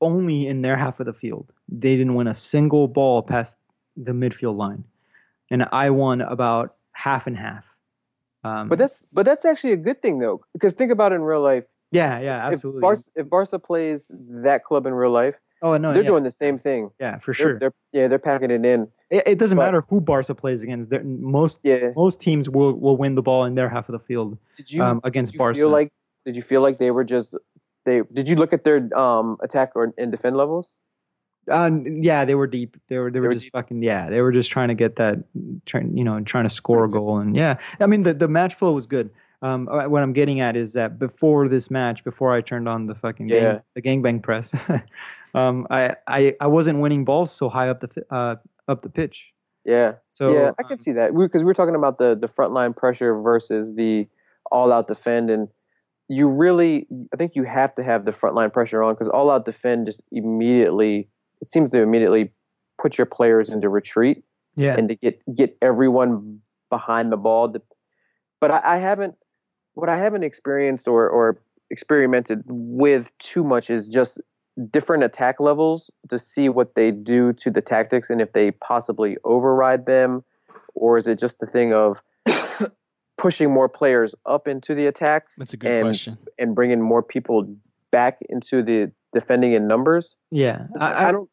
only 0.00 0.46
in 0.46 0.62
their 0.62 0.76
half 0.76 1.00
of 1.00 1.06
the 1.06 1.12
field. 1.12 1.52
They 1.68 1.96
didn't 1.96 2.14
win 2.14 2.26
a 2.26 2.34
single 2.34 2.88
ball 2.88 3.22
past 3.22 3.56
the 3.96 4.12
midfield 4.12 4.56
line, 4.56 4.84
and 5.50 5.66
I 5.72 5.90
won 5.90 6.20
about 6.20 6.74
half 6.92 7.26
and 7.26 7.36
half. 7.36 7.64
Um, 8.44 8.68
But 8.68 8.78
that's 8.78 9.02
but 9.12 9.24
that's 9.26 9.44
actually 9.44 9.72
a 9.72 9.76
good 9.76 10.00
thing 10.00 10.18
though, 10.18 10.40
because 10.52 10.72
think 10.74 10.90
about 10.92 11.12
it 11.12 11.16
in 11.16 11.22
real 11.22 11.42
life. 11.42 11.64
yeah, 11.92 12.20
yeah, 12.20 12.46
absolutely. 12.46 12.78
If 12.78 12.82
Barca, 12.82 13.02
if 13.16 13.28
Barca 13.28 13.58
plays 13.58 14.06
that 14.10 14.64
club 14.64 14.86
in 14.86 14.94
real 14.94 15.10
life, 15.10 15.34
oh 15.62 15.76
no, 15.76 15.92
they're 15.92 16.02
yeah, 16.02 16.08
doing 16.08 16.22
the 16.24 16.30
same 16.30 16.58
thing. 16.58 16.90
yeah, 16.98 17.18
for 17.18 17.32
They're, 17.32 17.34
sure. 17.34 17.58
they're 17.58 17.74
yeah, 17.92 18.08
they're 18.08 18.18
packing 18.18 18.50
it 18.50 18.64
in. 18.64 18.88
It, 19.10 19.24
it 19.26 19.38
doesn't 19.38 19.58
but- 19.58 19.64
matter 19.66 19.84
who 19.90 20.00
Barca 20.00 20.34
plays 20.34 20.62
against. 20.62 20.88
They're, 20.88 21.04
most 21.04 21.60
Yeah. 21.64 21.90
most 21.96 22.20
teams 22.20 22.48
will, 22.48 22.72
will 22.74 22.96
win 22.96 23.14
the 23.16 23.22
ball 23.22 23.44
in 23.44 23.56
their 23.56 23.68
half 23.68 23.88
of 23.88 23.92
the 23.92 23.98
field 24.00 24.38
Did 24.56 24.72
you 24.72 24.82
um, 24.82 25.00
against 25.04 25.32
did 25.32 25.36
you 25.36 25.38
Barca. 25.40 25.58
feel 25.58 25.68
like 25.68 25.92
did 26.24 26.34
you 26.36 26.42
feel 26.42 26.62
like 26.62 26.78
they 26.78 26.90
were 26.92 27.04
just 27.04 27.34
they 27.84 28.02
did 28.12 28.28
you 28.28 28.36
look 28.36 28.52
at 28.52 28.64
their 28.64 28.88
um 28.98 29.36
attack 29.42 29.72
or 29.74 29.92
and 29.98 30.10
defend 30.10 30.36
levels? 30.36 30.76
uh, 31.50 31.70
yeah, 31.84 32.24
they 32.24 32.34
were 32.34 32.46
deep. 32.46 32.76
They 32.88 32.98
were 32.98 33.10
they 33.10 33.20
were 33.20 33.28
were 33.28 33.32
just 33.32 33.46
deep. 33.46 33.52
fucking 33.52 33.82
yeah. 33.82 34.08
They 34.10 34.20
were 34.20 34.32
just 34.32 34.50
trying 34.50 34.68
to 34.68 34.74
get 34.74 34.96
that, 34.96 35.18
trying 35.66 35.96
you 35.96 36.04
know, 36.04 36.20
trying 36.20 36.44
to 36.44 36.50
score 36.50 36.84
a 36.84 36.90
goal. 36.90 37.18
And 37.18 37.34
yeah, 37.36 37.58
I 37.80 37.86
mean 37.86 38.02
the 38.02 38.14
the 38.14 38.28
match 38.28 38.54
flow 38.54 38.72
was 38.72 38.86
good. 38.86 39.10
Um, 39.42 39.68
uh, 39.68 39.88
what 39.88 40.02
I'm 40.02 40.12
getting 40.12 40.40
at 40.40 40.54
is 40.54 40.74
that 40.74 40.98
before 40.98 41.48
this 41.48 41.70
match, 41.70 42.04
before 42.04 42.32
I 42.34 42.42
turned 42.42 42.68
on 42.68 42.86
the 42.86 42.94
fucking 42.94 43.28
Yeah. 43.28 43.40
gang, 43.40 43.62
the 43.74 43.82
gangbang 43.82 44.22
press, 44.22 44.54
um, 45.34 45.66
I, 45.70 45.96
I 46.06 46.36
I 46.40 46.46
wasn't 46.46 46.80
winning 46.80 47.04
balls 47.04 47.32
so 47.32 47.48
high 47.48 47.68
up 47.68 47.80
the 47.80 48.04
uh 48.10 48.36
up 48.68 48.82
the 48.82 48.90
pitch. 48.90 49.32
Yeah. 49.64 49.94
So 50.08 50.34
yeah, 50.34 50.50
I 50.58 50.62
can 50.62 50.72
um, 50.72 50.78
see 50.78 50.92
that 50.92 51.16
because 51.16 51.42
we 51.42 51.46
were 51.46 51.54
talking 51.54 51.74
about 51.74 51.98
the 51.98 52.14
the 52.14 52.28
front 52.28 52.52
line 52.52 52.74
pressure 52.74 53.18
versus 53.20 53.74
the 53.74 54.06
all 54.52 54.72
out 54.72 54.88
defend, 54.88 55.30
and 55.30 55.48
you 56.12 56.28
really, 56.28 56.88
I 57.14 57.16
think 57.16 57.36
you 57.36 57.44
have 57.44 57.72
to 57.76 57.84
have 57.84 58.04
the 58.04 58.10
front 58.10 58.34
line 58.34 58.50
pressure 58.50 58.82
on 58.82 58.94
because 58.94 59.08
all 59.08 59.30
out 59.30 59.44
defend 59.44 59.86
just 59.86 60.02
immediately 60.10 61.08
it 61.40 61.48
seems 61.48 61.70
to 61.70 61.80
immediately 61.80 62.32
put 62.82 62.98
your 62.98 63.06
players 63.06 63.50
into 63.50 63.68
retreat 63.68 64.24
yeah, 64.56 64.74
and 64.76 64.88
to 64.88 64.96
get 64.96 65.22
get 65.34 65.56
everyone 65.62 66.40
behind 66.68 67.12
the 67.12 67.16
ball. 67.16 67.48
The- 67.48 67.62
But 68.40 68.50
I, 68.50 68.60
I 68.64 68.76
haven't 68.78 69.14
what 69.74 69.88
I 69.88 69.98
haven't 69.98 70.24
experienced 70.24 70.88
or 70.88 71.08
or 71.08 71.40
experimented 71.70 72.42
with 72.48 73.16
too 73.20 73.44
much 73.44 73.70
is 73.70 73.86
just 73.86 74.20
different 74.72 75.04
attack 75.04 75.38
levels 75.38 75.92
to 76.08 76.18
see 76.18 76.48
what 76.48 76.74
they 76.74 76.90
do 76.90 77.32
to 77.34 77.50
the 77.52 77.60
tactics 77.60 78.10
and 78.10 78.20
if 78.20 78.32
they 78.32 78.50
possibly 78.50 79.16
override 79.22 79.86
them 79.86 80.24
or 80.74 80.98
is 80.98 81.06
it 81.06 81.20
just 81.20 81.40
a 81.40 81.46
thing 81.46 81.72
of 81.72 82.02
pushing 83.20 83.50
more 83.50 83.68
players 83.68 84.14
up 84.26 84.48
into 84.48 84.74
the 84.74 84.86
attack 84.86 85.26
That's 85.38 85.52
a 85.54 85.56
good 85.56 85.70
And- 85.70 85.84
question. 85.84 86.18
and 86.38 86.54
bringing 86.54 86.80
more 86.80 87.02
people 87.02 87.54
back 87.92 88.18
into 88.28 88.62
the 88.62 88.90
defending 89.12 89.52
in 89.52 89.66
numbers 89.66 90.16
yeah. 90.30 90.66
I, 90.78 91.08
I 91.08 91.12
don't 91.12 91.28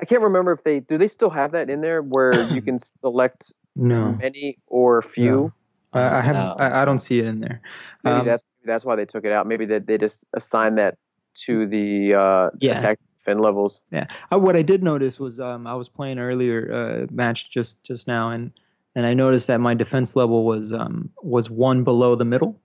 I 0.00 0.04
can't 0.04 0.22
remember 0.22 0.52
if 0.52 0.62
they 0.64 0.80
do 0.80 0.96
they 0.98 1.08
still 1.08 1.30
have 1.30 1.52
that 1.52 1.68
in 1.70 1.80
there 1.80 2.00
where 2.02 2.32
you 2.54 2.62
can 2.62 2.78
select 3.00 3.52
no, 3.78 4.12
many 4.12 4.56
or 4.68 5.02
few. 5.02 5.52
I, 5.92 6.18
I 6.18 6.20
haven't. 6.22 6.42
No, 6.42 6.54
I, 6.58 6.82
I 6.82 6.84
don't 6.86 6.98
see 6.98 7.18
it 7.18 7.26
in 7.26 7.40
there. 7.40 7.60
Maybe 8.04 8.20
Um, 8.20 8.24
that's 8.26 8.44
that's 8.64 8.84
why 8.86 8.96
they 8.96 9.04
took 9.04 9.24
it 9.26 9.32
out. 9.32 9.46
Maybe 9.46 9.66
that 9.66 9.86
they 9.86 9.98
just 9.98 10.24
assigned 10.34 10.78
that 10.78 10.96
to 11.44 11.66
the 11.66 12.14
uh, 12.14 12.50
Yeah. 12.58 12.78
attack 12.78 12.98
fin 13.24 13.38
levels. 13.38 13.82
Uh, 13.92 14.38
what 14.38 14.56
I 14.56 14.62
did 14.62 14.82
notice 14.82 15.20
was 15.20 15.38
um, 15.40 15.66
I 15.66 15.74
was 15.74 15.88
playing 15.90 16.18
earlier 16.18 16.72
uh, 16.72 17.06
match 17.14 17.50
just 17.50 17.82
just 17.84 18.06
now, 18.08 18.30
and 18.30 18.52
and 18.96 19.06
I 19.06 19.14
noticed 19.14 19.46
that 19.46 19.60
my 19.60 19.74
defense 19.74 20.16
level 20.16 20.44
was 20.44 20.72
um, 20.72 21.10
was 21.22 21.48
one 21.48 21.84
below 21.84 22.16
the 22.16 22.24
middle. 22.24 22.60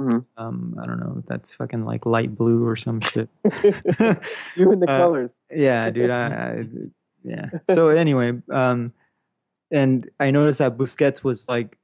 Mhm. 0.00 0.24
Um, 0.36 0.76
I 0.82 0.86
don't 0.86 0.98
know. 0.98 1.18
if 1.20 1.26
That's 1.26 1.54
fucking 1.54 1.84
like 1.84 2.04
light 2.04 2.34
blue 2.34 2.66
or 2.66 2.74
some 2.74 3.00
shit. 3.00 3.28
You 4.56 4.72
and 4.72 4.82
the 4.82 4.86
Uh, 4.90 4.98
colors. 4.98 5.44
yeah, 5.54 5.88
dude. 5.90 6.10
I, 6.10 6.26
I 6.26 6.64
yeah. 7.22 7.50
So 7.70 7.90
anyway, 7.90 8.32
um, 8.50 8.92
and 9.70 10.10
I 10.18 10.30
noticed 10.32 10.58
that 10.58 10.76
Busquets 10.76 11.22
was 11.22 11.48
like 11.48 11.78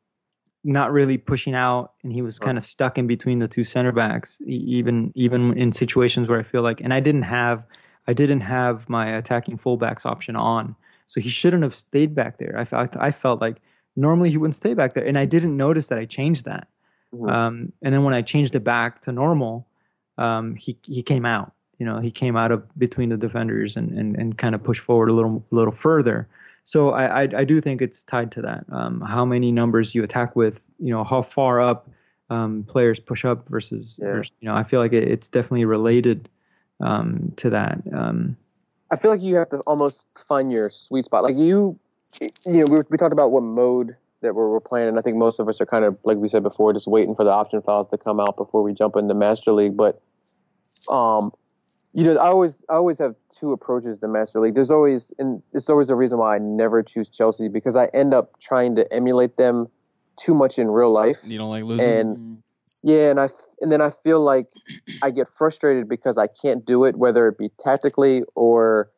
not 0.65 0.93
really 0.93 1.17
pushing 1.19 1.55
out, 1.55 1.93
and 2.03 2.13
he 2.13 2.21
was 2.21 2.39
kind 2.39 2.59
of 2.59 2.65
stuck 2.65 2.99
in 2.99 3.07
between 3.07 3.39
the 3.39 3.49
two 3.49 3.65
center 3.65 3.93
backs, 3.93 4.41
even 4.47 5.13
even 5.15 5.57
in 5.57 5.73
situations 5.73 6.29
where 6.29 6.39
I 6.39 6.43
feel 6.43 6.63
like, 6.63 6.81
and 6.81 6.93
I 6.93 7.01
didn't 7.01 7.23
have, 7.23 7.65
I 8.09 8.13
didn't 8.13 8.41
have 8.43 8.89
my 8.89 9.07
attacking 9.09 9.57
fullbacks 9.59 10.05
option 10.05 10.37
on, 10.37 10.75
so 11.07 11.21
he 11.21 11.31
shouldn't 11.31 11.63
have 11.63 11.75
stayed 11.75 12.15
back 12.15 12.39
there. 12.39 12.55
I 12.59 12.65
felt 12.65 12.97
I 12.97 13.11
felt 13.13 13.41
like 13.41 13.63
normally 14.01 14.31
he 14.31 14.39
wouldn't 14.39 14.55
stay 14.55 14.75
back 14.75 14.95
there, 14.95 15.07
and 15.07 15.19
I 15.19 15.25
didn't 15.27 15.57
notice 15.57 15.89
that 15.89 15.99
I 15.99 16.05
changed 16.07 16.45
that. 16.47 16.69
Mhm. 17.15 17.31
Um, 17.31 17.73
and 17.83 17.93
then 17.95 18.05
when 18.05 18.15
I 18.15 18.23
changed 18.23 18.55
it 18.55 18.65
back 18.65 19.01
to 19.03 19.13
normal, 19.13 19.67
um, 20.19 20.55
he 20.55 20.77
he 20.83 21.03
came 21.03 21.27
out. 21.27 21.53
You 21.79 21.87
know, 21.87 21.99
he 21.99 22.11
came 22.11 22.37
out 22.37 22.53
of 22.53 22.63
between 22.79 23.09
the 23.09 23.17
defenders 23.17 23.77
and 23.77 23.91
and, 23.99 24.17
and 24.17 24.37
kind 24.39 24.55
of 24.55 24.63
pushed 24.63 24.83
forward 24.83 25.09
a 25.09 25.13
little 25.13 25.45
little 25.51 25.73
further. 25.73 26.29
So 26.65 26.91
I, 26.91 27.23
I 27.23 27.29
I 27.39 27.45
do 27.45 27.61
think 27.61 27.81
it's 27.83 28.03
tied 28.05 28.31
to 28.33 28.43
that. 28.43 28.65
Um, 28.71 29.01
how 29.01 29.25
many 29.25 29.51
numbers 29.51 29.95
you 29.95 30.05
attack 30.05 30.37
with, 30.37 30.61
you 30.79 30.91
know, 30.93 31.05
how 31.05 31.23
far 31.23 31.61
up 31.61 31.89
um, 32.29 32.63
players 32.65 33.01
push 33.01 33.25
up 33.25 33.49
versus, 33.49 33.99
Yeah. 34.01 34.13
versus 34.13 34.33
you 34.41 34.49
know, 34.49 34.55
I 34.55 34.63
feel 34.63 34.79
like 34.79 34.93
it, 34.93 35.09
it's 35.09 35.29
definitely 35.29 35.65
related 35.65 36.29
um, 36.81 37.33
to 37.37 37.51
that. 37.51 37.81
Um, 37.93 38.37
I 38.91 38.97
feel 38.97 39.11
like 39.11 39.23
you 39.23 39.35
have 39.37 39.49
to 39.51 39.59
almost 39.67 40.07
find 40.29 40.53
your 40.53 40.71
sweet 40.71 41.07
spot. 41.07 41.25
Like 41.25 41.37
you, 41.37 41.79
you 42.21 42.61
know, 42.61 42.67
we, 42.67 42.79
we 42.91 42.97
talked 42.97 43.13
about 43.13 43.31
what 43.31 43.43
mode 43.43 43.97
that 44.23 44.35
we're, 44.35 44.51
we're 44.51 44.61
playing, 44.61 44.89
and 44.89 44.99
I 44.99 45.03
think 45.03 45.17
most 45.17 45.39
of 45.39 45.49
us 45.49 45.61
are 45.61 45.67
kind 45.67 45.85
of 45.85 45.97
like 46.05 46.19
we 46.19 46.29
said 46.29 46.43
before, 46.43 46.73
just 46.73 46.87
waiting 46.87 47.15
for 47.15 47.25
the 47.25 47.31
option 47.31 47.63
files 47.63 47.89
to 47.89 47.99
come 47.99 48.21
out 48.21 48.37
before 48.37 48.63
we 48.63 48.73
jump 48.75 48.97
into 48.97 49.15
Master 49.15 49.53
League. 49.53 49.77
But, 49.77 50.01
um, 50.91 51.33
you 51.93 52.05
know, 52.05 52.17
I 52.17 52.27
always 52.27 52.65
I 52.69 52.75
always 52.75 52.99
have 52.99 53.15
two 53.31 53.53
approaches 53.53 53.99
to 53.99 54.09
Master 54.09 54.41
League. 54.41 54.55
There's 54.55 54.71
always 54.71 55.13
and 55.19 55.43
it's 55.53 55.71
always 55.71 55.91
a 55.91 55.95
reason 55.95 56.19
why 56.19 56.37
I 56.37 56.39
never 56.39 56.83
choose 56.83 57.09
Chelsea 57.09 57.49
because 57.49 57.77
I 57.77 57.87
end 57.87 58.15
up 58.15 58.39
trying 58.41 58.77
to 58.77 58.93
emulate 58.93 59.37
them 59.37 59.69
too 60.17 60.35
much 60.35 60.59
in 60.59 60.69
real 60.69 60.93
life. 60.93 61.19
You 61.25 61.39
don't 61.39 61.51
like 61.51 61.65
losing? 61.65 61.89
And 61.89 62.43
yeah, 62.83 63.11
and 63.11 63.21
I 63.21 63.29
and 63.61 63.73
then 63.73 63.81
I 63.81 63.91
feel 63.91 64.23
like 64.23 64.47
I 65.03 65.11
get 65.11 65.29
frustrated 65.29 65.89
because 65.89 66.17
I 66.17 66.27
can't 66.27 66.65
do 66.65 66.85
it, 66.85 66.97
whether 66.97 67.27
it 67.29 67.39
be 67.39 67.51
tactically 67.63 68.23
or 68.35 68.91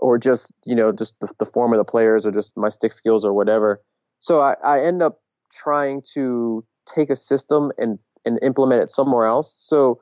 or 0.00 0.18
just 0.18 0.52
you 0.64 0.74
know 0.74 0.92
just 0.92 1.14
the, 1.20 1.28
the 1.38 1.44
form 1.44 1.72
of 1.72 1.78
the 1.78 1.90
players 1.90 2.24
or 2.24 2.30
just 2.30 2.56
my 2.56 2.68
stick 2.68 2.92
skills 2.92 3.24
or 3.24 3.32
whatever. 3.32 3.80
So 4.20 4.40
I, 4.40 4.54
I 4.64 4.80
end 4.80 5.02
up 5.02 5.20
trying 5.52 6.02
to 6.14 6.62
take 6.94 7.10
a 7.10 7.16
system 7.16 7.72
and 7.78 8.00
and 8.24 8.38
implement 8.42 8.82
it 8.82 8.90
somewhere 8.90 9.26
else. 9.26 9.54
So 9.54 10.00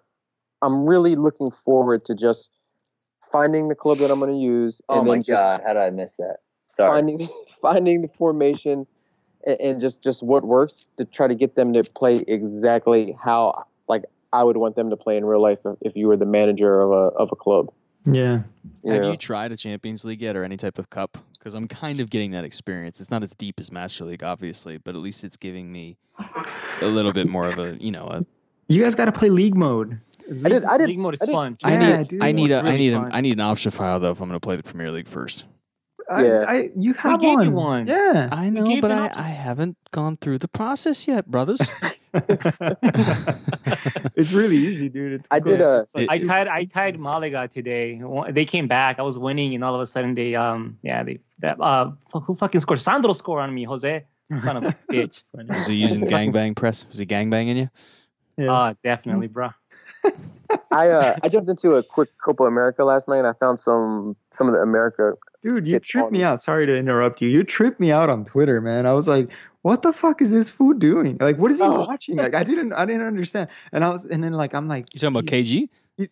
I'm 0.62 0.86
really 0.86 1.14
looking 1.14 1.50
forward 1.50 2.04
to 2.06 2.14
just 2.14 2.50
finding 3.30 3.68
the 3.68 3.74
club 3.74 3.98
that 3.98 4.10
I'm 4.10 4.18
going 4.18 4.32
to 4.32 4.38
use. 4.38 4.80
Oh 4.88 4.98
and 4.98 5.08
my 5.08 5.14
then 5.14 5.22
just 5.22 5.28
god, 5.28 5.62
how 5.64 5.72
did 5.74 5.82
I 5.82 5.90
miss 5.90 6.16
that? 6.16 6.38
Sorry. 6.68 6.88
finding 6.88 7.28
finding 7.62 8.02
the 8.02 8.08
formation 8.08 8.86
and, 9.46 9.60
and 9.60 9.80
just 9.80 10.02
just 10.02 10.22
what 10.22 10.44
works 10.44 10.90
to 10.98 11.04
try 11.04 11.26
to 11.26 11.34
get 11.34 11.54
them 11.54 11.72
to 11.72 11.82
play 11.94 12.22
exactly 12.26 13.16
how 13.22 13.66
like 13.88 14.04
I 14.32 14.44
would 14.44 14.56
want 14.56 14.76
them 14.76 14.90
to 14.90 14.96
play 14.96 15.16
in 15.16 15.24
real 15.24 15.40
life 15.40 15.58
if, 15.64 15.76
if 15.80 15.96
you 15.96 16.08
were 16.08 16.16
the 16.16 16.26
manager 16.26 16.80
of 16.80 16.90
a 16.90 17.16
of 17.16 17.30
a 17.32 17.36
club. 17.36 17.72
Yeah. 18.04 18.40
You 18.84 18.92
Have 18.92 19.04
you 19.06 19.16
tried 19.16 19.52
a 19.52 19.56
Champions 19.56 20.04
League 20.04 20.20
yet 20.22 20.36
or 20.36 20.44
any 20.44 20.56
type 20.56 20.78
of 20.78 20.88
cup? 20.90 21.18
Because 21.38 21.54
I'm 21.54 21.68
kind 21.68 22.00
of 22.00 22.10
getting 22.10 22.30
that 22.32 22.44
experience. 22.44 23.00
It's 23.00 23.10
not 23.10 23.22
as 23.22 23.32
deep 23.32 23.58
as 23.60 23.70
Master 23.72 24.04
League, 24.04 24.22
obviously, 24.22 24.78
but 24.78 24.94
at 24.94 25.00
least 25.00 25.24
it's 25.24 25.36
giving 25.36 25.70
me 25.72 25.96
a 26.82 26.86
little 26.86 27.12
bit 27.12 27.28
more 27.28 27.48
of 27.48 27.58
a, 27.58 27.76
you 27.82 27.90
know, 27.90 28.04
a, 28.06 28.26
You 28.68 28.82
guys 28.82 28.94
got 28.94 29.06
to 29.06 29.12
play 29.12 29.30
league 29.30 29.56
mode. 29.56 30.00
I 30.44 30.48
did. 30.48 30.64
I 30.64 30.76
did. 30.78 30.88
League 30.88 30.98
mode 30.98 31.14
is 31.14 31.22
I 31.22 31.26
did- 31.26 31.32
fun. 31.32 31.56
I 31.64 31.72
Yeah, 31.72 31.96
need 31.98 32.08
dude, 32.08 32.22
I 32.22 32.32
need 32.32 32.42
was 32.42 32.50
a 32.50 32.54
I 32.58 32.62
really 32.64 32.76
need 32.78 32.92
a, 32.92 32.96
fun. 33.00 33.10
I 33.14 33.20
need 33.20 33.32
an 33.34 33.40
option 33.40 33.70
file 33.70 33.98
though 34.00 34.10
if 34.10 34.20
I'm 34.20 34.28
going 34.28 34.38
to 34.38 34.44
play 34.46 34.56
the 34.56 34.62
Premier 34.62 34.90
League 34.92 35.08
first. 35.08 35.46
I, 36.10 36.24
Yeah. 36.26 36.44
I, 36.48 36.70
you 36.76 36.94
have 36.94 37.20
gave 37.20 37.34
one. 37.36 37.46
you 37.46 37.52
one. 37.52 37.86
Yeah. 37.86 38.28
I 38.32 38.48
know, 38.50 38.80
but 38.80 38.90
I. 38.90 39.10
I 39.14 39.28
haven't 39.28 39.76
gone 39.90 40.16
through 40.16 40.38
the 40.38 40.48
process 40.48 41.06
yet, 41.08 41.30
brothers. 41.30 41.60
it's 44.14 44.32
really 44.32 44.56
easy, 44.56 44.88
dude. 44.88 45.12
It's 45.20 45.28
I 45.30 45.40
did, 45.40 45.58
cool. 45.58 45.76
It's 45.80 45.94
like 45.94 46.10
I 46.10 46.18
tied 46.18 46.48
I 46.48 46.64
tied 46.64 46.98
Malaga 46.98 47.48
today. 47.48 48.00
They 48.30 48.44
came 48.44 48.68
back. 48.68 48.98
I 48.98 49.02
was 49.02 49.18
winning, 49.18 49.54
and 49.54 49.62
all 49.64 49.74
of 49.74 49.80
a 49.80 49.86
sudden 49.86 50.14
they 50.14 50.34
um 50.34 50.78
yeah 50.82 51.02
they 51.02 51.20
that 51.40 51.60
uh 51.60 51.90
who 52.12 52.34
fucking 52.34 52.60
scored? 52.60 52.80
Sandro 52.80 53.12
scored 53.12 53.42
on 53.42 53.54
me, 53.54 53.64
Jose. 53.64 54.04
Son 54.34 54.56
of 54.56 54.64
a 54.64 54.76
bitch. 54.92 55.22
Was 55.48 55.66
he 55.66 55.74
using 55.76 56.04
gangbang 56.04 56.54
press? 56.54 56.86
Was 56.88 56.98
he 56.98 57.06
gangbanging 57.06 57.56
you? 57.56 57.70
Yeah. 58.36 58.52
Uh 58.52 58.74
definitely, 58.82 59.28
bro. 59.28 59.50
I 60.70 60.88
uh, 60.90 61.16
I 61.22 61.28
jumped 61.28 61.48
into 61.48 61.72
a 61.72 61.82
quick 61.82 62.10
Copa 62.22 62.44
America 62.44 62.84
last 62.84 63.08
night, 63.08 63.18
and 63.18 63.26
I 63.26 63.32
found 63.34 63.58
some 63.60 64.16
some 64.32 64.48
of 64.48 64.54
the 64.54 64.60
America. 64.60 65.14
Dude, 65.42 65.66
you 65.66 65.74
Get 65.74 65.82
tripped 65.84 66.06
on. 66.06 66.12
me 66.12 66.22
out. 66.22 66.42
Sorry 66.42 66.66
to 66.66 66.76
interrupt 66.76 67.20
you. 67.22 67.28
You 67.28 67.44
tripped 67.44 67.78
me 67.78 67.92
out 67.92 68.10
on 68.10 68.24
Twitter, 68.24 68.60
man. 68.60 68.86
I 68.86 68.92
was 68.92 69.06
like, 69.06 69.30
"What 69.68 69.82
the 69.82 69.92
fuck 69.92 70.22
is 70.24 70.30
this 70.36 70.48
fool 70.56 70.74
doing? 70.74 71.14
Like, 71.20 71.36
what 71.42 71.50
is 71.52 71.58
he 71.58 71.64
Oh. 71.64 71.84
watching? 71.86 72.16
Like, 72.24 72.34
I 72.34 72.44
didn't, 72.50 72.72
I 72.72 72.84
didn't 72.90 73.06
understand." 73.14 73.48
And 73.72 73.84
I 73.84 73.88
was, 73.94 74.04
and 74.12 74.22
then 74.24 74.32
like, 74.42 74.52
I'm 74.58 74.66
like, 74.74 74.84
You 74.94 74.98
talking 75.00 75.16
about 75.16 75.26
KG? 75.32 75.68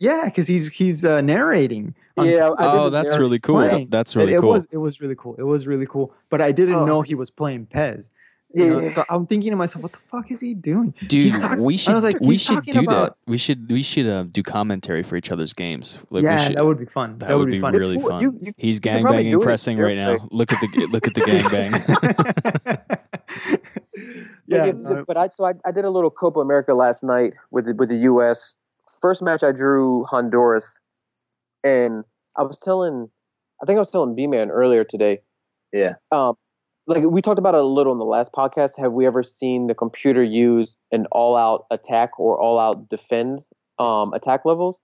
Yeah, 0.09 0.23
because 0.27 0.47
he's 0.53 0.65
he's 0.81 1.05
uh, 1.05 1.21
narrating. 1.21 1.95
on 2.17 2.27
Yeah, 2.27 2.49
Twitter. 2.49 2.57
Oh, 2.59 2.91
that's 2.91 3.17
really 3.23 3.39
cool. 3.39 3.57
playing. 3.63 3.89
That's 3.97 4.13
It- 4.15 4.19
really 4.19 4.35
it, 4.35 4.41
cool. 4.41 4.51
was 4.51 4.67
it 4.77 4.79
was 4.87 5.01
really 5.03 5.15
cool. 5.23 5.35
It 5.39 5.45
was 5.55 5.67
really 5.67 5.87
cool. 5.87 6.13
But 6.29 6.41
I 6.43 6.51
didn't 6.53 6.75
Oh, 6.83 6.85
know 6.91 6.99
he 7.03 7.15
was 7.15 7.31
playing 7.31 7.67
PES. 7.67 8.11
you 8.55 8.65
Yeah, 8.65 8.71
know? 8.73 8.81
yeah. 8.81 8.89
So 8.97 9.05
I'm 9.13 9.27
thinking 9.31 9.51
to 9.55 9.57
myself, 9.57 9.83
what 9.85 9.93
the 9.93 9.99
fuck 10.13 10.27
is 10.35 10.41
he 10.41 10.55
doing? 10.55 10.93
Dude, 11.07 11.31
talk- 11.41 11.59
we 11.59 11.75
I 11.75 11.77
should 11.77 11.95
was 11.95 12.03
like, 12.09 12.21
we 12.21 12.37
should 12.37 12.65
talking 12.65 12.81
do 12.81 12.87
that. 12.95 13.15
We 13.33 13.39
should 13.39 13.71
we 13.71 13.83
should 13.83 14.09
uh, 14.17 14.25
do 14.39 14.43
commentary 14.43 15.03
for 15.09 15.15
each 15.21 15.31
other's 15.35 15.53
games. 15.53 15.99
Like 16.11 16.23
we 16.25 16.29
yeah, 16.31 16.39
should, 16.45 16.57
that 16.57 16.65
would 16.67 16.79
be 16.87 16.87
fun. 16.99 17.19
that 17.19 17.37
would 17.39 17.51
be 17.57 17.61
fun. 17.61 17.73
really 17.75 17.99
cool. 18.01 18.09
fun. 18.11 18.23
You- 18.23 18.39
you- 18.43 18.55
He's 18.57 18.77
you 18.77 18.81
could 18.91 19.03
probably 19.03 19.25
gangbanging 19.25 19.43
pressing 19.43 19.79
right 19.79 19.97
now. 20.05 20.13
Look 20.33 20.51
at 20.53 20.59
the 20.63 20.69
look 20.95 21.07
at 21.07 21.15
the 21.15 21.21
gangbang. 21.31 21.75
yeah, 24.47 24.73
But, 24.73 24.91
yeah, 24.91 25.03
but 25.07 25.17
I 25.17 25.29
so 25.29 25.45
I, 25.45 25.55
I 25.65 25.73
did 25.73 25.85
a 25.85 25.91
little 25.91 26.11
Copa 26.11 26.41
America 26.41 26.75
last 26.75 27.03
night 27.03 27.35
with 27.51 27.67
the, 27.67 27.75
with 27.75 27.89
the 27.89 27.99
U.S. 27.99 28.57
First 29.01 29.23
match 29.23 29.43
I 29.43 29.53
drew 29.53 30.05
Honduras, 30.05 30.79
and 31.65 32.05
I 32.37 32.43
was 32.43 32.59
telling, 32.59 33.09
I 33.63 33.67
think 33.67 33.77
I 33.77 33.81
was 33.81 33.91
telling 33.91 34.15
B 34.15 34.27
Man 34.27 34.51
earlier 34.51 34.85
today. 34.85 35.21
Yeah. 35.73 35.95
Um, 36.13 36.35
like 36.87 37.03
we 37.05 37.21
talked 37.21 37.39
about 37.39 37.55
it 37.55 37.61
a 37.61 37.67
little 37.67 37.93
in 37.93 37.99
the 37.99 38.05
last 38.05 38.33
podcast. 38.33 38.79
Have 38.79 38.93
we 38.93 39.07
ever 39.07 39.23
seen 39.23 39.67
the 39.67 39.75
computer 39.75 40.23
use 40.23 40.77
an 40.93 41.07
all 41.11 41.37
out 41.37 41.67
attack 41.71 42.19
or 42.19 42.39
all 42.41 42.59
out 42.59 42.89
defend 42.89 43.45
um, 43.79 44.13
attack 44.13 44.45
levels? 44.45 44.81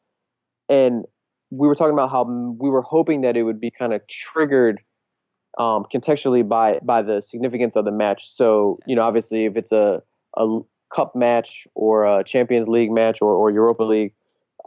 And 0.69 1.05
we 1.51 1.69
were 1.69 1.75
talking 1.75 1.93
about 1.93 2.11
how 2.11 2.25
we 2.25 2.71
were 2.71 2.83
hoping 2.83 3.21
that 3.21 3.37
it 3.37 3.45
would 3.45 3.61
be 3.61 3.71
kind 3.71 3.93
of 3.93 4.01
triggered 4.09 4.81
um, 5.59 5.87
contextually 5.93 6.47
by 6.47 6.79
by 6.83 7.03
the 7.03 7.21
significance 7.21 7.77
of 7.77 7.85
the 7.85 7.93
match. 7.93 8.29
So 8.29 8.79
you 8.87 8.97
know, 8.97 9.03
obviously, 9.03 9.45
if 9.45 9.57
it's 9.57 9.73
a 9.73 10.03
a 10.37 10.61
cup 10.95 11.17
match 11.17 11.67
or 11.75 12.05
a 12.05 12.25
Champions 12.25 12.69
League 12.69 12.91
match 12.91 13.21
or, 13.23 13.35
or 13.35 13.51
Europa 13.51 13.83
League, 13.83 14.13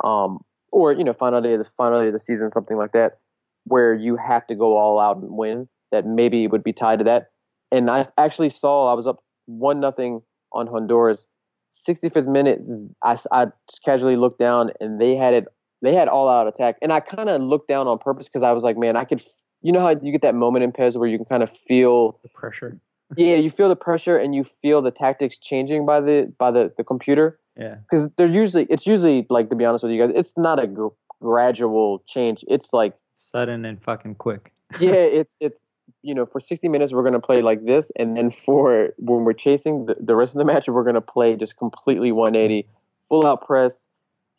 um, 0.04 0.40
or 0.72 0.92
you 0.92 1.04
know, 1.04 1.14
final 1.14 1.42
day 1.42 1.54
of 1.54 1.60
the 1.60 1.66
final 1.78 2.02
day 2.02 2.08
of 2.08 2.14
the 2.14 2.20
season, 2.20 2.50
something 2.50 2.78
like 2.78 2.92
that, 2.92 3.20
where 3.64 3.94
you 3.94 4.18
have 4.18 4.46
to 4.48 4.56
go 4.56 4.78
all 4.78 5.00
out 5.00 5.18
and 5.18 5.32
win, 5.32 5.68
that 5.92 6.06
maybe 6.06 6.48
would 6.48 6.64
be 6.64 6.74
tied 6.74 7.00
to 7.00 7.06
that. 7.06 7.32
And 7.72 7.90
I 7.90 8.06
actually 8.18 8.50
saw 8.50 8.92
I 8.92 8.94
was 8.94 9.08
up 9.08 9.24
one 9.46 9.80
nothing 9.80 10.22
on 10.52 10.68
Honduras. 10.68 11.28
65th 11.72 12.28
minute, 12.28 12.62
I, 13.04 13.18
I 13.32 13.48
casually 13.84 14.16
looked 14.16 14.40
down 14.40 14.72
and 14.80 15.02
they 15.02 15.16
had 15.16 15.34
it. 15.34 15.46
They 15.82 15.94
had 15.94 16.08
all 16.08 16.30
out 16.30 16.48
attack, 16.48 16.78
and 16.82 16.92
I 16.92 17.00
kind 17.00 17.30
of 17.30 17.42
looked 17.42 17.68
down 17.68 17.88
on 17.88 18.00
purpose 18.00 18.28
because 18.28 18.44
I 18.44 18.54
was 18.54 18.64
like, 18.64 18.78
man, 18.78 18.96
I 18.96 19.04
could. 19.04 19.22
You 19.66 19.72
know 19.72 19.80
how 19.80 19.96
you 20.00 20.12
get 20.12 20.22
that 20.22 20.36
moment 20.36 20.64
in 20.64 20.72
PES 20.72 20.96
where 20.96 21.10
you 21.10 21.18
can 21.18 21.26
kind 21.26 21.42
of 21.42 21.50
feel 21.50 22.20
the 22.22 22.30
pressure. 22.30 22.78
yeah, 23.18 23.38
you 23.38 23.50
feel 23.50 23.68
the 23.68 23.76
pressure 23.76 24.16
and 24.16 24.36
you 24.36 24.44
feel 24.44 24.80
the 24.80 24.92
tactics 24.92 25.40
changing 25.40 25.88
by 25.88 26.02
the 26.02 26.32
by 26.38 26.52
the, 26.52 26.72
the 26.78 26.84
computer 26.84 27.40
Yeah, 27.58 27.78
because 27.78 28.12
they're 28.12 28.28
usually 28.28 28.68
it's 28.70 28.86
usually 28.86 29.26
like 29.28 29.50
to 29.50 29.56
be 29.56 29.66
honest 29.66 29.84
with 29.84 29.92
you 29.92 30.06
guys, 30.06 30.14
it's 30.16 30.34
not 30.38 30.64
a 30.64 30.68
gr- 30.68 30.94
gradual 31.20 32.04
change. 32.06 32.46
It's 32.48 32.74
like 32.74 32.94
sudden 33.16 33.66
and 33.66 33.82
fucking 33.82 34.16
quick. 34.16 34.54
yeah, 34.80 34.92
it's 34.92 35.36
it's 35.40 35.66
you 36.04 36.14
know 36.14 36.28
for 36.28 36.40
sixty 36.40 36.70
minutes 36.70 36.94
we're 36.94 37.04
gonna 37.04 37.20
play 37.20 37.42
like 37.42 37.66
this, 37.66 37.92
and 37.98 38.16
then 38.16 38.30
for 38.30 38.90
when 38.98 39.24
we're 39.24 39.34
chasing 39.34 39.88
the, 39.88 39.96
the 40.00 40.16
rest 40.16 40.36
of 40.36 40.38
the 40.38 40.46
match 40.46 40.68
we're 40.68 40.84
gonna 40.84 41.02
play 41.02 41.36
just 41.36 41.58
completely 41.58 42.12
one 42.12 42.36
eighty, 42.36 42.68
full 43.10 43.26
out 43.26 43.44
press, 43.44 43.88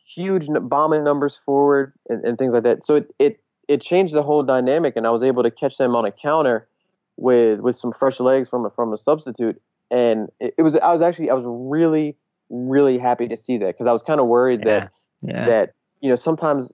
huge 0.06 0.48
n- 0.48 0.68
bombing 0.68 1.02
numbers 1.02 1.36
forward 1.36 1.94
and, 2.08 2.24
and 2.24 2.38
things 2.38 2.54
like 2.54 2.62
that. 2.62 2.86
So 2.86 2.94
it 2.94 3.12
it 3.18 3.40
it 3.68 3.80
changed 3.80 4.14
the 4.14 4.22
whole 4.22 4.42
dynamic, 4.42 4.94
and 4.96 5.06
I 5.06 5.10
was 5.10 5.22
able 5.22 5.42
to 5.42 5.50
catch 5.50 5.76
them 5.76 5.94
on 5.96 6.04
a 6.04 6.12
counter 6.12 6.68
with 7.16 7.60
with 7.60 7.76
some 7.76 7.92
fresh 7.92 8.20
legs 8.20 8.48
from 8.48 8.66
a, 8.66 8.70
from 8.70 8.92
a 8.92 8.96
substitute, 8.96 9.60
and 9.90 10.28
it, 10.40 10.54
it 10.58 10.62
was 10.62 10.76
I 10.76 10.92
was 10.92 11.02
actually 11.02 11.30
I 11.30 11.34
was 11.34 11.44
really 11.46 12.16
really 12.50 12.98
happy 12.98 13.26
to 13.28 13.36
see 13.36 13.58
that 13.58 13.74
because 13.74 13.86
I 13.86 13.92
was 13.92 14.02
kind 14.02 14.20
of 14.20 14.26
worried 14.26 14.62
that 14.64 14.90
Yeah, 15.22 15.46
that 15.46 15.72
you 16.00 16.08
know 16.10 16.16
sometimes 16.16 16.72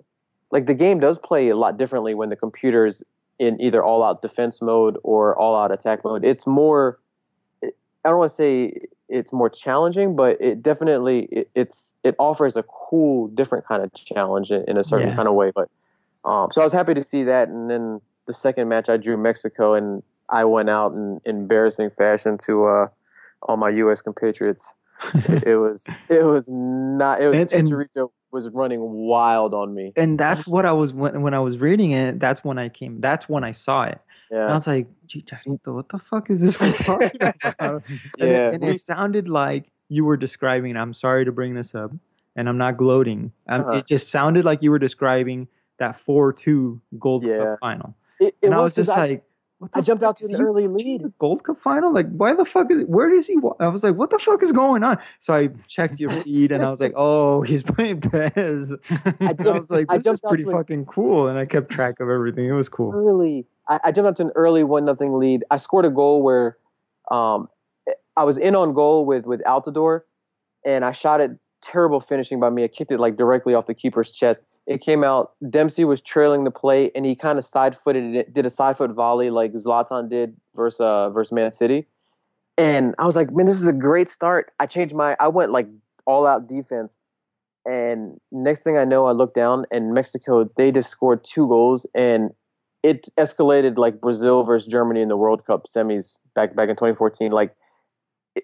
like 0.50 0.66
the 0.66 0.74
game 0.74 1.00
does 1.00 1.18
play 1.18 1.48
a 1.48 1.56
lot 1.56 1.78
differently 1.78 2.14
when 2.14 2.28
the 2.28 2.36
computer's 2.36 3.02
in 3.38 3.58
either 3.60 3.82
all 3.82 4.02
out 4.04 4.20
defense 4.20 4.60
mode 4.60 4.98
or 5.02 5.36
all 5.38 5.56
out 5.56 5.72
attack 5.72 6.04
mode. 6.04 6.24
It's 6.24 6.46
more 6.46 6.98
I 7.64 8.08
don't 8.08 8.18
want 8.18 8.30
to 8.30 8.34
say 8.36 8.74
it's 9.08 9.32
more 9.32 9.48
challenging, 9.48 10.16
but 10.16 10.36
it 10.40 10.62
definitely 10.62 11.28
it, 11.30 11.50
it's 11.54 11.96
it 12.02 12.14
offers 12.18 12.56
a 12.56 12.64
cool 12.64 13.28
different 13.28 13.66
kind 13.66 13.82
of 13.82 13.92
challenge 13.94 14.50
in, 14.50 14.64
in 14.68 14.76
a 14.76 14.84
certain 14.84 15.08
Yeah. 15.08 15.16
kind 15.16 15.28
of 15.28 15.34
way. 15.34 15.52
But 15.54 15.70
um, 16.24 16.48
so 16.52 16.60
I 16.60 16.64
was 16.64 16.72
happy 16.72 16.94
to 16.94 17.02
see 17.02 17.24
that, 17.24 17.48
and 17.48 17.70
then 17.70 18.00
the 18.26 18.32
second 18.32 18.68
match 18.68 18.88
I 18.88 18.96
drew 18.96 19.16
Mexico, 19.16 19.74
and 19.74 20.02
I 20.28 20.44
went 20.44 20.70
out 20.70 20.92
in 20.94 21.20
embarrassing 21.24 21.90
fashion 21.90 22.38
to 22.46 22.64
uh, 22.66 22.88
all 23.42 23.56
my 23.56 23.70
U.S. 23.70 24.00
compatriots. 24.02 24.74
it, 25.14 25.42
it 25.46 25.56
was 25.56 25.88
it 26.08 26.22
was 26.24 26.48
not 26.50 27.20
it 27.22 27.26
was 27.28 27.36
And- 27.36 27.52
and- 27.52 27.68
Chicharito 27.70 28.10
was 28.30 28.48
running 28.48 28.80
wild 28.80 29.52
on 29.52 29.74
me. 29.74 29.92
and 29.96 30.18
that's 30.18 30.46
what 30.46 30.64
I 30.64 30.72
was 30.72 30.94
when 30.94 31.20
when 31.22 31.34
I 31.34 31.40
was 31.40 31.58
reading 31.58 31.90
it. 31.90 32.18
That's 32.18 32.42
when 32.42 32.56
I 32.58 32.68
came. 32.70 33.00
That's 33.00 33.28
when 33.28 33.44
I 33.44 33.50
saw 33.50 33.84
it. 33.84 33.98
And 34.30 34.40
I 34.44 34.54
was 34.54 34.66
like, 34.66 34.86
Chicharito, 35.06 35.74
what 35.74 35.90
the 35.90 35.98
fuck 35.98 36.30
is 36.30 36.40
this 36.40 36.58
we're 36.58 36.72
talking 36.72 37.10
about? 37.20 37.82
And, 37.88 38.00
Yeah. 38.16 38.48
it, 38.48 38.54
and 38.54 38.64
it 38.64 38.80
sounded 38.80 39.28
like 39.28 39.70
you 39.90 40.06
were 40.06 40.16
describing. 40.16 40.74
I'm 40.78 40.94
sorry 40.94 41.26
to 41.26 41.32
bring 41.32 41.52
this 41.54 41.74
up, 41.74 41.90
and 42.34 42.48
I'm 42.48 42.56
not 42.56 42.78
gloating. 42.78 43.32
Um, 43.50 43.60
Uh-huh. 43.60 43.72
It 43.78 43.86
just 43.86 44.08
sounded 44.08 44.46
like 44.46 44.62
you 44.62 44.70
were 44.70 44.78
describing 44.78 45.48
that 45.82 45.98
four-two 46.00 46.80
Gold 46.98 47.24
Yeah. 47.24 47.38
Cup 47.38 47.58
final, 47.60 47.94
it, 48.20 48.34
it 48.40 48.46
and 48.46 48.54
I 48.54 48.60
was 48.60 48.74
just 48.74 48.90
'cause 48.90 48.98
like. 48.98 49.24
What 49.58 49.70
I 49.74 49.80
jumped 49.80 50.02
out 50.02 50.16
to 50.16 50.26
an 50.26 50.42
early 50.42 50.66
lead. 50.66 51.12
Gold 51.18 51.44
Cup 51.44 51.56
final. 51.56 51.92
Like, 51.92 52.10
why 52.10 52.34
the 52.34 52.44
fuck 52.44 52.72
is? 52.72 52.82
Where 52.86 53.08
does 53.08 53.28
he? 53.28 53.38
I 53.60 53.68
was 53.68 53.84
like, 53.84 53.94
what 53.94 54.10
the 54.10 54.18
fuck 54.18 54.42
is 54.42 54.50
going 54.50 54.82
on? 54.82 54.98
So 55.20 55.32
I 55.34 55.50
checked 55.68 56.00
your 56.00 56.10
feed, 56.10 56.50
and 56.50 56.64
I 56.64 56.68
was 56.68 56.80
like, 56.80 56.92
oh, 56.96 57.42
he's 57.42 57.62
playing 57.72 58.00
PES. 58.00 58.74
I, 58.90 59.14
I 59.20 59.32
was 59.38 59.70
like, 59.70 59.86
I 59.88 59.98
this 59.98 60.06
is 60.08 60.20
pretty 60.20 60.42
to 60.42 60.50
an 60.50 60.56
fucking 60.56 60.86
cool, 60.86 61.28
and 61.28 61.38
I 61.38 61.46
kept 61.46 61.70
track 61.70 62.00
of 62.00 62.08
everything. 62.08 62.46
It 62.46 62.52
was 62.54 62.68
cool. 62.68 62.92
early. 62.92 63.46
I, 63.68 63.78
I 63.84 63.92
jumped 63.92 64.08
out 64.08 64.16
to 64.16 64.22
an 64.22 64.32
early 64.34 64.64
one 64.64 64.84
nothing 64.84 65.16
lead. 65.16 65.44
I 65.52 65.58
scored 65.58 65.84
a 65.84 65.90
goal 65.90 66.24
where 66.24 66.56
um, 67.12 67.48
I 68.16 68.24
was 68.24 68.38
in 68.38 68.56
on 68.56 68.74
goal 68.74 69.06
with 69.06 69.26
with 69.26 69.42
Altidore, 69.44 70.00
and 70.66 70.84
I 70.84 70.90
shot 70.90 71.20
it. 71.20 71.30
Terrible 71.60 72.00
finishing 72.00 72.40
by 72.40 72.50
me. 72.50 72.64
I 72.64 72.68
kicked 72.68 72.90
it 72.90 72.98
like 72.98 73.16
directly 73.16 73.54
off 73.54 73.66
the 73.66 73.74
keeper's 73.74 74.10
chest. 74.10 74.42
It 74.66 74.80
came 74.80 75.02
out. 75.02 75.32
Dempsey 75.48 75.84
was 75.84 76.00
trailing 76.00 76.44
the 76.44 76.50
play, 76.50 76.90
and 76.94 77.04
he 77.04 77.16
kind 77.16 77.38
of 77.38 77.44
side 77.44 77.76
footed 77.76 78.14
it. 78.14 78.34
Did 78.34 78.46
a 78.46 78.50
side 78.50 78.76
foot 78.76 78.92
volley 78.92 79.30
like 79.30 79.52
Zlatan 79.54 80.08
did 80.08 80.36
versus 80.54 80.80
uh, 80.80 81.10
versus 81.10 81.32
Man 81.32 81.50
City. 81.50 81.86
And 82.58 82.94
I 82.98 83.06
was 83.06 83.16
like, 83.16 83.32
man, 83.32 83.46
this 83.46 83.60
is 83.60 83.66
a 83.66 83.72
great 83.72 84.10
start. 84.10 84.50
I 84.60 84.66
changed 84.66 84.94
my. 84.94 85.16
I 85.18 85.28
went 85.28 85.52
like 85.52 85.66
all 86.06 86.26
out 86.26 86.48
defense. 86.48 86.96
And 87.64 88.20
next 88.30 88.62
thing 88.62 88.76
I 88.76 88.84
know, 88.84 89.06
I 89.06 89.12
look 89.12 89.34
down 89.34 89.66
and 89.70 89.94
Mexico, 89.94 90.50
they 90.56 90.72
just 90.72 90.90
scored 90.90 91.22
two 91.24 91.46
goals 91.46 91.86
and 91.94 92.30
it 92.82 93.08
escalated 93.16 93.78
like 93.78 94.00
Brazil 94.00 94.42
versus 94.42 94.68
Germany 94.68 95.00
in 95.00 95.08
the 95.08 95.16
World 95.16 95.46
Cup 95.46 95.66
semis 95.66 96.18
back 96.34 96.56
back 96.56 96.68
in 96.68 96.74
2014. 96.74 97.30
Like 97.30 97.54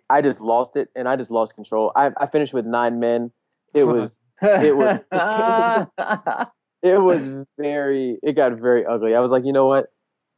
I 0.09 0.23
just 0.23 0.41
lost 0.41 0.77
it 0.77 0.89
and 0.95 1.09
I 1.09 1.17
just 1.17 1.31
lost 1.31 1.57
control. 1.57 1.91
I, 1.97 2.13
I 2.19 2.27
finished 2.27 2.55
with 2.55 2.65
nine 2.65 3.01
men. 3.01 3.33
It 3.75 3.85
was 3.89 4.23
It 4.43 4.77
was- 4.77 5.01
it 6.83 7.01
was 7.01 7.29
very 7.59 8.19
it 8.23 8.35
got 8.35 8.53
very 8.53 8.87
ugly. 8.87 9.15
I 9.15 9.21
was 9.21 9.31
like, 9.31 9.45
you 9.45 9.53
know 9.53 9.67
what? 9.67 9.87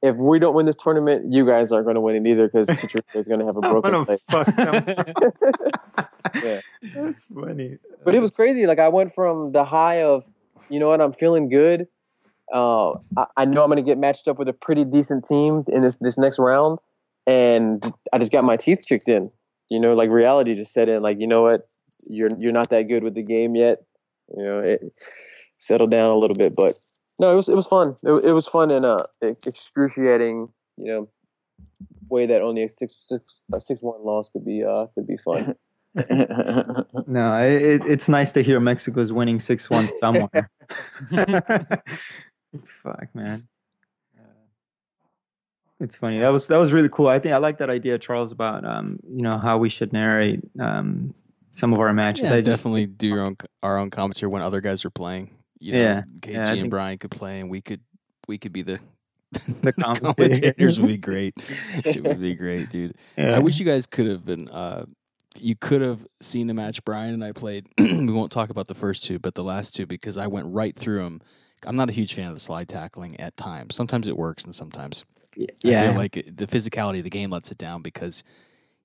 If 0.02 0.16
we 0.16 0.38
don't 0.38 0.54
win 0.54 0.64
this 0.64 0.76
tournament, 0.76 1.30
you 1.30 1.44
guys 1.44 1.70
aren't 1.72 1.84
going 1.84 1.96
to 1.96 2.00
win 2.00 2.16
it 2.24 2.30
either 2.30 2.46
because 2.48 2.66
Chicharito 2.80 3.14
is 3.16 3.28
going 3.28 3.40
to 3.40 3.46
have 3.46 3.56
a 3.58 3.60
broken 3.60 4.04
leg. 4.04 4.18
Yeah. 6.34 6.60
That's 6.94 7.22
funny. 7.34 7.78
but 8.04 8.14
it 8.14 8.20
was 8.20 8.30
crazy. 8.30 8.66
Like 8.66 8.78
I 8.78 8.88
went 8.88 9.14
from 9.14 9.52
the 9.52 9.64
high 9.64 10.02
of, 10.02 10.24
you 10.68 10.78
know 10.78 10.88
what, 10.88 11.00
I'm 11.00 11.12
feeling 11.12 11.48
good. 11.48 11.88
Uh, 12.52 12.92
I, 13.16 13.26
I 13.38 13.44
know 13.46 13.62
I'm 13.62 13.68
going 13.68 13.76
to 13.76 13.82
get 13.82 13.98
matched 13.98 14.28
up 14.28 14.38
with 14.38 14.48
a 14.48 14.52
pretty 14.52 14.84
decent 14.84 15.24
team 15.24 15.64
in 15.68 15.82
this 15.82 15.96
this 15.96 16.18
next 16.18 16.38
round, 16.38 16.78
and 17.26 17.84
I 18.12 18.18
just 18.18 18.32
got 18.32 18.44
my 18.44 18.56
teeth 18.56 18.84
kicked 18.88 19.08
in. 19.08 19.28
You 19.68 19.80
know, 19.80 19.94
like 19.94 20.10
reality 20.10 20.54
just 20.54 20.72
set 20.72 20.88
in. 20.88 21.00
Like 21.02 21.18
you 21.20 21.26
know 21.26 21.42
what, 21.42 21.62
you're 22.06 22.28
you're 22.38 22.52
not 22.52 22.70
that 22.70 22.82
good 22.88 23.02
with 23.04 23.14
the 23.14 23.22
game 23.22 23.54
yet, 23.54 23.82
you 24.36 24.44
know, 24.44 24.58
it 24.58 24.94
settled 25.58 25.90
down 25.90 26.10
a 26.10 26.16
little 26.16 26.36
bit. 26.36 26.54
But 26.56 26.74
no, 27.18 27.32
it 27.32 27.36
was 27.36 27.48
it 27.48 27.56
was 27.56 27.66
fun. 27.66 27.94
It, 28.02 28.24
it 28.24 28.32
was 28.32 28.46
fun 28.46 28.70
in 28.70 28.84
a 28.84 28.98
excruciating, 29.22 30.48
you 30.76 30.86
know, 30.86 31.08
way 32.08 32.26
that 32.26 32.42
only 32.42 32.64
a 32.64 32.70
six 32.70 32.96
six 32.96 33.24
a 33.52 33.60
six 33.60 33.82
one 33.82 34.04
loss 34.04 34.30
could 34.30 34.44
be 34.44 34.64
uh 34.64 34.86
could 34.94 35.06
be 35.06 35.16
fun. 35.16 35.54
no, 37.06 37.36
it, 37.40 37.82
it's 37.84 38.08
nice 38.08 38.30
to 38.32 38.42
hear 38.42 38.60
Mexico's 38.60 39.12
winning 39.12 39.40
six 39.40 39.68
one 39.68 39.88
somewhere. 39.88 40.50
it's 41.10 42.70
fuck, 42.70 43.08
man. 43.14 43.48
It's 45.80 45.96
funny. 45.96 46.18
That 46.18 46.28
was 46.28 46.46
that 46.48 46.58
was 46.58 46.72
really 46.72 46.90
cool. 46.90 47.08
I 47.08 47.18
think 47.18 47.34
I 47.34 47.38
like 47.38 47.58
that 47.58 47.70
idea, 47.70 47.98
Charles, 47.98 48.32
about 48.32 48.66
um, 48.66 49.00
you 49.08 49.22
know, 49.22 49.38
how 49.38 49.56
we 49.56 49.70
should 49.70 49.92
narrate 49.92 50.40
um 50.60 51.14
some 51.50 51.72
of 51.72 51.80
our 51.80 51.92
matches. 51.92 52.30
Yeah, 52.30 52.36
I 52.36 52.40
just, 52.40 52.58
definitely 52.62 52.86
do 52.86 53.06
your 53.08 53.20
own 53.20 53.36
our 53.62 53.78
own 53.78 53.90
commentary 53.90 54.30
when 54.30 54.42
other 54.42 54.60
guys 54.60 54.84
are 54.84 54.90
playing. 54.90 55.36
You 55.58 55.72
know, 55.74 55.78
Yeah, 55.80 56.02
KG 56.20 56.32
yeah, 56.32 56.48
and 56.48 56.60
think- 56.60 56.70
Brian 56.70 56.98
could 56.98 57.10
play, 57.10 57.40
and 57.40 57.50
we 57.50 57.60
could 57.60 57.80
we 58.28 58.38
could 58.38 58.52
be 58.52 58.62
the 58.62 58.80
The 59.62 59.72
commentators. 59.72 60.16
commentators 60.16 60.80
would 60.80 60.88
be 60.88 60.96
great. 61.10 61.34
It 61.84 62.02
would 62.02 62.20
be 62.20 62.34
great, 62.34 62.70
dude. 62.70 62.94
yeah. 63.16 63.36
I 63.36 63.38
wish 63.38 63.58
you 63.58 63.66
guys 63.66 63.86
could 63.86 64.06
have 64.06 64.24
been. 64.24 64.48
Uh, 64.48 64.84
you 65.38 65.54
could 65.54 65.80
have 65.80 66.04
seen 66.20 66.48
the 66.48 66.54
match 66.54 66.84
Brian 66.84 67.14
and 67.14 67.24
I 67.24 67.32
played. 67.32 67.66
we 67.78 68.12
won't 68.12 68.32
talk 68.32 68.50
about 68.50 68.66
the 68.66 68.74
first 68.74 69.04
two, 69.04 69.18
but 69.18 69.34
the 69.36 69.44
last 69.44 69.74
two 69.74 69.86
because 69.86 70.18
I 70.18 70.26
went 70.26 70.46
right 70.48 70.74
through 70.76 70.98
them. 70.98 71.20
I'm 71.66 71.76
not 71.76 71.90
a 71.90 71.92
huge 71.92 72.14
fan 72.14 72.28
of 72.28 72.34
the 72.34 72.40
slide 72.40 72.68
tackling 72.68 73.20
at 73.20 73.36
times. 73.36 73.74
Sometimes 73.76 74.08
it 74.08 74.16
works, 74.16 74.44
and 74.44 74.54
sometimes 74.54 75.04
I 75.38 75.46
yeah. 75.62 75.86
feel 75.86 75.94
like 75.94 76.12
the 76.14 76.46
physicality 76.46 76.98
of 76.98 77.04
the 77.04 77.10
game 77.10 77.30
lets 77.30 77.52
it 77.52 77.58
down 77.58 77.82
because 77.82 78.24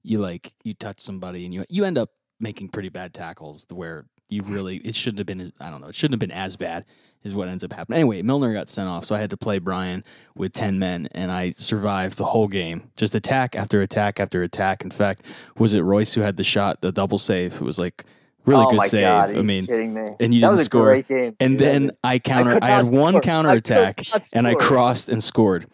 you 0.04 0.20
like 0.20 0.54
you 0.64 0.74
touch 0.76 1.00
somebody 1.00 1.46
and 1.46 1.54
you 1.54 1.66
you 1.70 1.84
end 1.86 1.98
up 1.98 2.12
making 2.40 2.70
pretty 2.70 2.90
bad 2.90 3.14
tackles 3.14 3.66
where 3.72 4.06
you 4.30 4.42
really 4.46 4.78
it 4.78 4.96
shouldn't 4.96 5.20
have 5.20 5.28
been 5.28 5.54
I 5.60 5.70
don't 5.70 5.82
know 5.82 5.88
it 5.88 5.96
shouldn't 5.96 6.14
have 6.22 6.28
been 6.28 6.36
as 6.36 6.56
bad 6.56 6.86
is 7.26 7.34
what 7.34 7.48
ends 7.48 7.64
up 7.64 7.74
happening. 7.74 7.98
Anyway, 7.98 8.22
Milner 8.22 8.54
got 8.54 8.70
sent 8.70 8.88
off, 8.88 9.04
so 9.04 9.16
I 9.16 9.20
had 9.20 9.32
to 9.32 9.38
play 9.38 9.58
Brian 9.58 10.04
with 10.36 10.54
ten 10.54 10.78
men, 10.78 11.10
and 11.12 11.32
I 11.32 11.50
survived 11.50 12.18
the 12.18 12.26
whole 12.26 12.48
game. 12.48 12.92
Just 12.96 13.16
attack 13.16 13.56
after 13.56 13.82
attack 13.82 14.20
after 14.20 14.44
attack. 14.44 14.84
In 14.84 14.92
fact, 14.92 15.24
was 15.58 15.74
it 15.74 15.82
Royce 15.82 16.14
who 16.14 16.22
had 16.22 16.38
the 16.38 16.44
shot, 16.44 16.82
the 16.82 16.92
double 16.92 17.18
save? 17.18 17.56
It 17.56 17.62
was 17.62 17.80
like 17.80 18.06
really 18.46 18.64
oh 18.64 18.72
good 18.72 18.86
save. 18.86 19.06
God, 19.06 19.36
I 19.36 19.42
mean, 19.42 19.66
me? 19.66 20.16
and 20.20 20.34
you 20.36 20.42
that 20.42 20.52
didn't 20.52 20.58
score. 20.60 20.86
Great 20.86 21.08
game. 21.08 21.36
and 21.40 21.58
dude. 21.58 21.68
then 21.68 21.92
I 22.04 22.20
counter. 22.20 22.54
could 22.54 22.64
I, 22.64 22.70
had 22.70 22.86
not 22.86 22.94
one 22.94 23.22
counter 23.22 23.50
attack, 23.50 24.04
and 24.34 24.48
I 24.48 24.54
crossed 24.54 25.10
and 25.10 25.24
scored. 25.24 25.66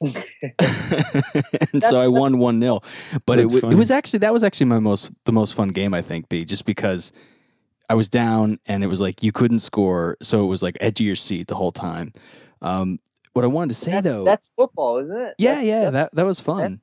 and 1.72 1.82
so 1.82 1.98
I 2.00 2.08
won 2.08 2.38
one 2.38 2.60
0 2.60 2.80
But 3.26 3.38
it, 3.38 3.48
w- 3.48 3.70
it 3.72 3.76
was 3.76 3.90
actually 3.90 4.20
that 4.20 4.32
was 4.32 4.42
actually 4.44 4.66
my 4.66 4.78
most 4.78 5.10
the 5.24 5.32
most 5.32 5.54
fun 5.54 5.68
game 5.70 5.94
I 5.94 6.02
think. 6.02 6.28
B 6.28 6.44
just 6.44 6.64
because 6.64 7.12
I 7.90 7.94
was 7.94 8.08
down 8.08 8.58
and 8.66 8.84
it 8.84 8.86
was 8.86 9.00
like 9.00 9.22
you 9.22 9.32
couldn't 9.32 9.60
score, 9.60 10.16
so 10.22 10.44
it 10.44 10.46
was 10.46 10.62
like 10.62 10.76
edge 10.80 11.00
of 11.00 11.06
your 11.06 11.16
seat 11.16 11.48
the 11.48 11.54
whole 11.54 11.72
time. 11.72 12.12
Um, 12.62 13.00
what 13.32 13.44
I 13.44 13.48
wanted 13.48 13.68
to 13.68 13.74
say 13.74 13.92
That's, 13.92 14.04
though, 14.04 14.24
that's 14.24 14.50
football, 14.56 14.98
isn't 14.98 15.16
it? 15.16 15.34
yeah, 15.38 15.50
That's- 15.54 15.66
yeah, 15.66 15.74
that's- 15.90 15.92
that 15.92 16.14
that 16.16 16.26
was 16.26 16.40
fun. 16.40 16.80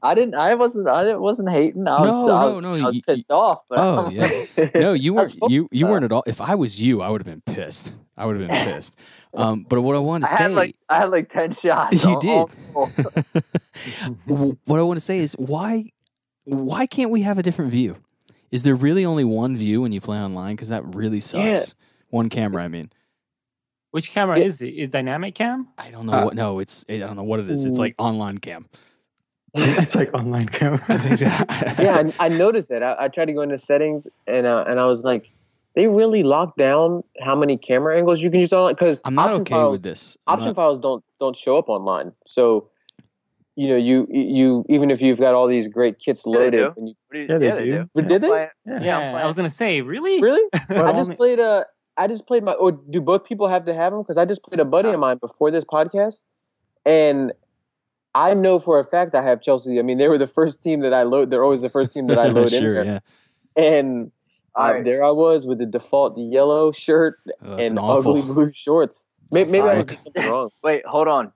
I 0.00 0.14
didn't. 0.14 0.36
I 0.36 0.54
wasn't. 0.54 0.86
I 0.86 1.16
wasn't 1.16 1.50
hating. 1.50 1.88
I 1.88 2.00
was. 2.00 2.08
No, 2.28 2.36
I 2.36 2.40
no, 2.40 2.52
was, 2.54 2.62
no, 2.62 2.74
I 2.74 2.86
was 2.86 2.94
you- 2.96 3.02
pissed 3.02 3.32
off. 3.32 3.62
But 3.68 3.80
Oh, 3.80 4.06
I'm 4.06 4.12
yeah. 4.14 4.44
like- 4.56 4.74
No, 4.76 4.92
you 4.92 5.12
weren't. 5.12 5.34
You 5.48 5.68
you 5.72 5.88
weren't 5.88 6.04
at 6.04 6.12
all. 6.12 6.22
If 6.24 6.40
I 6.40 6.54
was 6.54 6.80
you, 6.80 7.02
I 7.02 7.08
would 7.10 7.20
have 7.20 7.26
been 7.26 7.40
pissed. 7.52 7.92
I 8.16 8.24
would 8.24 8.38
have 8.38 8.46
been 8.48 8.64
pissed. 8.72 8.96
Um, 9.34 9.66
but 9.68 9.80
what 9.82 9.94
I 9.94 9.98
wanted 9.98 10.26
I 10.26 10.30
to 10.30 10.36
say, 10.36 10.42
had 10.44 10.52
like 10.52 10.76
I 10.88 10.96
had 10.98 11.10
like 11.10 11.28
ten 11.28 11.52
shots. 11.62 12.02
You 12.04 12.10
all- 12.14 12.20
did. 12.20 12.30
all- 12.74 12.90
all- 14.28 14.58
what 14.64 14.78
I 14.80 14.82
want 14.82 14.96
to 14.98 15.04
say 15.04 15.18
is 15.18 15.34
why 15.34 15.90
why 16.44 16.86
can't 16.86 17.10
we 17.10 17.22
have 17.22 17.38
a 17.38 17.42
different 17.42 17.70
view? 17.70 17.96
Is 18.50 18.62
there 18.62 18.74
really 18.74 19.04
only 19.04 19.24
one 19.24 19.56
view 19.56 19.82
when 19.82 19.92
you 19.92 20.00
play 20.00 20.18
online? 20.18 20.56
Because 20.56 20.68
that 20.68 20.82
really 20.94 21.18
Yeah. 21.18 21.54
sucks. 21.54 21.74
One 22.08 22.30
camera, 22.30 22.64
I 22.64 22.68
mean. 22.68 22.90
Which 23.90 24.10
camera 24.12 24.38
Yeah. 24.38 24.44
is 24.46 24.62
it? 24.62 24.68
Is 24.68 24.88
dynamic 24.88 25.34
cam? 25.34 25.68
I 25.76 25.90
don't 25.90 26.06
know 26.06 26.12
Uh, 26.14 26.24
what. 26.26 26.34
No, 26.34 26.58
it's 26.58 26.84
I 26.88 26.98
don't 26.98 27.16
know 27.16 27.22
what 27.22 27.40
it 27.40 27.50
is. 27.50 27.64
It's 27.66 27.78
like 27.78 27.94
online 27.98 28.38
cam. 28.38 28.66
it's 29.54 29.94
like 29.94 30.12
online 30.14 30.46
camera. 30.48 30.80
I 30.88 30.96
think 30.96 31.20
that. 31.20 31.76
yeah, 31.78 32.10
I, 32.18 32.26
I 32.26 32.28
noticed 32.28 32.68
that. 32.70 32.82
I, 32.82 32.96
I 33.00 33.08
tried 33.08 33.26
to 33.26 33.32
go 33.34 33.42
into 33.42 33.58
settings 33.58 34.06
and 34.26 34.46
uh, 34.46 34.64
and 34.66 34.78
I 34.80 34.86
was 34.86 35.04
like, 35.04 35.30
they 35.74 35.86
really 35.86 36.22
lock 36.22 36.56
down 36.56 37.04
how 37.20 37.34
many 37.36 37.56
camera 37.56 37.96
angles 37.96 38.20
you 38.20 38.30
can 38.30 38.40
use 38.40 38.52
online 38.52 38.74
because 38.74 39.00
I'm 39.04 39.14
not 39.14 39.28
option 39.28 39.40
okay 39.42 39.54
files, 39.54 39.72
with 39.72 39.82
this. 39.82 40.16
I'm 40.26 40.34
Option 40.34 40.46
not- 40.48 40.56
files 40.56 40.78
don't 40.78 41.04
don't 41.20 41.36
show 41.36 41.58
up 41.58 41.68
online. 41.68 42.12
So, 42.26 42.68
you 43.54 43.68
know, 43.68 43.76
you 43.76 44.06
you 44.10 44.64
even 44.68 44.90
if 44.90 45.00
you've 45.00 45.18
got 45.20 45.34
all 45.34 45.46
these 45.46 45.68
great 45.68 45.98
kits 45.98 46.26
loaded, 46.26 46.52
do. 46.52 46.58
you, 46.86 46.94
What 47.08 47.12
do 47.12 47.26
Yeah, 47.28 47.38
they 47.38 47.64
do. 47.64 47.90
But 47.94 48.08
did 48.08 48.22
they? 48.22 48.28
Yeah. 48.66 48.82
Yeah, 48.82 48.98
I'm 48.98 49.26
was 49.26 49.36
gonna 49.36 49.50
say, 49.50 49.80
really? 49.82 50.20
really? 50.22 50.48
I 50.70 50.92
just 50.92 51.12
played 51.16 51.38
a. 51.38 51.66
I 51.96 52.06
just 52.06 52.26
played 52.26 52.44
my. 52.44 52.52
Or 52.52 52.72
do 52.72 53.00
both 53.00 53.24
people 53.24 53.48
have 53.48 53.64
to 53.66 53.74
have 53.74 53.92
them? 53.92 54.02
Because 54.02 54.16
I 54.16 54.24
just 54.24 54.42
played 54.42 54.60
a 54.60 54.64
buddy 54.64 54.90
of 54.90 55.00
mine 55.00 55.18
before 55.18 55.50
this 55.50 55.64
podcast, 55.64 56.20
and 56.86 57.32
I 58.14 58.34
know 58.34 58.58
for 58.60 58.78
a 58.78 58.84
fact 58.84 59.14
I 59.14 59.22
have 59.22 59.42
Chelsea. 59.42 59.78
I 59.78 59.82
mean, 59.82 59.98
they 59.98 60.08
were 60.08 60.18
the 60.18 60.28
first 60.28 60.62
team 60.62 60.80
that 60.80 60.94
I 60.94 61.02
load. 61.02 61.30
They're 61.30 61.42
always 61.44 61.60
the 61.60 61.68
first 61.70 61.92
team 61.92 62.06
that 62.08 62.18
I 62.18 62.26
load 62.28 62.52
in 62.52 62.60
sure, 62.62 62.74
there. 62.74 62.84
yeah. 62.84 62.98
And 63.62 64.12
All 64.58 64.64
uh, 64.66 64.72
right. 64.72 64.84
there 64.84 65.04
I 65.04 65.10
was 65.12 65.46
with 65.46 65.58
the 65.58 65.66
default 65.66 66.18
yellow 66.18 66.72
shirt 66.72 67.18
Oh, 67.44 67.52
and 67.54 67.72
an 67.72 67.78
awful. 67.78 68.10
ugly 68.18 68.22
blue 68.22 68.52
shorts. 68.52 69.06
Maybe, 69.30 69.52
maybe 69.52 69.68
I 69.68 69.76
was 69.76 69.86
doing 69.86 70.00
something 70.02 70.24
wrong. 70.26 70.48
Wait, 70.64 70.84
hold 70.84 71.06
on. 71.06 71.32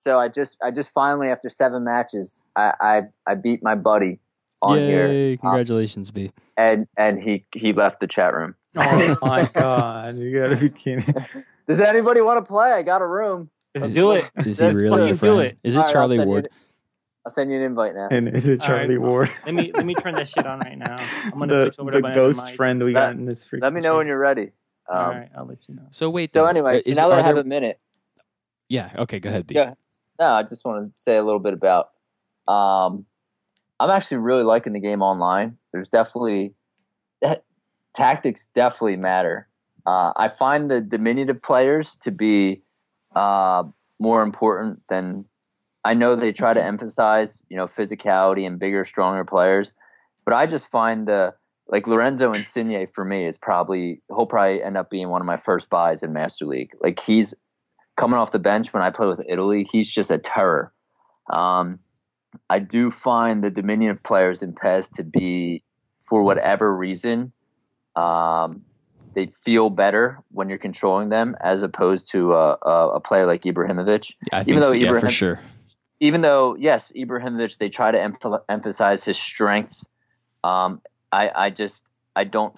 So 0.00 0.18
I 0.18 0.28
just 0.28 0.56
I 0.62 0.70
just 0.72 0.90
finally 0.92 1.28
after 1.28 1.48
seven 1.48 1.84
matches 1.84 2.42
I 2.56 2.72
I, 2.80 3.02
I 3.26 3.34
beat 3.36 3.62
my 3.62 3.74
buddy 3.76 4.18
on 4.62 4.78
here 4.78 5.12
Yay! 5.12 5.36
Congratulations, 5.36 6.10
B. 6.10 6.32
and 6.56 6.88
and 6.96 7.22
he 7.22 7.44
he 7.54 7.72
left 7.72 8.00
the 8.00 8.06
chat 8.08 8.34
room. 8.34 8.56
Oh 8.76 9.16
my 9.22 9.44
god, 9.54 10.18
you 10.18 10.36
gotta 10.36 10.56
be 10.56 10.70
kidding. 10.70 11.14
Does 11.68 11.80
anybody 11.80 12.20
want 12.20 12.38
to 12.44 12.48
play? 12.48 12.72
I 12.72 12.82
got 12.82 13.00
a 13.00 13.06
room. 13.06 13.50
Let's 13.74 13.88
do 13.88 14.12
it. 14.12 14.28
Is 14.44 14.58
he 14.58 14.64
Let's 14.64 14.76
really 14.76 14.90
fucking 14.90 15.06
your 15.06 15.14
do 15.16 15.38
it. 15.40 15.58
Is 15.62 15.76
it 15.76 15.78
All 15.78 15.84
right, 15.84 15.92
Charlie 15.92 16.16
send 16.16 16.28
you 16.28 16.32
Ward? 16.32 16.44
an- 16.46 16.50
I'll 17.26 17.30
send 17.30 17.50
you 17.50 17.56
an 17.56 17.64
invite 17.64 17.96
now. 17.96 18.06
And 18.08 18.28
is 18.28 18.46
it 18.46 18.60
All 18.62 18.68
right. 18.68 18.82
Charlie 18.82 18.98
Ward? 18.98 19.28
Let 19.44 19.52
me 19.52 19.72
let 19.74 19.84
me 19.84 19.94
turn 19.96 20.14
this 20.14 20.28
shit 20.28 20.46
on 20.46 20.60
right 20.60 20.78
now. 20.78 20.96
I'm 21.24 21.30
gonna 21.32 21.46
the 21.46 21.64
switch 21.64 21.78
over 21.80 21.90
the 21.90 21.96
to 21.96 22.02
banana 22.02 22.14
ghost 22.14 22.52
friend 22.52 22.84
we 22.84 22.92
Let- 22.92 23.00
got 23.00 23.12
in 23.14 23.24
this 23.26 23.44
freaking 23.44 23.62
Let 23.62 23.72
me 23.72 23.80
know 23.80 23.96
when 23.96 24.06
you're 24.06 24.16
ready. 24.16 24.52
Um, 24.88 24.96
All 24.96 25.08
right, 25.08 25.28
I'll 25.36 25.44
let 25.44 25.58
you 25.66 25.74
know. 25.74 25.88
So 25.90 26.08
wait. 26.08 26.32
So 26.32 26.42
though, 26.42 26.46
anyway, 26.46 26.78
uh, 26.78 26.82
so 26.84 26.92
now 26.92 27.08
that 27.08 27.18
I 27.18 27.22
have 27.22 27.34
there- 27.34 27.42
a 27.42 27.46
minute, 27.46 27.80
yeah. 28.68 28.90
Okay, 28.96 29.18
go 29.18 29.28
ahead, 29.28 29.48
B. 29.48 29.56
Yeah. 29.56 29.74
no, 30.20 30.26
I 30.26 30.44
just 30.44 30.64
want 30.64 30.94
to 30.94 31.00
say 31.00 31.16
a 31.16 31.24
little 31.24 31.40
bit 31.40 31.52
about. 31.52 31.90
Um, 32.46 33.06
I'm 33.80 33.90
actually 33.90 34.18
really 34.18 34.44
liking 34.44 34.72
the 34.72 34.78
game 34.80 35.02
online. 35.02 35.58
There's 35.72 35.88
definitely 35.88 36.54
tactics 37.92 38.46
definitely 38.54 38.98
matter. 38.98 39.48
Uh, 39.84 40.12
I 40.16 40.28
find 40.28 40.70
the 40.70 40.80
diminutive 40.80 41.42
players 41.42 41.96
to 41.98 42.12
be 42.12 42.62
uh, 43.16 43.64
more 43.98 44.22
important 44.22 44.82
than. 44.88 45.24
I 45.86 45.94
know 45.94 46.16
they 46.16 46.32
try 46.32 46.52
to 46.52 46.62
emphasize, 46.62 47.44
you 47.48 47.56
know, 47.56 47.66
physicality 47.66 48.44
and 48.44 48.58
bigger, 48.58 48.84
stronger 48.84 49.24
players, 49.24 49.72
but 50.24 50.34
I 50.34 50.46
just 50.46 50.66
find 50.66 51.06
the 51.06 51.34
like 51.68 51.86
Lorenzo 51.86 52.32
Insigne 52.32 52.88
for 52.88 53.04
me 53.04 53.24
is 53.24 53.38
probably 53.38 54.02
he'll 54.08 54.26
probably 54.26 54.62
end 54.62 54.76
up 54.76 54.90
being 54.90 55.10
one 55.10 55.20
of 55.20 55.26
my 55.26 55.36
first 55.36 55.70
buys 55.70 56.02
in 56.02 56.12
Master 56.12 56.44
League. 56.44 56.72
Like 56.80 56.98
he's 56.98 57.34
coming 57.96 58.18
off 58.18 58.32
the 58.32 58.40
bench 58.40 58.72
when 58.72 58.82
I 58.82 58.90
play 58.90 59.06
with 59.06 59.22
Italy, 59.28 59.62
he's 59.62 59.88
just 59.88 60.10
a 60.10 60.18
terror. 60.18 60.72
Um, 61.30 61.78
I 62.50 62.58
do 62.58 62.90
find 62.90 63.44
the 63.44 63.50
dominion 63.50 63.92
of 63.92 64.02
players 64.02 64.42
in 64.42 64.54
PES 64.54 64.88
to 64.90 65.04
be, 65.04 65.62
for 66.02 66.22
whatever 66.24 66.76
reason, 66.76 67.32
um, 67.94 68.64
they 69.14 69.26
feel 69.26 69.70
better 69.70 70.18
when 70.32 70.48
you're 70.48 70.58
controlling 70.58 71.10
them 71.10 71.36
as 71.40 71.62
opposed 71.62 72.10
to 72.10 72.34
a, 72.34 72.58
a, 72.62 72.88
a 72.94 73.00
player 73.00 73.24
like 73.24 73.42
Ibrahimovic. 73.42 74.14
Yeah, 74.32 74.38
I 74.38 74.44
think 74.44 74.48
Even 74.48 74.62
though 74.62 74.70
so, 74.70 74.76
yeah, 74.76 75.00
for 75.00 75.10
sure. 75.10 75.40
Even 76.00 76.20
though, 76.20 76.56
yes, 76.56 76.92
Ibrahimovic, 76.94 77.58
they 77.58 77.68
try 77.68 77.90
to 77.90 77.98
emph- 77.98 78.42
emphasize 78.48 79.04
his 79.04 79.16
strength. 79.16 79.84
Um, 80.44 80.82
I, 81.10 81.30
I 81.34 81.50
just, 81.50 81.84
I 82.14 82.24
don't. 82.24 82.54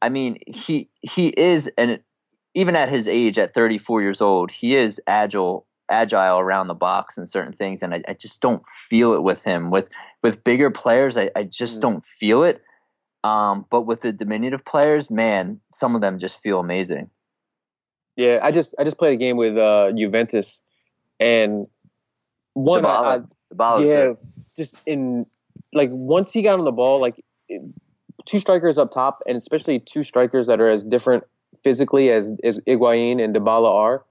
I, 0.00 0.08
mean, 0.08 0.38
he 0.46 0.88
he 1.00 1.28
is, 1.28 1.68
and 1.76 2.00
even 2.54 2.76
at 2.76 2.88
his 2.88 3.08
age, 3.08 3.38
at 3.38 3.52
34 3.52 4.00
years 4.00 4.20
old, 4.20 4.50
he 4.50 4.76
is 4.76 5.00
agile, 5.06 5.66
agile 5.90 6.38
around 6.38 6.68
the 6.68 6.74
box 6.74 7.18
and 7.18 7.28
certain 7.28 7.52
things, 7.52 7.82
and 7.82 7.92
I, 7.92 8.02
I 8.08 8.14
just 8.14 8.40
don't 8.40 8.64
feel 8.66 9.12
it 9.12 9.22
with 9.22 9.44
him. 9.44 9.70
With 9.70 9.88
with 10.22 10.44
bigger 10.44 10.70
players, 10.70 11.16
I, 11.16 11.30
I 11.36 11.44
just 11.44 11.78
Mm. 11.78 11.82
don't 11.82 12.04
feel 12.04 12.44
it. 12.44 12.62
Um, 13.24 13.66
but 13.70 13.82
with 13.82 14.02
the 14.02 14.12
diminutive 14.12 14.64
players, 14.64 15.10
man, 15.10 15.60
some 15.72 15.96
of 15.96 16.00
them 16.00 16.18
just 16.18 16.40
feel 16.40 16.60
amazing. 16.60 17.10
Yeah, 18.14 18.38
I 18.42 18.52
just 18.52 18.74
I 18.78 18.84
just 18.84 18.98
played 18.98 19.14
a 19.14 19.16
game 19.16 19.36
with 19.36 19.58
uh, 19.58 19.90
Juventus, 19.96 20.62
and 21.20 21.66
one 22.54 22.84
I, 22.84 22.88
I, 22.88 23.18
Dybala's 23.54 23.86
yeah, 23.86 24.12
just 24.56 24.76
in 24.86 25.26
like 25.72 25.90
once 25.92 26.32
he 26.32 26.42
got 26.42 26.58
on 26.58 26.64
the 26.64 26.72
ball, 26.72 27.00
like 27.00 27.22
two 28.24 28.38
strikers 28.40 28.78
up 28.78 28.92
top, 28.92 29.22
and 29.26 29.36
especially 29.36 29.78
two 29.78 30.02
strikers 30.02 30.46
that 30.46 30.60
are 30.60 30.70
as 30.70 30.84
different 30.84 31.24
physically 31.62 32.10
as 32.10 32.32
as 32.44 32.60
Higuain 32.60 33.22
and 33.22 33.34
Dybala 33.34 33.70
are. 33.70 34.04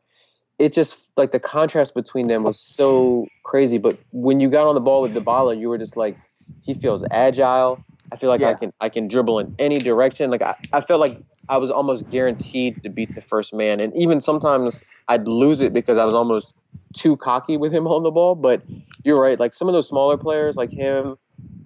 It 0.57 0.73
just 0.73 0.95
like 1.17 1.31
the 1.33 1.39
contrast 1.39 1.93
between 1.93 2.27
them 2.27 2.43
was 2.43 2.59
so 2.59 3.27
crazy. 3.43 3.77
But 3.77 3.97
when 4.11 4.39
you 4.39 4.49
got 4.49 4.67
on 4.67 4.75
the 4.75 4.81
ball 4.81 5.01
with 5.01 5.13
Dybala, 5.13 5.59
you 5.59 5.67
were 5.67 5.77
just 5.77 5.97
like, 5.97 6.17
he 6.61 6.73
feels 6.73 7.03
agile. 7.11 7.83
I 8.11 8.17
feel 8.17 8.29
like 8.29 8.41
I 8.41 8.53
can 8.53 8.73
I 8.81 8.89
can 8.89 9.07
dribble 9.07 9.39
in 9.39 9.55
any 9.59 9.77
direction. 9.77 10.29
Like 10.31 10.41
I, 10.41 10.55
I 10.73 10.81
felt 10.81 10.99
like 10.99 11.19
I 11.49 11.57
was 11.57 11.69
almost 11.69 12.09
guaranteed 12.09 12.81
to 12.83 12.89
beat 12.89 13.13
the 13.15 13.21
first 13.21 13.53
man, 13.53 13.79
and 13.79 13.95
even 13.95 14.21
sometimes 14.21 14.83
I'd 15.07 15.27
lose 15.27 15.61
it 15.61 15.73
because 15.73 15.97
I 15.97 16.05
was 16.05 16.15
almost 16.15 16.55
too 16.93 17.17
cocky 17.17 17.57
with 17.57 17.73
him 17.73 17.87
on 17.95 18.03
the 18.03 18.11
ball. 18.11 18.35
But 18.35 18.61
you're 19.03 19.19
right, 19.21 19.39
like 19.39 19.53
some 19.53 19.67
of 19.67 19.73
those 19.73 19.87
smaller 19.87 20.17
players 20.17 20.55
like 20.55 20.71
him. 20.71 21.17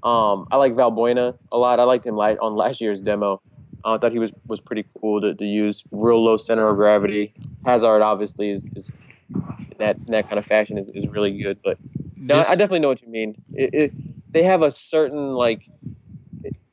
Um, 0.02 0.48
I 0.50 0.56
like 0.56 0.74
Valbuena 0.74 1.38
a 1.52 1.58
lot. 1.58 1.80
I 1.80 1.84
liked 1.84 2.06
him 2.06 2.16
light 2.16 2.38
on 2.40 2.56
last 2.56 2.80
year's 2.82 3.02
demo. 3.02 3.42
Uh, 3.84 3.94
I 3.94 3.98
thought 3.98 4.12
he 4.12 4.20
was 4.20 4.32
was 4.48 4.60
pretty 4.60 4.86
cool 5.00 5.22
to, 5.22 5.36
to 5.36 5.46
use 5.46 5.84
real 5.92 6.24
low 6.24 6.38
center 6.38 6.68
of 6.68 6.76
gravity. 6.78 7.34
Hazard 7.66 8.02
obviously 8.02 8.50
is, 8.50 8.68
is 8.76 8.92
that 9.78 10.06
that 10.08 10.28
kind 10.28 10.38
of 10.40 10.46
fashion 10.46 10.78
is, 10.78 10.90
is 10.90 11.08
really 11.08 11.38
good, 11.42 11.60
but 11.64 11.78
no, 12.18 12.38
This- 12.38 12.50
I 12.50 12.56
definitely 12.56 12.80
know 12.80 12.90
what 12.90 13.02
you 13.02 13.10
mean. 13.10 13.36
It, 13.54 13.74
it, 13.74 13.94
they 14.34 14.44
have 14.44 14.62
a 14.62 14.72
certain 14.72 15.34
like, 15.34 15.62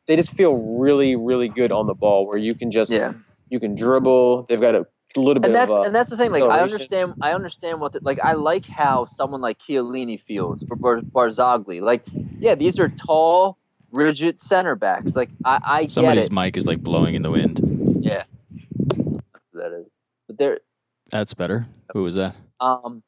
they 0.06 0.16
just 0.16 0.30
feel 0.30 0.78
really, 0.78 1.16
really 1.16 1.48
good 1.48 1.72
on 1.72 1.86
the 1.86 1.94
ball 1.94 2.26
where 2.26 2.38
you 2.38 2.54
can 2.54 2.70
just 2.70 2.90
Yeah. 2.90 3.12
you 3.50 3.60
can 3.60 3.74
dribble. 3.74 4.46
They've 4.48 4.60
got 4.60 4.74
a 4.74 4.86
little 5.16 5.34
bit 5.40 5.46
and 5.46 5.54
that's 5.54 5.70
of 5.72 5.80
uh, 5.80 5.82
and 5.82 5.94
that's 5.94 6.10
the 6.10 6.16
thing. 6.16 6.30
Like 6.30 6.42
I 6.44 6.60
understand, 6.60 7.14
I 7.22 7.32
understand 7.32 7.80
what 7.80 7.92
the, 7.92 8.00
like 8.02 8.18
I 8.22 8.32
like 8.32 8.66
how 8.66 9.04
someone 9.04 9.40
like 9.40 9.58
Chiellini 9.58 10.20
feels 10.20 10.62
for 10.64 10.76
Bar- 10.76 11.00
Barzagli. 11.00 11.80
Like, 11.80 12.04
yeah, 12.38 12.54
these 12.54 12.78
are 12.78 12.88
tall, 12.88 13.56
rigid 13.92 14.38
center 14.38 14.74
backs. 14.76 15.16
Like 15.16 15.30
I, 15.44 15.58
I 15.64 15.80
get 15.82 15.90
Somebody's 15.92 16.26
it. 16.26 16.32
mic 16.32 16.56
is 16.56 16.66
like 16.66 16.82
blowing 16.82 17.14
in 17.14 17.22
the 17.22 17.30
wind. 17.30 17.60
Yeah, 18.00 18.24
that 19.54 19.72
is. 19.72 19.86
But 20.26 20.38
they're 20.38 20.58
That's 21.10 21.34
better. 21.34 21.66
Who 21.92 22.02
was 22.02 22.14
that? 22.16 22.34
um, 22.60 23.02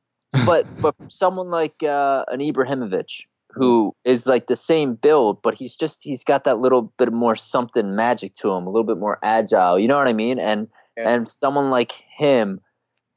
but 0.47 0.66
but 0.81 0.95
someone 1.09 1.49
like 1.51 1.83
uh, 1.83 2.25
an 2.29 2.41
Ibrahimovic 2.41 3.27
who 3.59 3.94
is 4.05 4.26
like 4.26 4.47
the 4.47 4.56
same 4.56 4.94
build, 4.94 5.43
but 5.43 5.55
he's 5.55 5.76
just 5.76 6.02
he's 6.02 6.24
got 6.24 6.44
that 6.44 6.59
little 6.60 6.93
bit 6.98 7.12
more 7.12 7.36
something 7.36 7.94
magic 7.94 8.35
to 8.36 8.51
him, 8.52 8.66
a 8.66 8.70
little 8.70 8.86
bit 8.86 8.98
more 8.98 9.18
agile. 9.22 9.78
You 9.78 9.89
know 9.89 9.97
what 9.98 10.09
I 10.09 10.12
mean? 10.12 10.39
And 10.39 10.68
Yeah. 10.97 11.10
and 11.10 11.28
someone 11.28 11.70
like 11.70 11.93
him, 11.93 12.60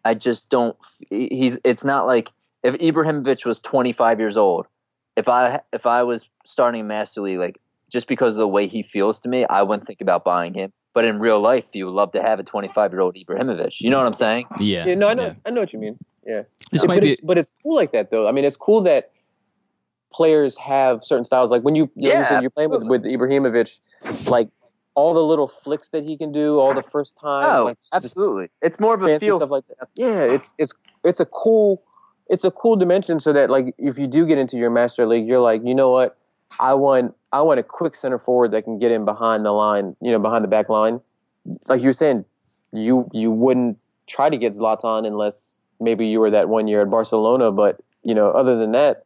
I 0.03 0.13
just 0.13 0.49
don't. 0.49 0.75
He's 1.09 1.57
it's 1.63 1.83
not 1.85 2.05
like 2.07 2.31
if 2.63 2.75
Ibrahimovic 2.75 3.45
was 3.45 3.59
25 3.59 4.19
years 4.19 4.37
old. 4.37 4.67
If 5.15 5.27
I 5.29 5.61
if 5.73 5.85
I 5.85 6.03
was 6.03 6.27
starting 6.45 6.87
Master 6.87 7.21
League, 7.21 7.39
like 7.39 7.59
just 7.91 8.07
because 8.07 8.33
of 8.33 8.39
the 8.39 8.47
way 8.47 8.67
he 8.67 8.81
feels 8.83 9.19
to 9.21 9.29
me, 9.29 9.45
I 9.45 9.61
wouldn't 9.63 9.85
think 9.87 10.01
about 10.01 10.23
buying 10.23 10.53
him. 10.53 10.71
But 10.93 11.05
in 11.05 11.19
real 11.19 11.39
life, 11.39 11.65
you 11.73 11.85
would 11.85 11.93
love 11.93 12.11
to 12.13 12.21
have 12.21 12.39
a 12.39 12.43
25 12.43 12.91
year 12.91 13.01
old 13.01 13.15
Ibrahimovic. 13.15 13.79
You 13.81 13.89
know 13.89 13.97
what 13.97 14.07
I'm 14.07 14.13
saying? 14.13 14.45
Yeah. 14.59 14.85
Yeah, 14.85 14.95
no, 14.95 15.07
I 15.09 15.13
know, 15.13 15.23
yeah. 15.27 15.33
I 15.45 15.49
know 15.51 15.61
what 15.61 15.71
you 15.73 15.79
mean. 15.79 15.97
Yeah, 16.25 16.43
This 16.71 16.83
Yeah, 16.83 16.87
might 16.87 16.95
but 16.97 17.03
be. 17.03 17.11
it's, 17.13 17.21
but 17.21 17.37
it's 17.37 17.51
cool 17.63 17.75
like 17.75 17.91
that 17.93 18.11
though. 18.11 18.27
I 18.27 18.31
mean, 18.31 18.43
it's 18.45 18.57
cool 18.57 18.81
that 18.83 19.11
players 20.11 20.57
have 20.57 21.03
certain 21.03 21.25
styles. 21.25 21.51
Like 21.51 21.63
when 21.63 21.75
you, 21.75 21.89
you, 21.95 22.09
Yeah, 22.09 22.27
said 22.27 22.41
you're 22.41 22.51
playing 22.51 22.69
with, 22.69 22.83
with 22.83 23.03
Ibrahimovic, 23.03 23.79
like 24.27 24.49
all 24.93 25.13
the 25.13 25.23
little 25.23 25.47
flicks 25.47 25.89
that 25.89 26.03
he 26.03 26.17
can 26.17 26.31
do, 26.31 26.59
all 26.59 26.73
the 26.73 26.83
first 26.83 27.17
time. 27.19 27.49
Oh, 27.49 27.65
like, 27.65 27.77
absolutely. 27.93 28.49
It's 28.61 28.79
more 28.79 28.93
of 28.93 29.03
a 29.03 29.19
feel. 29.19 29.37
stuff 29.37 29.49
like 29.49 29.65
that. 29.67 29.87
Yeah, 29.95 30.21
it's 30.21 30.53
it's 30.57 30.73
it's 31.03 31.19
a 31.19 31.25
cool 31.25 31.83
it's 32.29 32.43
a 32.43 32.51
cool 32.51 32.75
dimension. 32.75 33.19
So 33.19 33.33
that 33.33 33.49
like 33.49 33.73
if 33.77 33.97
you 33.97 34.07
do 34.07 34.25
get 34.25 34.37
into 34.37 34.57
your 34.57 34.69
master 34.69 35.05
league, 35.05 35.27
you're 35.27 35.39
like, 35.39 35.61
you 35.63 35.75
know 35.75 35.89
what, 35.89 36.17
I 36.59 36.73
want 36.73 37.15
I 37.31 37.41
want 37.41 37.59
a 37.59 37.63
quick 37.63 37.95
center 37.95 38.19
forward 38.19 38.51
that 38.51 38.63
can 38.63 38.79
get 38.79 38.91
in 38.91 39.05
behind 39.05 39.45
the 39.45 39.51
line, 39.51 39.95
you 40.01 40.11
know, 40.11 40.19
behind 40.19 40.43
the 40.43 40.49
back 40.49 40.69
line. 40.69 40.99
Like 41.67 41.81
you 41.81 41.87
were 41.87 41.93
saying, 41.93 42.25
you 42.71 43.09
you 43.13 43.31
wouldn't 43.31 43.77
try 44.07 44.29
to 44.29 44.37
get 44.37 44.53
Zlatan 44.53 45.07
unless 45.07 45.61
maybe 45.79 46.05
you 46.07 46.19
were 46.19 46.31
that 46.31 46.49
one 46.49 46.67
year 46.67 46.81
at 46.81 46.89
Barcelona. 46.89 47.51
But 47.51 47.79
you 48.03 48.13
know, 48.13 48.31
other 48.31 48.57
than 48.57 48.71
that, 48.73 49.05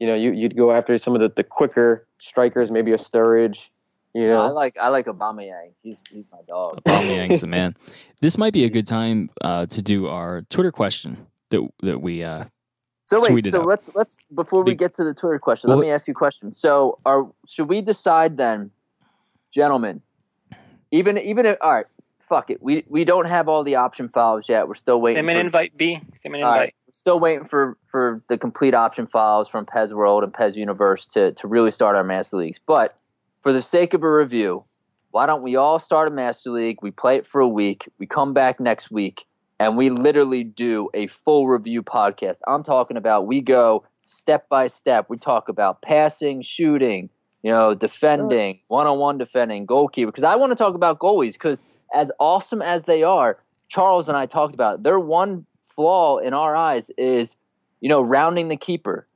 you 0.00 0.06
know, 0.06 0.14
you 0.14 0.32
you'd 0.32 0.56
go 0.56 0.72
after 0.72 0.98
some 0.98 1.14
of 1.14 1.20
the, 1.20 1.28
the 1.28 1.44
quicker 1.44 2.04
strikers, 2.18 2.70
maybe 2.70 2.92
a 2.92 2.96
Sturridge. 2.96 3.68
You 4.14 4.26
know, 4.26 4.42
I 4.44 4.48
like 4.48 4.76
I 4.76 4.88
like 4.88 5.06
Aubameyang. 5.06 5.72
He's 5.82 5.98
he's 6.10 6.24
my 6.32 6.38
dog. 6.48 6.82
Aubameyang's 6.84 7.42
the 7.42 7.46
man. 7.46 7.76
This 8.22 8.36
might 8.36 8.52
be 8.52 8.64
a 8.64 8.68
good 8.68 8.86
time 8.86 9.30
uh, 9.40 9.64
to 9.66 9.80
do 9.80 10.06
our 10.08 10.42
Twitter 10.50 10.72
question 10.72 11.26
that 11.50 11.62
that 11.82 12.02
we. 12.02 12.24
Uh, 12.24 12.44
So 13.04 13.20
wait, 13.20 13.46
so 13.46 13.60
out. 13.60 13.66
let's 13.66 13.90
let's 13.94 14.18
before 14.34 14.62
we 14.64 14.74
get 14.74 14.94
to 14.96 15.04
the 15.04 15.14
Twitter 15.14 15.38
question, 15.38 15.68
Well- 15.68 15.78
let 15.78 15.86
me 15.86 15.92
ask 15.92 16.08
you 16.08 16.12
a 16.12 16.14
question. 16.14 16.52
So 16.52 16.98
are 17.04 17.28
should 17.46 17.68
we 17.68 17.80
decide 17.82 18.36
then, 18.36 18.72
gentlemen? 19.52 20.02
Even 20.90 21.16
even 21.18 21.46
if 21.46 21.56
all 21.60 21.72
right, 21.72 21.86
fuck 22.18 22.50
it. 22.50 22.62
We 22.62 22.84
we 22.88 23.04
don't 23.04 23.26
have 23.26 23.48
all 23.48 23.62
the 23.64 23.76
option 23.76 24.08
files 24.08 24.48
yet. 24.48 24.66
We're 24.68 24.74
still 24.74 25.00
waiting. 25.00 25.18
Send 25.18 25.30
an 25.30 25.46
invite, 25.46 25.76
B. 25.76 26.00
Send 26.14 26.34
an 26.34 26.40
invite. 26.40 26.58
right. 26.60 26.74
Still 26.92 27.20
waiting 27.20 27.44
for 27.44 27.76
for 27.86 28.22
the 28.28 28.36
complete 28.36 28.74
option 28.74 29.06
files 29.06 29.48
from 29.48 29.66
PES 29.66 29.92
World 29.92 30.24
and 30.24 30.32
PES 30.32 30.56
Universe 30.56 31.06
to 31.08 31.32
to 31.32 31.48
really 31.48 31.70
start 31.70 31.96
our 31.96 32.04
Master 32.04 32.36
Leagues. 32.36 32.58
But 32.64 32.94
for 33.42 33.52
the 33.52 33.62
sake 33.62 33.94
of 33.94 34.02
a 34.02 34.10
review, 34.10 34.64
why 35.10 35.26
don't 35.26 35.42
we 35.42 35.56
all 35.56 35.78
start 35.78 36.08
a 36.08 36.12
Master 36.12 36.50
League? 36.50 36.78
We 36.82 36.90
play 36.90 37.16
it 37.16 37.26
for 37.26 37.40
a 37.40 37.48
week. 37.48 37.88
We 37.98 38.06
come 38.06 38.32
back 38.34 38.60
next 38.60 38.90
week 38.90 39.24
and 39.58 39.76
we 39.76 39.90
literally 39.90 40.42
do 40.44 40.88
a 40.94 41.06
full 41.08 41.46
review 41.48 41.82
podcast. 41.82 42.40
I'm 42.46 42.62
talking 42.62 42.96
about 42.96 43.26
we 43.26 43.40
go 43.40 43.84
step 44.06 44.48
by 44.48 44.66
step. 44.66 45.06
We 45.08 45.18
talk 45.18 45.48
about 45.48 45.82
passing, 45.82 46.42
shooting, 46.42 47.10
you 47.42 47.52
know, 47.52 47.74
defending, 47.74 48.60
one-on-one 48.68 49.18
defending, 49.18 49.66
goalkeeper. 49.66 50.10
Because 50.10 50.24
I 50.24 50.36
want 50.36 50.50
to 50.50 50.56
talk 50.56 50.74
about 50.74 50.98
goalies. 50.98 51.34
Because 51.34 51.62
as 51.94 52.10
awesome 52.18 52.62
as 52.62 52.84
they 52.84 53.02
are, 53.02 53.38
Charles 53.68 54.08
and 54.08 54.16
I 54.16 54.26
talked 54.26 54.54
about 54.54 54.76
it, 54.76 54.82
their 54.82 54.98
one 54.98 55.46
flaw 55.80 56.18
in 56.18 56.34
our 56.34 56.54
eyes 56.54 56.90
is, 56.98 57.38
you 57.80 57.88
know, 57.88 58.02
rounding 58.02 58.48
the 58.48 58.56
keeper. 58.56 59.06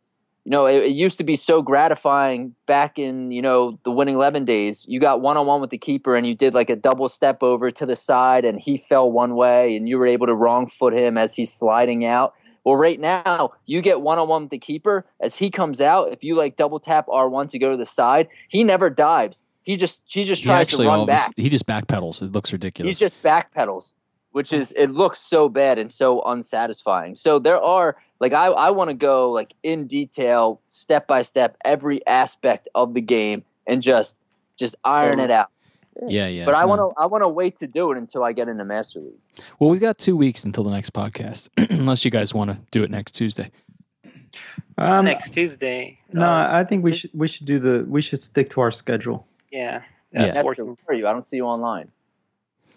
You 0.45 0.51
know, 0.51 0.65
it, 0.67 0.85
it 0.85 0.93
used 0.93 1.19
to 1.19 1.25
be 1.25 1.37
so 1.37 1.61
gratifying 1.61 2.55
back 2.67 2.99
in, 2.99 3.31
you 3.31 3.43
know, 3.43 3.79
the 3.85 3.91
winning 3.91 4.15
11 4.15 4.47
days. 4.47 4.85
You 4.89 4.99
got 4.99 5.21
one 5.21 5.37
on 5.37 5.47
one 5.47 5.61
with 5.61 5.69
the 5.71 5.79
keeper 5.79 6.17
and 6.17 6.27
you 6.27 6.35
did 6.35 6.55
like 6.55 6.71
a 6.71 6.77
double 6.77 7.09
step 7.11 7.43
over 7.43 7.71
to 7.71 7.85
the 7.87 7.97
side 7.97 8.47
and 8.47 8.59
he 8.59 8.79
fell 8.79 9.11
one 9.11 9.35
way 9.35 9.77
and 9.77 9.87
you 9.89 9.99
were 9.99 10.07
able 10.07 10.27
to 10.27 10.35
wrong 10.35 10.69
foot 10.69 10.95
him 10.95 11.19
as 11.19 11.35
he's 11.35 11.53
sliding 11.53 12.05
out. 12.05 12.33
Well, 12.65 12.77
right 12.77 12.99
now, 12.99 13.53
you 13.67 13.83
get 13.83 14.01
one 14.01 14.19
on 14.19 14.29
one 14.29 14.43
with 14.43 14.51
the 14.51 14.59
keeper. 14.59 15.05
As 15.21 15.37
he 15.37 15.51
comes 15.51 15.83
out, 15.83 16.13
if 16.13 16.25
you 16.25 16.35
like 16.35 16.57
double 16.57 16.81
tap 16.81 17.07
R1 17.09 17.51
to 17.51 17.59
go 17.59 17.71
to 17.73 17.77
the 17.77 17.85
side, 17.85 18.29
he 18.49 18.65
never 18.65 18.89
dives. 18.89 19.43
He 19.65 19.77
just 19.77 20.01
he 20.07 20.25
just 20.25 20.43
he 20.43 20.49
tries 20.49 20.69
to 20.69 20.75
actually 20.75 20.87
run 20.87 20.97
all 20.99 21.03
of 21.05 21.09
a 21.11 21.13
s- 21.13 21.29
back. 21.29 21.35
he 21.37 21.49
just 21.51 21.67
backpedals. 21.67 22.23
It 22.23 22.33
looks 22.33 22.53
ridiculous. 22.55 22.99
He 22.99 23.05
just 23.05 23.23
backpedals, 23.23 23.93
which 24.35 24.53
is 24.53 24.73
it 24.77 24.89
looks 24.91 25.21
so 25.21 25.49
bad 25.49 25.79
and 25.79 25.91
so 25.93 26.21
unsatisfying. 26.23 27.15
So 27.15 27.39
there 27.39 27.61
are 27.63 27.97
like 28.19 28.33
I, 28.33 28.47
I 28.47 28.71
want 28.71 28.91
to 28.91 28.95
go 28.95 29.31
like 29.31 29.55
in 29.63 29.87
detail, 29.87 30.61
step 30.67 31.07
by 31.07 31.23
step, 31.23 31.57
every 31.65 32.05
aspect 32.05 32.69
of 32.75 32.95
the 32.95 33.01
game 33.01 33.45
and 33.65 33.81
just 33.81 34.19
just 34.57 34.75
iron 34.85 35.21
it 35.21 35.31
out. 35.31 35.51
yeah, 36.09 36.27
yeah. 36.27 36.45
but 36.45 36.57
I 36.57 36.65
want 36.65 36.81
to 36.81 37.01
I 37.01 37.07
want 37.07 37.23
to 37.23 37.29
wait 37.29 37.55
to 37.59 37.69
do 37.69 37.93
it 37.93 37.97
until 37.99 38.25
I 38.25 38.33
get 38.33 38.49
into 38.49 38.65
Master 38.65 38.99
League. 38.99 39.21
Well, 39.61 39.71
we've 39.71 39.81
got 39.81 39.99
two 39.99 40.17
weeks 40.17 40.43
until 40.45 40.65
the 40.65 40.73
next 40.73 40.93
podcast, 40.93 41.49
unless 41.71 42.05
you 42.05 42.11
guys 42.11 42.35
want 42.35 42.51
to 42.51 42.59
do 42.73 42.83
it 42.83 42.91
next 42.91 43.13
Tuesday. 43.13 43.53
Um, 44.77 45.05
Next 45.05 45.31
Tuesday. 45.31 46.01
no, 46.13 46.23
Uh, 46.27 46.49
I 46.51 46.65
think 46.65 46.83
we 46.83 46.93
should 46.93 47.11
we 47.15 47.29
should 47.29 47.47
do 47.47 47.61
the 47.61 47.85
we 47.89 48.03
should 48.03 48.21
stick 48.21 48.51
to 48.51 48.61
our 48.61 48.73
schedule. 48.73 49.29
yeah. 49.53 49.83
Yeah. 50.13 50.31
That's 50.31 50.45
working. 50.47 50.67
where 50.67 50.77
are 50.89 50.95
you? 50.95 51.07
I 51.09 51.13
don't 51.13 51.25
see 51.25 51.37
you 51.37 51.45
online. 51.45 51.91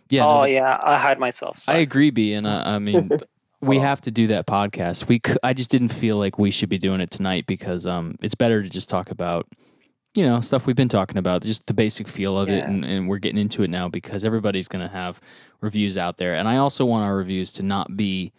Yeah, 0.09 0.25
oh 0.25 0.41
no, 0.41 0.47
yeah, 0.47 0.77
I 0.81 0.97
hide 0.97 1.19
myself. 1.19 1.63
I 1.67 1.77
agree, 1.77 2.09
B, 2.11 2.33
and 2.33 2.45
uh, 2.47 2.63
I 2.65 2.79
mean, 2.79 3.09
we 3.61 3.79
have 3.79 4.01
to 4.01 4.11
do 4.11 4.27
that 4.27 4.45
podcast. 4.47 5.07
We, 5.07 5.19
c- 5.25 5.35
I 5.43 5.53
just 5.53 5.71
didn't 5.71 5.89
feel 5.89 6.17
like 6.17 6.37
we 6.39 6.51
should 6.51 6.69
be 6.69 6.77
doing 6.77 7.01
it 7.01 7.11
tonight 7.11 7.45
because 7.47 7.85
um, 7.85 8.15
it's 8.21 8.35
better 8.35 8.61
to 8.63 8.69
just 8.69 8.87
talk 8.89 9.09
about, 9.11 9.47
you 10.15 10.25
know, 10.25 10.39
stuff 10.41 10.65
we've 10.65 10.75
been 10.75 10.89
talking 10.89 11.17
about, 11.17 11.43
just 11.43 11.65
the 11.67 11.73
basic 11.73 12.07
feel 12.07 12.37
of 12.39 12.49
it, 12.49 12.63
and, 12.65 12.85
and 12.85 13.07
we're 13.09 13.17
getting 13.19 13.39
into 13.39 13.63
it 13.63 13.69
now 13.69 13.87
because 13.89 14.23
everybody's 14.23 14.67
going 14.67 14.85
to 14.87 14.91
have 14.93 15.19
reviews 15.61 15.97
out 15.97 16.17
there, 16.17 16.35
and 16.35 16.47
I 16.47 16.57
also 16.57 16.85
want 16.85 17.03
our 17.05 17.15
reviews 17.17 17.51
to 17.53 17.63
not 17.63 17.97
be 17.97 18.31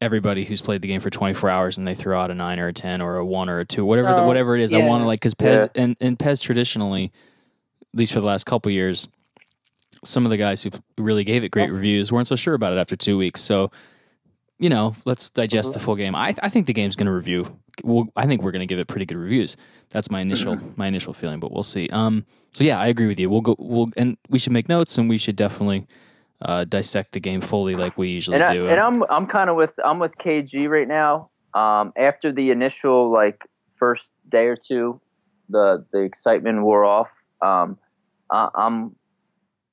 everybody 0.00 0.44
who's 0.44 0.60
played 0.60 0.82
the 0.82 0.88
game 0.88 1.00
for 1.00 1.08
24 1.08 1.48
hours 1.48 1.78
and 1.78 1.86
they 1.86 1.94
throw 1.94 2.18
out 2.20 2.30
a 2.30 2.34
nine 2.34 2.58
or 2.60 2.68
a 2.68 2.72
10 2.74 3.00
or 3.00 3.16
a 3.16 3.24
one 3.24 3.48
or 3.48 3.60
a 3.60 3.64
two, 3.64 3.86
whatever, 3.86 4.12
the, 4.14 4.22
whatever 4.22 4.54
it 4.54 4.60
is. 4.60 4.72
I 4.74 4.78
want 4.78 5.02
to 5.02 5.06
like 5.06 5.20
because 5.20 5.34
PES 5.34 5.46
Yeah. 5.74 5.82
and 5.82 5.96
and 6.00 6.18
PES 6.18 6.42
traditionally, 6.42 7.04
at 7.92 7.98
least 7.98 8.12
for 8.12 8.20
the 8.20 8.26
last 8.26 8.44
couple 8.44 8.70
years, 8.70 9.08
some 10.04 10.24
of 10.24 10.30
the 10.30 10.36
guys 10.36 10.62
who 10.62 10.70
really 10.98 11.24
gave 11.24 11.44
it 11.44 11.50
great 11.50 11.64
Yes. 11.64 11.72
reviews 11.72 12.12
weren't 12.12 12.26
so 12.28 12.36
sure 12.36 12.54
about 12.54 12.72
it 12.72 12.78
after 12.78 12.96
two 12.96 13.16
weeks. 13.18 13.40
So, 13.40 13.70
you 14.58 14.68
know, 14.68 14.94
let's 15.04 15.30
digest 15.30 15.74
the 15.74 15.80
full 15.80 15.96
game. 15.96 16.14
I, 16.14 16.34
I 16.42 16.48
think 16.48 16.66
the 16.66 16.72
game's 16.72 16.96
going 16.96 17.06
to 17.06 17.12
review. 17.12 17.58
Well, 17.82 18.06
I 18.16 18.26
think 18.26 18.42
we're 18.42 18.52
going 18.52 18.60
to 18.60 18.66
give 18.66 18.78
it 18.78 18.86
pretty 18.86 19.06
good 19.06 19.16
reviews. 19.16 19.56
That's 19.90 20.10
my 20.10 20.20
initial 20.20 20.58
my 20.76 20.86
initial 20.86 21.12
feeling, 21.12 21.40
but 21.40 21.52
we'll 21.52 21.62
see. 21.64 21.88
Um, 21.90 22.24
so 22.52 22.62
yeah, 22.64 22.78
I 22.78 22.86
agree 22.86 23.06
with 23.08 23.18
you. 23.18 23.28
We'll 23.28 23.40
go. 23.40 23.56
We'll 23.58 23.88
and 23.96 24.16
we 24.28 24.38
should 24.38 24.52
make 24.52 24.68
notes, 24.68 24.96
and 24.96 25.08
we 25.08 25.18
should 25.18 25.36
definitely 25.36 25.86
uh, 26.42 26.64
dissect 26.64 27.12
the 27.12 27.20
game 27.20 27.40
fully, 27.40 27.74
like 27.74 27.98
we 27.98 28.08
usually 28.10 28.36
and, 28.36 28.44
I, 28.44 28.54
do. 28.54 28.66
and 28.68 28.80
I'm 28.80 29.02
I'm 29.10 29.26
kind 29.26 29.50
of 29.50 29.56
with 29.56 29.72
I'm 29.84 29.98
with 29.98 30.16
KG 30.18 30.68
right 30.68 30.86
now. 30.88 31.30
Um, 31.54 31.92
after 31.96 32.32
the 32.32 32.50
initial 32.50 33.10
like 33.10 33.44
first 33.76 34.12
day 34.28 34.46
or 34.46 34.56
two, 34.56 35.00
the 35.48 35.84
the 35.92 36.00
excitement 36.00 36.62
wore 36.62 36.84
off. 36.84 37.10
Um, 37.42 37.78
I, 38.30 38.48
I'm 38.54 38.94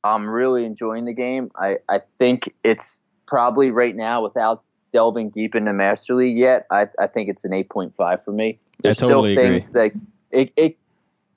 I'm 0.04 0.30
really 0.30 0.66
enjoying 0.66 1.06
the 1.06 1.14
game. 1.14 1.52
I 1.56 1.78
I 1.90 2.02
think 2.20 2.54
it's 2.64 3.02
probably 3.26 3.72
right 3.72 3.96
now 3.96 4.24
without 4.24 4.64
delving 4.92 5.30
deep 5.30 5.56
into 5.56 5.74
Master 5.74 6.16
League 6.16 6.38
yet. 6.38 6.66
I 6.72 6.88
I 7.00 7.08
think 7.08 7.30
it's 7.30 7.46
an 7.46 7.54
eight 7.54 7.70
point 7.70 7.96
five 7.96 8.24
for 8.24 8.32
me. 8.32 8.60
There's 8.82 8.98
totally 8.98 9.34
still 9.34 9.44
agree. 9.44 9.54
things 9.54 9.70
that 9.72 9.92
it, 10.32 10.54
it 10.56 10.78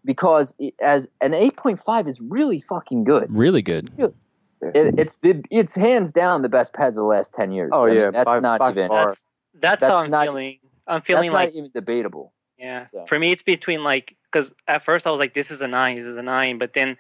because 0.05 0.55
it, 0.59 0.74
as 0.81 1.09
an 1.20 1.35
eight 1.35 1.57
point 1.57 1.78
five 1.78 2.07
is 2.07 2.20
really 2.20 2.61
fucking 2.61 3.05
good 3.05 3.27
really 3.31 3.62
good. 3.62 3.91
It, 3.99 4.99
it's 4.99 5.16
the 5.16 5.45
it's 5.51 5.74
hands 5.74 6.12
down 6.12 6.41
the 6.41 6.49
best 6.49 6.73
PES 6.73 6.89
of 6.89 6.95
the 6.95 7.03
last 7.03 7.35
ten 7.35 7.53
years. 7.53 7.70
Oh, 7.73 7.85
I 7.85 7.91
mean, 7.91 7.97
yeah, 7.97 8.11
that's 8.11 8.28
by- 8.28 8.41
not 8.41 8.59
by 8.61 8.70
even 8.70 8.89
far. 8.89 9.07
That's 9.07 9.27
that's, 9.61 9.81
That's 9.82 9.85
how 9.85 10.03
I'm 10.03 10.11
not- 10.11 10.27
feeling. 10.27 10.59
I'm 10.86 10.97
that's 10.97 11.07
feeling 11.07 11.32
like 11.32 11.49
not 11.51 11.59
even 11.59 11.70
debatable. 11.74 12.32
Yeah. 12.59 12.86
So. 12.93 13.05
For 13.09 13.19
me, 13.19 13.31
it's 13.32 13.43
between 13.43 13.85
like 13.85 14.16
because 14.31 14.55
at 14.66 14.85
first 14.85 15.07
I 15.07 15.11
was 15.11 15.20
like, 15.20 15.35
this 15.35 15.51
is 15.51 15.61
a 15.62 15.69
nine, 15.69 15.97
this 15.97 16.07
is 16.07 16.16
a 16.16 16.23
nine, 16.23 16.59
but 16.59 16.73
then, 16.73 16.97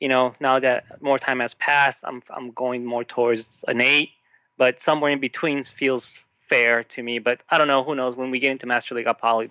you 0.00 0.08
know, 0.08 0.34
now 0.40 0.58
that 0.60 1.00
more 1.02 1.18
time 1.18 1.40
has 1.40 1.54
passed, 1.54 2.00
I'm 2.04 2.22
I'm 2.30 2.50
going 2.52 2.84
more 2.84 3.04
towards 3.04 3.64
an 3.68 3.80
eight, 3.80 4.10
but 4.56 4.80
somewhere 4.80 5.10
in 5.10 5.20
between 5.20 5.64
feels 5.64 6.16
fair 6.48 6.84
to 6.84 7.02
me. 7.02 7.18
But 7.18 7.40
I 7.50 7.58
don't 7.58 7.68
know. 7.68 7.82
Who 7.84 7.94
knows? 7.94 8.16
When 8.16 8.30
we 8.30 8.38
get 8.38 8.50
into 8.52 8.66
Master 8.66 8.94
League, 8.94 9.06
I'll 9.06 9.14
probably 9.14 9.50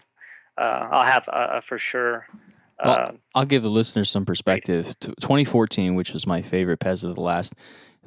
uh, 0.58 0.62
I'll 0.92 1.06
have 1.06 1.28
a, 1.28 1.58
a 1.58 1.62
for 1.62 1.78
sure. 1.78 2.28
Uh, 2.80 2.84
Well, 2.86 3.16
I'll 3.36 3.46
give 3.46 3.64
the 3.64 3.70
listeners 3.70 4.10
some 4.10 4.26
perspective. 4.26 4.98
T- 5.00 5.08
2014, 5.20 5.96
which 5.96 6.14
was 6.14 6.28
my 6.28 6.42
favorite 6.42 6.78
PES 6.80 7.04
of 7.04 7.16
the 7.16 7.22
last 7.22 7.54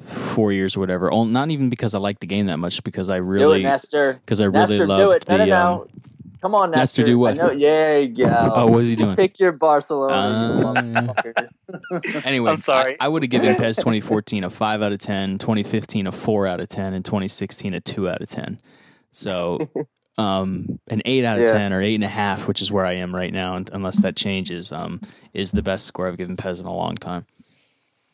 four 0.05 0.51
years 0.51 0.75
or 0.77 0.79
whatever. 0.79 1.09
Not 1.25 1.49
even 1.51 1.69
because 1.69 1.93
I 1.93 1.99
like 1.99 2.19
the 2.19 2.25
game 2.25 2.47
that 2.47 2.57
much, 2.57 2.83
because 2.83 3.09
I 3.09 3.17
really 3.17 3.63
Nestor. 3.63 4.13
because 4.25 4.39
I 4.41 4.45
really 4.45 4.79
Nestor, 4.79 4.87
loved 4.87 5.01
do 5.03 5.11
it. 5.11 5.25
the. 5.25 5.37
No, 5.37 5.45
no, 5.45 5.55
um, 5.55 5.77
no. 5.77 5.87
Come 6.41 6.55
on, 6.55 6.71
Nestor, 6.71 7.01
Nestor. 7.01 7.03
do 7.03 7.19
what? 7.19 7.33
I 7.33 7.33
know, 7.35 7.51
yeah, 7.51 7.97
you 7.97 8.25
go. 8.25 8.51
oh, 8.55 8.67
what 8.67 8.81
is 8.83 8.89
he 8.89 8.95
doing? 8.95 9.15
Pick 9.15 9.39
your 9.39 9.51
Barcelona. 9.51 10.13
Uh, 10.13 10.73
motherfucker. 10.73 12.25
Anyway, 12.25 12.49
I'm 12.49 12.57
sorry. 12.57 12.93
I, 12.99 13.05
I 13.05 13.07
would 13.07 13.21
have 13.21 13.29
given 13.29 13.55
PES 13.55 13.77
2014 13.77 14.43
a 14.43 14.49
5 14.49 14.81
out 14.81 14.91
of 14.91 14.97
10, 14.97 15.37
2015 15.37 16.07
a 16.07 16.11
4 16.11 16.47
out 16.47 16.59
of 16.59 16.67
10, 16.69 16.93
and 16.95 17.05
2016 17.05 17.73
a 17.75 17.79
2 17.81 18.09
out 18.09 18.21
of 18.21 18.27
10. 18.29 18.59
So 19.11 19.69
um, 20.17 20.79
an 20.89 21.03
8 21.05 21.25
out 21.25 21.39
of 21.39 21.45
Yeah. 21.45 21.53
10 21.53 21.73
or 21.73 21.81
8.5, 21.81 22.47
which 22.47 22.61
is 22.61 22.71
where 22.71 22.85
I 22.85 22.93
am 22.93 23.15
right 23.15 23.31
now, 23.31 23.61
unless 23.71 23.99
that 24.01 24.15
changes, 24.15 24.71
um, 24.71 24.99
is 25.33 25.51
the 25.51 25.61
best 25.61 25.85
score 25.85 26.07
I've 26.07 26.17
given 26.17 26.37
PES 26.37 26.59
in 26.59 26.65
a 26.65 26.73
long 26.75 26.95
time. 26.95 27.25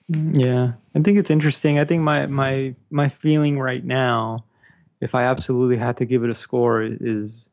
Yeah, 0.10 0.74
I 0.96 1.00
think 1.02 1.18
it's 1.18 1.30
interesting. 1.32 1.80
I 1.80 1.84
think 1.86 2.02
my 2.02 2.28
my 2.28 2.76
my 2.90 3.10
feeling 3.10 3.60
right 3.60 3.84
now, 3.84 4.46
if 5.02 5.14
I 5.14 5.24
absolutely 5.24 5.76
had 5.78 5.98
to 5.98 6.06
give 6.06 6.24
it 6.24 6.30
a 6.30 6.36
score, 6.36 6.82
is 6.82 7.50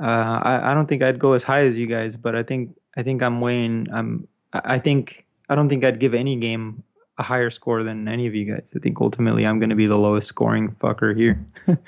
uh, 0.00 0.40
I 0.42 0.70
I 0.70 0.74
don't 0.74 0.86
think 0.86 1.02
I'd 1.02 1.18
go 1.18 1.32
as 1.32 1.42
high 1.42 1.62
as 1.62 1.76
you 1.76 1.86
guys, 1.86 2.16
but 2.16 2.34
I 2.34 2.42
think 2.42 2.76
I 2.96 3.02
think 3.02 3.22
I'm 3.22 3.40
weighing. 3.40 3.86
I'm 3.92 4.26
I 4.52 4.76
I 4.76 4.78
think 4.78 5.26
I 5.48 5.54
don't 5.54 5.68
think 5.68 5.84
I'd 5.84 6.00
give 6.00 6.14
any 6.14 6.36
game 6.36 6.82
a 7.18 7.22
higher 7.22 7.50
score 7.50 7.82
than 7.82 8.08
any 8.08 8.26
of 8.26 8.34
you 8.34 8.46
guys. 8.46 8.72
I 8.74 8.78
think 8.78 9.00
ultimately 9.00 9.46
I'm 9.46 9.58
going 9.58 9.70
to 9.70 9.76
be 9.76 9.86
the 9.86 9.98
lowest 9.98 10.26
scoring 10.28 10.74
fucker 10.80 11.14
here. 11.14 11.44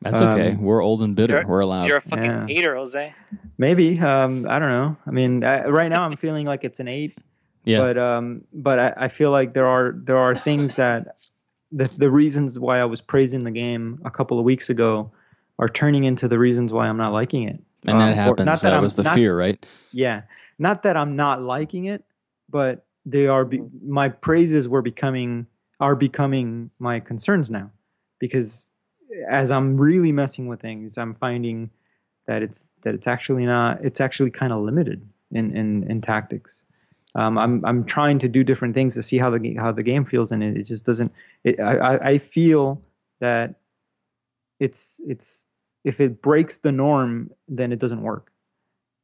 That's 0.00 0.22
okay. 0.22 0.52
Um, 0.52 0.62
We're 0.62 0.82
old 0.82 1.02
and 1.02 1.14
bitter. 1.14 1.44
We're 1.46 1.60
allowed. 1.60 1.88
you're 1.88 1.98
a 1.98 2.02
fucking 2.02 2.24
yeah. 2.24 2.46
hater, 2.46 2.76
Jose. 2.76 3.12
Maybe 3.58 3.98
um, 4.00 4.46
I 4.48 4.58
don't 4.58 4.70
know. 4.70 4.96
I 5.06 5.10
mean, 5.10 5.44
I, 5.44 5.66
right 5.66 5.88
now 5.88 6.04
I'm 6.04 6.16
feeling 6.16 6.46
like 6.46 6.64
it's 6.64 6.80
an 6.80 6.88
eight. 6.88 7.18
Yeah. 7.64 7.80
But 7.80 7.98
um, 7.98 8.44
but 8.54 8.78
I, 8.78 8.94
I 8.96 9.08
feel 9.08 9.30
like 9.30 9.52
there 9.52 9.66
are 9.66 9.92
there 9.94 10.16
are 10.16 10.34
things 10.34 10.76
that 10.76 11.18
the 11.70 11.84
the 11.98 12.10
reasons 12.10 12.58
why 12.58 12.78
I 12.78 12.86
was 12.86 13.00
praising 13.02 13.44
the 13.44 13.50
game 13.50 14.00
a 14.04 14.10
couple 14.10 14.38
of 14.38 14.44
weeks 14.44 14.70
ago 14.70 15.10
are 15.58 15.68
turning 15.68 16.04
into 16.04 16.28
the 16.28 16.38
reasons 16.38 16.72
why 16.72 16.88
I'm 16.88 16.96
not 16.96 17.12
liking 17.12 17.42
it. 17.44 17.60
and 17.86 18.00
that 18.00 18.06
Um, 18.06 18.10
or- 18.10 18.14
happens. 18.14 18.46
not 18.46 18.60
that 18.62 18.72
I'm- 18.72 18.82
was 18.82 18.96
the 18.96 19.04
not- 19.04 19.14
fear, 19.14 19.38
right? 19.38 19.64
Yeah, 19.92 20.22
not 20.58 20.82
that 20.82 20.96
I'm 20.96 21.14
not 21.14 21.40
liking 21.42 21.84
it, 21.84 22.04
but 22.50 22.84
they 23.06 23.28
are 23.28 23.44
be, 23.44 23.62
my 23.86 24.08
praises 24.08 24.68
were 24.68 24.82
becoming 24.82 25.46
are 25.80 25.94
becoming 25.94 26.70
my 26.80 26.98
concerns 26.98 27.52
now 27.52 27.70
because 28.18 28.72
as 29.28 29.52
I'm 29.52 29.76
really 29.80 30.10
messing 30.10 30.48
with 30.48 30.60
things, 30.60 30.98
I'm 30.98 31.14
finding 31.14 31.70
that 32.26 32.42
it's 32.42 32.72
that 32.82 32.94
it's 32.96 33.06
actually 33.06 33.46
not 33.46 33.82
it's 33.84 34.00
actually 34.00 34.32
kind 34.32 34.52
of 34.52 34.60
limited 34.62 35.08
in 35.30 35.56
in, 35.56 35.84
in 35.88 36.00
tactics. 36.00 36.64
Um, 37.14 37.38
I'm 37.38 37.64
I'm 37.64 37.84
trying 37.84 38.18
to 38.18 38.28
do 38.28 38.42
different 38.42 38.74
things 38.74 38.94
to 38.94 39.02
see 39.04 39.18
how 39.18 39.30
the 39.30 39.54
how 39.54 39.70
the 39.70 39.84
game 39.84 40.04
feels, 40.04 40.32
and 40.32 40.42
it, 40.42 40.58
it 40.58 40.64
just 40.64 40.84
doesn't. 40.84 41.12
It, 41.44 41.60
I 41.60 41.76
I- 41.78 42.08
I 42.10 42.18
feel 42.18 42.82
that 43.20 43.54
it's 44.58 45.00
it's 45.06 45.46
if 45.84 46.00
it 46.00 46.20
breaks 46.22 46.58
the 46.58 46.72
norm, 46.72 47.30
then 47.48 47.72
it 47.72 47.78
doesn't 47.78 48.02
work. 48.02 48.30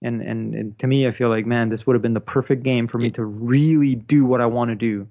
And, 0.03 0.21
and 0.21 0.55
and 0.55 0.79
to 0.81 0.87
me, 0.87 1.07
I 1.07 1.13
feel 1.13 1.31
like 1.31 1.47
man, 1.47 1.71
this 1.71 1.87
would 1.87 1.95
have 1.95 2.03
been 2.03 2.13
the 2.15 2.21
perfect 2.21 2.63
game 2.63 2.87
for 2.87 2.99
me 2.99 3.11
to 3.13 3.25
really 3.25 3.95
do 3.95 4.27
what 4.27 4.41
I 4.43 4.47
want 4.47 4.69
to 4.71 4.75
do. 4.75 5.09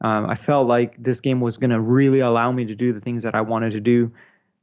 Um, 0.00 0.26
I 0.30 0.36
felt 0.36 0.68
like 0.68 0.94
this 1.02 1.20
game 1.20 1.40
was 1.40 1.56
going 1.56 1.70
to 1.70 1.80
really 1.80 2.20
allow 2.20 2.52
me 2.52 2.64
to 2.66 2.74
do 2.76 2.92
the 2.92 3.00
things 3.00 3.24
that 3.24 3.34
I 3.34 3.40
wanted 3.40 3.72
to 3.72 3.80
do, 3.80 4.12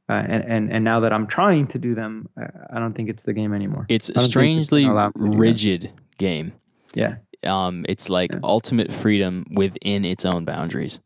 uh, 0.08 0.24
and 0.26 0.42
and 0.46 0.72
and 0.72 0.82
now 0.82 1.00
that 1.00 1.12
I'm 1.12 1.26
trying 1.26 1.66
to 1.68 1.78
do 1.78 1.94
them, 1.94 2.26
I, 2.38 2.46
I 2.76 2.78
don't 2.78 2.94
think 2.94 3.10
it's 3.10 3.24
the 3.24 3.34
game 3.34 3.52
anymore. 3.52 3.84
It's 3.90 4.08
a 4.08 4.12
it's 4.12 4.24
strangely 4.24 4.82
gonna 4.82 4.94
allow 4.94 5.06
me 5.08 5.12
to 5.12 5.20
do 5.24 5.30
that. 5.32 5.36
rigid 5.36 5.90
game. 6.16 6.52
Yeah. 6.94 7.16
Um, 7.44 7.84
it's 7.86 8.08
like 8.08 8.32
Yeah. 8.32 8.40
ultimate 8.44 8.90
freedom 8.90 9.44
within 9.50 10.06
its 10.06 10.24
own 10.24 10.46
boundaries. 10.46 11.00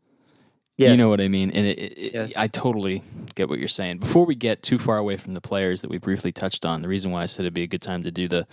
Yes. 0.77 0.91
You 0.91 0.97
know 0.97 1.09
what 1.09 1.21
I 1.21 1.27
mean? 1.27 1.51
And 1.51 1.67
it, 1.67 1.77
it, 1.79 1.93
it- 1.97 2.13
Yes. 2.13 2.35
I 2.37 2.47
totally 2.47 3.03
get 3.35 3.49
what 3.49 3.59
you're 3.59 3.67
saying. 3.67 3.99
Before 3.99 4.25
we 4.25 4.35
get 4.35 4.63
too 4.63 4.77
far 4.79 4.97
away 4.97 5.17
from 5.17 5.33
the 5.33 5.41
players 5.41 5.81
that 5.81 5.89
we 5.89 5.97
briefly 5.97 6.31
touched 6.31 6.65
on, 6.65 6.81
the 6.81 6.87
reason 6.87 7.11
why 7.11 7.23
I 7.23 7.25
said 7.27 7.43
it'd 7.43 7.53
be 7.53 7.63
a 7.63 7.67
good 7.67 7.81
time 7.81 8.03
to 8.03 8.11
do 8.11 8.27
the 8.27 8.47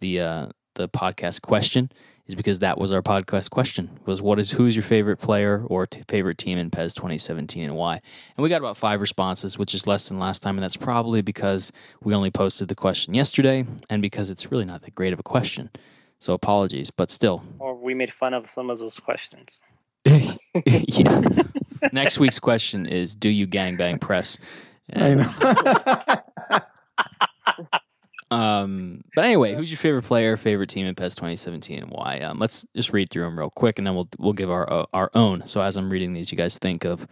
the 0.00 0.20
uh, 0.20 0.46
the 0.74 0.88
podcast 0.88 1.42
question 1.42 1.92
is 2.26 2.34
because 2.36 2.60
that 2.60 2.78
was 2.78 2.92
our 2.92 3.02
podcast 3.02 3.50
question 3.50 3.90
was 4.06 4.22
what 4.22 4.38
is 4.38 4.52
who's 4.52 4.74
your 4.76 4.82
favorite 4.84 5.16
player 5.18 5.64
or 5.66 5.86
t- 5.86 6.02
favorite 6.08 6.38
team 6.38 6.56
in 6.56 6.70
PES 6.70 6.94
2017 6.94 7.64
and 7.64 7.74
why? 7.76 7.94
And 8.36 8.42
we 8.42 8.48
got 8.48 8.58
about 8.58 8.76
five 8.76 9.00
responses, 9.00 9.58
which 9.58 9.74
is 9.74 9.86
less 9.86 10.08
than 10.08 10.18
last 10.18 10.40
time, 10.42 10.56
and 10.56 10.62
that's 10.62 10.76
probably 10.76 11.20
because 11.20 11.72
we 12.02 12.14
only 12.14 12.30
posted 12.30 12.68
the 12.68 12.74
question 12.76 13.12
yesterday 13.14 13.66
and 13.90 14.00
because 14.02 14.30
it's 14.30 14.50
really 14.52 14.64
not 14.64 14.82
that 14.82 14.94
great 14.94 15.12
of 15.12 15.18
a 15.18 15.22
question. 15.24 15.70
So 16.20 16.32
apologies, 16.32 16.90
but 16.90 17.10
still, 17.10 17.42
Or 17.58 17.74
we 17.74 17.92
made 17.94 18.12
fun 18.12 18.32
of 18.34 18.48
some 18.50 18.70
of 18.70 18.78
those 18.78 18.98
questions. 19.00 19.60
Yeah. 20.04 21.42
Next 21.92 22.18
week's 22.18 22.38
question 22.38 22.86
is: 22.86 23.14
Do 23.14 23.28
you 23.28 23.46
gangbang 23.46 24.00
press? 24.00 24.38
I 24.94 25.14
know. 25.14 26.22
Um, 28.32 29.04
but 29.14 29.26
anyway, 29.26 29.54
who's 29.54 29.70
your 29.70 29.76
favorite 29.76 30.04
player, 30.04 30.38
favorite 30.38 30.70
team 30.70 30.86
in 30.86 30.94
PES 30.94 31.16
2017, 31.16 31.82
and 31.82 31.90
why? 31.90 32.20
Um, 32.20 32.38
let's 32.38 32.66
just 32.74 32.90
read 32.90 33.10
through 33.10 33.24
them 33.24 33.38
real 33.38 33.50
quick, 33.50 33.78
and 33.78 33.86
then 33.86 33.94
we'll 33.94 34.08
we'll 34.18 34.32
give 34.32 34.50
our 34.50 34.70
uh, 34.72 34.86
our 34.94 35.10
own. 35.12 35.46
So 35.46 35.60
as 35.60 35.76
I'm 35.76 35.90
reading 35.90 36.14
these, 36.14 36.32
you 36.32 36.38
guys 36.38 36.56
think 36.56 36.86
of 36.86 37.06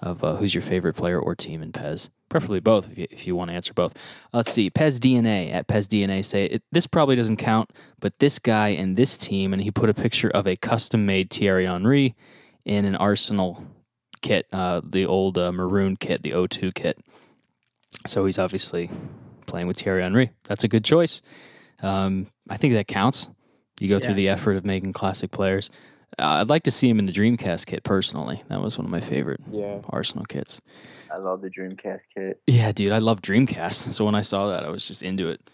of 0.00 0.22
uh, 0.22 0.36
who's 0.36 0.54
your 0.54 0.62
favorite 0.62 0.94
player 0.94 1.18
or 1.18 1.34
team 1.34 1.62
in 1.62 1.72
PES. 1.72 2.10
preferably 2.28 2.60
both, 2.60 2.90
if 2.90 2.98
you 2.98 3.06
if 3.10 3.26
you 3.26 3.34
want 3.34 3.50
to 3.50 3.56
answer 3.56 3.74
both. 3.74 3.94
Let's 4.32 4.52
see, 4.52 4.70
PES 4.70 5.00
DNA 5.00 5.52
at 5.52 5.66
PES 5.66 5.88
DNA 5.88 6.24
say 6.24 6.46
it, 6.46 6.62
this 6.70 6.86
probably 6.86 7.16
doesn't 7.16 7.38
count, 7.38 7.72
but 8.00 8.18
this 8.18 8.38
guy 8.38 8.68
and 8.68 8.96
this 8.96 9.16
team, 9.16 9.52
and 9.52 9.62
he 9.62 9.70
put 9.70 9.90
a 9.90 9.94
picture 9.94 10.30
of 10.30 10.46
a 10.46 10.56
custom 10.56 11.06
made 11.06 11.30
Thierry 11.30 11.66
Henry 11.66 12.14
in 12.64 12.84
an 12.84 12.96
Arsenal 12.96 13.64
kit, 14.20 14.46
uh, 14.52 14.80
the 14.84 15.06
old 15.06 15.38
uh, 15.38 15.52
maroon 15.52 15.96
kit, 15.96 16.22
the 16.22 16.32
O2 16.32 16.74
kit. 16.74 16.98
So 18.06 18.26
he's 18.26 18.38
obviously 18.38 18.90
playing 19.46 19.66
with 19.66 19.78
Thierry 19.80 20.02
Henry. 20.02 20.30
That's 20.44 20.64
a 20.64 20.68
good 20.68 20.84
choice. 20.84 21.22
Um, 21.82 22.26
I 22.48 22.56
think 22.56 22.74
that 22.74 22.86
counts. 22.86 23.28
You 23.80 23.88
go 23.88 24.00
through 24.00 24.14
the 24.14 24.28
effort 24.28 24.56
of 24.56 24.64
making 24.66 24.92
classic 24.92 25.30
players. 25.30 25.70
Uh, 26.18 26.40
I'd 26.40 26.48
like 26.48 26.64
to 26.64 26.70
see 26.70 26.88
him 26.88 26.98
in 26.98 27.06
the 27.06 27.12
Dreamcast 27.12 27.66
kit 27.66 27.84
personally. 27.84 28.42
That 28.48 28.60
was 28.60 28.76
one 28.78 28.84
of 28.84 28.90
my 28.90 29.00
favorite 29.00 29.40
Yeah. 29.50 29.80
Arsenal 29.88 30.24
kits. 30.24 30.60
I 31.12 31.16
love 31.18 31.40
the 31.42 31.48
Dreamcast 31.48 32.00
kit. 32.14 32.40
Yeah, 32.46 32.72
dude, 32.72 32.92
I 32.92 32.98
love 32.98 33.22
Dreamcast. 33.22 33.92
So 33.94 34.04
when 34.04 34.14
I 34.14 34.22
saw 34.22 34.48
that, 34.48 34.64
I 34.64 34.68
was 34.70 34.86
just 34.86 35.02
into 35.02 35.28
it. 35.28 35.48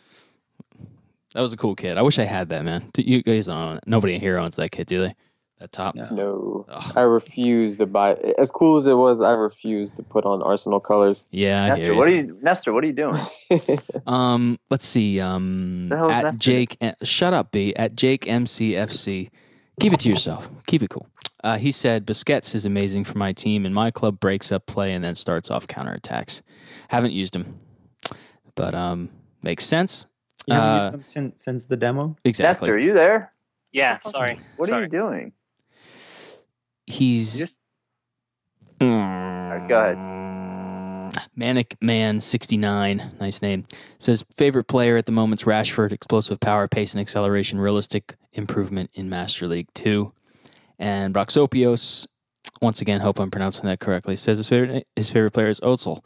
That 1.35 1.41
was 1.41 1.53
a 1.53 1.57
cool 1.57 1.75
kit. 1.75 1.97
I 1.97 2.03
wish 2.03 2.19
I 2.19 2.25
had 2.25 2.49
that, 2.51 2.65
man. 2.65 2.91
You 2.97 3.23
guys 3.23 3.47
don't 3.47 3.57
own 3.57 3.77
it. 3.79 3.85
Nobody 3.87 4.19
here 4.19 4.39
owns 4.39 4.57
that 4.57 4.71
kit, 4.71 4.87
do 4.87 5.01
they? 5.01 5.15
That 5.61 5.71
top? 5.73 5.95
No. 5.97 6.65
Ugh. 6.69 6.93
I 6.97 7.01
refuse 7.03 7.77
to 7.77 7.87
buy 7.87 8.15
As 8.39 8.51
cool 8.51 8.77
as 8.77 8.87
it 8.87 8.95
was, 8.95 9.21
I 9.21 9.33
refuse 9.33 9.93
to 9.93 10.03
put 10.03 10.25
on 10.25 10.43
Arsenal 10.43 10.81
colors. 10.81 11.27
Yeah, 11.31 11.63
I 11.63 11.67
hear 11.67 11.75
Nestor, 11.77 11.93
you. 11.93 11.97
what 11.99 12.09
are 12.09 12.11
you 12.11 12.39
Nestor, 12.43 12.73
what 12.73 12.85
are 12.85 12.87
you 12.87 12.93
doing? 12.93 13.17
Um, 14.07 14.59
let's 14.71 14.87
see. 14.87 15.21
Um, 15.21 15.89
The 15.89 15.97
hell 15.97 16.07
is 16.11 16.13
at 16.17 16.23
that 16.25 16.39
Jake, 16.39 16.77
shut 17.03 17.33
up, 17.35 17.51
B. 17.53 17.75
At 17.77 17.95
Jake 17.97 18.25
MCFC. 18.27 19.31
Keep 19.81 19.93
it 19.95 20.01
to 20.01 20.09
yourself. 20.09 20.49
Keep 20.67 20.83
it 20.85 20.91
cool. 20.91 21.07
Uh, 21.43 21.59
he 21.59 21.73
said 21.73 22.07
Busquets 22.07 22.55
is 22.55 22.65
amazing 22.65 23.05
for 23.05 23.19
my 23.19 23.33
team, 23.33 23.67
and 23.67 23.75
my 23.75 23.91
club 23.91 24.19
breaks 24.21 24.51
up 24.51 24.67
play 24.67 24.93
and 24.93 25.05
then 25.05 25.15
starts 25.15 25.51
off 25.51 25.67
counterattacks. 25.67 26.43
Haven't 26.89 27.13
used 27.13 27.37
him, 27.37 27.59
but 28.55 28.75
um, 28.75 29.11
makes 29.43 29.65
sense. 29.65 30.07
You 30.47 30.55
haven't 30.55 30.69
Uh, 30.71 30.83
used 30.83 30.93
them 30.95 31.05
since, 31.05 31.43
since 31.43 31.67
the 31.67 31.77
demo. 31.77 32.17
Exactly. 32.25 32.69
Nestor, 32.69 32.77
are 32.77 32.79
you 32.79 32.95
there? 32.95 33.33
Yeah, 33.73 33.99
sorry. 33.99 34.39
What 34.57 34.69
sorry. 34.69 34.83
are 34.83 34.85
you 34.85 34.91
doing? 34.91 35.33
He's 36.87 37.41
You 37.41 37.47
just 37.47 37.59
go 38.81 38.87
ahead. 38.87 39.99
Manic 41.37 41.77
Man 41.81 42.21
69, 42.21 43.13
nice 43.21 43.43
name. 43.43 43.67
Says 43.99 44.25
favorite 44.35 44.65
player 44.65 44.97
at 44.97 45.07
the 45.07 45.13
moment's 45.13 45.45
Rashford, 45.45 45.93
explosive 45.93 46.41
power, 46.41 46.69
pace, 46.69 46.95
and 46.95 47.01
acceleration, 47.01 47.61
realistic 47.61 48.17
improvement 48.33 48.91
in 48.95 49.09
Master 49.09 49.47
League 49.47 49.73
2. 49.75 50.13
And 50.79 51.15
Broxopios, 51.15 52.07
once 52.61 52.81
again, 52.81 53.01
hope 53.01 53.19
I'm 53.19 53.31
pronouncing 53.31 53.67
that 53.67 53.81
correctly, 53.81 54.17
says 54.17 54.39
his 54.39 54.49
favorite 54.49 54.87
his 54.97 55.11
favorite 55.11 55.33
player 55.33 55.49
is 55.49 55.61
Ozil. 55.61 56.05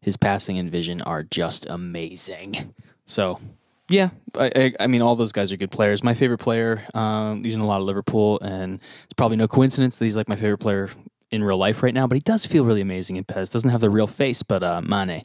His 0.00 0.16
passing 0.16 0.58
and 0.58 0.70
vision 0.70 1.02
are 1.02 1.22
just 1.22 1.66
amazing. 1.66 2.74
So, 3.04 3.40
yeah, 3.88 4.10
I, 4.38 4.52
I, 4.54 4.72
I 4.80 4.86
mean, 4.86 5.00
all 5.00 5.16
those 5.16 5.32
guys 5.32 5.50
are 5.50 5.56
good 5.56 5.70
players. 5.70 6.04
My 6.04 6.14
favorite 6.14 6.38
player, 6.38 6.84
um, 6.94 7.44
using 7.44 7.60
a 7.60 7.66
lot 7.66 7.80
of 7.80 7.86
Liverpool, 7.86 8.38
and 8.40 8.80
it's 9.04 9.14
probably 9.16 9.38
no 9.38 9.48
coincidence 9.48 9.96
that 9.96 10.04
he's 10.04 10.16
like 10.16 10.28
my 10.28 10.36
favorite 10.36 10.58
player 10.58 10.90
in 11.30 11.44
real 11.44 11.56
life 11.56 11.82
right 11.82 11.94
now, 11.94 12.06
but 12.06 12.16
he 12.16 12.20
does 12.20 12.46
feel 12.46 12.64
really 12.64 12.80
amazing 12.80 13.16
in 13.16 13.24
PES. 13.24 13.50
Doesn't 13.50 13.70
have 13.70 13.80
the 13.80 13.90
real 13.90 14.06
face, 14.06 14.42
but 14.42 14.62
uh, 14.62 14.80
Mane, 14.80 15.24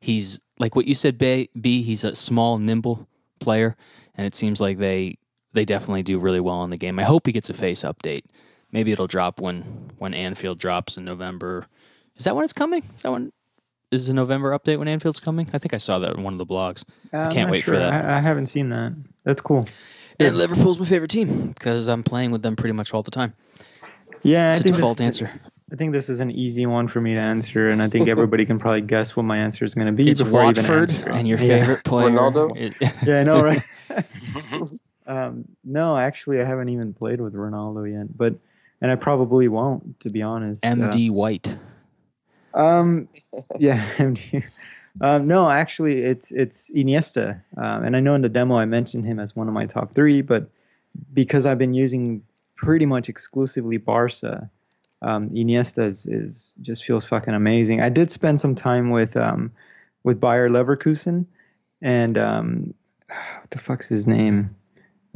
he's 0.00 0.40
like 0.58 0.76
what 0.76 0.86
you 0.86 0.94
said. 0.94 1.18
B, 1.18 1.50
B, 1.58 1.82
he's 1.82 2.04
a 2.04 2.14
small, 2.14 2.58
nimble 2.58 3.08
player, 3.40 3.76
and 4.14 4.26
it 4.26 4.34
seems 4.34 4.60
like 4.60 4.78
they 4.78 5.18
they 5.52 5.64
definitely 5.64 6.02
do 6.02 6.18
really 6.18 6.40
well 6.40 6.62
in 6.64 6.70
the 6.70 6.76
game. 6.76 6.98
I 6.98 7.04
hope 7.04 7.26
he 7.26 7.32
gets 7.32 7.50
a 7.50 7.54
face 7.54 7.82
update. 7.82 8.24
Maybe 8.70 8.92
it'll 8.92 9.06
drop 9.06 9.40
when 9.40 9.90
when 9.98 10.14
Anfield 10.14 10.58
drops 10.58 10.96
in 10.96 11.04
November. 11.04 11.66
Is 12.16 12.24
that 12.24 12.34
when 12.36 12.44
it's 12.44 12.52
coming? 12.52 12.82
Is 12.96 13.02
that 13.02 13.12
when? 13.12 13.32
Is 13.90 14.06
the 14.06 14.12
November 14.12 14.50
update 14.50 14.76
when 14.76 14.88
Anfield's 14.88 15.20
coming? 15.20 15.48
I 15.54 15.58
think 15.58 15.72
I 15.72 15.78
saw 15.78 15.98
that 16.00 16.14
in 16.14 16.22
one 16.22 16.34
of 16.34 16.38
the 16.38 16.44
blogs. 16.44 16.84
Uh, 17.12 17.18
I'm 17.18 17.32
can't 17.32 17.46
not 17.48 17.52
wait 17.52 17.64
for 17.64 17.76
that. 17.78 18.04
I, 18.04 18.18
I 18.18 18.20
haven't 18.20 18.48
seen 18.48 18.68
that. 18.68 18.92
That's 19.24 19.40
cool. 19.40 19.66
And 20.20 20.36
Liverpool's 20.36 20.78
my 20.78 20.84
favorite 20.84 21.10
team 21.10 21.48
because 21.48 21.86
I'm 21.86 22.02
playing 22.02 22.30
with 22.32 22.42
them 22.42 22.54
pretty 22.56 22.72
much 22.72 22.92
all 22.92 23.02
the 23.02 23.10
time. 23.10 23.34
Yeah, 24.22 24.48
It's 24.54 24.58
I 24.64 24.68
a 24.68 24.72
default 24.72 24.98
this, 24.98 25.06
answer. 25.06 25.30
I 25.72 25.76
think 25.76 25.92
this 25.92 26.08
is 26.08 26.20
an 26.20 26.30
easy 26.30 26.66
one 26.66 26.88
for 26.88 27.00
me 27.00 27.14
to 27.14 27.20
answer, 27.20 27.68
and 27.68 27.82
I 27.82 27.88
think 27.88 28.08
everybody 28.14 28.44
can 28.46 28.58
probably 28.58 28.80
guess 28.80 29.14
what 29.16 29.24
my 29.24 29.38
answer 29.38 29.64
is 29.64 29.74
going 29.74 29.86
to 29.86 29.92
be 29.92 30.10
It's 30.10 30.22
before 30.22 30.42
I 30.42 30.50
even 30.50 30.64
Watford 30.64 30.90
answer. 30.90 31.10
and 31.10 31.28
your 31.28 31.38
Yeah. 31.38 31.58
favorite 31.64 31.84
player. 31.84 32.10
Ronaldo? 32.10 32.74
Yeah, 33.06 33.20
I 33.20 33.24
know, 33.24 33.42
right? 33.42 33.62
um, 35.06 35.44
no, 35.64 35.96
actually, 35.96 36.40
I 36.40 36.44
haven't 36.44 36.68
even 36.70 36.92
played 36.94 37.20
with 37.20 37.34
Ronaldo 37.34 37.90
yet, 37.90 38.16
but 38.16 38.34
and 38.80 38.90
I 38.90 38.94
probably 38.96 39.48
won't, 39.48 39.98
to 40.00 40.10
be 40.10 40.22
honest. 40.22 40.64
Uh, 40.64 40.68
MD 40.70 41.10
White. 41.10 41.56
Um, 42.54 43.08
yeah, 43.58 43.84
MD. 43.96 44.44
Um, 45.00 45.26
no, 45.28 45.48
actually, 45.48 46.02
it's 46.02 46.32
it's 46.32 46.70
Iniesta, 46.72 47.40
um, 47.56 47.84
and 47.84 47.94
I 47.96 48.00
know 48.00 48.14
in 48.14 48.22
the 48.22 48.28
demo 48.28 48.56
I 48.56 48.64
mentioned 48.64 49.04
him 49.04 49.20
as 49.20 49.36
one 49.36 49.46
of 49.48 49.54
my 49.54 49.66
top 49.66 49.94
three, 49.94 50.22
but 50.22 50.48
because 51.14 51.46
I've 51.46 51.58
been 51.58 51.74
using 51.74 52.22
pretty 52.58 52.84
much 52.84 53.08
exclusively 53.08 53.78
Barca, 53.78 54.50
um, 55.00 55.30
Iniesta 55.30 55.88
is, 55.88 56.04
is 56.06 56.56
just 56.60 56.84
feels 56.84 57.04
fucking 57.06 57.32
amazing. 57.32 57.80
I 57.80 57.88
did 57.88 58.10
spend 58.10 58.40
some 58.40 58.54
time 58.54 58.90
with 58.90 59.16
um, 59.16 59.52
with 60.04 60.20
Bayer 60.20 60.50
Leverkusen, 60.50 61.24
and 61.80 62.18
um, 62.18 62.74
what 63.08 63.50
the 63.50 63.58
fuck's 63.58 63.88
his 63.88 64.06
name? 64.06 64.54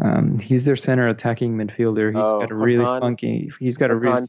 Um, 0.03 0.39
he's 0.39 0.65
their 0.65 0.77
center 0.77 1.07
attacking 1.07 1.57
midfielder. 1.57 2.09
He's 2.15 2.25
Oh, 2.25 2.41
got 2.41 2.51
a 2.51 2.55
really 2.55 2.85
Hakan? 2.85 3.01
funky. 3.01 3.51
He's 3.61 3.77
got 3.77 3.91
a 3.91 3.95
really 3.97 4.23
Hakan, 4.23 4.29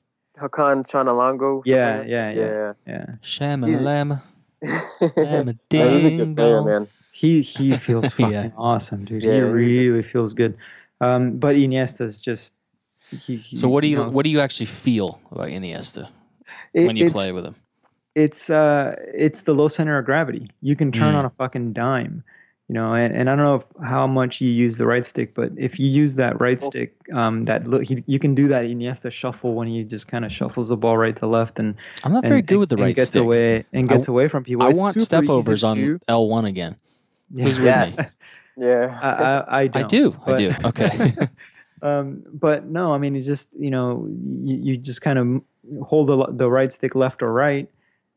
Hakan 0.49 0.87
Chanalongo. 0.87 1.61
Yeah, 1.65 1.95
something? 1.97 2.11
yeah, 2.11 2.31
yeah. 2.31 2.73
yeah. 2.85 3.05
Shamalama. 3.23 4.21
yeah. 4.61 4.81
Lama 5.15 5.53
Yeah, 5.71 5.89
he's 5.91 6.03
a 6.05 6.09
ding 6.09 6.35
man. 6.35 6.87
He 7.11 7.41
he 7.41 7.77
feels 7.77 8.11
fucking 8.13 8.31
Yeah. 8.33 8.49
awesome, 8.57 9.05
dude. 9.05 9.23
Yeah, 9.23 9.31
he 9.33 9.37
he's- 9.39 9.53
really 9.53 10.01
feels 10.03 10.33
good. 10.33 10.57
Um, 10.99 11.37
but 11.37 11.55
Iniesta's 11.55 12.17
just. 12.17 12.53
He, 13.25 13.35
he, 13.37 13.55
So 13.55 13.67
what 13.69 13.81
do 13.81 13.87
you 13.87 13.97
know, 13.97 14.09
what 14.09 14.23
do 14.23 14.29
you 14.29 14.39
actually 14.39 14.65
feel 14.67 15.19
about 15.31 15.47
Iniesta 15.49 16.09
it- 16.73 16.87
when 16.87 16.95
you 16.95 17.11
play 17.11 17.31
with 17.31 17.45
him? 17.45 17.55
It's 18.15 18.49
uh, 18.49 18.95
it's 19.13 19.41
the 19.41 19.53
low 19.53 19.67
center 19.67 19.97
of 19.97 20.05
gravity. 20.05 20.49
You 20.61 20.75
can 20.75 20.91
turn 20.91 21.13
Mm. 21.15 21.17
on 21.19 21.25
a 21.25 21.31
fucking 21.31 21.73
dime, 21.73 22.23
you 22.67 22.73
know. 22.75 22.93
And, 22.93 23.11
and 23.11 23.27
I 23.27 23.35
don't 23.35 23.43
know 23.43 23.55
if, 23.55 23.87
how 23.87 24.05
much 24.05 24.39
you 24.39 24.51
use 24.51 24.77
the 24.77 24.85
right 24.85 25.03
stick, 25.03 25.33
but 25.33 25.51
if 25.57 25.79
you 25.79 25.87
use 25.89 26.13
that 26.15 26.39
right 26.39 26.61
Well- 26.61 26.69
stick, 26.69 26.93
um, 27.11 27.45
that 27.45 27.65
lo- 27.67 27.79
he, 27.79 28.03
you 28.05 28.19
can 28.19 28.35
do 28.35 28.47
that 28.49 28.65
Iniesta 28.65 29.09
shuffle 29.11 29.55
when 29.55 29.67
he 29.67 29.83
just 29.83 30.07
kind 30.07 30.25
of 30.25 30.31
shuffles 30.31 30.69
the 30.69 30.77
ball 30.77 30.95
right 30.95 31.15
to 31.15 31.25
left 31.25 31.57
and 31.57 31.73
I'm 32.03 32.13
not 32.13 32.23
and, 32.23 32.29
very 32.29 32.43
good 32.43 32.57
with 32.59 32.69
the 32.69 32.75
and 32.75 32.83
right 32.83 32.95
gets 32.95 33.09
stick. 33.09 33.23
away 33.23 33.65
and 33.73 33.89
I 33.91 33.95
gets 33.95 34.07
away 34.07 34.27
from 34.27 34.43
people. 34.43 34.61
I 34.63 34.69
It's 34.69 34.79
want 34.79 34.93
super 34.93 35.05
step 35.05 35.27
overs 35.29 35.63
on. 35.63 35.77
L1 36.07 36.45
again. 36.45 36.75
Yeah. 37.33 37.43
Who's 37.45 37.57
with 37.57 37.65
Yeah. 37.65 37.85
me? 37.97 38.05
Yeah. 38.55 38.99
I, 39.01 39.09
I, 39.09 39.39
I, 39.39 39.59
I 39.61 39.67
don't. 39.67 39.89
do. 39.89 40.15
I 40.27 40.37
do. 40.37 40.51
Okay. 40.65 41.13
Um, 41.83 42.23
but 42.31 42.65
no, 42.65 42.93
I 42.93 42.97
mean, 42.97 43.15
it's 43.15 43.27
just 43.27 43.49
you 43.59 43.69
know, 43.69 44.07
you, 44.43 44.55
you 44.55 44.77
just 44.77 45.01
kind 45.01 45.19
of 45.19 45.85
hold 45.85 46.07
the 46.07 46.27
the 46.31 46.49
right 46.49 46.71
stick 46.71 46.95
left 46.95 47.21
or 47.21 47.31
right, 47.31 47.69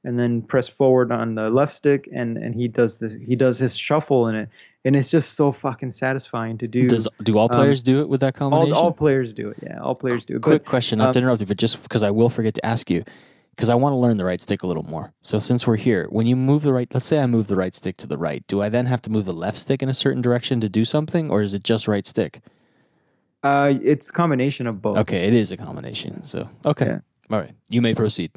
and 0.04 0.18
then 0.18 0.40
press 0.40 0.68
forward 0.68 1.10
on 1.10 1.34
the 1.34 1.50
left 1.50 1.74
stick, 1.74 2.08
and 2.12 2.38
and 2.38 2.54
he 2.54 2.68
does 2.68 3.00
this. 3.00 3.14
He 3.14 3.34
does 3.34 3.58
his 3.58 3.76
shuffle 3.76 4.28
in 4.28 4.36
it, 4.36 4.48
and 4.84 4.94
it's 4.94 5.10
just 5.10 5.34
so 5.34 5.50
fucking 5.50 5.90
satisfying 5.90 6.58
to 6.58 6.68
do. 6.68 6.88
Does 6.88 7.08
do 7.24 7.36
all 7.36 7.48
um, 7.50 7.58
players 7.58 7.82
do 7.82 8.00
it 8.00 8.08
with 8.08 8.20
that 8.20 8.40
all, 8.40 8.50
combination? 8.50 8.74
all 8.74 8.92
players 8.92 9.34
do 9.34 9.48
it. 9.48 9.56
Yeah, 9.60 9.80
all 9.80 9.96
players 9.96 10.24
do 10.24 10.36
it. 10.36 10.42
Quick 10.42 10.62
But 10.62 10.70
question, 10.70 10.98
not 10.98 11.12
to 11.12 11.18
um, 11.18 11.24
interrupt 11.24 11.40
you, 11.40 11.46
but 11.46 11.58
just 11.58 11.82
because 11.82 12.04
I 12.04 12.12
will 12.12 12.30
forget 12.30 12.54
to 12.54 12.64
ask 12.64 12.88
you, 12.88 13.02
because 13.56 13.68
I 13.68 13.74
want 13.74 13.94
to 13.94 13.96
learn 13.96 14.16
the 14.16 14.24
right 14.24 14.40
stick 14.40 14.62
a 14.62 14.68
little 14.68 14.84
more. 14.84 15.12
So 15.22 15.40
since 15.40 15.66
we're 15.66 15.74
here, 15.74 16.06
when 16.10 16.28
you 16.28 16.36
move 16.36 16.62
the 16.62 16.72
right, 16.72 16.88
let's 16.94 17.06
say 17.06 17.18
I 17.18 17.26
move 17.26 17.48
the 17.48 17.56
right 17.56 17.74
stick 17.74 17.96
to 17.96 18.06
the 18.06 18.16
right, 18.16 18.46
do 18.46 18.62
I 18.62 18.68
then 18.68 18.86
have 18.86 19.02
to 19.02 19.10
move 19.10 19.24
the 19.24 19.32
left 19.32 19.58
stick 19.58 19.82
in 19.82 19.88
a 19.88 19.94
certain 19.94 20.22
direction 20.22 20.60
to 20.60 20.68
do 20.68 20.84
something, 20.84 21.32
or 21.32 21.42
is 21.42 21.52
it 21.52 21.64
just 21.64 21.88
right 21.88 22.06
stick? 22.06 22.40
Uh, 23.46 23.74
it's 23.92 24.08
a 24.08 24.12
combination 24.12 24.66
of 24.66 24.80
both. 24.82 24.98
Okay, 24.98 25.24
it 25.28 25.34
is 25.34 25.52
a 25.52 25.56
combination. 25.56 26.22
So 26.24 26.48
okay, 26.64 26.86
Yeah. 26.86 27.00
all 27.30 27.40
right, 27.40 27.54
you 27.68 27.80
may 27.82 27.94
proceed. 27.94 28.30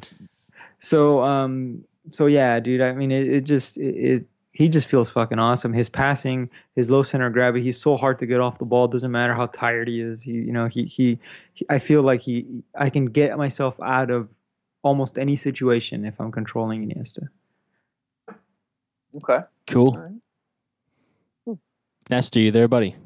So 0.78 1.22
um 1.22 1.84
so 2.12 2.26
yeah, 2.26 2.60
dude, 2.60 2.80
I 2.80 2.92
mean 2.94 3.10
it, 3.12 3.26
it 3.36 3.44
just 3.44 3.76
it, 3.78 3.94
it 4.12 4.26
he 4.52 4.68
just 4.68 4.88
feels 4.88 5.10
fucking 5.10 5.38
awesome. 5.38 5.72
His 5.72 5.88
passing, 5.88 6.50
his 6.74 6.90
low 6.90 7.02
center 7.02 7.26
of 7.26 7.32
gravity, 7.32 7.64
he's 7.64 7.80
so 7.80 7.96
hard 7.96 8.18
to 8.18 8.26
get 8.26 8.40
off 8.40 8.58
the 8.58 8.64
ball. 8.66 8.88
Doesn't 8.88 9.10
matter 9.10 9.32
how 9.34 9.46
tired 9.46 9.88
he 9.88 10.00
is. 10.00 10.22
He 10.22 10.32
you 10.32 10.52
know, 10.52 10.66
he 10.66 10.84
he, 10.84 11.18
he 11.54 11.66
I 11.70 11.78
feel 11.78 12.02
like 12.02 12.20
he 12.22 12.46
I 12.74 12.90
can 12.90 13.06
get 13.06 13.36
myself 13.38 13.78
out 13.80 14.10
of 14.10 14.28
almost 14.82 15.18
any 15.18 15.36
situation 15.36 16.04
if 16.04 16.20
I'm 16.20 16.32
controlling 16.32 16.88
Iniesta. 16.88 17.28
Okay. 19.16 19.40
Cool. 19.66 19.90
All 19.96 19.98
right. 19.98 21.58
Nestor, 22.08 22.40
you 22.40 22.50
there, 22.50 22.66
buddy? 22.68 22.96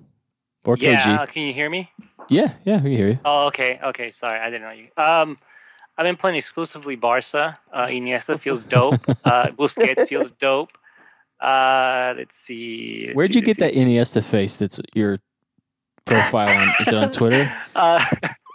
Or 0.65 0.77
yeah, 0.77 1.01
KG? 1.01 1.19
uh, 1.20 1.27
can 1.27 1.43
you 1.43 1.53
hear 1.53 1.69
me? 1.69 1.91
Yeah, 2.28 2.55
yeah, 2.65 2.81
we 2.82 2.97
hear 2.97 3.09
you. 3.09 3.19
Oh, 3.24 3.47
okay, 3.47 3.78
okay. 3.85 4.11
Sorry, 4.11 4.39
I 4.41 4.47
didn't 4.51 4.62
know 4.62 4.70
you. 4.70 4.89
Um, 4.97 5.39
I've 5.97 6.05
been 6.05 6.16
playing 6.16 6.36
exclusively 6.36 6.97
Barca. 6.97 7.59
Uh, 7.73 7.86
Iniesta 7.86 8.41
feels 8.41 8.65
dope. 8.77 9.01
Uh, 9.24 9.49
Busquets 9.49 10.09
feels 10.09 10.31
dope. 10.32 10.70
Uh, 11.41 12.15
let's 12.16 12.36
see. 12.39 13.05
let's 13.09 13.16
Where'd 13.16 13.32
see, 13.35 13.41
you 13.41 13.45
get 13.45 13.61
let's 13.61 13.74
that 13.74 13.78
see, 13.78 13.85
Iniesta 13.85 14.23
face? 14.24 14.57
That's 14.57 14.81
your 14.95 15.19
profile 16.07 16.49
on? 16.49 16.74
Is 16.81 16.89
it 16.89 16.95
on 16.95 17.11
Twitter? 17.12 17.53
Uh, 17.74 18.05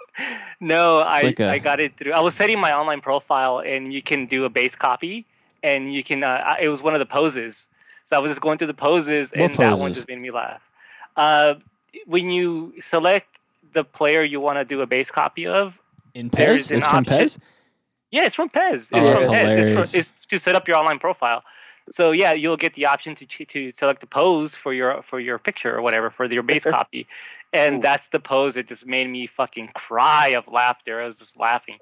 no, 0.60 0.99
I 0.99 1.22
like 1.22 1.40
a- 1.40 1.52
I 1.52 1.60
got 1.60 1.80
it 1.80 1.95
through. 1.98 2.14
I 2.14 2.22
was 2.22 2.34
setting 2.36 2.60
my 2.60 2.73
online 2.73 3.02
profile, 3.02 3.60
and 3.60 3.94
you 3.94 4.02
can 4.02 4.26
do 4.26 4.45
a 4.45 4.49
base 4.49 4.76
copy, 4.76 5.27
and 5.61 5.94
you 5.94 6.03
can. 6.03 6.23
Uh, 6.23 6.56
it 6.60 6.69
was 6.69 6.81
one 6.81 6.95
of 6.95 6.99
the 6.99 7.06
poses, 7.06 7.69
so 8.03 8.15
I 8.15 8.19
was 8.19 8.31
just 8.31 8.41
going 8.41 8.57
through 8.57 8.68
the 8.68 8.73
poses, 8.73 9.31
and 9.31 9.53
that 9.53 9.77
one 9.77 9.94
just 9.94 10.07
made 10.07 10.19
me 10.19 10.31
laugh. 10.31 10.61
Uh, 11.15 11.56
when 12.05 12.30
you 12.30 12.73
select 12.81 13.27
the 13.73 13.84
player 13.84 14.23
you 14.23 14.39
want 14.39 14.57
to 14.57 14.65
do 14.65 14.81
a 14.81 14.88
base 14.88 15.11
copy 15.11 15.45
of, 15.45 15.80
In 16.13 16.30
PES? 16.30 16.71
It's 16.71 16.85
from 16.85 16.99
option. 16.99 17.17
PES? 17.17 17.39
Yeah, 18.11 18.26
it's 18.26 18.35
from 18.35 18.49
PES. 18.49 18.73
It's 18.73 18.91
Oh, 18.93 19.05
from 19.05 19.13
PES. 19.13 19.23
It's, 19.23 19.23
hilarious. 19.67 19.95
it's 19.95 20.13
to 20.30 20.39
set 20.39 20.55
up 20.55 20.67
your 20.67 20.77
online 20.77 20.99
profile. 20.99 21.43
So 21.91 22.11
yeah, 22.11 22.34
you'll 22.34 22.57
get 22.57 22.76
the 22.76 22.85
option 22.85 23.15
to 23.15 23.26
to 23.26 23.71
select 23.71 24.01
the 24.01 24.07
pose 24.07 24.55
for 24.55 24.73
your 24.73 25.01
for 25.03 25.19
your 25.19 25.39
picture 25.39 25.76
or 25.76 25.81
whatever 25.81 26.09
for 26.11 26.26
your 26.31 26.43
base 26.43 26.63
copy, 26.77 27.07
and 27.51 27.77
Ooh. 27.77 27.81
that's 27.81 28.09
the 28.09 28.19
pose 28.19 28.53
that 28.55 28.67
just 28.67 28.85
made 28.85 29.09
me 29.09 29.26
fucking 29.27 29.69
cry 29.73 30.27
of 30.30 30.47
laughter. 30.47 31.01
I 31.01 31.05
was 31.05 31.15
just 31.17 31.38
laughing. 31.38 31.77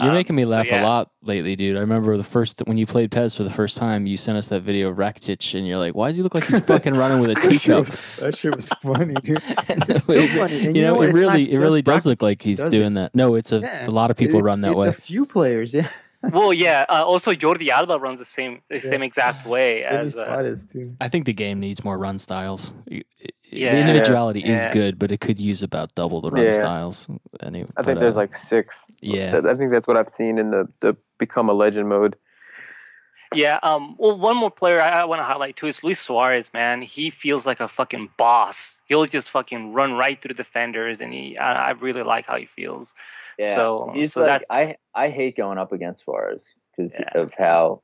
You're 0.00 0.10
Um, 0.10 0.14
making 0.14 0.36
me 0.36 0.42
so 0.42 0.48
laugh 0.48 0.66
yeah. 0.66 0.82
a 0.82 0.86
lot 0.86 1.10
lately, 1.22 1.56
dude. 1.56 1.76
I 1.76 1.80
remember 1.80 2.16
the 2.16 2.22
first 2.22 2.62
when 2.66 2.78
you 2.78 2.86
played 2.86 3.10
PES 3.10 3.34
for 3.36 3.42
the 3.42 3.50
first 3.50 3.76
time, 3.76 4.06
you 4.06 4.16
sent 4.16 4.38
us 4.38 4.46
that 4.48 4.62
video 4.62 4.90
of 4.90 4.96
Rakitic, 4.96 5.54
and 5.58 5.66
you're 5.66 5.76
like, 5.78 5.96
"Why 5.96 6.06
does 6.06 6.16
he 6.18 6.22
look 6.22 6.34
like 6.36 6.44
he's 6.46 6.60
fucking 6.66 6.94
running 6.94 7.18
with 7.20 7.30
a 7.30 7.34
teacup?" 7.34 7.86
that 8.20 8.36
shit 8.36 8.54
was 8.54 8.68
funny, 8.80 9.14
dude. 9.24 9.42
Still 10.00 10.14
it- 10.16 10.28
funny. 10.38 10.66
And 10.66 10.76
you 10.76 10.82
know, 10.82 10.94
what? 10.94 11.08
it 11.08 11.14
really, 11.14 11.52
it 11.52 11.58
really 11.58 11.82
does 11.82 12.06
look 12.06 12.22
like 12.22 12.40
he's 12.42 12.60
does 12.60 12.72
it. 12.72 12.78
doing 12.78 12.94
that. 12.94 13.12
No, 13.14 13.34
it's 13.34 13.50
a, 13.50 13.58
Yeah. 13.58 13.88
a 13.88 13.90
lot 13.90 14.10
of 14.12 14.16
people 14.16 14.38
It- 14.38 14.42
run 14.44 14.60
that 14.60 14.68
it's 14.68 14.76
way. 14.76 14.88
a 14.88 14.92
few 14.92 15.26
players, 15.26 15.74
yeah. 15.74 15.88
Well, 16.22 16.52
yeah. 16.52 16.84
Uh, 16.88 17.02
also, 17.04 17.32
Jordi 17.32 17.68
Alba 17.68 17.98
runs 17.98 18.18
the 18.18 18.24
same 18.24 18.62
the 18.68 18.76
Yeah. 18.76 18.80
same 18.90 19.02
exact 19.02 19.46
way 19.46 19.84
as. 19.84 20.18
Uh, 20.18 20.56
too. 20.70 20.96
I 21.00 21.08
think 21.08 21.26
the 21.26 21.32
game 21.32 21.60
needs 21.60 21.84
more 21.84 21.96
run 21.98 22.18
styles. 22.18 22.72
It- 22.86 23.06
it- 23.20 23.34
Yeah. 23.50 23.72
the 23.72 23.80
individuality 23.80 24.40
is 24.44 24.64
Yeah. 24.64 24.72
good, 24.72 24.98
but 24.98 25.10
it 25.10 25.20
could 25.20 25.38
use 25.38 25.62
about 25.62 25.94
double 25.94 26.20
the 26.20 26.30
run 26.30 26.44
Yeah. 26.44 26.50
styles. 26.50 27.08
Anyway, 27.40 27.68
I 27.76 27.80
but, 27.82 27.86
think 27.86 28.00
there's 28.00 28.16
uh, 28.16 28.20
like 28.20 28.34
six. 28.34 28.90
yeah. 29.00 29.40
I 29.48 29.54
think 29.54 29.70
that's 29.70 29.86
what 29.86 29.96
I've 29.96 30.10
seen 30.10 30.38
in 30.38 30.50
the, 30.50 30.68
the 30.80 30.96
become 31.18 31.48
a 31.48 31.54
legend 31.54 31.88
mode. 31.88 32.16
Yeah. 33.34 33.58
Um. 33.62 33.94
Well, 33.98 34.18
one 34.18 34.36
more 34.36 34.50
player 34.50 34.80
I, 34.80 35.02
I 35.02 35.04
want 35.04 35.20
to 35.20 35.24
highlight 35.24 35.56
too 35.56 35.66
is 35.66 35.84
Luis 35.84 36.00
Suarez. 36.00 36.50
Man, 36.52 36.82
he 36.82 37.10
feels 37.10 37.46
like 37.46 37.60
a 37.60 37.68
fucking 37.68 38.10
boss. 38.16 38.80
He'll 38.86 39.04
just 39.06 39.30
fucking 39.30 39.72
run 39.74 39.92
right 39.94 40.20
through 40.20 40.34
defenders, 40.34 41.00
and 41.00 41.12
he. 41.12 41.36
I, 41.36 41.68
I 41.68 41.70
really 41.72 42.02
like 42.02 42.26
how 42.26 42.36
he 42.36 42.46
feels. 42.46 42.94
Yeah. 43.38 43.54
So- 43.54 43.90
he's 43.94 44.12
so 44.12 44.20
like 44.22 44.28
that's- 44.42 44.50
I 44.50 44.76
I 44.94 45.08
hate 45.10 45.36
going 45.36 45.58
up 45.58 45.72
against 45.72 46.02
Suarez 46.04 46.44
because 46.76 46.98
Yeah. 46.98 47.20
of 47.20 47.34
how 47.38 47.82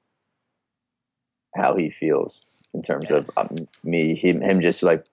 how 1.55 1.76
he 1.76 1.89
feels 1.90 2.43
in 2.74 2.82
terms 2.82 3.10
of 3.12 3.31
um, 3.36 3.68
me 3.85 4.14
him, 4.16 4.40
him 4.40 4.60
just 4.60 4.82
like 4.82 5.05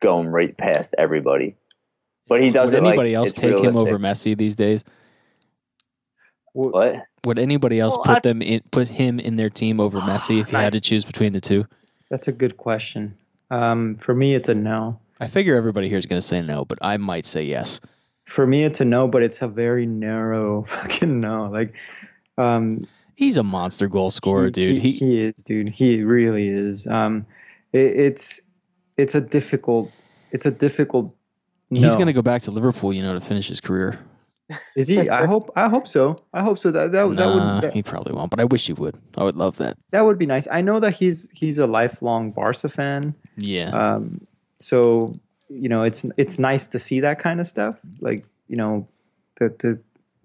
going 0.00 0.28
right 0.28 0.56
past 0.56 0.94
everybody. 0.96 1.56
But 2.26 2.40
he 2.42 2.50
does 2.50 2.70
Would 2.72 2.78
it 2.78 2.82
like 2.82 2.88
anybody 2.92 3.14
else 3.14 3.30
it's 3.30 3.38
take 3.38 3.58
him 3.58 3.76
over 3.76 3.96
realistic. 3.96 4.32
Messi 4.32 4.38
these 4.38 4.56
days? 4.56 4.82
What? 6.54 7.04
Would 7.26 7.38
anybody 7.38 7.80
else 7.80 7.96
Well, 7.96 8.04
put 8.04 8.16
I- 8.16 8.20
them 8.20 8.40
in, 8.42 8.60
put 8.70 8.88
him 8.88 9.18
in 9.20 9.36
their 9.36 9.50
team 9.50 9.80
over 9.80 10.00
Messi 10.00 10.40
if 10.40 10.48
you 10.48 10.52
Nice. 10.54 10.64
had 10.64 10.72
to 10.72 10.80
choose 10.80 11.04
between 11.04 11.32
the 11.32 11.40
two? 11.40 11.66
That's 12.10 12.28
a 12.28 12.32
good 12.32 12.56
question. 12.56 13.18
Um, 13.50 13.96
for 13.96 14.14
me, 14.14 14.34
it's 14.34 14.48
a 14.48 14.54
no. 14.54 15.00
I 15.20 15.26
figure 15.26 15.56
everybody 15.56 15.88
here 15.88 15.98
is 15.98 16.06
going 16.06 16.20
to 16.20 16.26
say 16.26 16.40
no, 16.42 16.64
but 16.64 16.78
I 16.80 16.96
might 16.96 17.26
say 17.26 17.44
yes. 17.44 17.80
For 18.24 18.46
me, 18.46 18.64
it's 18.64 18.80
a 18.80 18.84
no, 18.84 19.06
but 19.06 19.22
it's 19.22 19.42
a 19.42 19.48
very 19.48 19.86
narrow 19.86 20.62
fucking 20.66 21.20
no. 21.20 21.48
Like, 21.50 21.74
um, 22.38 22.86
He's 23.16 23.36
a 23.36 23.44
monster 23.44 23.86
goal 23.86 24.10
scorer, 24.10 24.46
he, 24.46 24.50
dude. 24.50 24.82
He, 24.82 24.90
He, 24.90 25.20
is, 25.22 25.34
dude. 25.42 25.68
He 25.68 26.02
really 26.02 26.48
is. 26.48 26.86
Um, 26.88 27.26
it, 27.72 27.96
it's 27.96 28.40
it's 28.96 29.14
a 29.14 29.20
difficult. 29.20 29.90
It's 30.32 30.46
a 30.46 30.50
difficult. 30.50 31.14
he's 31.70 31.94
going 31.94 32.08
to 32.08 32.12
go 32.12 32.22
back 32.22 32.42
to 32.42 32.50
Liverpool, 32.50 32.92
you 32.92 33.02
know, 33.02 33.14
to 33.14 33.20
finish 33.20 33.46
his 33.48 33.60
career. 33.60 34.00
Is 34.76 34.88
he? 34.88 35.08
I 35.08 35.26
hope. 35.26 35.50
I 35.56 35.68
hope 35.68 35.86
so. 35.86 36.22
I 36.32 36.42
hope 36.42 36.58
so. 36.58 36.70
That 36.70 36.92
that, 36.92 37.08
that 37.16 37.28
would 37.28 37.62
that, 37.62 37.72
he 37.72 37.82
probably 37.82 38.14
won't, 38.14 38.30
but 38.30 38.40
I 38.40 38.44
wish 38.44 38.66
he 38.66 38.72
would. 38.72 38.98
I 39.16 39.24
would 39.24 39.36
love 39.36 39.56
that. 39.58 39.78
that 39.90 40.04
would 40.04 40.18
be 40.18 40.26
nice. 40.26 40.48
I 40.50 40.60
know 40.60 40.80
that 40.80 40.92
he's 40.92 41.28
he's 41.32 41.58
a 41.58 41.66
lifelong 41.66 42.32
Barca 42.32 42.68
fan. 42.68 43.14
Yeah. 43.36 43.70
Um, 43.70 44.26
so 44.58 45.18
you 45.48 45.68
know, 45.68 45.82
it's 45.82 46.04
it's 46.16 46.38
nice 46.38 46.66
to 46.68 46.78
see 46.78 47.00
that 47.00 47.18
kind 47.18 47.40
of 47.40 47.46
stuff. 47.46 47.76
Like 48.00 48.24
you 48.48 48.56
know, 48.56 48.88
to 49.38 49.50
to 49.50 49.78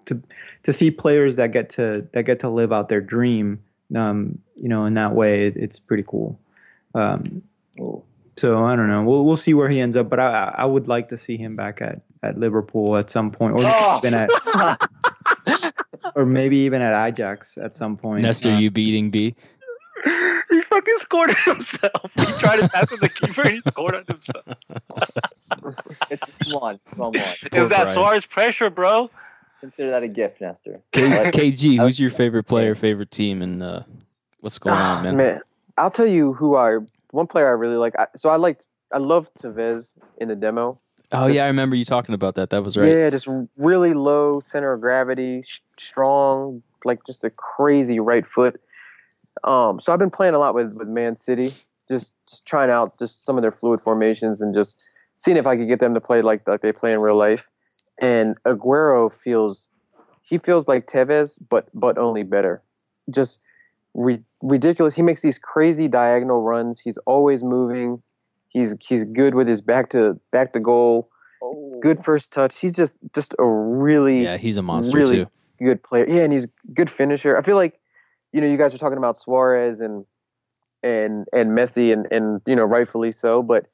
to 0.05 0.21
to 0.63 0.73
see 0.73 0.91
players 0.91 1.35
that 1.37 1.51
get 1.51 1.69
to 1.71 2.07
that 2.13 2.23
get 2.23 2.39
to 2.41 2.49
live 2.49 2.71
out 2.73 2.89
their 2.89 3.01
dream. 3.01 3.59
Um, 3.95 4.39
you 4.55 4.69
know, 4.69 4.85
in 4.85 4.93
that 4.95 5.13
way, 5.15 5.47
it, 5.47 5.57
it's 5.57 5.79
pretty 5.79 6.03
cool. 6.07 6.39
Um, 6.93 7.41
so 8.37 8.63
I 8.63 8.75
don't 8.75 8.87
know. 8.87 9.03
We'll 9.03 9.25
we'll 9.25 9.37
see 9.37 9.53
where 9.53 9.69
he 9.69 9.79
ends 9.79 9.95
up. 9.95 10.09
But 10.09 10.19
I 10.19 10.29
I 10.31 10.55
I 10.59 10.65
would 10.65 10.87
like 10.87 11.09
to 11.09 11.17
see 11.17 11.37
him 11.37 11.55
back 11.55 11.81
at 11.81 12.01
at 12.23 12.37
Liverpool 12.37 12.97
at 12.97 13.09
some 13.09 13.31
point, 13.31 13.59
or 13.59 13.63
Oh. 13.63 13.97
even 13.99 14.13
at. 14.13 14.29
Or 16.15 16.25
maybe 16.25 16.57
even 16.57 16.81
at 16.81 17.07
Ajax 17.07 17.57
at 17.57 17.75
some 17.75 17.95
point. 17.95 18.23
Nestor, 18.23 18.49
Uh, 18.49 18.57
you 18.57 18.71
beating 18.71 19.09
B? 19.11 19.35
He 20.49 20.61
fucking 20.61 20.97
scored 20.97 21.29
it 21.31 21.37
himself. 21.39 22.11
He 22.17 22.25
tried 22.39 22.57
to 22.57 22.69
pass 22.69 22.89
to 22.89 22.97
the 22.97 23.09
keeper 23.09 23.41
and 23.41 23.51
he 23.53 23.61
scored 23.61 23.95
on 23.95 24.03
himself. 24.07 24.45
It's 26.09 26.23
one, 26.47 26.79
one, 26.95 27.11
one. 27.13 27.13
Is 27.53 27.69
that 27.69 27.83
Brian. 27.83 27.93
Suarez 27.93 28.25
pressure, 28.25 28.69
bro? 28.69 29.09
Consider 29.61 29.91
that 29.91 30.03
a 30.03 30.07
gift, 30.07 30.39
Nestor. 30.41 30.81
K- 30.91 31.09
Like, 31.09 31.33
KG, 31.33 31.79
who's 31.79 31.99
your 31.99 32.09
favorite 32.11 32.43
player, 32.43 32.75
favorite 32.75 33.11
team, 33.11 33.41
and 33.41 33.61
uh, 33.61 33.83
what's 34.39 34.57
going 34.57 34.77
on, 34.77 35.03
man? 35.03 35.17
Man, 35.17 35.41
I'll 35.77 35.91
tell 35.91 36.07
you 36.07 36.33
who 36.33 36.55
I 36.55 36.77
one 37.11 37.27
player 37.27 37.47
I 37.47 37.51
really 37.51 37.75
like. 37.75 37.93
I, 37.99 38.07
so 38.15 38.29
I 38.29 38.37
like 38.37 38.59
I 38.93 38.97
love 38.99 39.29
Tevez 39.33 39.93
in 40.17 40.29
the 40.29 40.35
demo. 40.35 40.77
Oh 41.11 41.25
yeah, 41.27 41.43
I 41.43 41.47
remember 41.47 41.75
you 41.75 41.83
talking 41.85 42.15
about 42.15 42.35
that. 42.35 42.51
That 42.51 42.63
was 42.63 42.77
right. 42.77 42.87
Yeah, 42.89 43.09
just 43.09 43.27
really 43.57 43.93
low 43.93 44.39
center 44.39 44.71
of 44.73 44.79
gravity, 44.81 45.41
sh- 45.45 45.59
strong, 45.79 46.61
like 46.85 46.99
just 47.05 47.23
a 47.23 47.29
crazy 47.31 47.99
right 47.99 48.25
foot. 48.25 48.61
Um, 49.43 49.79
so 49.79 49.93
I've 49.93 49.99
been 49.99 50.09
playing 50.09 50.33
a 50.33 50.39
lot 50.39 50.53
with 50.55 50.73
with 50.73 50.87
Man 50.87 51.15
City, 51.15 51.51
just 51.89 52.13
just 52.27 52.45
trying 52.45 52.69
out 52.69 52.97
just 52.99 53.25
some 53.25 53.37
of 53.37 53.41
their 53.41 53.51
fluid 53.51 53.81
formations 53.81 54.41
and 54.41 54.53
just 54.53 54.81
seeing 55.17 55.37
if 55.37 55.47
I 55.47 55.55
could 55.57 55.67
get 55.67 55.79
them 55.79 55.93
to 55.93 56.01
play 56.01 56.21
like 56.21 56.47
like 56.47 56.61
they 56.61 56.71
play 56.71 56.93
in 56.93 56.99
real 56.99 57.15
life. 57.15 57.47
And 58.01 58.37
Aguero 58.45 59.11
feels 59.11 59.69
he 60.23 60.37
feels 60.37 60.67
like 60.67 60.87
Tevez, 60.87 61.39
but 61.49 61.67
but 61.73 61.97
only 61.97 62.23
better. 62.23 62.61
Just 63.09 63.41
ri- 63.93 64.23
ridiculous. 64.41 64.95
He 64.95 65.01
makes 65.01 65.21
these 65.21 65.39
crazy 65.39 65.87
diagonal 65.87 66.41
runs. 66.41 66.79
He's 66.81 66.97
always 66.99 67.43
moving. 67.43 68.01
He's 68.49 68.75
he's 68.81 69.03
good 69.05 69.35
with 69.35 69.47
his 69.47 69.61
back 69.61 69.89
to 69.91 70.19
back 70.31 70.53
to 70.53 70.59
goal. 70.59 71.07
Good 71.81 72.03
first 72.03 72.31
touch. 72.33 72.59
He's 72.59 72.75
just 72.75 72.97
just 73.15 73.33
a 73.39 73.45
really 73.45 74.23
Yeah, 74.23 74.37
he's 74.37 74.57
a 74.57 74.61
monster 74.61 74.97
really 74.97 75.17
too. 75.23 75.27
good 75.59 75.81
player. 75.83 76.07
Yeah, 76.07 76.23
and 76.23 76.33
he's 76.33 76.45
a 76.45 76.73
good 76.73 76.89
finisher. 76.89 77.37
I 77.37 77.41
feel 77.41 77.55
like 77.55 77.79
you 78.31 78.41
know 78.41 78.47
you 78.47 78.57
guys 78.57 78.73
are 78.73 78.77
talking 78.77 78.97
about 78.97 79.17
Suarez 79.17 79.81
and 79.81 80.05
and 80.83 81.27
and 81.33 81.51
Messi 81.51 81.91
and 81.93 82.07
and 82.11 82.41
you 82.47 82.55
know 82.55 82.63
rightfully 82.65 83.11
so, 83.11 83.43
but 83.43 83.65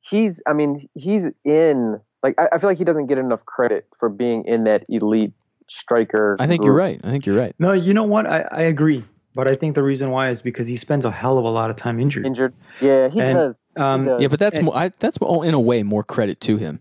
he's 0.00 0.42
I 0.46 0.52
mean 0.52 0.88
he's 0.94 1.30
in 1.44 2.00
like 2.22 2.34
I, 2.38 2.48
I 2.52 2.58
feel 2.58 2.70
like 2.70 2.78
he 2.78 2.84
doesn't 2.84 3.06
get 3.06 3.18
enough 3.18 3.44
credit 3.46 3.86
for 3.98 4.08
being 4.08 4.44
in 4.44 4.64
that 4.64 4.84
elite 4.88 5.32
striker. 5.68 6.36
I 6.38 6.46
think 6.46 6.64
you're 6.64 6.74
right. 6.74 7.00
I 7.04 7.10
think 7.10 7.26
you're 7.26 7.36
right. 7.36 7.54
No, 7.58 7.72
you 7.72 7.94
know 7.94 8.04
what? 8.04 8.26
I, 8.26 8.46
I 8.50 8.62
agree. 8.62 9.04
But 9.32 9.46
I 9.48 9.54
think 9.54 9.76
the 9.76 9.82
reason 9.84 10.10
why 10.10 10.30
is 10.30 10.42
because 10.42 10.66
he 10.66 10.74
spends 10.76 11.04
a 11.04 11.10
hell 11.12 11.38
of 11.38 11.44
a 11.44 11.48
lot 11.50 11.70
of 11.70 11.76
time 11.76 12.00
injured. 12.00 12.26
Injured. 12.26 12.52
Yeah, 12.80 13.08
he 13.08 13.20
And, 13.20 13.36
does. 13.38 13.64
He 13.76 13.80
um, 13.80 14.04
does. 14.04 14.20
Yeah, 14.20 14.26
but 14.26 14.40
that's 14.40 14.56
And- 14.56 14.66
more. 14.66 14.76
I, 14.76 14.88
that's 14.98 15.20
more, 15.20 15.44
in 15.44 15.54
a 15.54 15.60
way 15.60 15.84
more 15.84 16.02
credit 16.02 16.40
to 16.42 16.56
him. 16.56 16.80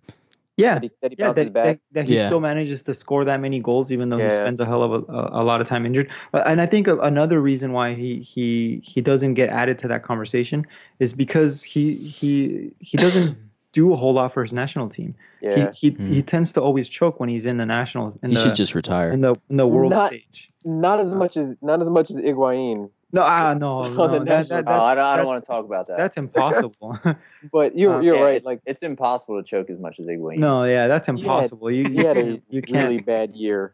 Yeah, 0.59 0.73
that 0.75 0.83
he, 0.83 0.91
that 1.01 1.11
he 1.11 1.17
yeah, 1.19 1.25
bounces 1.27 1.43
that, 1.45 1.53
back. 1.53 1.65
that, 1.65 1.79
that 1.93 2.07
he 2.07 2.15
Yeah. 2.15 2.25
still 2.27 2.39
manages 2.41 2.83
to 2.83 2.93
score 2.93 3.23
that 3.25 3.39
many 3.39 3.59
goals, 3.59 3.91
even 3.91 4.09
though 4.09 4.17
he 4.17 4.29
spends 4.29 4.59
a 4.59 4.65
hell 4.65 4.83
of 4.83 4.91
a, 4.91 5.11
a, 5.11 5.41
a 5.41 5.43
lot 5.43 5.61
of 5.61 5.67
time 5.67 5.85
injured. 5.85 6.09
But, 6.31 6.47
and 6.47 6.59
I 6.61 6.65
think 6.65 6.87
another 6.87 7.39
reason 7.41 7.71
why 7.71 7.93
he 7.93 8.19
he 8.33 8.81
he 8.83 8.99
doesn't 9.01 9.33
get 9.35 9.49
added 9.49 9.77
to 9.79 9.87
that 9.87 10.03
conversation 10.03 10.65
is 10.99 11.13
because 11.13 11.63
he 11.63 11.95
he 11.95 12.71
he 12.79 12.97
doesn't 12.97 13.37
do 13.73 13.93
a 13.93 13.95
whole 13.95 14.13
lot 14.13 14.33
for 14.33 14.41
his 14.43 14.51
national 14.53 14.89
team. 14.89 15.15
yeah. 15.41 15.71
He 15.71 15.89
he, 15.89 15.95
Hmm. 15.95 16.05
he 16.13 16.21
tends 16.21 16.51
to 16.53 16.61
always 16.61 16.89
choke 16.89 17.19
when 17.19 17.29
he's 17.29 17.45
in 17.45 17.57
the 17.57 17.65
national 17.65 18.15
in 18.23 18.29
He 18.31 18.35
the 18.35 18.41
should 18.41 18.55
just 18.55 18.73
retire. 18.75 19.09
in 19.11 19.21
the 19.21 19.35
in 19.49 19.57
the 19.57 19.67
world 19.67 19.93
Not- 19.93 20.09
stage. 20.11 20.51
not 20.65 20.99
as 20.99 21.13
much 21.13 21.37
as 21.37 21.55
not 21.61 21.79
as 21.81 21.89
much 21.89 22.09
as 22.11 22.17
Higuain. 22.17 22.89
No, 23.11 23.23
ah, 23.23 23.55
no, 23.55 23.79
On 23.79 23.95
no, 23.95 24.07
the 24.07 24.19
that, 24.19 24.25
national 24.49 24.63
that, 24.63 24.79
Oh, 24.79 24.83
I 24.83 24.93
don't, 24.95 25.03
I 25.05 25.17
don't 25.17 25.25
want 25.25 25.43
to 25.43 25.47
talk 25.51 25.65
about 25.65 25.87
that. 25.87 25.97
That's 25.97 26.17
impossible. 26.17 26.99
But 27.51 27.77
you're 27.77 27.95
Uh, 27.95 28.01
you're 28.01 28.15
Yeah, 28.17 28.21
right. 28.21 28.35
It's, 28.35 28.45
Like 28.45 28.61
it's 28.67 28.83
impossible 28.83 29.41
to 29.41 29.43
choke 29.47 29.69
as 29.71 29.79
much 29.79 29.99
as 29.99 30.05
Higuain. 30.05 30.37
no, 30.37 30.63
yeah, 30.65 30.87
that's 30.87 31.07
He 31.07 31.11
had- 31.13 31.19
impossible. 31.19 31.71
you 31.71 31.89
he 31.89 31.97
had 31.97 32.17
a 32.17 32.21
can't- 32.23 32.43
you 32.49 32.61
can't. 32.61 32.83
really 32.89 32.99
bad 33.01 33.35
year 33.35 33.73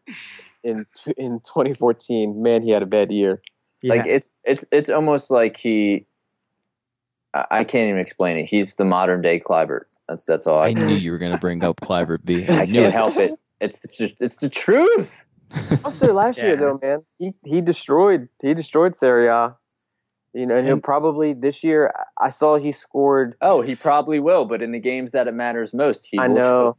in 0.64 0.86
in 1.18 1.40
2014. 1.42 2.42
Man, 2.42 2.62
he 2.64 2.70
had 2.72 2.82
a 2.84 2.86
bad 2.86 3.12
year. 3.12 3.42
yeah. 3.82 3.96
Like 3.96 4.06
it's 4.06 4.30
it's 4.46 4.64
it's 4.72 4.90
almost 4.90 5.30
like 5.32 5.58
he. 5.58 6.06
I, 7.34 7.46
I 7.52 7.64
can't 7.66 7.90
even 7.90 8.00
explain 8.00 8.38
it. 8.38 8.46
He's 8.46 8.76
the 8.78 8.86
modern 8.86 9.22
day 9.22 9.40
Kluivert. 9.40 9.86
That's 10.08 10.24
that's 10.26 10.48
all 10.48 10.62
I. 10.62 10.68
I 10.68 10.74
knew 10.74 10.88
you 10.88 11.12
were 11.12 11.18
going 11.18 11.34
to 11.34 11.38
bring 11.40 11.64
up 11.64 11.82
Kluivert 11.82 12.24
B. 12.24 12.46
I 12.50 12.62
I 12.62 12.66
knew 12.66 12.74
can't 12.74 12.86
it. 12.88 12.92
help 12.94 13.18
it. 13.18 13.34
It's 13.60 13.86
just 13.98 14.14
it's 14.22 14.38
the 14.38 14.50
truth. 14.50 15.25
What's 15.82 16.00
there 16.00 16.14
last 16.14 16.38
year 16.38 16.56
though, 16.56 16.80
man? 16.82 17.04
He 17.20 17.34
he 17.44 17.62
destroyed 17.62 18.28
he 18.42 18.54
destroyed 18.54 18.96
Serie 18.96 19.28
A. 19.28 19.56
You 20.34 20.46
know, 20.46 20.58
and 20.58 20.68
he'll 20.68 20.80
probably 20.82 21.32
this 21.34 21.64
year. 21.64 21.94
I 22.20 22.28
saw 22.30 22.58
he 22.58 22.72
scored. 22.74 23.36
Oh, 23.42 23.62
he 23.62 23.74
probably 23.76 24.20
will, 24.20 24.44
but 24.46 24.62
in 24.62 24.72
the 24.74 24.80
games 24.80 25.14
that 25.14 25.28
it 25.30 25.34
matters 25.34 25.74
most, 25.74 26.08
he 26.12 26.20
I 26.20 26.28
will 26.28 26.36
know, 26.36 26.42
choke. 26.72 26.78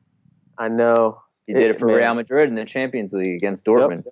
I 0.59 0.69
know. 0.69 1.23
He 1.47 1.55
did 1.55 1.71
it 1.71 1.79
for 1.79 1.87
man. 1.87 1.97
Real 1.97 2.15
Madrid 2.15 2.51
in 2.51 2.55
the 2.57 2.65
Champions 2.67 3.13
League 3.15 3.35
against 3.37 3.65
Dortmund 3.65 4.05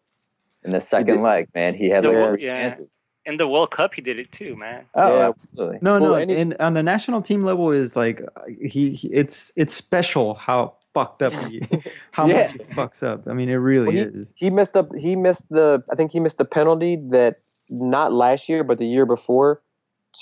in 0.64 0.70
the 0.70 0.80
second 0.80 1.20
leg. 1.22 1.48
Man, 1.54 1.74
he 1.74 1.90
had 1.90 2.04
like 2.06 2.14
Yeah. 2.14 2.28
three 2.30 2.42
Yeah. 2.44 2.52
chances. 2.54 3.02
In 3.26 3.36
the 3.38 3.46
World 3.48 3.70
Cup, 3.70 3.94
he 3.94 4.00
did 4.02 4.18
it 4.18 4.30
too, 4.32 4.54
man. 4.56 4.84
Oh, 4.94 5.16
Yeah. 5.18 5.28
absolutely. 5.28 5.78
No, 5.82 5.92
Well, 6.00 6.10
no, 6.12 6.14
any- 6.14 6.36
and 6.36 6.56
on 6.60 6.72
the 6.74 6.82
national 6.82 7.20
team 7.22 7.42
level 7.42 7.70
is 7.70 7.96
like 7.96 8.22
he, 8.62 8.90
he 8.90 9.08
it's 9.12 9.52
it's 9.56 9.74
special 9.74 10.34
how 10.34 10.74
fucked 10.94 11.22
up 11.22 11.32
he 11.50 11.60
how 12.12 12.26
Yeah. 12.26 12.42
much 12.42 12.52
he 12.52 12.58
fucks 12.58 13.02
up. 13.02 13.26
I 13.28 13.34
mean, 13.34 13.48
it 13.48 13.54
really 13.56 13.96
Well, 13.96 14.06
is. 14.14 14.32
He 14.36 14.48
messed 14.50 14.76
up. 14.76 14.94
He 14.96 15.16
missed 15.16 15.50
the. 15.50 15.82
I 15.90 15.96
think 15.96 16.12
he 16.12 16.20
missed 16.20 16.38
the 16.38 16.44
penalty 16.44 16.96
that 17.10 17.40
not 17.68 18.12
last 18.12 18.48
year, 18.48 18.64
but 18.64 18.78
the 18.78 18.86
year 18.86 19.04
before, 19.06 19.60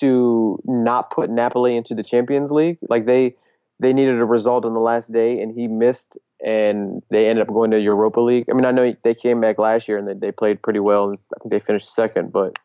to 0.01 0.59
not 0.65 1.11
put 1.11 1.29
Napoli 1.31 1.77
into 1.77 1.95
the 1.95 2.03
Champions 2.03 2.51
League. 2.51 2.79
Like 2.89 3.07
they 3.07 3.37
they 3.79 3.93
needed 3.93 4.19
a 4.21 4.25
result 4.25 4.65
on 4.65 4.75
the 4.75 4.81
last 4.81 5.13
day, 5.13 5.41
and 5.41 5.53
he 5.53 5.69
missed, 5.69 6.17
and 6.45 7.03
they 7.11 7.29
ended 7.29 7.47
up 7.47 7.53
going 7.53 7.71
to 7.73 7.81
Europa 7.81 8.21
League. 8.21 8.47
I 8.51 8.55
mean, 8.55 8.65
I 8.65 8.71
know 8.71 8.95
they 9.05 9.15
came 9.15 9.41
back 9.41 9.59
last 9.59 9.89
year 9.89 9.99
and 9.99 10.09
they, 10.09 10.15
they 10.15 10.33
played 10.33 10.63
pretty 10.63 10.81
well, 10.81 11.11
and 11.11 11.19
I 11.35 11.39
think 11.41 11.51
they 11.53 11.59
finished 11.59 11.93
second. 11.95 12.33
But 12.33 12.59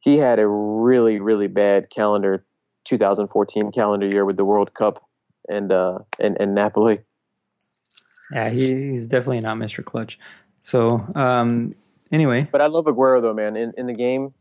he 0.00 0.16
had 0.18 0.38
a 0.38 0.46
really 0.48 1.20
really 1.20 1.46
bad 1.48 1.90
calendar, 1.90 2.44
2014 2.86 3.70
calendar 3.72 4.06
year 4.06 4.24
with 4.24 4.36
the 4.36 4.44
World 4.44 4.74
Cup 4.74 5.04
and 5.48 5.70
uh 5.70 5.98
and, 6.18 6.36
and 6.40 6.54
Napoli. 6.54 7.00
Yeah, 8.32 8.50
he, 8.50 8.90
he's 8.90 9.06
definitely 9.06 9.40
not 9.40 9.56
Mr. 9.56 9.84
Clutch. 9.84 10.18
So, 10.62 11.06
um, 11.14 11.74
anyway, 12.12 12.48
But 12.50 12.60
I 12.60 12.66
love 12.66 12.84
Aguero 12.86 13.22
though, 13.22 13.34
man. 13.34 13.56
In 13.56 13.72
in 13.78 13.86
the 13.86 13.94
game, 13.94 14.34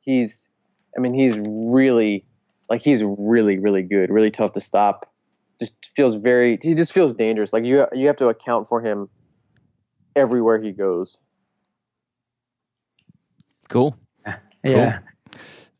he's 0.00 0.48
I 0.96 1.00
mean, 1.00 1.14
he's 1.14 1.38
really 1.38 2.24
like 2.68 2.82
he's 2.82 3.02
really, 3.04 3.58
really 3.58 3.82
good, 3.82 4.12
really 4.12 4.30
tough 4.30 4.52
to 4.52 4.60
stop. 4.60 5.12
Just 5.60 5.74
feels 5.94 6.14
very 6.16 6.58
he 6.62 6.74
just 6.74 6.92
feels 6.92 7.14
dangerous. 7.14 7.52
Like 7.52 7.64
you 7.64 7.86
you 7.92 8.06
have 8.06 8.16
to 8.16 8.28
account 8.28 8.68
for 8.68 8.80
him 8.80 9.08
everywhere 10.16 10.58
he 10.60 10.72
goes. 10.72 11.18
Cool. 13.68 13.96
yeah, 14.64 15.00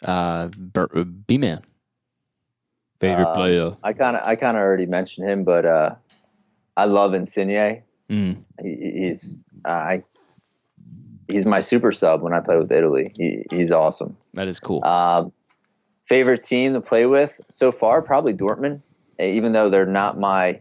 Uh, 0.05 0.49
B 1.27 1.39
man. 1.39 1.63
Favorite 3.01 3.27
Uh, 3.29 3.35
player. 3.35 3.77
I 3.83 3.93
kind 3.93 4.17
of 4.17 4.27
I 4.27 4.37
kind 4.37 4.57
of 4.57 4.63
already 4.63 4.87
mentioned 4.87 5.29
him, 5.29 5.45
but 5.45 5.65
uh, 5.65 5.95
I 6.79 6.85
love 6.85 7.13
Insigne. 7.13 7.83
Mm. 8.09 8.45
He, 8.63 8.77
he's 8.77 9.45
I 9.65 10.05
he's 11.27 11.45
my 11.45 11.59
super 11.61 11.91
sub 11.91 12.23
when 12.23 12.33
I 12.33 12.41
play 12.41 12.57
with 12.57 12.71
Italy. 12.71 13.13
He, 13.17 13.45
he's 13.51 13.73
awesome. 13.73 14.17
That 14.35 14.47
is 14.47 14.61
cool. 14.61 14.85
Um, 14.85 15.33
favorite 16.07 16.45
team 16.45 16.73
to 16.75 16.81
play 16.81 17.05
with 17.05 17.41
so 17.49 17.73
far, 17.73 18.01
probably 18.01 18.33
Dortmund. 18.33 18.83
Uh, 19.21 19.25
Even 19.25 19.53
though 19.53 19.69
they're 19.69 19.87
not 19.87 20.19
my, 20.19 20.61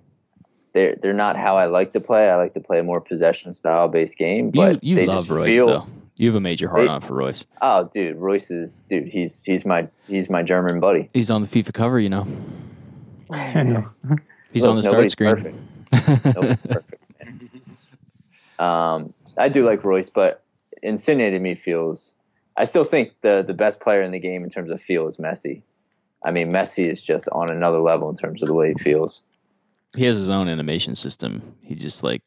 they're 0.73 0.95
they're 1.01 1.13
not 1.13 1.37
how 1.37 1.55
I 1.55 1.67
like 1.67 1.93
to 1.93 1.99
play. 1.99 2.29
I 2.29 2.35
like 2.35 2.55
to 2.55 2.61
play 2.61 2.79
a 2.79 2.83
more 2.83 2.99
possession 2.99 3.53
style 3.53 3.87
based 3.87 4.17
game. 4.17 4.47
you 4.47 4.51
But 4.53 4.83
you 4.83 4.95
they 4.95 5.05
love 5.05 5.27
just 5.27 5.29
Reus 5.29 5.55
feel, 5.55 5.67
though. 5.67 5.87
You 6.17 6.27
have 6.29 6.35
a 6.35 6.41
major 6.41 6.67
heart 6.67 6.81
They- 6.81 6.87
on 6.87 7.01
for 7.01 7.13
Reus. 7.13 7.45
Oh, 7.61 7.89
dude, 7.93 8.17
Reus 8.17 8.49
is 8.49 8.85
dude. 8.89 9.07
He's 9.07 9.43
he's 9.43 9.65
my 9.65 9.87
he's 10.07 10.31
my 10.31 10.41
German 10.41 10.79
buddy. 10.79 11.11
He's 11.13 11.29
on 11.29 11.43
the 11.43 11.47
FIFA 11.47 11.73
cover, 11.73 11.99
you 11.99 12.09
know. 12.09 12.27
He's 14.53 14.63
Look, 14.63 14.69
on 14.71 14.77
the 14.77 14.83
start 14.83 15.11
screen. 15.11 15.35
Perfect. 15.35 15.57
Nobody's 16.07 16.57
perfect. 16.57 16.93
Um, 18.59 19.13
I 19.37 19.49
do 19.49 19.63
like 19.63 19.83
Reus, 19.83 20.09
but 20.09 20.43
Insigne 20.81 21.31
to 21.31 21.37
me 21.39 21.53
feels. 21.53 22.15
I 22.57 22.63
still 22.63 22.83
think 22.83 23.11
the 23.21 23.43
the 23.45 23.53
best 23.53 23.79
player 23.79 24.01
in 24.01 24.09
the 24.09 24.19
game 24.19 24.43
in 24.43 24.49
terms 24.49 24.71
of 24.71 24.81
feel 24.81 25.07
is 25.07 25.17
Messi. 25.17 25.61
I 26.25 26.31
mean, 26.31 26.51
Messi 26.51 26.89
is 26.89 27.03
just 27.03 27.29
on 27.31 27.51
another 27.51 27.77
level 27.77 28.09
in 28.09 28.15
terms 28.15 28.41
of 28.41 28.47
the 28.47 28.55
way 28.55 28.73
he 28.75 28.83
feels. 28.83 29.21
He 29.95 30.05
has 30.05 30.17
his 30.17 30.31
own 30.31 30.47
animation 30.47 30.95
system. 30.95 31.53
He 31.61 31.75
just 31.75 32.01
like 32.01 32.23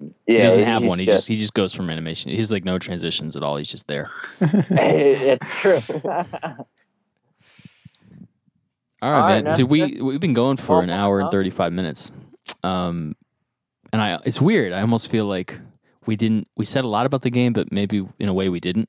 Yeah, 0.00 0.08
he 0.26 0.38
doesn't 0.38 0.64
have 0.64 0.82
one. 0.84 0.98
He 0.98 1.06
just, 1.06 1.28
he 1.28 1.36
just 1.38 1.54
goes 1.54 1.72
from 1.72 1.90
animation. 1.90 2.32
He's 2.32 2.50
like 2.50 2.64
no 2.64 2.80
transitions 2.80 3.36
at 3.36 3.44
all. 3.44 3.56
He's 3.56 3.70
just 3.70 3.86
there. 3.86 4.10
it's 4.40 5.54
true. 5.60 5.80
All 6.04 6.12
right, 6.12 6.56
All 9.00 9.12
right, 9.12 9.28
man. 9.28 9.44
now- 9.44 9.54
Did 9.54 9.64
we 9.70 10.00
we've 10.02 10.18
been 10.18 10.32
going 10.32 10.56
for 10.56 10.82
an 10.82 10.90
hour 10.90 11.20
and 11.20 11.30
35 11.30 11.72
minutes. 11.72 12.10
Um 12.64 13.14
and 13.92 14.02
I 14.02 14.18
it's 14.24 14.40
weird. 14.40 14.72
I 14.72 14.80
almost 14.80 15.10
feel 15.10 15.24
like 15.26 15.58
we 16.06 16.16
didn't 16.16 16.48
we 16.56 16.64
said 16.64 16.84
a 16.84 16.88
lot 16.88 17.06
about 17.06 17.22
the 17.22 17.30
game 17.30 17.52
but 17.52 17.70
maybe 17.72 18.06
in 18.18 18.28
a 18.28 18.34
way 18.34 18.48
we 18.48 18.60
didn't. 18.60 18.88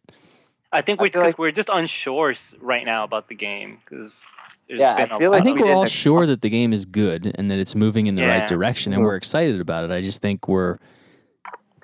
I 0.72 0.82
think 0.82 1.02
we 1.02 1.10
feel 1.10 1.22
because 1.22 1.30
like- 1.34 1.40
we're 1.40 1.52
just 1.52 1.70
unsure 1.72 2.32
s- 2.32 2.54
right 2.62 2.86
now 2.86 3.04
about 3.04 3.28
the 3.28 3.36
game 3.36 3.78
because 3.80 4.26
there's 4.68 4.80
Yeah, 4.80 4.94
I 4.94 4.98
been 4.98 5.12
a 5.12 5.18
feel 5.18 5.32
lot 5.32 5.38
like 5.38 5.42
I 5.42 5.44
think 5.46 5.60
of- 5.60 5.66
we're 5.66 5.74
all 5.74 5.86
sure 5.86 6.26
that 6.28 6.42
the 6.42 6.50
game 6.50 6.74
is 6.74 6.86
good 6.86 7.32
and 7.36 7.50
that 7.50 7.58
it's 7.60 7.74
moving 7.76 8.06
in 8.08 8.16
the 8.16 8.22
right 8.24 8.46
direction 8.48 8.94
and 8.94 9.02
we're 9.02 9.16
excited 9.16 9.60
about 9.60 9.84
it. 9.84 9.92
I 9.92 10.02
just 10.02 10.22
think 10.22 10.48
we're 10.48 10.78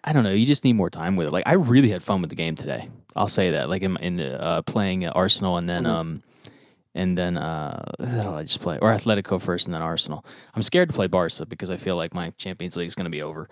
I 0.03 0.13
don't 0.13 0.23
know, 0.23 0.29
you 0.31 0.45
just 0.45 0.63
need 0.63 0.73
more 0.73 0.91
time 0.91 1.15
with 1.15 1.27
it. 1.27 1.33
Like 1.33 1.47
I 1.47 1.53
really 1.55 1.89
had 1.89 2.03
fun 2.03 2.21
with 2.21 2.29
the 2.29 2.35
game 2.35 2.53
today. 2.53 2.89
I'll 3.15 3.27
say 3.27 3.49
that. 3.51 3.69
Like 3.69 3.81
in, 3.81 3.97
in 3.97 4.19
uh, 4.19 4.61
playing 4.63 5.07
Arsenal 5.07 5.57
and 5.57 5.67
then 5.67 5.83
Mm-hmm. 5.85 5.95
um 5.95 6.23
and 6.95 7.17
then 7.17 7.37
uh 7.37 7.83
did 7.99 8.25
I 8.25 8.43
just 8.43 8.61
play 8.61 8.79
or 8.81 8.89
Atletico 8.91 9.39
first 9.39 9.67
and 9.67 9.75
then 9.75 9.83
Arsenal. 9.83 10.25
I'm 10.55 10.63
scared 10.63 10.89
to 10.89 10.95
play 10.95 11.07
Barca 11.07 11.45
because 11.45 11.69
I 11.69 11.75
feel 11.75 11.95
like 11.95 12.13
my 12.15 12.31
Champions 12.37 12.75
League 12.77 12.87
is 12.87 12.95
going 12.95 13.05
to 13.05 13.11
be 13.11 13.21
over. 13.21 13.47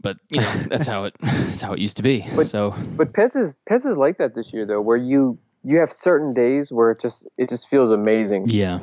But 0.00 0.18
you 0.28 0.40
know 0.40 0.52
that's 0.68 0.86
how 0.86 1.04
it 1.04 1.14
that's 1.20 1.62
how 1.62 1.72
it 1.72 1.80
used 1.80 1.96
to 1.96 2.02
be. 2.02 2.24
But- 2.36 2.46
so 2.46 2.74
But 2.96 3.12
PES 3.14 3.34
is 3.36 3.56
PES 3.68 3.86
is 3.86 3.96
like 3.96 4.18
that 4.18 4.34
this 4.34 4.52
year 4.52 4.64
though, 4.66 4.80
where 4.80 4.96
you 4.96 5.38
you 5.64 5.78
have 5.78 5.92
certain 5.92 6.34
days 6.34 6.70
where 6.70 6.90
it 6.90 7.00
just 7.00 7.26
it 7.38 7.48
just 7.48 7.68
feels 7.68 7.90
amazing, 7.90 8.48
yeah, 8.48 8.80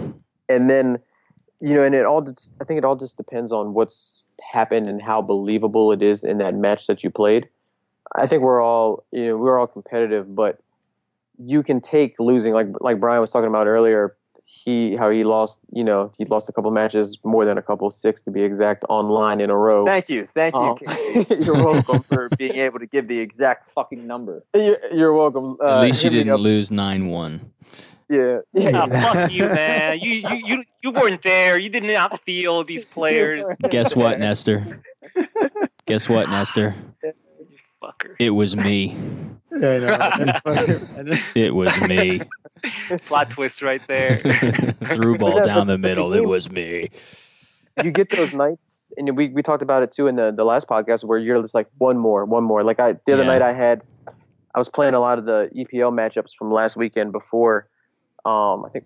and 0.47 0.69
then 0.69 0.99
you 1.61 1.73
know, 1.73 1.83
and 1.83 1.93
it 1.93 2.05
all 2.05 2.27
I 2.61 2.63
think 2.63 2.77
it 2.77 2.85
all 2.85 2.95
just 2.95 3.17
depends 3.17 3.51
on 3.51 3.73
what's 3.73 4.23
happened 4.53 4.87
and 4.87 5.01
how 5.01 5.21
believable 5.21 5.91
it 5.91 6.01
is 6.01 6.23
in 6.23 6.37
that 6.37 6.55
match 6.55 6.87
that 6.87 7.03
you 7.03 7.09
played. 7.09 7.49
I 8.15 8.27
think 8.27 8.41
we're 8.43 8.61
all 8.61 9.03
you 9.11 9.27
know 9.27 9.37
we're 9.37 9.59
all 9.59 9.67
competitive, 9.67 10.33
but 10.35 10.59
you 11.39 11.63
can 11.63 11.81
take 11.81 12.15
losing 12.19 12.53
like 12.53 12.67
like 12.81 12.99
Brian 12.99 13.21
was 13.21 13.31
talking 13.31 13.47
about 13.49 13.67
earlier. 13.67 14.15
He 14.51 14.95
how 14.95 15.11
he 15.11 15.23
lost 15.23 15.61
you 15.71 15.83
know 15.83 16.11
he 16.17 16.25
lost 16.25 16.49
a 16.49 16.51
couple 16.51 16.71
matches 16.71 17.19
more 17.23 17.45
than 17.45 17.57
a 17.59 17.61
couple 17.61 17.89
six 17.91 18.19
to 18.21 18.31
be 18.31 18.41
exact 18.41 18.83
online 18.89 19.41
in 19.41 19.49
a 19.51 19.55
row. 19.55 19.85
Thank 19.85 20.09
you, 20.09 20.25
thank 20.25 20.55
you. 20.55 20.75
Oh. 20.87 21.25
You're 21.39 21.53
welcome 21.63 22.01
for 22.01 22.29
being 22.29 22.55
able 22.55 22.79
to 22.79 22.87
give 22.87 23.07
the 23.07 23.19
exact 23.19 23.71
fucking 23.73 24.07
number. 24.07 24.43
You're, 24.55 24.77
you're 24.91 25.13
welcome. 25.13 25.55
Uh, 25.63 25.77
at 25.77 25.81
least 25.83 26.03
you 26.03 26.09
didn't 26.09 26.33
up. 26.33 26.39
lose 26.39 26.71
nine 26.71 27.07
one. 27.07 27.51
Yeah, 28.09 28.39
Ah, 28.39 28.87
Yeah. 28.87 29.01
fuck 29.13 29.31
you, 29.31 29.45
man. 29.45 29.99
You, 29.99 30.11
you 30.13 30.35
you 30.47 30.63
you 30.81 30.91
weren't 30.91 31.21
there. 31.21 31.59
You 31.59 31.69
did 31.69 31.83
not 31.83 32.19
feel 32.23 32.63
these 32.63 32.85
players. 32.97 33.45
Guess 33.69 33.95
what, 33.95 34.19
Nestor? 34.19 34.81
Guess 35.85 36.09
what, 36.09 36.27
Nestor? 36.27 36.73
Fucker. 37.81 38.15
It 38.19 38.31
was 38.31 38.55
me. 38.55 38.95
Yeah, 39.57 39.97
I 40.45 41.01
know. 41.03 41.17
It 41.35 41.55
was 41.55 41.79
me. 41.81 42.21
Plot 43.05 43.29
twist 43.29 43.61
right 43.61 43.81
there. 43.87 44.17
Threw 44.93 45.17
ball 45.17 45.35
that- 45.35 45.45
down 45.45 45.67
the 45.67 45.77
middle. 45.77 46.13
It 46.13 46.25
was 46.25 46.51
me. 46.51 46.89
you 47.83 47.91
get 47.91 48.09
those 48.09 48.33
nights, 48.33 48.79
and 48.97 49.15
we, 49.15 49.29
we 49.29 49.41
talked 49.41 49.63
about 49.63 49.83
it 49.83 49.93
too 49.93 50.07
in 50.07 50.15
the, 50.17 50.31
the 50.35 50.43
last 50.43 50.67
podcast 50.67 51.03
where 51.05 51.17
you're 51.17 51.41
just 51.41 51.55
like 51.55 51.67
one 51.77 51.97
more, 51.97 52.25
one 52.25 52.43
more. 52.43 52.63
Like 52.63 52.79
I 52.79 52.93
the 53.05 53.13
other 53.13 53.23
Yeah. 53.23 53.27
night 53.29 53.41
I 53.41 53.53
had, 53.53 53.81
I 54.53 54.59
was 54.59 54.67
playing 54.69 54.93
a 54.93 54.99
lot 54.99 55.17
of 55.17 55.25
the 55.25 55.49
EPL 55.55 55.93
matchups 55.93 56.31
from 56.37 56.51
last 56.51 56.75
weekend 56.75 57.11
before, 57.13 57.69
um, 58.25 58.65
I 58.65 58.69
think 58.73 58.85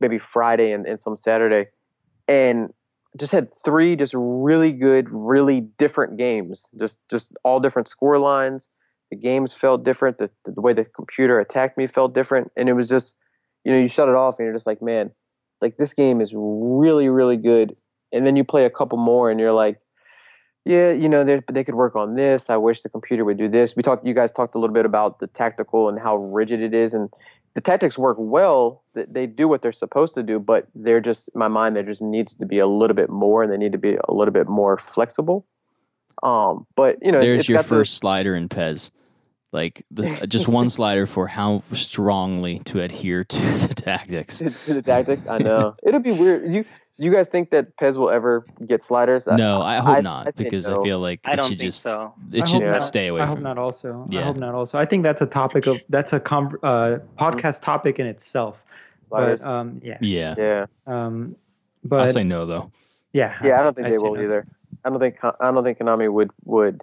maybe 0.00 0.18
Friday 0.18 0.72
and, 0.72 0.84
and 0.86 1.00
some 1.00 1.16
Saturday, 1.16 1.68
and 2.26 2.72
just 3.18 3.32
had 3.32 3.48
three 3.64 3.96
just 3.96 4.14
really 4.16 4.72
good, 4.72 5.06
really 5.10 5.60
different 5.60 6.16
games. 6.16 6.68
Just 6.78 6.98
just 7.10 7.32
all 7.44 7.60
different 7.60 7.88
score 7.88 8.18
lines. 8.18 8.68
The 9.10 9.16
games 9.16 9.52
felt 9.52 9.84
different. 9.84 10.18
The, 10.18 10.30
the 10.44 10.60
way 10.60 10.72
the 10.72 10.86
computer 10.86 11.38
attacked 11.38 11.76
me 11.76 11.86
felt 11.86 12.14
different, 12.14 12.50
and 12.56 12.68
it 12.68 12.72
was 12.72 12.88
just, 12.88 13.14
you 13.64 13.72
know, 13.72 13.78
you 13.78 13.88
shut 13.88 14.08
it 14.08 14.14
off 14.14 14.36
and 14.38 14.46
you're 14.46 14.54
just 14.54 14.66
like, 14.66 14.80
man, 14.80 15.10
like 15.60 15.76
this 15.76 15.92
game 15.92 16.20
is 16.20 16.32
really, 16.34 17.08
really 17.10 17.36
good. 17.36 17.74
And 18.12 18.26
then 18.26 18.36
you 18.36 18.44
play 18.44 18.64
a 18.64 18.70
couple 18.70 18.98
more 18.98 19.30
and 19.30 19.38
you're 19.38 19.52
like, 19.52 19.78
yeah, 20.64 20.92
you 20.92 21.08
know, 21.08 21.24
they 21.24 21.40
they 21.52 21.64
could 21.64 21.74
work 21.74 21.96
on 21.96 22.14
this. 22.14 22.48
I 22.48 22.56
wish 22.56 22.82
the 22.82 22.88
computer 22.88 23.24
would 23.24 23.36
do 23.36 23.48
this. 23.48 23.76
We 23.76 23.82
talked, 23.82 24.06
you 24.06 24.14
guys 24.14 24.32
talked 24.32 24.54
a 24.54 24.58
little 24.58 24.74
bit 24.74 24.86
about 24.86 25.18
the 25.18 25.26
tactical 25.26 25.88
and 25.88 25.98
how 25.98 26.16
rigid 26.16 26.62
it 26.62 26.72
is, 26.72 26.94
and 26.94 27.10
the 27.54 27.60
tactics 27.60 27.98
work 27.98 28.16
well. 28.18 28.82
They- 28.94 29.06
They 29.08 29.26
do 29.26 29.46
what 29.48 29.62
they're 29.62 29.72
supposed 29.72 30.14
to 30.14 30.22
do, 30.22 30.38
but 30.38 30.66
they're 30.74 31.00
just, 31.00 31.28
in 31.34 31.38
my 31.38 31.48
mind, 31.48 31.76
there 31.76 31.82
just 31.82 32.02
needs 32.02 32.34
to 32.34 32.46
be 32.46 32.58
a 32.58 32.66
little 32.66 32.94
bit 32.96 33.10
more, 33.10 33.42
and 33.42 33.52
they 33.52 33.56
need 33.56 33.72
to 33.72 33.78
be 33.78 33.96
a 34.08 34.12
little 34.12 34.32
bit 34.32 34.48
more 34.48 34.76
flexible. 34.76 35.44
Um, 36.22 36.66
but 36.76 36.98
you 37.02 37.10
know, 37.12 37.20
There's 37.20 37.48
your 37.48 37.58
got 37.58 37.62
the- 37.64 37.68
first 37.68 37.94
slider 37.96 38.34
in 38.34 38.48
PES. 38.48 38.90
Like 39.52 39.84
the, 39.90 40.26
just 40.26 40.48
one 40.48 40.70
slider 40.78 41.04
for 41.06 41.26
how 41.26 41.62
strongly 41.72 42.60
to 42.60 42.80
adhere 42.80 43.22
to 43.24 43.38
the 43.68 43.74
tactics. 43.74 44.38
to, 44.38 44.50
to 44.50 44.74
the 44.74 44.82
tactics. 44.82 45.26
I 45.26 45.38
know 45.38 45.74
it'll 45.82 46.00
be 46.00 46.12
weird. 46.12 46.50
You 46.52 46.64
you 46.98 47.12
guys 47.12 47.28
think 47.28 47.50
that 47.50 47.76
PES 47.78 47.96
will 47.96 48.10
ever 48.10 48.44
get 48.66 48.82
sliders? 48.82 49.26
No, 49.26 49.60
I 49.62 49.76
hope 49.78 49.96
I- 49.96 50.00
not 50.00 50.26
I 50.26 50.30
say 50.30 50.44
because 50.44 50.66
no. 50.68 50.80
I 50.80 50.84
feel 50.84 50.98
like 51.00 51.20
I 51.24 51.32
it 51.32 51.36
don't 51.36 51.48
should 51.48 51.58
think 51.58 51.68
just 51.68 51.80
so. 51.80 52.14
it 52.32 52.42
I 52.42 52.46
should 52.46 52.62
hope 52.62 52.72
not. 52.72 52.82
stay 52.82 53.08
away 53.08 53.20
I 53.22 53.26
hope 53.26 53.36
from. 53.36 53.44
not. 53.44 53.58
Also, 53.58 54.06
yeah. 54.10 54.20
I 54.20 54.22
hope 54.24 54.36
not. 54.36 54.54
Also, 54.54 54.78
I 54.78 54.84
think 54.84 55.02
that's 55.02 55.20
a 55.22 55.26
topic 55.26 55.66
of 55.66 55.78
that's 55.88 56.12
a 56.12 56.20
com- 56.20 56.58
uh, 56.62 56.98
podcast 57.18 57.62
topic 57.62 57.98
in 57.98 58.06
itself. 58.06 58.64
Sliders. 59.08 59.40
But 59.40 59.48
um, 59.48 59.80
yeah, 59.84 59.98
Yeah, 60.00 60.34
yeah, 60.38 60.66
um, 60.86 61.36
I'll 61.90 62.06
say 62.06 62.24
no 62.24 62.46
though. 62.46 62.70
yeah, 63.12 63.36
yeah. 63.44 63.58
I 63.58 63.62
don't 63.62 63.74
think 63.74 63.88
they 63.88 63.98
will 63.98 64.14
no. 64.14 64.22
either. 64.22 64.46
I 64.84 64.90
don't 64.90 65.00
think 65.00 65.16
I 65.22 65.50
don't 65.52 65.64
think 65.64 65.78
Konami 65.78 66.10
would 66.12 66.30
would 66.44 66.82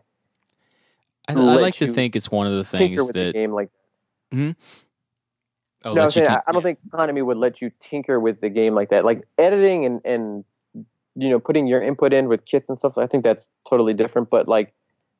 I, 1.27 1.33
I 1.33 1.35
like 1.35 1.75
to 1.75 1.87
think 1.93 2.15
it's 2.15 2.31
one 2.31 2.47
of 2.47 2.53
the 2.53 2.63
things 2.63 2.99
with 3.05 3.15
the 3.15 3.25
that 3.25 3.33
game 3.33 3.51
like. 3.53 3.69
Oh, 5.85 5.93
no, 5.93 6.01
I'm 6.03 6.11
saying, 6.11 6.27
tin- 6.27 6.35
I, 6.35 6.41
I 6.47 6.51
don't 6.51 6.61
think 6.63 6.79
Konami 6.89 7.25
would 7.25 7.37
let 7.37 7.61
you 7.61 7.71
tinker 7.79 8.19
with 8.19 8.41
the 8.41 8.49
game 8.49 8.75
like 8.75 8.89
that. 8.89 9.05
Like 9.05 9.27
editing 9.37 9.85
and 9.85 10.01
and 10.05 10.43
you 11.15 11.29
know 11.29 11.39
putting 11.39 11.67
your 11.67 11.81
input 11.81 12.13
in 12.13 12.27
with 12.27 12.45
kits 12.45 12.69
and 12.69 12.77
stuff. 12.77 12.97
I 12.97 13.07
think 13.07 13.23
that's 13.23 13.49
totally 13.69 13.93
different. 13.93 14.29
But 14.29 14.47
like 14.47 14.73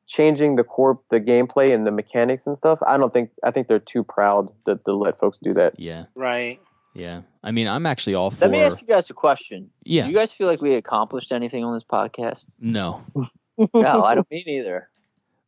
changing 0.06 0.56
the 0.56 0.64
core, 0.64 0.98
the 1.10 1.20
gameplay 1.20 1.72
and 1.72 1.86
the 1.86 1.90
mechanics 1.90 2.46
and 2.46 2.56
stuff. 2.58 2.78
I 2.86 2.96
don't 2.96 3.12
think. 3.12 3.30
I 3.44 3.50
think 3.50 3.68
they're 3.68 3.78
too 3.78 4.02
proud 4.04 4.50
to, 4.66 4.76
to 4.76 4.92
let 4.94 5.18
folks 5.18 5.38
do 5.38 5.54
that. 5.54 5.78
yeah, 5.78 6.06
Right. 6.14 6.60
yeah. 6.94 7.22
I 7.42 7.52
mean, 7.52 7.68
I'm 7.68 7.86
actually 7.86 8.14
all 8.14 8.30
for. 8.30 8.44
Let 8.44 8.50
me 8.50 8.60
ask 8.60 8.80
you 8.82 8.86
guys 8.86 9.08
a 9.08 9.14
question. 9.14 9.70
yeah, 9.84 10.04
Do 10.04 10.10
you 10.10 10.16
guys 10.16 10.32
feel 10.32 10.46
like 10.46 10.60
we 10.60 10.74
accomplished 10.74 11.32
anything 11.32 11.64
on 11.64 11.72
this 11.74 11.84
podcast? 11.84 12.46
no. 12.58 13.02
No, 13.74 14.04
I 14.04 14.14
don't 14.14 14.26
mean 14.30 14.48
either. 14.48 14.88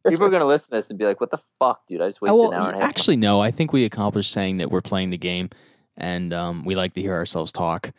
People 0.09 0.27
are 0.27 0.31
going 0.31 0.43
to 0.43 0.47
listen 0.49 0.71
to 0.71 0.77
this 0.77 0.91
and 0.91 0.99
be 0.99 1.05
like, 1.05 1.21
"What 1.21 1.31
the 1.31 1.41
fuck, 1.59 1.87
dude? 1.87 2.01
I 2.01 2.09
just 2.09 2.21
wasted 2.21 2.39
Oh, 2.41 2.49
an 2.49 2.55
hour 2.55 2.67
and 2.69 2.77
a 2.77 2.81
half." 2.81 2.89
actually, 2.89 3.17
no. 3.17 3.41
I 3.41 3.51
think 3.51 3.73
we 3.73 3.85
accomplished 3.85 4.33
saying 4.33 4.57
that 4.59 4.71
we're 4.71 4.81
playing 4.81 5.11
the 5.11 5.19
game, 5.19 5.51
and 5.97 6.33
um, 6.33 6.65
we 6.65 6.75
like 6.75 6.93
to 6.95 7.01
hear 7.01 7.15
ourselves 7.15 7.53
talk. 7.53 7.93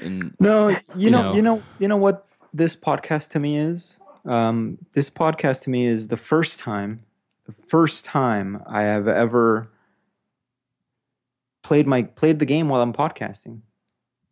And 0.00 0.34
No, 0.40 0.68
you, 0.68 0.76
You 0.96 1.10
know, 1.10 1.22
know. 1.22 1.34
you 1.34 1.42
know, 1.42 1.62
you 1.80 1.88
know 1.88 1.96
what 1.96 2.26
this 2.52 2.76
podcast 2.76 3.30
to 3.32 3.40
me 3.40 3.56
is. 3.56 4.00
Um, 4.24 4.78
this 4.92 5.10
podcast 5.10 5.62
to 5.64 5.70
me 5.70 5.84
is 5.84 6.08
the 6.08 6.16
first 6.16 6.58
time, 6.60 7.02
the 7.46 7.52
first 7.52 8.04
time 8.04 8.62
I 8.66 8.82
have 8.82 9.06
ever 9.08 9.68
played 11.62 11.86
my 11.86 12.02
played 12.02 12.38
the 12.38 12.46
game 12.46 12.68
while 12.68 12.80
I'm 12.82 12.92
podcasting. 12.92 13.60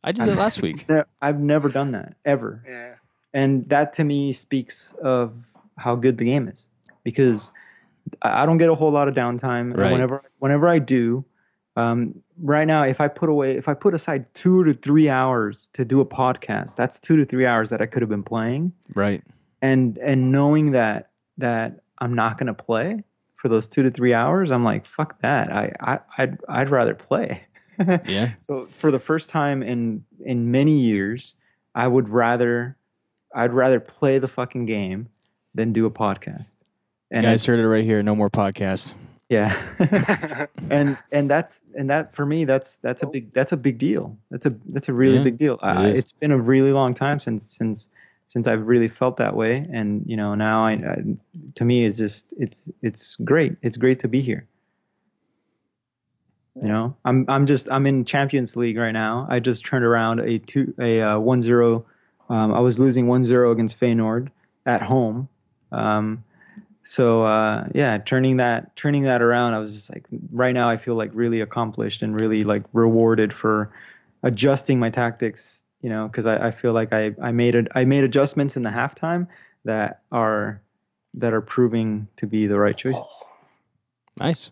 I 0.04 0.12
did 0.12 0.26
that 0.28 0.36
last 0.36 0.62
week. 0.62 0.86
I've 1.20 1.38
never 1.40 1.68
done 1.68 1.92
that 1.92 2.16
ever, 2.24 2.62
Yeah. 2.66 2.94
and 3.32 3.68
that 3.68 3.92
to 3.94 4.04
me 4.04 4.32
speaks 4.32 4.92
of 4.94 5.34
how 5.78 5.94
good 5.96 6.18
the 6.18 6.24
game 6.24 6.48
is 6.48 6.68
because 7.04 7.52
I 8.22 8.46
don't 8.46 8.58
get 8.58 8.68
a 8.68 8.74
whole 8.74 8.90
lot 8.90 9.08
of 9.08 9.14
downtime. 9.14 9.70
And 9.72 9.78
Right. 9.78 9.92
whenever 9.92 10.22
whenever 10.38 10.68
I 10.68 10.78
do, 10.78 11.24
um, 11.76 12.22
right 12.40 12.66
now, 12.66 12.82
if 12.84 13.00
I 13.00 13.08
put 13.08 13.28
away, 13.28 13.56
if 13.56 13.68
I 13.68 13.74
put 13.74 13.94
aside 13.94 14.32
two 14.34 14.64
to 14.64 14.74
three 14.74 15.08
hours 15.08 15.68
to 15.74 15.84
do 15.84 16.00
a 16.00 16.06
podcast, 16.06 16.76
that's 16.76 16.98
two 17.00 17.16
to 17.16 17.24
three 17.24 17.46
hours 17.46 17.70
that 17.70 17.80
I 17.80 17.86
could 17.86 18.02
have 18.02 18.10
been 18.10 18.22
playing. 18.24 18.72
Right. 18.94 19.22
And 19.60 19.98
and 19.98 20.32
knowing 20.32 20.72
that 20.72 21.10
that 21.38 21.80
I'm 21.98 22.14
not 22.14 22.36
going 22.38 22.48
to 22.48 22.54
play 22.54 23.04
for 23.34 23.48
those 23.48 23.68
two 23.68 23.82
to 23.82 23.90
three 23.90 24.12
hours, 24.14 24.50
I'm 24.50 24.64
like, 24.64 24.86
fuck 24.86 25.20
that. 25.20 25.52
I, 25.52 25.72
I 25.80 25.98
I'd 26.18 26.38
I'd 26.48 26.70
rather 26.70 26.94
play. 26.94 27.44
Yeah. 28.06 28.34
So 28.38 28.66
for 28.76 28.90
the 28.92 29.00
first 29.00 29.28
time 29.30 29.62
in 29.62 30.04
in 30.24 30.50
many 30.52 30.72
years, 30.78 31.34
I 31.74 31.88
would 31.88 32.08
rather 32.10 32.76
I'd 33.34 33.52
rather 33.52 33.80
play 33.80 34.18
the 34.18 34.28
fucking 34.28 34.66
game 34.66 35.08
than 35.54 35.72
do 35.72 35.86
a 35.86 35.90
podcast. 35.90 36.58
And 37.12 37.24
guys 37.24 37.44
it's- 37.44 37.46
heard 37.46 37.60
it 37.60 37.68
right 37.68 37.84
here. 37.84 38.02
No 38.02 38.16
more 38.16 38.30
podcast. 38.30 38.94
yeah. 39.28 39.54
and 40.70 40.96
and 41.12 41.30
that's 41.30 41.60
and 41.76 41.88
that 41.90 42.12
for 42.12 42.24
me 42.26 42.44
that's 42.44 42.78
that's 42.78 43.02
a 43.02 43.06
big 43.06 43.32
that's 43.32 43.52
a 43.52 43.56
big 43.56 43.78
deal. 43.78 44.16
That's 44.30 44.46
a 44.46 44.54
that's 44.70 44.88
a 44.88 44.92
really 44.92 45.18
Yeah, 45.18 45.24
big 45.24 45.38
deal. 45.38 45.58
I, 45.62 45.88
is. 45.88 45.98
it's 46.00 46.12
been 46.12 46.32
a 46.32 46.38
really 46.38 46.72
long 46.72 46.94
time 46.94 47.20
since 47.20 47.44
since 47.46 47.88
since 48.26 48.46
I've 48.46 48.66
really 48.66 48.88
felt 48.88 49.18
that 49.18 49.36
way. 49.36 49.66
And 49.70 50.04
you 50.06 50.16
know, 50.16 50.34
now 50.34 50.64
I, 50.64 50.72
I 50.72 50.96
to 51.54 51.64
me 51.64 51.84
it's 51.84 51.98
just 51.98 52.32
it's 52.38 52.70
it's 52.82 53.16
great. 53.16 53.56
It's 53.62 53.76
great 53.76 53.98
to 54.00 54.08
be 54.08 54.22
here. 54.22 54.46
You 56.60 56.68
know, 56.68 56.96
I'm 57.04 57.24
I'm 57.28 57.46
just 57.46 57.70
I'm 57.70 57.86
in 57.86 58.04
Champions 58.04 58.56
League 58.56 58.76
right 58.76 58.92
now. 58.92 59.26
I 59.30 59.40
just 59.40 59.64
turned 59.64 59.84
around 59.84 60.20
a 60.20 60.38
two 60.38 60.74
a 60.78 61.00
uh, 61.00 61.18
one 61.18 61.42
zero. 61.42 61.86
Um, 62.28 62.54
I 62.54 62.60
was 62.60 62.78
losing 62.78 63.06
1-0 63.08 63.52
against 63.52 63.78
Feyenoord 63.78 64.28
at 64.64 64.80
home. 64.80 65.28
Um, 65.70 66.24
so 66.84 67.22
uh, 67.24 67.68
yeah, 67.74 67.98
turning 67.98 68.36
that 68.38 68.74
turning 68.76 69.02
that 69.04 69.22
around, 69.22 69.54
I 69.54 69.58
was 69.58 69.74
just 69.74 69.90
like, 69.90 70.06
right 70.32 70.52
now 70.54 70.68
I 70.68 70.76
feel 70.76 70.94
like 70.94 71.10
really 71.14 71.40
accomplished 71.40 72.02
and 72.02 72.18
really 72.18 72.44
like 72.44 72.64
rewarded 72.72 73.32
for 73.32 73.72
adjusting 74.22 74.78
my 74.78 74.90
tactics. 74.90 75.60
You 75.80 75.88
know, 75.90 76.06
because 76.06 76.26
I, 76.26 76.48
I 76.48 76.50
feel 76.52 76.72
like 76.72 76.92
I 76.92 77.14
I 77.20 77.32
made 77.32 77.54
it 77.56 77.66
I 77.74 77.84
made 77.84 78.04
adjustments 78.04 78.56
in 78.56 78.62
the 78.62 78.70
halftime 78.70 79.26
that 79.64 80.02
are 80.12 80.60
that 81.14 81.32
are 81.34 81.40
proving 81.40 82.08
to 82.16 82.26
be 82.26 82.46
the 82.46 82.58
right 82.58 82.76
choices. 82.76 83.24
Nice. 84.18 84.50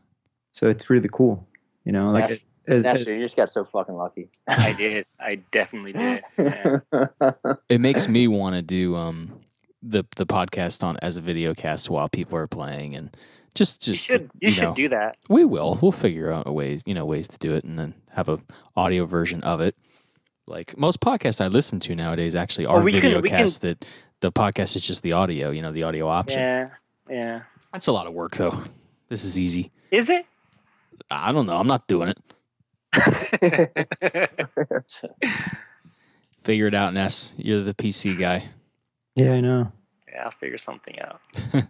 So 0.52 0.68
it's 0.68 0.90
really 0.90 1.08
cool. 1.10 1.46
You 1.84 1.92
know, 1.92 2.08
like 2.08 2.30
Nash- 2.30 2.44
as- 2.66 2.82
That's 2.82 3.00
as- 3.00 3.06
true. 3.06 3.14
You 3.14 3.24
just 3.24 3.36
got 3.36 3.48
so 3.50 3.64
fucking 3.64 3.94
lucky. 3.94 4.28
I 4.48 4.72
did. 4.72 5.06
I 5.20 5.36
definitely 5.52 5.92
did. 5.92 6.22
Yeah. 6.38 6.78
It 7.68 7.80
makes 7.80 8.08
me 8.08 8.26
want 8.28 8.56
to 8.56 8.62
do 8.62 8.96
um 8.96 9.38
the 9.82 10.04
the 10.16 10.26
podcast 10.26 10.82
on 10.84 10.96
as 11.02 11.16
a 11.16 11.20
video 11.20 11.54
cast 11.54 11.90
while 11.90 12.08
people 12.08 12.38
are 12.38 12.46
playing 12.46 12.94
and 12.94 13.16
just 13.54 13.86
You 13.86 13.94
just 13.94 14.06
should. 14.06 14.30
You, 14.40 14.52
should 14.52 14.62
know, 14.62 14.74
do 14.74 14.88
that. 14.90 15.16
We 15.28 15.44
will. 15.44 15.78
We'll 15.82 15.92
figure 15.92 16.30
out 16.32 16.46
a 16.46 16.52
ways, 16.52 16.82
you 16.86 16.94
know, 16.94 17.04
ways 17.04 17.26
to 17.28 17.38
do 17.38 17.54
it, 17.54 17.64
and 17.64 17.78
then 17.78 17.94
have 18.10 18.28
a 18.28 18.38
audio 18.76 19.06
version 19.06 19.42
of 19.42 19.60
it. 19.60 19.74
Like 20.46 20.76
most 20.78 21.00
podcasts 21.00 21.40
I 21.40 21.48
listen 21.48 21.80
to 21.80 21.94
nowadays, 21.96 22.34
actually 22.34 22.66
are 22.66 22.76
Well, 22.76 22.84
we 22.84 22.92
video 22.92 23.20
can- 23.22 23.30
casts. 23.30 23.58
That 23.58 23.84
the 24.20 24.30
podcast 24.30 24.76
is 24.76 24.86
just 24.86 25.02
the 25.02 25.14
audio, 25.14 25.50
you 25.50 25.62
know, 25.62 25.72
the 25.72 25.84
audio 25.84 26.06
option. 26.08 26.40
Yeah. 26.40 26.68
Yeah. 27.08 27.40
That's 27.72 27.86
a 27.86 27.92
lot 27.92 28.06
of 28.06 28.12
work, 28.12 28.36
though. 28.36 28.62
This 29.08 29.24
is 29.24 29.38
easy. 29.38 29.70
Is 29.90 30.10
it? 30.10 30.26
I 31.10 31.32
don't 31.32 31.46
know. 31.46 31.56
I'm 31.56 31.66
not 31.66 31.86
doing 31.88 32.10
it. 32.10 32.18
Figure 36.42 36.66
it 36.66 36.74
out, 36.74 36.94
Ness. 36.94 37.32
You're 37.36 37.60
the 37.60 37.74
PC 37.74 38.18
guy. 38.18 38.48
Yeah, 39.24 39.32
I 39.34 39.40
know. 39.40 39.72
yeah, 40.12 40.24
I'll 40.24 40.30
figure 40.32 40.58
something 40.58 40.94
out. 41.00 41.20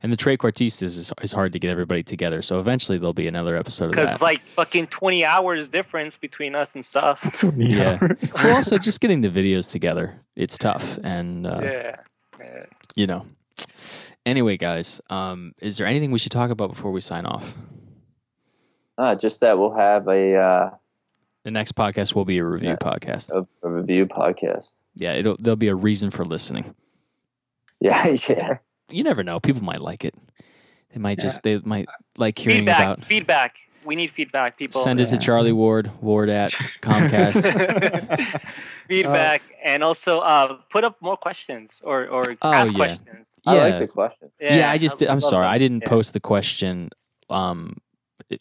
And 0.00 0.12
the 0.12 0.16
Trequartistas 0.16 0.82
is, 0.96 1.12
is 1.22 1.32
hard 1.32 1.52
to 1.54 1.58
get 1.58 1.72
everybody 1.72 2.04
together. 2.04 2.40
So 2.40 2.60
eventually 2.60 2.98
there'll 2.98 3.12
be 3.12 3.26
another 3.26 3.56
episode 3.56 3.86
of 3.86 3.90
Because 3.90 4.10
that. 4.10 4.12
it's 4.14 4.22
like 4.22 4.40
fucking 4.54 4.86
twenty 4.86 5.24
hours 5.24 5.68
difference 5.68 6.16
between 6.16 6.54
us 6.54 6.76
and 6.76 6.84
stuff. 6.84 7.20
20 7.40 7.66
Yeah. 7.66 7.98
well, 8.32 8.54
also 8.54 8.78
just 8.78 9.00
getting 9.00 9.22
the 9.22 9.28
videos 9.28 9.68
together, 9.72 10.20
it's 10.36 10.56
tough. 10.56 10.98
And, 11.02 11.44
uh, 11.48 11.58
yeah. 11.64 11.96
yeah. 12.38 12.66
you 12.94 13.08
know. 13.08 13.26
Anyway, 14.24 14.56
guys, 14.56 15.00
um, 15.10 15.52
is 15.60 15.78
there 15.78 15.86
anything 15.88 16.12
we 16.12 16.20
should 16.20 16.30
talk 16.30 16.50
about 16.50 16.68
before 16.70 16.92
we 16.92 17.00
sign 17.00 17.26
off? 17.26 17.56
Uh, 18.96 19.16
just 19.16 19.40
that 19.40 19.58
we'll 19.58 19.74
have 19.74 20.06
a, 20.06 20.36
uh, 20.36 20.70
The 21.42 21.50
next 21.50 21.74
podcast 21.74 22.14
will 22.14 22.24
be 22.24 22.38
a 22.38 22.44
review 22.44 22.68
Yeah. 22.68 22.76
podcast. 22.76 23.30
a, 23.32 23.44
a 23.66 23.68
review 23.68 24.06
podcast. 24.06 24.74
Yeah, 24.94 25.14
it'll 25.14 25.36
there'll 25.40 25.56
be 25.56 25.66
a 25.68 25.74
reason 25.74 26.12
for 26.12 26.24
listening. 26.24 26.72
Yeah, 27.80 28.06
yeah. 28.28 28.58
You 28.90 29.04
never 29.04 29.22
know; 29.22 29.38
people 29.40 29.62
might 29.62 29.80
like 29.80 30.04
it. 30.04 30.14
They 30.92 30.98
might 31.00 31.18
just 31.18 31.42
they 31.42 31.58
might 31.60 31.86
like 32.16 32.38
hearing 32.38 32.60
Feedback. 32.60 32.80
about. 32.98 33.04
Feedback. 33.04 33.56
We 33.84 33.94
need 33.96 34.10
feedback, 34.10 34.58
people. 34.58 34.82
Send 34.82 35.00
it 35.00 35.08
to 35.10 35.18
Charlie 35.18 35.52
Ward, 35.52 35.90
Ward 36.02 36.28
at 36.28 36.50
Comcast. 36.82 38.40
feedback, 38.88 39.42
and 39.64 39.82
also 39.82 40.18
uh, 40.20 40.58
put 40.70 40.84
up 40.84 40.96
more 41.00 41.16
questions 41.16 41.80
or 41.84 42.06
or 42.08 42.24
Oh, 42.42 42.52
ask 42.52 42.72
yeah. 42.72 42.76
questions. 42.76 43.38
I 43.46 43.54
Yeah. 43.54 43.62
like 43.64 43.78
the 43.86 43.88
question. 43.92 44.30
yeah, 44.40 44.70
I 44.70 44.78
just 44.78 45.02
I 45.02 45.06
I'm 45.06 45.20
sorry, 45.20 45.44
that. 45.44 45.52
I 45.52 45.58
didn't 45.58 45.82
Yeah. 45.82 45.88
post 45.88 46.12
the 46.12 46.20
question 46.20 46.90
um 47.30 47.76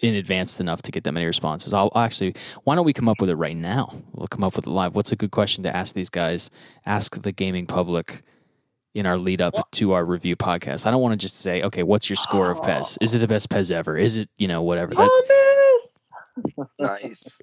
in 0.01 0.15
advance 0.15 0.59
enough 0.59 0.81
to 0.81 0.91
get 0.91 1.03
that 1.03 1.11
many 1.13 1.25
responses. 1.25 1.73
I'll 1.73 1.91
I'll 1.95 2.03
actually. 2.05 2.35
Why 2.63 2.75
don't 2.75 2.85
we 2.85 2.93
come 2.93 3.07
up 3.09 3.21
with 3.21 3.29
it 3.29 3.35
right 3.35 3.55
now? 3.55 3.93
We'll 4.13 4.27
come 4.27 4.43
up 4.43 4.55
with 4.55 4.67
it 4.67 4.69
live. 4.71 4.95
What's 4.95 5.11
a 5.11 5.15
good 5.15 5.31
question 5.31 5.63
to 5.63 5.75
ask 5.75 5.93
these 5.95 6.09
guys? 6.09 6.49
Ask 6.85 7.21
the 7.21 7.31
gaming 7.31 7.67
public 7.67 8.23
in 8.97 9.05
our 9.05 9.17
lead 9.17 9.41
up 9.41 9.53
to 9.73 9.93
our 9.93 10.03
review 10.03 10.35
podcast. 10.35 10.87
I 10.87 10.91
don't 10.91 11.01
want 11.01 11.13
to 11.13 11.17
just 11.17 11.35
say, 11.35 11.61
okay, 11.61 11.83
what's 11.83 12.09
your 12.09 12.15
score 12.15 12.49
of 12.49 12.61
PES? 12.63 12.97
Is 12.99 13.13
it 13.13 13.19
the 13.19 13.27
best 13.27 13.49
PES 13.49 13.69
ever? 13.69 13.95
Is 13.95 14.17
it 14.17 14.29
you 14.37 14.47
know 14.47 14.63
whatever? 14.63 14.95
That, 14.95 15.09
Nice. 16.79 17.41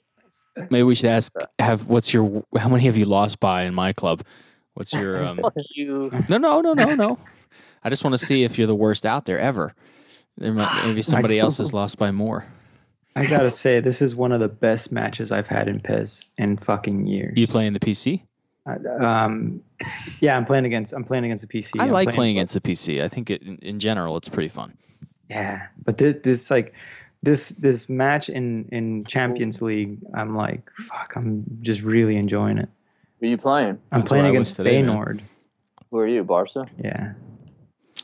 maybe 0.70 0.82
we 0.82 0.94
should 0.94 1.10
ask. 1.10 1.32
Have 1.59 1.86
what's 1.86 2.12
your 2.12 2.44
how 2.56 2.68
many 2.68 2.85
have 2.85 2.97
you 2.97 3.05
lost 3.06 3.40
by 3.40 3.64
in 3.64 3.74
my 3.74 3.93
club? 3.93 4.22
What's 4.74 4.93
your 4.93 5.24
um? 5.24 5.39
Fuck 5.39 5.55
you. 5.74 6.10
No, 6.28 6.39
no, 6.39 6.60
no, 6.60 6.74
no, 6.74 6.94
no. 6.94 7.18
I 7.82 7.90
just 7.90 8.02
want 8.02 8.18
to 8.18 8.24
see 8.24 8.44
if 8.44 8.59
you're 8.59 8.66
the 8.66 8.74
worst 8.74 9.06
out 9.06 9.26
there 9.26 9.39
ever. 9.39 9.74
There 10.36 10.52
might, 10.52 10.86
maybe 10.86 11.02
somebody 11.02 11.39
else 11.39 11.59
has 11.59 11.72
lost 11.72 11.98
by 11.98 12.10
more. 12.10 12.47
I 13.16 13.26
gotta 13.26 13.52
say, 13.52 13.78
this 13.78 14.02
is 14.02 14.16
one 14.16 14.32
of 14.32 14.40
the 14.40 14.48
best 14.48 14.90
matches 14.90 15.31
I've 15.31 15.47
had 15.47 15.68
in 15.68 15.78
PES 15.78 16.24
in 16.36 16.56
fucking 16.56 17.06
years. 17.06 17.35
You 17.36 17.47
playing 17.47 17.72
the 17.72 17.81
PC? 17.81 18.22
Uh, 18.66 19.04
um, 19.04 19.62
yeah, 20.20 20.36
I'm 20.36 20.44
playing 20.44 20.64
against. 20.64 20.92
I'm 20.92 21.04
playing 21.04 21.24
against 21.24 21.44
a 21.44 21.46
PC. 21.46 21.78
I 21.78 21.84
I'm 21.84 21.90
like 21.90 22.12
playing 22.14 22.36
against 22.36 22.54
the 22.54 22.60
PC. 22.60 23.02
I 23.02 23.08
think 23.08 23.30
it, 23.30 23.42
in, 23.42 23.56
in 23.58 23.78
general 23.78 24.16
it's 24.16 24.28
pretty 24.28 24.48
fun. 24.48 24.76
Yeah, 25.28 25.66
but 25.84 25.98
this, 25.98 26.16
this 26.22 26.50
like 26.50 26.74
this 27.22 27.50
this 27.50 27.88
match 27.88 28.28
in 28.28 28.68
in 28.72 29.04
Champions 29.04 29.60
League, 29.60 29.98
I'm 30.14 30.34
like, 30.34 30.70
fuck, 30.76 31.14
I'm 31.16 31.44
just 31.60 31.82
really 31.82 32.16
enjoying 32.16 32.58
it. 32.58 32.68
Who 33.20 33.26
are 33.26 33.30
you 33.30 33.38
playing? 33.38 33.78
I'm 33.92 34.00
That's 34.00 34.08
playing 34.08 34.24
what 34.24 34.28
I 34.28 34.38
was 34.38 34.50
against 34.50 34.56
today, 34.56 34.82
man. 34.82 35.22
Who 35.90 35.98
are 35.98 36.06
you, 36.06 36.24
Barca? 36.24 36.66
Yeah, 36.78 37.12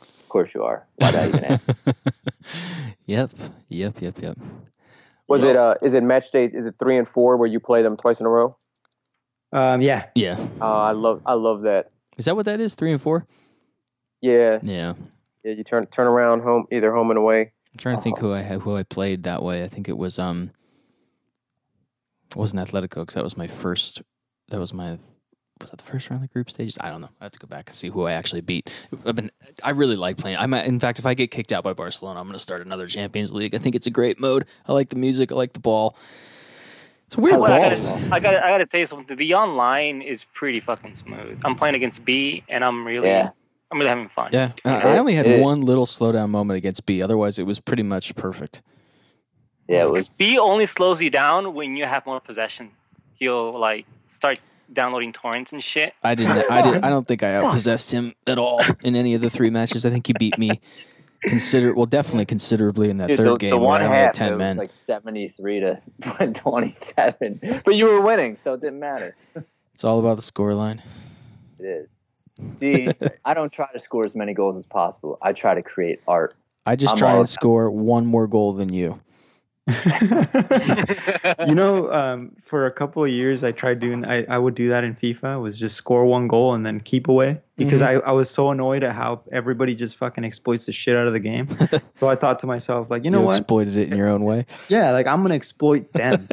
Of 0.01 0.29
course 0.29 0.53
you 0.53 0.63
are. 0.63 0.87
Why 0.95 1.11
not 1.11 1.27
even 1.27 1.43
ask? 1.43 1.69
yep, 3.05 3.31
yep, 3.67 4.01
yep, 4.01 4.21
yep. 4.21 4.37
Was 5.27 5.43
it 5.43 5.55
uh 5.55 5.75
is 5.81 5.93
it 5.93 6.03
match 6.03 6.31
day 6.31 6.43
is 6.43 6.65
it 6.65 6.75
three 6.77 6.97
and 6.97 7.07
four 7.07 7.37
where 7.37 7.47
you 7.47 7.59
play 7.59 7.81
them 7.81 7.97
twice 7.97 8.19
in 8.19 8.25
a 8.25 8.29
row? 8.29 8.55
Um, 9.51 9.81
yeah. 9.81 10.07
Yeah, 10.15 10.37
Uh, 10.59 10.65
I 10.65 10.91
love 10.91 11.21
I 11.25 11.33
love 11.33 11.61
that. 11.63 11.91
is 12.17 12.25
that 12.25 12.35
what 12.35 12.45
that 12.45 12.59
is? 12.59 12.75
Three 12.75 12.91
and 12.91 13.01
four? 13.01 13.25
Yeah, 14.21 14.59
Yeah, 14.61 14.93
yeah. 15.43 15.51
You 15.53 15.63
turn 15.63 15.85
turn 15.87 16.07
around 16.07 16.41
home 16.41 16.67
either 16.71 16.93
home 16.93 17.09
and 17.11 17.17
away. 17.17 17.51
I'm 17.73 17.77
trying 17.79 17.95
to 17.95 18.01
think 18.01 18.19
who 18.19 18.33
I 18.33 18.41
had, 18.41 18.61
who 18.61 18.75
I 18.75 18.83
played 18.83 19.23
that 19.23 19.41
way. 19.43 19.63
I 19.63 19.67
think 19.67 19.87
it 19.89 19.97
was 19.97 20.19
um, 20.19 20.51
it 22.29 22.35
wasn't 22.35 22.61
Atletico 22.67 22.95
because 23.01 23.15
that 23.15 23.23
was 23.23 23.37
my 23.37 23.47
first. 23.47 24.01
That 24.49 24.59
was 24.59 24.73
my 24.73 24.97
was 25.61 25.69
that 25.69 25.77
the 25.77 25.83
first 25.83 26.09
round 26.09 26.23
of 26.23 26.29
the 26.29 26.33
group 26.33 26.49
stages? 26.49 26.77
I 26.81 26.89
don't 26.89 27.01
know. 27.01 27.09
I 27.19 27.25
have 27.25 27.31
to 27.33 27.39
go 27.39 27.47
back 27.47 27.69
and 27.69 27.75
see 27.75 27.89
who 27.89 28.05
I 28.05 28.13
actually 28.13 28.41
beat. 28.41 28.69
I've 29.05 29.15
been 29.15 29.31
I 29.63 29.69
really 29.71 29.95
like 29.95 30.17
playing. 30.17 30.37
I'm 30.37 30.53
in 30.53 30.79
fact, 30.79 30.99
if 30.99 31.05
I 31.05 31.13
get 31.13 31.31
kicked 31.31 31.51
out 31.51 31.63
by 31.63 31.73
Barcelona, 31.73 32.19
I'm 32.19 32.25
going 32.25 32.33
to 32.33 32.39
start 32.39 32.61
another 32.61 32.87
Champions 32.87 33.31
League. 33.31 33.53
I 33.55 33.57
think 33.59 33.75
it's 33.75 33.87
a 33.87 33.91
great 33.91 34.19
mode. 34.19 34.45
I 34.67 34.73
like 34.73 34.89
the 34.89 34.95
music. 34.95 35.31
I 35.31 35.35
like 35.35 35.53
the 35.53 35.59
ball. 35.59 35.95
It's 37.11 37.17
a 37.17 37.19
weird 37.19 37.41
Well, 37.41 37.51
I 37.51 37.75
ball. 37.75 37.91
gotta, 37.99 38.15
I 38.15 38.19
gotta, 38.21 38.45
I 38.45 38.47
gotta 38.47 38.65
say 38.65 38.85
something. 38.85 39.17
The 39.17 39.33
online 39.33 40.01
is 40.01 40.23
pretty 40.23 40.61
fucking 40.61 40.95
smooth. 40.95 41.41
I'm 41.43 41.57
playing 41.57 41.75
against 41.75 42.05
B, 42.05 42.41
and 42.47 42.63
I'm 42.63 42.87
really, 42.87 43.09
Yeah. 43.09 43.31
I'm 43.69 43.77
really 43.79 43.89
having 43.89 44.07
fun. 44.07 44.29
Yeah, 44.31 44.53
I 44.63 44.93
I 44.93 44.97
only 44.97 45.15
had 45.15 45.27
It- 45.27 45.41
one 45.41 45.59
little 45.59 45.85
slowdown 45.85 46.29
moment 46.29 46.57
against 46.57 46.85
B. 46.85 47.01
Otherwise, 47.01 47.37
it 47.37 47.43
was 47.45 47.59
pretty 47.59 47.83
much 47.83 48.15
perfect. 48.15 48.61
Yeah, 49.67 49.83
it 49.83 49.91
was. 49.91 50.15
B 50.15 50.37
only 50.37 50.65
slows 50.65 51.01
you 51.01 51.09
down 51.09 51.53
when 51.53 51.75
you 51.75 51.83
have 51.85 52.05
more 52.05 52.21
possession. 52.21 52.71
He'll 53.15 53.59
like 53.59 53.85
start 54.07 54.39
downloading 54.71 55.11
torrents 55.11 55.51
and 55.51 55.61
shit. 55.61 55.93
I 56.05 56.15
didn't. 56.15 56.49
I 56.49 56.61
did. 56.61 56.81
I 56.81 56.89
don't 56.89 57.05
think 57.05 57.23
I 57.23 57.27
outpossessed 57.41 57.91
him 57.91 58.13
at 58.25 58.37
all 58.37 58.61
in 58.83 58.95
any 58.95 59.15
of 59.15 59.21
the 59.21 59.29
three 59.29 59.49
matches. 59.49 59.85
I 59.85 59.89
think 59.89 60.07
he 60.07 60.13
beat 60.17 60.37
me 60.37 60.61
consider 61.21 61.73
well, 61.73 61.85
definitely 61.85 62.25
considerably 62.25 62.89
in 62.89 62.97
that 62.97 63.07
Dude, 63.07 63.17
third 63.17 63.27
the, 63.27 63.37
game 63.37 63.49
the 63.51 63.57
one 63.57 63.81
I 63.81 63.85
only 63.85 63.97
had 63.97 64.05
half 64.05 64.13
ten 64.13 64.33
it 64.33 64.37
men. 64.37 64.49
was 64.49 64.57
like 64.57 64.73
seventy 64.73 65.27
three 65.27 65.59
to 65.59 65.81
twenty 66.33 66.71
seven, 66.71 67.39
but 67.63 67.75
you 67.75 67.85
were 67.85 68.01
winning, 68.01 68.37
so 68.37 68.53
it 68.53 68.61
didn't 68.61 68.79
matter. 68.79 69.15
it's 69.73 69.83
all 69.83 69.99
about 69.99 70.15
the 70.17 70.23
scoreline. 70.23 70.81
It 71.59 71.63
is. 71.63 71.87
See, 72.55 72.87
I 73.25 73.33
don't 73.33 73.51
try 73.51 73.67
to 73.73 73.79
score 73.79 74.05
as 74.05 74.15
many 74.15 74.33
goals 74.33 74.57
as 74.57 74.65
possible. 74.65 75.17
I 75.21 75.33
try 75.33 75.53
to 75.53 75.61
create 75.61 76.01
art. 76.07 76.33
I 76.65 76.75
just 76.75 76.93
I'm 76.93 76.99
try 76.99 77.15
and 77.17 77.27
score 77.27 77.69
one 77.71 78.05
more 78.05 78.27
goal 78.27 78.53
than 78.53 78.71
you. 78.71 78.99
you 81.47 81.55
know, 81.55 81.91
um, 81.91 82.31
for 82.41 82.65
a 82.65 82.71
couple 82.71 83.03
of 83.03 83.09
years, 83.09 83.43
I 83.43 83.51
tried 83.51 83.79
doing. 83.79 84.05
I, 84.05 84.25
I 84.25 84.37
would 84.37 84.55
do 84.55 84.69
that 84.69 84.83
in 84.83 84.95
FIFA. 84.95 85.41
Was 85.41 85.57
just 85.57 85.75
score 85.75 86.05
one 86.05 86.27
goal 86.27 86.53
and 86.53 86.65
then 86.65 86.79
keep 86.79 87.07
away 87.07 87.41
because 87.57 87.81
I, 87.83 87.93
I 87.93 88.11
was 88.11 88.29
so 88.29 88.49
annoyed 88.49 88.83
at 88.83 88.95
how 88.95 89.21
everybody 89.31 89.75
just 89.75 89.97
fucking 89.97 90.23
exploits 90.25 90.65
the 90.65 90.71
shit 90.71 90.95
out 90.97 91.05
of 91.07 91.13
the 91.13 91.19
game. 91.19 91.47
so 91.91 92.07
I 92.09 92.15
thought 92.15 92.39
to 92.39 92.47
myself, 92.47 92.89
like, 92.89 93.05
you 93.05 93.11
know 93.11 93.19
you 93.19 93.25
what? 93.27 93.37
exploited 93.37 93.77
it 93.77 93.91
in 93.91 93.97
your 93.97 94.07
own 94.09 94.23
way. 94.23 94.45
yeah, 94.67 94.91
like 94.91 95.05
I'm 95.07 95.21
gonna 95.21 95.35
exploit 95.35 95.91
them. 95.93 96.27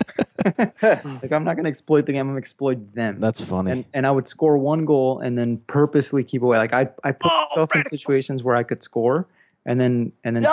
like 0.59 1.33
I'm 1.33 1.45
not 1.45 1.57
gonna 1.57 1.69
exploit 1.69 2.07
the 2.07 2.13
game. 2.13 2.23
I'm 2.23 2.29
gonna 2.29 2.39
exploit 2.39 2.95
them. 2.95 3.21
That's 3.21 3.43
funny. 3.43 3.71
and 3.73 3.85
and 3.93 4.07
I 4.07 4.11
would 4.11 4.27
score 4.29 4.57
one 4.59 4.85
goal 4.85 5.19
and 5.21 5.37
then 5.37 5.59
purposely 5.67 6.25
keep 6.25 6.43
away. 6.43 6.57
Like 6.59 6.73
I 6.73 6.89
I 7.05 7.13
put 7.13 7.31
Oh, 7.31 7.41
myself 7.41 7.75
in 7.77 7.85
situations 7.85 8.43
where 8.43 8.57
I 8.57 8.63
could 8.63 8.83
score 8.83 9.27
and 9.67 9.79
then 9.81 10.13
and 10.25 10.35
then 10.37 10.45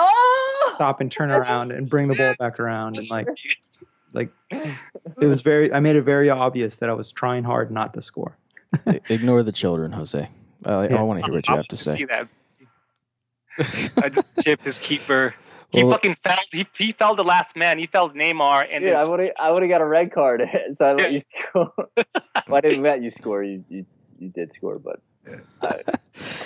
stop 0.76 1.00
and 1.00 1.10
turn 1.10 1.30
around 1.30 1.72
and 1.72 1.88
bring 1.88 2.08
the 2.08 2.14
ball 2.14 2.34
back 2.38 2.60
around 2.60 2.98
and 2.98 3.08
like 3.08 3.26
like 4.12 4.30
it 4.50 5.26
was 5.26 5.42
very 5.42 5.72
I 5.72 5.80
made 5.80 5.96
it 5.96 6.02
very 6.02 6.30
obvious 6.30 6.76
that 6.78 6.88
I 6.88 6.92
was 6.94 7.10
trying 7.12 7.44
hard 7.44 7.70
not 7.70 7.92
to 7.94 8.00
score. 8.00 8.38
Ignore 9.08 9.42
the 9.42 9.52
children, 9.52 9.92
Jose. 9.92 10.28
Uh, 10.64 10.86
Yeah. 10.90 10.96
I 10.98 11.02
want 11.02 11.20
to 11.20 11.24
hear 11.26 11.34
what 11.34 11.48
you 11.48 11.54
I 11.54 11.56
have 11.58 11.68
to 11.68 11.76
say. 11.76 11.96
See 11.96 12.04
that. 12.06 12.28
I 14.02 14.08
just 14.10 14.38
chipped 14.42 14.64
his 14.64 14.78
keeper. 14.78 15.34
He 15.70 15.82
Well- 15.82 15.92
fucking 15.94 16.14
fell. 16.14 16.36
He, 16.52 16.66
he 16.76 16.92
fell 16.92 17.14
the 17.14 17.24
last 17.24 17.56
man. 17.56 17.78
He 17.78 17.86
fell 17.86 18.10
Neymar, 18.10 18.66
and 18.70 18.82
Dude, 18.84 18.92
this- 18.92 19.00
I 19.00 19.04
would 19.04 19.20
have 19.20 19.30
I 19.40 19.50
would 19.50 19.62
have 19.62 19.70
got 19.70 19.80
a 19.80 19.86
red 19.86 20.12
card, 20.12 20.42
so 20.72 20.86
I 20.86 20.92
let 20.92 21.12
you 21.16 21.20
score. 21.48 21.72
well, 21.76 22.56
I 22.56 22.60
didn't 22.60 22.82
let 22.82 23.02
you 23.02 23.10
score. 23.10 23.42
You 23.42 23.64
you, 23.68 23.86
you 24.18 24.28
did 24.28 24.52
score, 24.52 24.78
but 24.78 25.00
I, 25.62 25.82
am 25.88 25.94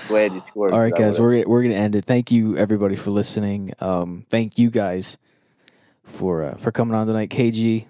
glad 0.09 0.33
you 0.33 0.41
scored. 0.41 0.73
All 0.73 0.81
right, 0.81 0.95
guys, 0.95 1.21
would've- 1.21 1.47
we're 1.47 1.49
we're 1.49 1.63
gonna 1.63 1.75
end 1.75 1.95
it. 1.95 2.05
Thank 2.05 2.31
you 2.31 2.57
everybody 2.57 2.97
for 2.97 3.11
listening. 3.11 3.73
Um, 3.81 4.25
thank 4.31 4.59
you 4.59 4.71
guys 4.71 5.19
for 6.05 6.45
uh, 6.45 6.57
for 6.57 6.73
coming 6.73 6.95
on 6.95 7.07
tonight. 7.07 7.31
KG, 7.31 7.87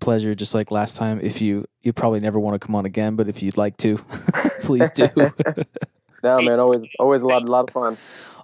pleasure. 0.00 0.34
Just 0.34 0.54
like 0.54 0.70
last 0.70 0.96
time. 0.96 1.20
If 1.22 1.40
you 1.40 1.66
you 1.82 1.92
probably 1.92 2.20
never 2.20 2.38
want 2.38 2.60
to 2.60 2.64
come 2.66 2.74
on 2.74 2.84
again, 2.86 3.16
but 3.16 3.28
if 3.28 3.42
you'd 3.42 3.56
like 3.56 3.76
to, 3.78 3.96
please 4.62 4.90
do. 4.90 5.08
No, 6.22 6.40
man, 6.40 6.58
always 6.58 6.86
always 6.98 7.20
a 7.20 7.26
lot, 7.26 7.42
a 7.42 7.46
lot 7.50 7.68
of 7.68 7.70
fun. 7.74 7.98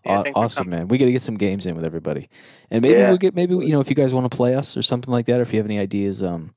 Yeah, 0.04 0.18
Aw- 0.18 0.22
thanks 0.24 0.36
for 0.36 0.44
awesome, 0.44 0.68
man. 0.68 0.88
We 0.88 0.98
got 0.98 1.06
to 1.06 1.12
get 1.12 1.22
some 1.22 1.38
games 1.38 1.64
in 1.64 1.74
with 1.76 1.84
everybody, 1.86 2.28
and 2.70 2.82
maybe 2.82 2.98
Yeah. 2.98 3.08
we'll 3.08 3.16
get 3.16 3.34
maybe 3.34 3.54
you 3.54 3.70
know 3.70 3.80
if 3.80 3.88
you 3.88 3.96
guys 3.96 4.12
want 4.12 4.30
to 4.30 4.36
play 4.36 4.54
us 4.54 4.76
or 4.76 4.82
something 4.82 5.10
like 5.10 5.24
that, 5.26 5.38
or 5.38 5.42
if 5.44 5.54
you 5.54 5.58
have 5.58 5.64
any 5.64 5.78
ideas, 5.78 6.22
um, 6.22 6.52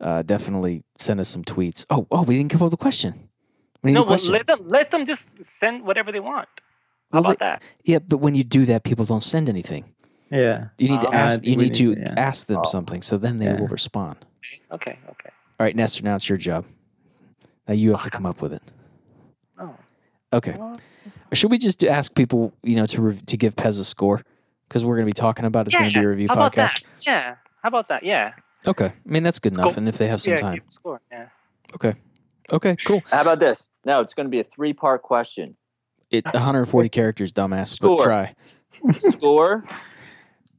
uh, 0.00 0.22
definitely 0.22 0.84
send 1.00 1.18
us 1.18 1.28
some 1.28 1.42
tweets. 1.42 1.84
Oh, 1.90 2.06
oh, 2.12 2.22
we 2.22 2.36
didn't 2.36 2.52
come 2.52 2.60
up 2.62 2.66
with 2.66 2.74
a 2.74 2.76
question. 2.76 3.25
We 3.82 3.90
need 3.90 3.94
no, 3.94 4.04
a 4.04 4.06
well, 4.06 4.18
let 4.30 4.46
them 4.46 4.60
let 4.68 4.90
them 4.90 5.06
just 5.06 5.42
send 5.44 5.84
whatever 5.84 6.10
they 6.12 6.20
want. 6.20 6.48
How 7.12 7.20
Well, 7.20 7.32
about 7.32 7.38
that? 7.38 7.62
yeah, 7.84 7.98
but 8.00 8.18
when 8.18 8.34
you 8.34 8.42
do 8.44 8.64
that, 8.66 8.82
people 8.82 9.04
don't 9.04 9.22
send 9.22 9.48
anything. 9.48 9.84
Yeah. 10.30 10.68
You 10.78 10.88
need 10.90 11.00
to 11.02 11.08
Um, 11.08 11.14
ask. 11.14 11.44
You 11.44 11.56
need 11.56 11.74
to 11.74 11.84
need 11.94 11.94
to, 11.96 12.00
yeah. 12.00 12.14
ask 12.16 12.46
them 12.48 12.58
Oh. 12.64 12.64
something, 12.64 13.00
so 13.02 13.16
then 13.16 13.38
they 13.38 13.44
Yeah. 13.46 13.60
will 13.60 13.68
respond. 13.68 14.16
Okay, 14.72 14.98
okay. 15.10 15.30
All 15.60 15.64
right, 15.64 15.76
Nestor. 15.76 16.02
Now 16.02 16.16
it's 16.16 16.28
your 16.28 16.38
job. 16.38 16.64
Now 17.68 17.74
you 17.74 17.92
have 17.92 18.02
to 18.02 18.10
come 18.10 18.26
up 18.26 18.42
with 18.42 18.52
it. 18.52 18.62
Oh, 19.58 19.74
Okay. 20.32 20.54
well, 20.58 20.78
Or 21.32 21.36
should 21.36 21.50
we 21.50 21.58
just 21.58 21.82
ask 21.84 22.14
people, 22.14 22.52
you 22.62 22.76
know, 22.76 22.86
to 22.86 23.02
rev- 23.02 23.26
to 23.26 23.36
give 23.36 23.54
PES 23.56 23.78
a 23.78 23.84
score 23.84 24.22
because 24.68 24.84
we're 24.84 24.94
going 24.96 25.06
to 25.06 25.10
be 25.10 25.20
talking 25.20 25.44
about 25.44 25.66
it. 25.66 25.72
it's 25.72 25.78
going 25.80 25.90
to 25.92 25.98
be 25.98 26.04
a 26.04 26.08
review 26.08 26.28
How 26.28 26.34
about 26.34 26.52
podcast. 26.54 26.82
that? 26.82 26.84
Yeah. 27.02 27.34
How 27.62 27.68
about 27.68 27.88
that? 27.88 28.02
Yeah. 28.04 28.32
Okay. 28.66 28.86
I 28.86 28.92
mean 29.04 29.22
that's 29.22 29.38
good 29.38 29.54
enough, 29.54 29.74
Go- 29.74 29.78
and 29.78 29.88
if 29.88 29.96
they 29.98 30.08
have 30.08 30.20
some 30.20 30.32
yeah, 30.32 30.38
time, 30.40 30.54
keep 30.54 30.66
the 30.66 30.72
score. 30.72 31.00
Yeah. 31.10 31.28
okay. 31.74 31.94
Okay, 32.52 32.76
cool. 32.84 33.02
How 33.10 33.22
about 33.22 33.38
this? 33.38 33.70
No, 33.84 34.00
it's 34.00 34.14
going 34.14 34.26
to 34.26 34.30
be 34.30 34.40
a 34.40 34.44
three 34.44 34.72
part 34.72 35.02
question. 35.02 35.56
It 36.10 36.24
140 36.24 36.88
characters, 36.90 37.32
dumbass. 37.32 37.66
Score. 37.66 37.98
But 37.98 38.04
try. 38.04 38.34
Score. 39.10 39.64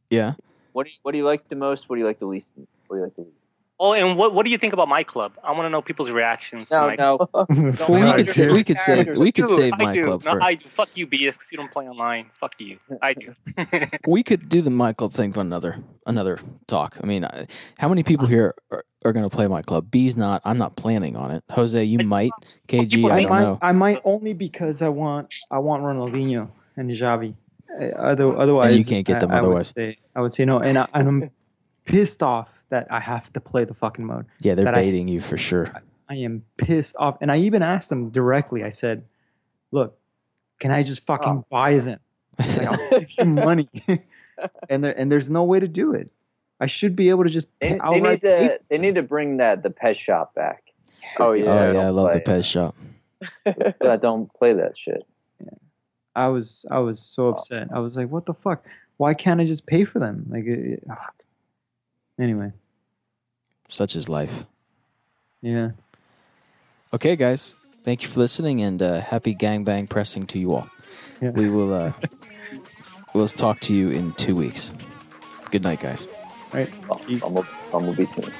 Yeah. 0.09 0.34
What 0.73 0.85
do 0.85 0.91
you 0.91 0.97
What 1.01 1.11
do 1.14 1.18
you 1.18 1.26
like 1.26 1.47
the 1.47 1.55
most? 1.55 1.89
What 1.89 1.95
do 1.95 2.01
you 2.01 2.05
like 2.07 2.19
the 2.19 2.26
least? 2.26 2.53
What 2.88 2.95
do 2.95 2.99
you 2.99 3.03
like 3.03 3.15
the 3.15 3.22
least? 3.22 3.34
Oh, 3.80 3.93
and 3.93 4.18
what 4.18 4.34
what 4.34 4.43
do 4.43 4.49
you 4.51 4.57
think 4.57 4.73
about 4.73 4.88
my 4.88 5.03
club? 5.03 5.34
I 5.43 5.51
want 5.51 5.65
to 5.65 5.69
know 5.69 5.84
people's 5.84 6.09
reactions. 6.09 6.69
to 6.69 6.76
No, 6.76 6.88
my 6.88 6.95
no. 6.95 7.18
We 7.89 8.14
could 8.14 8.30
say, 8.30 8.51
we 8.51 8.64
could 8.64 8.80
say 8.80 9.05
we 9.19 9.31
could 9.31 9.45
Dude, 9.45 9.55
save 9.55 9.73
I 9.80 9.84
my 9.85 9.93
do. 9.93 10.01
club 10.01 10.26
no, 10.26 10.31
for 10.31 10.43
I 10.43 10.55
do. 10.55 10.65
Fuck 10.69 10.89
you, 10.95 11.05
BS, 11.05 11.34
because 11.34 11.51
you 11.51 11.57
don't 11.59 11.72
play 11.72 11.88
online. 11.88 12.31
Fuck 12.39 12.55
you. 12.59 12.80
I 13.03 13.14
do. 13.14 13.35
we 14.07 14.23
could 14.23 14.49
do 14.49 14.61
the 14.61 14.72
my 14.72 14.93
club 14.93 15.14
thing 15.14 15.31
for 15.31 15.41
another 15.41 15.77
another 16.07 16.39
talk. 16.65 16.97
I 17.03 17.05
mean, 17.05 17.23
I, 17.23 17.45
how 17.77 17.88
many 17.88 18.01
people 18.01 18.26
here 18.26 18.55
are, 18.72 18.84
are 19.07 19.13
going 19.13 19.27
to 19.27 19.35
play 19.35 19.47
my 19.47 19.61
club? 19.61 19.89
B's 19.89 20.17
not. 20.17 20.41
I'm 20.45 20.57
not 20.57 20.75
planning 20.75 21.15
on 21.15 21.31
it. 21.31 21.43
Jose, 21.49 21.84
you 21.84 21.95
It's- 21.99 22.09
might. 22.09 22.31
KG, 22.67 23.09
I 23.09 23.15
I 23.15 23.19
don't 23.21 23.29
might, 23.29 23.39
know. 23.41 23.59
I 23.61 23.71
might 23.71 24.01
only 24.03 24.34
because 24.34 24.81
I 24.81 24.89
want 24.89 25.34
I 25.49 25.59
want 25.59 25.84
Ronaldinho 25.84 26.49
and 26.75 26.89
Javi. 26.91 27.35
Uh, 27.79 27.85
Other, 27.95 28.35
otherwise, 28.38 28.69
And 28.71 28.79
you 28.79 28.85
can't 28.85 29.05
get 29.05 29.21
them 29.21 29.31
I, 29.31 29.39
otherwise. 29.39 29.73
Would 29.75 29.84
say, 29.93 29.97
I 30.15 30.21
would 30.21 30.34
say 30.34 30.45
no, 30.45 30.59
and, 30.59 30.77
I, 30.77 30.88
and 30.93 31.07
I'm 31.07 31.29
pissed 31.85 32.21
off 32.23 32.65
that 32.69 32.88
I 32.91 32.99
have 32.99 33.31
to 33.34 33.39
play 33.39 33.63
the 33.65 33.73
fucking 33.73 34.05
mode. 34.05 34.25
Yeah, 34.39 34.55
they're 34.55 34.65
that 34.65 34.75
I- 34.77 34.81
baiting 34.81 35.07
you 35.07 35.21
for 35.21 35.38
sure. 35.38 35.71
I 36.09 36.15
am 36.15 36.43
pissed 36.57 36.95
off, 36.97 37.17
and 37.21 37.31
I 37.31 37.38
even 37.39 37.61
asked 37.61 37.89
them 37.89 38.09
directly. 38.09 38.63
I 38.63 38.69
said, 38.69 39.03
"Look, 39.71 39.97
can 40.59 40.71
I 40.71 40.81
just 40.84 41.05
fucking 41.05 41.43
buy 41.49 41.77
them? 41.79 41.99
Like, 42.39 42.61
I'll 42.61 42.89
give 42.99 43.11
you 43.17 43.25
money." 43.25 43.69
and 44.69 44.84
there, 44.84 44.97
and 44.97 45.11
there's 45.11 45.29
no 45.29 45.43
way 45.43 45.59
to 45.59 45.67
do 45.67 45.93
it. 45.93 46.09
I 46.59 46.65
should 46.65 46.95
be 46.95 47.09
able 47.09 47.23
to 47.23 47.29
just 47.29 47.47
They, 47.61 47.69
they 47.73 47.79
outright 47.79 48.21
need 48.23 48.29
pay 48.29 48.47
to. 48.47 48.59
They 48.69 48.77
need 48.77 48.95
to 48.95 49.03
bring 49.03 49.38
that 49.38 49.63
the 49.63 49.69
pet 49.69 49.95
shop 49.95 50.34
back. 50.34 50.63
Oh 51.19 51.31
yeah. 51.34 51.45
oh 51.45 51.71
yeah, 51.73 51.88
I 51.88 51.89
love 51.89 52.11
the 52.13 52.19
play. 52.19 52.38
PES 52.38 52.45
shop. 52.45 52.75
But 53.43 53.81
I 53.85 53.95
don't 53.97 54.31
play 54.34 54.53
that 54.53 54.77
shit. 54.77 55.05
Yeah. 55.39 55.57
I 56.15 56.27
was 56.27 56.65
I 56.69 56.79
was 56.79 56.99
so 56.99 57.27
upset. 57.29 57.69
I 57.73 57.79
was 57.79 57.95
like, 57.97 58.09
"What 58.09 58.25
the 58.25 58.34
fuck? 58.34 58.63
Why 58.97 59.13
can't 59.13 59.39
I 59.39 59.45
just 59.45 59.65
pay 59.65 59.85
for 59.85 59.99
them?" 59.99 60.25
Like, 60.29 60.45
it, 60.45 60.59
it- 60.84 60.88
anyway, 62.19 62.51
Such 63.69 63.95
is 63.95 64.09
life. 64.09 64.45
yeah. 65.41 65.71
Okay, 66.93 67.15
guys. 67.15 67.55
Thank 67.84 68.01
you 68.03 68.09
for 68.09 68.19
listening, 68.19 68.61
and 68.61 68.81
uh, 68.81 68.99
happy 69.01 69.35
gangbang 69.35 69.89
pressing 69.89 70.25
to 70.27 70.39
you 70.39 70.53
all. 70.53 70.69
Yeah. 71.21 71.31
We 71.31 71.49
will. 71.49 71.73
Uh, 71.73 71.93
we'll 73.13 73.27
talk 73.27 73.59
to 73.61 73.73
you 73.73 73.91
in 73.91 74.13
two 74.13 74.35
weeks. 74.35 74.71
Good 75.51 75.63
night, 75.63 75.79
guys. 75.79 76.07
Right. 76.53 76.74
I'm, 76.91 77.38
I'm, 77.38 77.38
I'm 77.38 77.45
gonna 77.72 77.94
be 77.94 78.07
tuned. 78.07 78.34